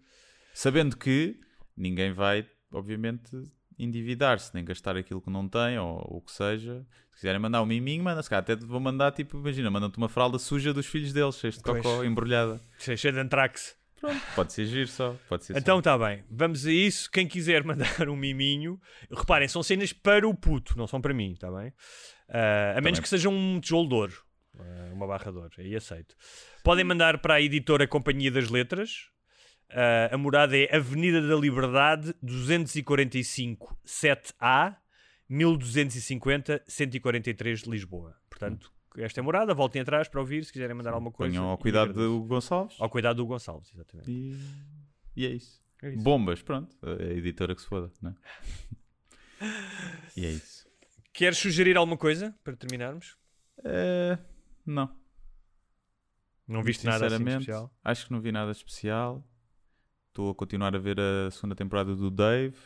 Sabendo 0.53 0.97
que 0.97 1.41
ninguém 1.77 2.13
vai, 2.13 2.49
obviamente, 2.73 3.31
endividar-se, 3.79 4.53
nem 4.55 4.65
gastar 4.65 4.97
aquilo 4.97 5.21
que 5.21 5.31
não 5.31 5.49
tem, 5.49 5.79
ou 5.79 5.99
o 6.17 6.21
que 6.21 6.33
seja. 6.33 6.85
Se 7.13 7.21
quiserem 7.21 7.41
mandar 7.41 7.63
um 7.63 7.67
miminho, 7.67 8.03
manda 8.03 8.23
se 8.23 8.29
calhar 8.29 8.43
até 8.43 8.57
te 8.57 8.65
vão 8.65 8.81
mandar, 8.81 9.13
tipo, 9.13 9.39
imagina, 9.39 9.71
mandam-te 9.71 9.97
uma 9.97 10.09
fralda 10.09 10.39
suja 10.39 10.75
dos 10.75 10.87
filhos 10.87 11.13
deles, 11.13 11.37
cheia 11.37 11.53
de 11.53 11.63
cocó, 11.63 12.05
embrulhada. 12.05 12.61
Cheio 12.79 13.15
de 13.15 13.21
antrax. 13.21 13.77
Pode 14.35 14.53
ser 14.53 14.67
giro 14.67 14.89
só, 14.89 15.17
pode 15.29 15.45
ser 15.45 15.57
Então 15.57 15.79
está 15.79 15.97
bem, 15.99 16.25
vamos 16.31 16.67
a 16.67 16.73
isso. 16.73 17.11
Quem 17.11 17.27
quiser 17.27 17.63
mandar 17.65 18.09
um 18.09 18.17
miminho, 18.17 18.81
reparem, 19.11 19.49
são 19.49 19.63
cenas 19.63 19.93
para 19.93 20.27
o 20.27 20.35
puto, 20.35 20.77
não 20.77 20.87
são 20.87 21.01
para 21.01 21.15
mim, 21.15 21.33
está 21.33 21.51
bem? 21.51 21.73
Ah, 22.29 22.75
a 22.77 22.81
menos 22.81 23.01
que 23.01 23.09
seja 23.09 23.29
um 23.29 23.61
tijolo 23.61 23.89
de 23.89 23.95
ouro, 23.95 24.25
ah, 24.59 24.91
uma 24.93 25.07
barra 25.07 25.31
de 25.31 25.39
ouro, 25.39 25.53
aí 25.59 25.75
aceito. 25.77 26.15
Podem 26.63 26.85
mandar 26.85 27.19
para 27.19 27.35
a 27.35 27.41
editora 27.41 27.87
Companhia 27.87 28.31
das 28.31 28.49
Letras. 28.49 29.09
Ah, 29.71 30.11
a 30.13 30.19
morada 30.19 30.57
é 30.57 30.75
Avenida 30.75 31.21
da 31.27 31.35
Liberdade 31.35 32.15
245 32.23 33.79
7A 33.87 34.77
1250 35.29 36.63
143 36.67 37.63
de 37.63 37.71
Lisboa. 37.71 38.17
Portanto, 38.29 38.74
esta 38.99 39.21
é 39.21 39.23
a 39.23 39.25
morada, 39.25 39.55
voltem 39.55 39.83
atrás 39.83 40.09
para 40.09 40.21
ouvir 40.21 40.45
se 40.45 40.53
quiserem 40.53 40.77
mandar 40.77 40.93
alguma 40.93 41.11
coisa. 41.11 41.33
Ponham 41.33 41.49
ao 41.49 41.59
cuidado 41.59 41.93
do 41.93 42.25
Gonçalves. 42.25 42.77
Ao 42.81 42.89
cuidado 42.89 43.17
do 43.17 43.27
Gonçalves, 43.27 43.71
exatamente. 43.75 44.11
E... 44.11 44.37
e 45.17 45.27
é 45.27 45.31
isso. 45.31 45.61
É 45.83 45.91
isso. 45.91 46.03
Bombas, 46.03 46.43
pronto. 46.43 46.77
A 46.83 47.13
editora 47.13 47.55
que 47.55 47.61
se 47.61 47.69
foda, 47.69 47.93
não 48.01 48.11
é? 48.11 48.15
e 50.17 50.25
é 50.25 50.31
isso. 50.31 50.67
Queres 51.13 51.39
sugerir 51.39 51.77
alguma 51.77 51.97
coisa 51.97 52.35
para 52.43 52.57
terminarmos? 52.57 53.17
Eh, 53.65 54.19
não. 54.67 54.95
Não 56.47 56.63
viste 56.63 56.85
nada 56.85 57.07
assim 57.07 57.25
especial? 57.25 57.73
Acho 57.83 58.07
que 58.07 58.13
não 58.13 58.21
vi 58.21 58.33
nada 58.33 58.53
especial. 58.53 59.27
Estou 60.09 60.31
a 60.31 60.35
continuar 60.35 60.75
a 60.75 60.79
ver 60.79 60.99
a 61.01 61.31
segunda 61.31 61.55
temporada 61.55 61.95
do 61.95 62.11
Dave. 62.11 62.57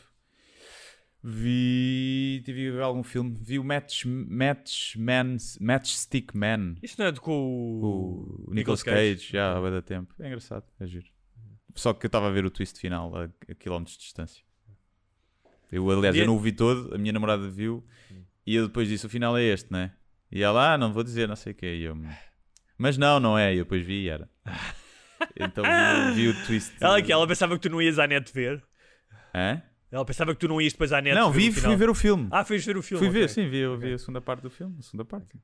Vi. 1.22 2.42
Tive 2.44 2.70
ver 2.70 2.82
algum 2.82 3.02
filme. 3.02 3.36
Vi 3.40 3.58
o 3.58 3.64
Match, 3.64 4.04
Match 4.06 4.96
Man, 4.96 5.36
Matchstick 5.60 6.34
Man. 6.34 6.76
Isto 6.82 6.98
não 7.00 7.06
é 7.06 7.12
de 7.12 7.20
com 7.20 7.32
o, 7.32 8.44
O 8.48 8.54
Nicolas 8.54 8.82
Cage, 8.82 9.30
já 9.32 9.56
há 9.58 9.70
da 9.70 9.82
tempo. 9.82 10.14
É 10.20 10.26
engraçado, 10.26 10.64
é 10.78 10.86
giro. 10.86 11.06
Só 11.74 11.92
que 11.92 12.06
eu 12.06 12.08
estava 12.08 12.28
a 12.28 12.30
ver 12.30 12.44
o 12.44 12.50
twist 12.50 12.78
final 12.80 13.14
a, 13.16 13.24
a 13.24 13.54
quilómetros 13.54 13.96
de 13.96 14.02
distância. 14.04 14.42
Eu, 15.70 15.88
aliás, 15.90 16.16
E 16.16 16.20
eu 16.20 16.24
é- 16.24 16.26
não 16.26 16.36
o 16.36 16.40
vi 16.40 16.52
todo, 16.52 16.94
a 16.94 16.98
minha 16.98 17.12
namorada 17.12 17.48
viu 17.48 17.84
e 18.46 18.54
eu 18.54 18.66
depois 18.68 18.88
disse: 18.88 19.06
o 19.06 19.08
final 19.10 19.36
é 19.36 19.42
este, 19.44 19.70
né? 19.72 19.92
E 20.30 20.42
ela, 20.42 20.74
ah, 20.74 20.78
não 20.78 20.92
vou 20.92 21.02
dizer, 21.02 21.28
não 21.28 21.36
sei 21.36 21.52
o 21.52 21.54
que. 21.54 21.66
E 21.66 21.82
eu, 21.82 21.96
mas 22.76 22.96
não, 22.96 23.18
não 23.20 23.36
é. 23.38 23.54
E 23.54 23.58
eu 23.58 23.64
depois 23.64 23.84
vi 23.84 24.04
e 24.04 24.08
era. 24.08 24.28
Então 25.36 25.64
vi, 25.64 26.14
vi 26.14 26.28
o 26.28 26.46
twist. 26.46 26.72
Ela, 26.80 27.02
que 27.02 27.10
ela 27.12 27.26
pensava 27.26 27.56
que 27.56 27.62
tu 27.62 27.68
não 27.68 27.82
ias 27.82 27.98
à 27.98 28.06
net 28.06 28.32
ver. 28.32 28.62
Hã? 29.34 29.60
Ela 29.90 30.04
pensava 30.04 30.34
que 30.34 30.40
tu 30.40 30.48
não 30.48 30.60
ias 30.60 30.72
depois 30.72 30.92
à 30.92 31.00
net 31.00 31.14
Não, 31.16 31.30
ver 31.32 31.50
vi, 31.50 31.52
fui 31.60 31.76
ver 31.76 31.88
o 31.88 31.94
filme. 31.94 32.28
Ah, 32.30 32.44
fez 32.44 32.64
ver 32.64 32.76
o 32.76 32.82
filme. 32.82 33.02
Fui 33.04 33.12
ver, 33.12 33.24
ok. 33.24 33.28
sim, 33.28 33.48
vi, 33.48 33.58
eu 33.58 33.78
vi 33.78 33.92
a 33.94 33.98
segunda 33.98 34.20
parte 34.20 34.42
do 34.42 34.50
filme, 34.50 34.76
a 34.78 34.82
segunda 34.82 35.04
parte. 35.04 35.34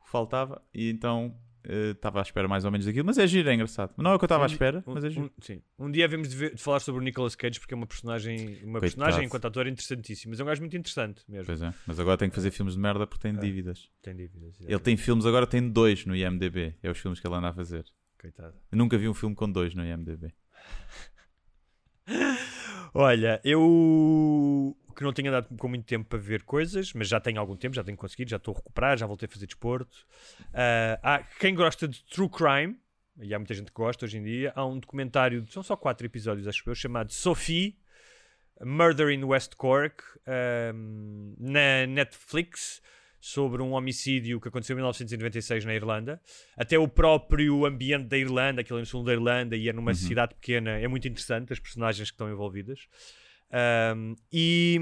O 0.00 0.04
que 0.04 0.10
faltava. 0.10 0.60
E 0.74 0.90
então 0.90 1.32
eh, 1.64 1.90
estava 1.92 2.18
à 2.18 2.22
espera 2.22 2.48
mais 2.48 2.64
ou 2.64 2.72
menos 2.72 2.84
daquilo, 2.84 3.06
mas 3.06 3.16
é 3.18 3.26
giro, 3.28 3.48
é 3.48 3.54
engraçado. 3.54 3.94
Não 3.96 4.10
é 4.10 4.14
o 4.16 4.18
que 4.18 4.24
eu 4.24 4.26
estava 4.26 4.42
à 4.42 4.46
Um 4.46 4.48
di- 4.48 4.54
espera, 4.54 4.82
um- 4.84 4.94
mas 4.94 5.04
é 5.04 5.10
giro. 5.10 5.26
um- 5.26 5.30
sim. 5.40 5.62
Um 5.78 5.88
dia 5.90 6.04
havemos 6.04 6.28
de, 6.28 6.34
ver- 6.36 6.54
de 6.56 6.60
falar 6.60 6.80
sobre 6.80 7.00
o 7.00 7.04
Nicolas 7.04 7.36
Cage 7.36 7.60
porque 7.60 7.72
é 7.74 7.76
uma 7.76 7.86
personagem, 7.86 8.58
uma 8.64 8.80
personagem 8.80 9.24
enquanto 9.24 9.44
ator 9.46 9.68
interessantíssima, 9.68 10.30
mas 10.32 10.40
é 10.40 10.42
um 10.42 10.46
gajo 10.46 10.60
muito 10.62 10.76
interessante 10.76 11.22
mesmo. 11.28 11.46
Pois 11.46 11.62
é, 11.62 11.72
mas 11.86 12.00
agora 12.00 12.16
tem 12.18 12.28
que 12.28 12.34
fazer 12.34 12.50
filmes 12.50 12.74
de 12.74 12.80
merda 12.80 13.06
porque 13.06 13.22
tem 13.22 13.38
dívidas. 13.38 13.88
Tem 14.02 14.16
dívidas. 14.16 14.56
Ele 14.60 14.78
tem 14.80 14.96
filmes, 14.96 15.24
agora 15.24 15.46
tem 15.46 15.68
dois 15.70 16.04
no 16.04 16.16
IMDB. 16.16 16.74
É 16.82 16.90
os 16.90 16.98
filmes 16.98 17.20
que 17.20 17.26
ele 17.28 17.36
anda 17.36 17.50
a 17.50 17.52
fazer. 17.54 17.84
Coitado. 18.20 18.54
Eu 18.72 18.78
nunca 18.78 18.98
vi 18.98 19.08
um 19.08 19.14
filme 19.14 19.36
com 19.36 19.48
dois 19.50 19.72
no 19.76 19.84
IMDB. 19.84 20.32
Olha, 22.94 23.40
eu 23.42 24.76
que 24.94 25.02
não 25.02 25.12
tenho 25.12 25.28
andado 25.28 25.48
com 25.56 25.68
muito 25.68 25.86
tempo 25.86 26.06
para 26.08 26.18
ver 26.18 26.42
coisas, 26.42 26.92
mas 26.92 27.08
já 27.08 27.18
tenho 27.18 27.40
algum 27.40 27.56
tempo, 27.56 27.74
já 27.74 27.82
tenho 27.82 27.96
conseguido, 27.96 28.30
já 28.30 28.36
estou 28.36 28.52
a 28.52 28.56
recuperar, 28.58 28.98
já 28.98 29.06
voltei 29.06 29.26
a 29.26 29.32
fazer 29.32 29.46
desporto. 29.46 30.06
Ah, 30.52 30.98
há 31.02 31.18
quem 31.18 31.54
gosta 31.54 31.88
de 31.88 32.04
True 32.04 32.28
Crime, 32.28 32.76
e 33.18 33.32
há 33.34 33.38
muita 33.38 33.54
gente 33.54 33.72
que 33.72 33.74
gosta 33.74 34.04
hoje 34.04 34.18
em 34.18 34.22
dia, 34.22 34.52
há 34.54 34.66
um 34.66 34.78
documentário, 34.78 35.46
são 35.50 35.62
só 35.62 35.76
quatro 35.76 36.06
episódios, 36.06 36.46
acho 36.46 36.68
eu, 36.68 36.74
chamado 36.74 37.12
Sophie, 37.12 37.78
Murder 38.60 39.08
in 39.08 39.24
West 39.24 39.54
Cork, 39.56 40.02
ahm, 40.26 41.34
na 41.38 41.86
Netflix, 41.86 42.82
sobre 43.24 43.62
um 43.62 43.70
homicídio 43.74 44.40
que 44.40 44.48
aconteceu 44.48 44.74
em 44.74 44.78
1996 44.78 45.64
na 45.64 45.72
Irlanda. 45.72 46.20
Até 46.56 46.76
o 46.76 46.88
próprio 46.88 47.64
ambiente 47.64 48.06
da 48.08 48.18
Irlanda, 48.18 48.62
aquilo 48.62 48.78
é 48.78 48.82
no 48.82 48.86
sul 48.86 49.04
da 49.04 49.12
Irlanda 49.12 49.56
e 49.56 49.68
é 49.68 49.72
numa 49.72 49.92
cidade 49.94 50.34
pequena, 50.34 50.72
é 50.72 50.88
muito 50.88 51.06
interessante, 51.06 51.52
as 51.52 51.60
personagens 51.60 52.10
que 52.10 52.14
estão 52.14 52.28
envolvidas. 52.28 52.88
Ahm, 53.52 54.16
e 54.32 54.76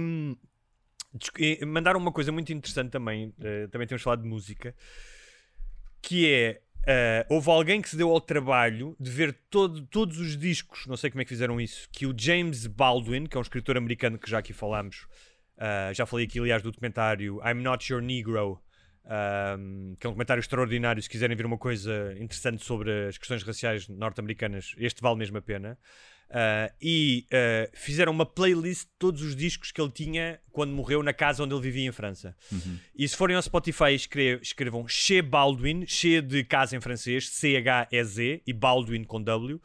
mandaram 1.66 2.00
uma 2.00 2.12
coisa 2.12 2.32
muito 2.32 2.50
interessante 2.50 2.90
também, 2.90 3.34
eh, 3.42 3.66
também 3.66 3.86
temos 3.86 4.02
falado 4.02 4.22
de 4.22 4.28
música, 4.28 4.74
que 6.00 6.26
é 6.32 6.60
eh, 6.86 7.26
houve 7.28 7.50
alguém 7.50 7.82
que 7.82 7.90
se 7.90 7.96
deu 7.96 8.08
ao 8.10 8.22
trabalho 8.22 8.96
de 8.98 9.10
ver 9.10 9.34
todo- 9.50 9.82
todos 9.88 10.18
os 10.18 10.34
discos, 10.34 10.86
não 10.86 10.96
sei 10.96 11.10
como 11.10 11.20
é 11.20 11.24
que 11.26 11.28
fizeram 11.28 11.60
isso, 11.60 11.86
que 11.92 12.06
o 12.06 12.14
James 12.16 12.66
Baldwin, 12.66 13.26
que 13.26 13.36
é 13.36 13.38
um 13.38 13.42
escritor 13.42 13.76
americano 13.76 14.18
que 14.18 14.30
já 14.30 14.38
aqui 14.38 14.54
falámos, 14.54 15.06
ah, 15.60 15.92
já 15.92 16.06
falei 16.06 16.26
aqui 16.26 16.40
aliás 16.40 16.62
do 16.62 16.70
documentário 16.72 17.38
I'm 17.46 17.62
Not 17.62 17.92
Your 17.92 18.02
Negro, 18.02 18.58
ahm, 19.04 19.94
que 20.00 20.06
é 20.06 20.08
um 20.08 20.12
documentário 20.12 20.40
extraordinário. 20.40 21.02
Se 21.02 21.08
quiserem 21.08 21.36
ver 21.36 21.44
uma 21.46 21.58
coisa 21.58 22.14
interessante 22.18 22.64
sobre 22.64 23.08
as 23.08 23.18
questões 23.18 23.42
raciais 23.42 23.86
norte-americanas, 23.88 24.74
este 24.78 25.02
vale 25.02 25.16
mesmo 25.18 25.36
a 25.38 25.42
pena. 25.42 25.78
Ah, 26.32 26.72
e 26.80 27.26
ah, 27.32 27.68
fizeram 27.74 28.12
uma 28.12 28.24
playlist 28.24 28.84
de 28.84 28.92
todos 28.98 29.20
os 29.20 29.34
discos 29.36 29.72
que 29.72 29.80
ele 29.80 29.90
tinha 29.90 30.40
quando 30.52 30.72
morreu 30.72 31.02
na 31.02 31.12
casa 31.12 31.42
onde 31.42 31.52
ele 31.52 31.60
vivia 31.62 31.88
em 31.88 31.92
França. 31.92 32.34
E 32.96 33.06
se 33.06 33.16
forem 33.16 33.36
ao 33.36 33.42
Spotify, 33.42 33.94
escre- 33.94 34.38
escrevam 34.40 34.86
Che 34.88 35.20
Baldwin, 35.22 35.84
Che 35.86 36.22
de 36.22 36.42
casa 36.44 36.76
em 36.76 36.80
francês, 36.80 37.28
C-H-E-Z, 37.30 38.42
e 38.46 38.52
Baldwin 38.52 39.04
com 39.04 39.22
W. 39.22 39.60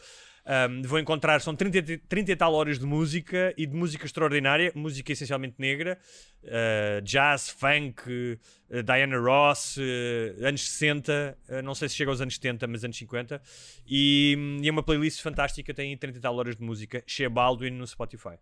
Um, 0.48 0.84
vão 0.84 1.00
encontrar, 1.00 1.42
são 1.42 1.56
30, 1.56 1.78
e- 1.80 1.98
30 1.98 2.32
e 2.32 2.36
tal 2.36 2.54
horas 2.54 2.78
de 2.78 2.86
música 2.86 3.52
e 3.58 3.66
de 3.66 3.76
música 3.76 4.06
extraordinária, 4.06 4.72
música 4.76 5.12
essencialmente 5.12 5.56
negra, 5.58 5.98
uh, 6.44 7.02
jazz, 7.02 7.50
funk, 7.50 8.04
uh, 8.08 8.84
Diana 8.84 9.18
Ross, 9.18 9.78
uh, 9.78 10.46
anos 10.46 10.62
60, 10.70 11.38
uh, 11.50 11.62
não 11.64 11.74
sei 11.74 11.90
se 11.90 11.96
chega 11.96 12.12
aos 12.12 12.22
anos 12.22 12.36
70, 12.36 12.68
mas 12.68 12.84
anos 12.84 12.96
50. 12.96 13.42
E, 13.88 14.60
e 14.62 14.68
é 14.68 14.72
uma 14.72 14.84
playlist 14.84 15.20
fantástica, 15.22 15.74
tem 15.74 15.98
30 15.98 16.20
e 16.20 16.22
tal 16.22 16.36
horas 16.36 16.56
de 16.56 16.62
música, 16.62 17.04
Shea 17.08 17.30
Baldwin 17.30 17.72
no 17.72 17.88
Spotify. 17.88 18.38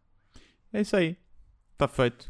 É 0.73 0.81
isso 0.81 0.97
aí. 0.97 1.15
Está 1.71 1.88
feito. 1.88 2.30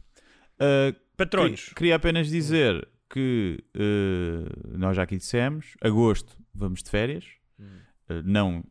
Uh, 0.56 0.96
Patronos. 1.18 1.70
Queria, 1.76 1.96
apenas 1.96 2.28
dizer 2.28 2.88
que 3.10 3.64
nós 4.76 4.96
já 4.96 5.04
aqui 5.04 5.18
dissemos, 5.18 5.76
agosto 5.82 6.36
vamos 6.54 6.82
de 6.82 6.90
férias. 6.90 7.26
Uh, 7.60 8.22
não 8.26 8.64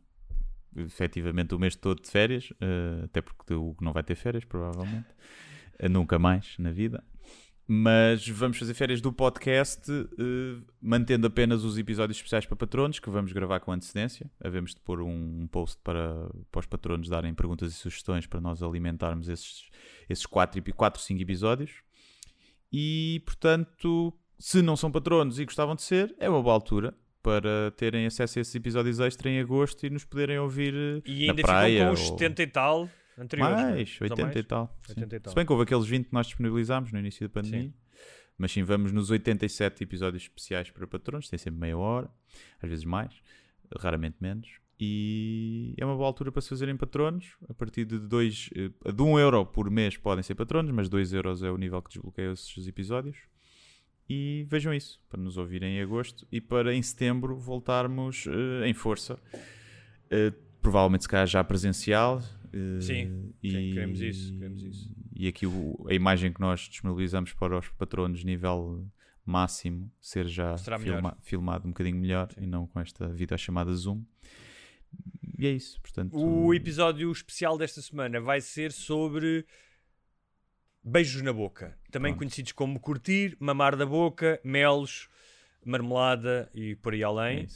efetivamente 0.77 1.55
o 1.55 1.59
mês 1.59 1.77
todo 1.77 2.01
de 2.01 2.11
férias, 2.11 2.51
uh, 2.53 3.05
até 3.05 3.20
porque 3.20 3.55
o 3.55 3.70
Hugo 3.70 3.85
não 3.85 3.93
vai 3.93 4.03
ter 4.03 4.15
férias, 4.15 4.44
provavelmente. 4.44 5.09
Uh, 5.82 5.89
nunca 5.89 6.19
mais 6.19 6.57
na 6.59 6.70
vida. 6.70 7.03
Mas 7.66 8.28
vamos 8.28 8.59
fazer 8.59 8.74
férias 8.74 9.01
do 9.01 9.12
podcast, 9.12 9.90
uh, 9.90 10.62
mantendo 10.81 11.27
apenas 11.27 11.65
os 11.65 11.78
episódios 11.78 12.19
especiais 12.19 12.44
para 12.44 12.57
patronos, 12.57 12.99
que 12.99 13.09
vamos 13.09 13.32
gravar 13.32 13.61
com 13.61 13.73
antecedência. 13.73 14.31
Havemos 14.43 14.74
de 14.74 14.81
pôr 14.81 15.01
um, 15.01 15.47
post 15.47 15.78
para, 15.82 16.28
para 16.51 16.61
os 16.61 16.66
patronos 16.66 17.09
darem 17.09 17.32
perguntas 17.32 17.73
e 17.73 17.74
sugestões 17.74 18.27
para 18.27 18.40
nós 18.40 18.62
alimentarmos 18.62 19.28
esses, 19.28 19.70
esses 20.09 20.27
4, 20.27 20.62
4 20.74 21.01
5 21.01 21.23
episódios. 21.23 21.70
E, 22.73 23.23
portanto, 23.24 24.12
se 24.39 24.61
não 24.61 24.77
são 24.77 24.90
patronos 24.90 25.39
e 25.39 25.44
gostavam 25.44 25.77
de 25.77 25.82
ser, 25.82 26.15
é 26.19 26.28
uma 26.28 26.43
boa 26.43 26.55
altura 26.55 26.94
para 27.23 27.70
terem 27.77 28.07
acesso 28.07 28.39
a 28.39 28.43
esses 28.43 28.55
episódios 28.55 28.99
extra 29.01 29.31
em 29.31 29.39
agosto 29.40 29.86
e 29.86 29.90
nos 29.90 30.05
poderem 30.05 30.39
ouvir 30.39 30.74
uh, 30.74 31.03
E 31.07 31.27
na 31.27 31.32
ainda 31.32 31.43
praia. 31.43 31.73
ficam 31.78 31.86
com 31.89 31.93
os 31.94 32.01
ou- 32.11 32.19
70 32.19 32.43
e 32.43 32.47
tal 32.47 32.90
anteriores. 33.19 33.55
mais, 33.62 33.97
São 33.97 34.05
80 34.07 34.23
mais? 34.23 34.36
e 34.36 34.43
tal. 34.43 34.78
sim. 34.86 34.93
80 34.97 35.16
e 35.16 35.20
tal. 35.20 35.31
Se 35.31 35.35
bem 35.36 35.47
que 35.47 35.53
houve 35.53 35.62
aqueles 35.65 35.86
20 35.86 36.07
que 36.09 36.12
nós 36.12 36.27
disponibilizámos 36.27 36.93
no 36.93 36.99
início 36.99 37.28
da 37.28 37.32
pandemia. 37.32 37.62
Sim. 37.69 37.74
Mas 38.39 38.51
sim, 38.51 38.62
vamos 38.62 38.90
nos 38.93 39.11
87 39.11 39.85
episódios 39.85 40.23
especiais 40.24 40.70
para 40.70 40.86
patrões, 40.86 41.28
tem 41.28 41.39
sempre 41.39 41.61
meia 41.61 41.77
hora, 41.78 42.11
às 42.61 42.69
vezes 42.69 42.85
mais, 42.85 43.12
raramente 43.78 44.16
menos. 44.20 44.49
E 44.81 45.74
é 45.78 45.85
uma 45.85 45.94
boa 45.94 46.09
altura 46.09 46.32
para 46.32 46.43
se 46.43 46.49
fazerem 46.49 46.77
patronos. 46.77 47.36
A 47.49 47.55
partir 47.55 47.85
de 47.85 48.01
2 48.01 48.51
de 48.53 49.03
1 49.03 49.07
um 49.07 49.16
euro 49.19 49.47
por 49.47 49.70
mês 49.70 49.97
podem 49.97 50.24
ser 50.24 50.35
patronos, 50.35 50.73
mas 50.73 50.89
2 50.89 51.12
euros 51.12 51.43
é 51.44 51.51
o 51.53 51.57
nível 51.57 51.81
que 51.82 51.90
desbloqueia 51.90 52.32
esses 52.32 52.66
episódios. 52.66 53.16
E 54.15 54.45
vejam 54.49 54.75
isso, 54.75 55.01
para 55.09 55.21
nos 55.21 55.37
ouvirem 55.39 55.77
em 55.79 55.81
agosto 55.81 56.27
e 56.31 56.41
para 56.41 56.75
em 56.75 56.83
setembro 56.83 57.35
voltarmos 57.37 58.27
eh, 58.27 58.69
em 58.69 58.75
força. 58.75 59.19
Eh, 60.11 60.33
provavelmente 60.61 61.03
se 61.05 61.09
calhar 61.09 61.27
já 61.27 61.43
presencial. 61.43 62.21
eh, 62.53 62.81
Sim, 62.81 63.33
sim, 63.41 63.73
queremos 63.73 64.01
isso, 64.03 64.33
queremos 64.35 64.63
isso. 64.63 64.95
E 65.17 65.27
aqui 65.29 65.47
o- 65.47 65.87
a 65.89 65.95
imagem 65.95 66.31
que 66.33 66.41
nós 66.41 66.61
disponibilizamos 66.61 67.33
para 67.33 67.59
os 67.59 67.69
patronos 67.71 68.23
nível 68.25 68.87
máximo 69.25 69.91
ser 70.01 70.27
já 70.29 70.57
filma- 70.97 71.17
filmado 71.23 71.67
um 71.67 71.71
bocadinho 71.71 71.97
melhor 71.97 72.29
e 72.39 72.47
não 72.47 72.67
com 72.67 72.79
esta 72.81 73.09
videochamada 73.09 73.73
Zoom. 73.75 74.03
E 75.39 75.47
é 75.47 75.51
isso, 75.53 75.81
portanto. 75.81 76.15
O 76.19 76.53
episódio 76.53 77.11
especial 77.11 77.57
desta 77.57 77.81
semana 77.81 78.21
vai 78.21 78.41
ser 78.41 78.71
sobre 78.73 79.47
beijos 80.85 81.23
na 81.23 81.33
boca, 81.33 81.77
também 81.91 82.13
Pronto. 82.13 82.19
conhecidos 82.21 82.53
como 82.53 82.79
curtir, 82.81 83.37
mamar 83.41 83.77
da 83.77 83.87
boca, 83.87 84.41
melos, 84.45 85.09
marmelada 85.65 86.51
e 86.55 86.75
por 86.77 86.93
aí 86.93 87.03
é 87.03 87.05
além. 87.05 87.47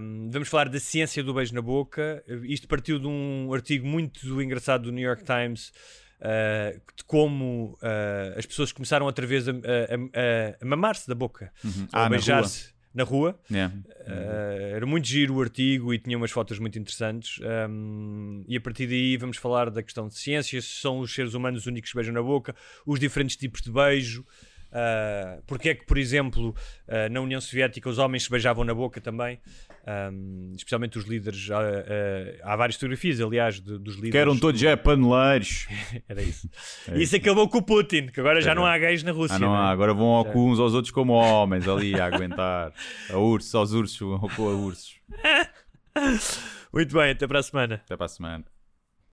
Um, 0.00 0.30
vamos 0.30 0.48
falar 0.48 0.68
da 0.68 0.78
ciência 0.78 1.24
do 1.24 1.34
beijo 1.34 1.52
na 1.54 1.60
boca. 1.62 2.22
Isto 2.44 2.68
partiu 2.68 2.98
de 3.00 3.06
um 3.08 3.52
artigo 3.52 3.86
muito 3.86 4.40
engraçado 4.40 4.84
do 4.84 4.92
New 4.92 5.04
York 5.04 5.24
Times 5.24 5.72
uh, 6.20 6.80
de 6.96 7.02
como 7.04 7.76
uh, 7.82 8.38
as 8.38 8.46
pessoas 8.46 8.70
começaram 8.70 9.06
outra 9.06 9.26
vez 9.26 9.48
a, 9.48 9.50
a- 9.50 9.54
a- 9.54 10.56
a 10.62 10.64
mamar-se 10.64 11.08
da 11.08 11.14
boca, 11.16 11.52
Uhum. 11.64 11.88
Ah, 11.92 12.00
a 12.00 12.02
na 12.04 12.10
beijar-se 12.10 12.72
na 12.96 13.04
rua. 13.04 13.38
É. 13.52 13.66
Uh, 13.66 14.74
era 14.74 14.86
muito 14.86 15.06
giro 15.06 15.34
o 15.34 15.42
artigo 15.42 15.92
e 15.92 15.98
tinha 15.98 16.16
umas 16.16 16.30
fotos 16.30 16.58
muito 16.58 16.78
interessantes. 16.78 17.38
Um, 17.68 18.42
e 18.48 18.56
a 18.56 18.60
partir 18.60 18.86
daí 18.86 19.16
vamos 19.18 19.36
falar 19.36 19.70
da 19.70 19.82
questão 19.82 20.08
de 20.08 20.14
ciência: 20.14 20.60
se 20.60 20.66
são 20.66 21.00
os 21.00 21.14
seres 21.14 21.34
humanos 21.34 21.60
os 21.60 21.66
únicos 21.66 21.90
que 21.90 21.96
beijam 21.96 22.14
na 22.14 22.22
boca, 22.22 22.56
os 22.86 22.98
diferentes 22.98 23.36
tipos 23.36 23.60
de 23.60 23.70
beijo. 23.70 24.24
Uh, 24.72 25.42
porque 25.46 25.70
é 25.70 25.74
que, 25.74 25.86
por 25.86 25.96
exemplo, 25.96 26.54
uh, 26.88 27.10
na 27.10 27.20
União 27.20 27.40
Soviética 27.40 27.88
os 27.88 27.98
homens 27.98 28.24
se 28.24 28.30
beijavam 28.30 28.64
na 28.64 28.74
boca 28.74 29.00
também, 29.00 29.38
Um, 29.88 30.52
especialmente 30.56 30.98
os 30.98 31.04
líderes. 31.04 31.48
uh, 31.48 31.52
há 32.42 32.56
várias 32.56 32.74
fotografias, 32.74 33.20
aliás, 33.20 33.60
de- 33.60 33.78
dos 33.78 33.94
líderes. 33.94 34.10
Que 34.10 34.18
eram 34.18 34.36
todos 34.36 34.60
é 34.64 34.74
paneleiros. 34.74 35.68
Era 36.08 36.20
isso. 36.22 36.50
É 36.88 36.98
isso 36.98 37.14
acabou 37.14 37.48
com 37.48 37.58
o 37.58 37.62
Putin, 37.62 38.08
que 38.08 38.18
agora 38.18 38.40
já 38.40 38.50
É. 38.50 38.54
não 38.56 38.66
há 38.66 38.76
gays 38.78 39.04
na 39.04 39.12
Rússia. 39.12 39.36
Ah, 39.36 39.38
não 39.38 39.52
né? 39.52 39.58
há, 39.58 39.70
agora 39.70 39.94
vão 39.94 40.06
ao 40.08 40.24
Já. 40.24 40.32
uns 40.34 40.58
aos 40.58 40.74
outros 40.74 40.90
como 40.92 41.12
homens 41.12 41.68
ali 41.68 41.94
a 41.98 42.06
aguentar. 42.06 42.72
A 43.08 43.16
ursos, 43.16 43.54
aos 43.54 43.72
ursos, 43.72 44.02
a 44.02 44.42
ursos. 44.42 44.96
Muito 46.72 46.92
bem, 46.94 47.12
até 47.12 47.26
para 47.26 47.38
a 47.38 47.42
semana. 47.44 47.74
Até 47.84 47.96
para 47.96 48.06
a 48.06 48.08
semana. 48.08 48.44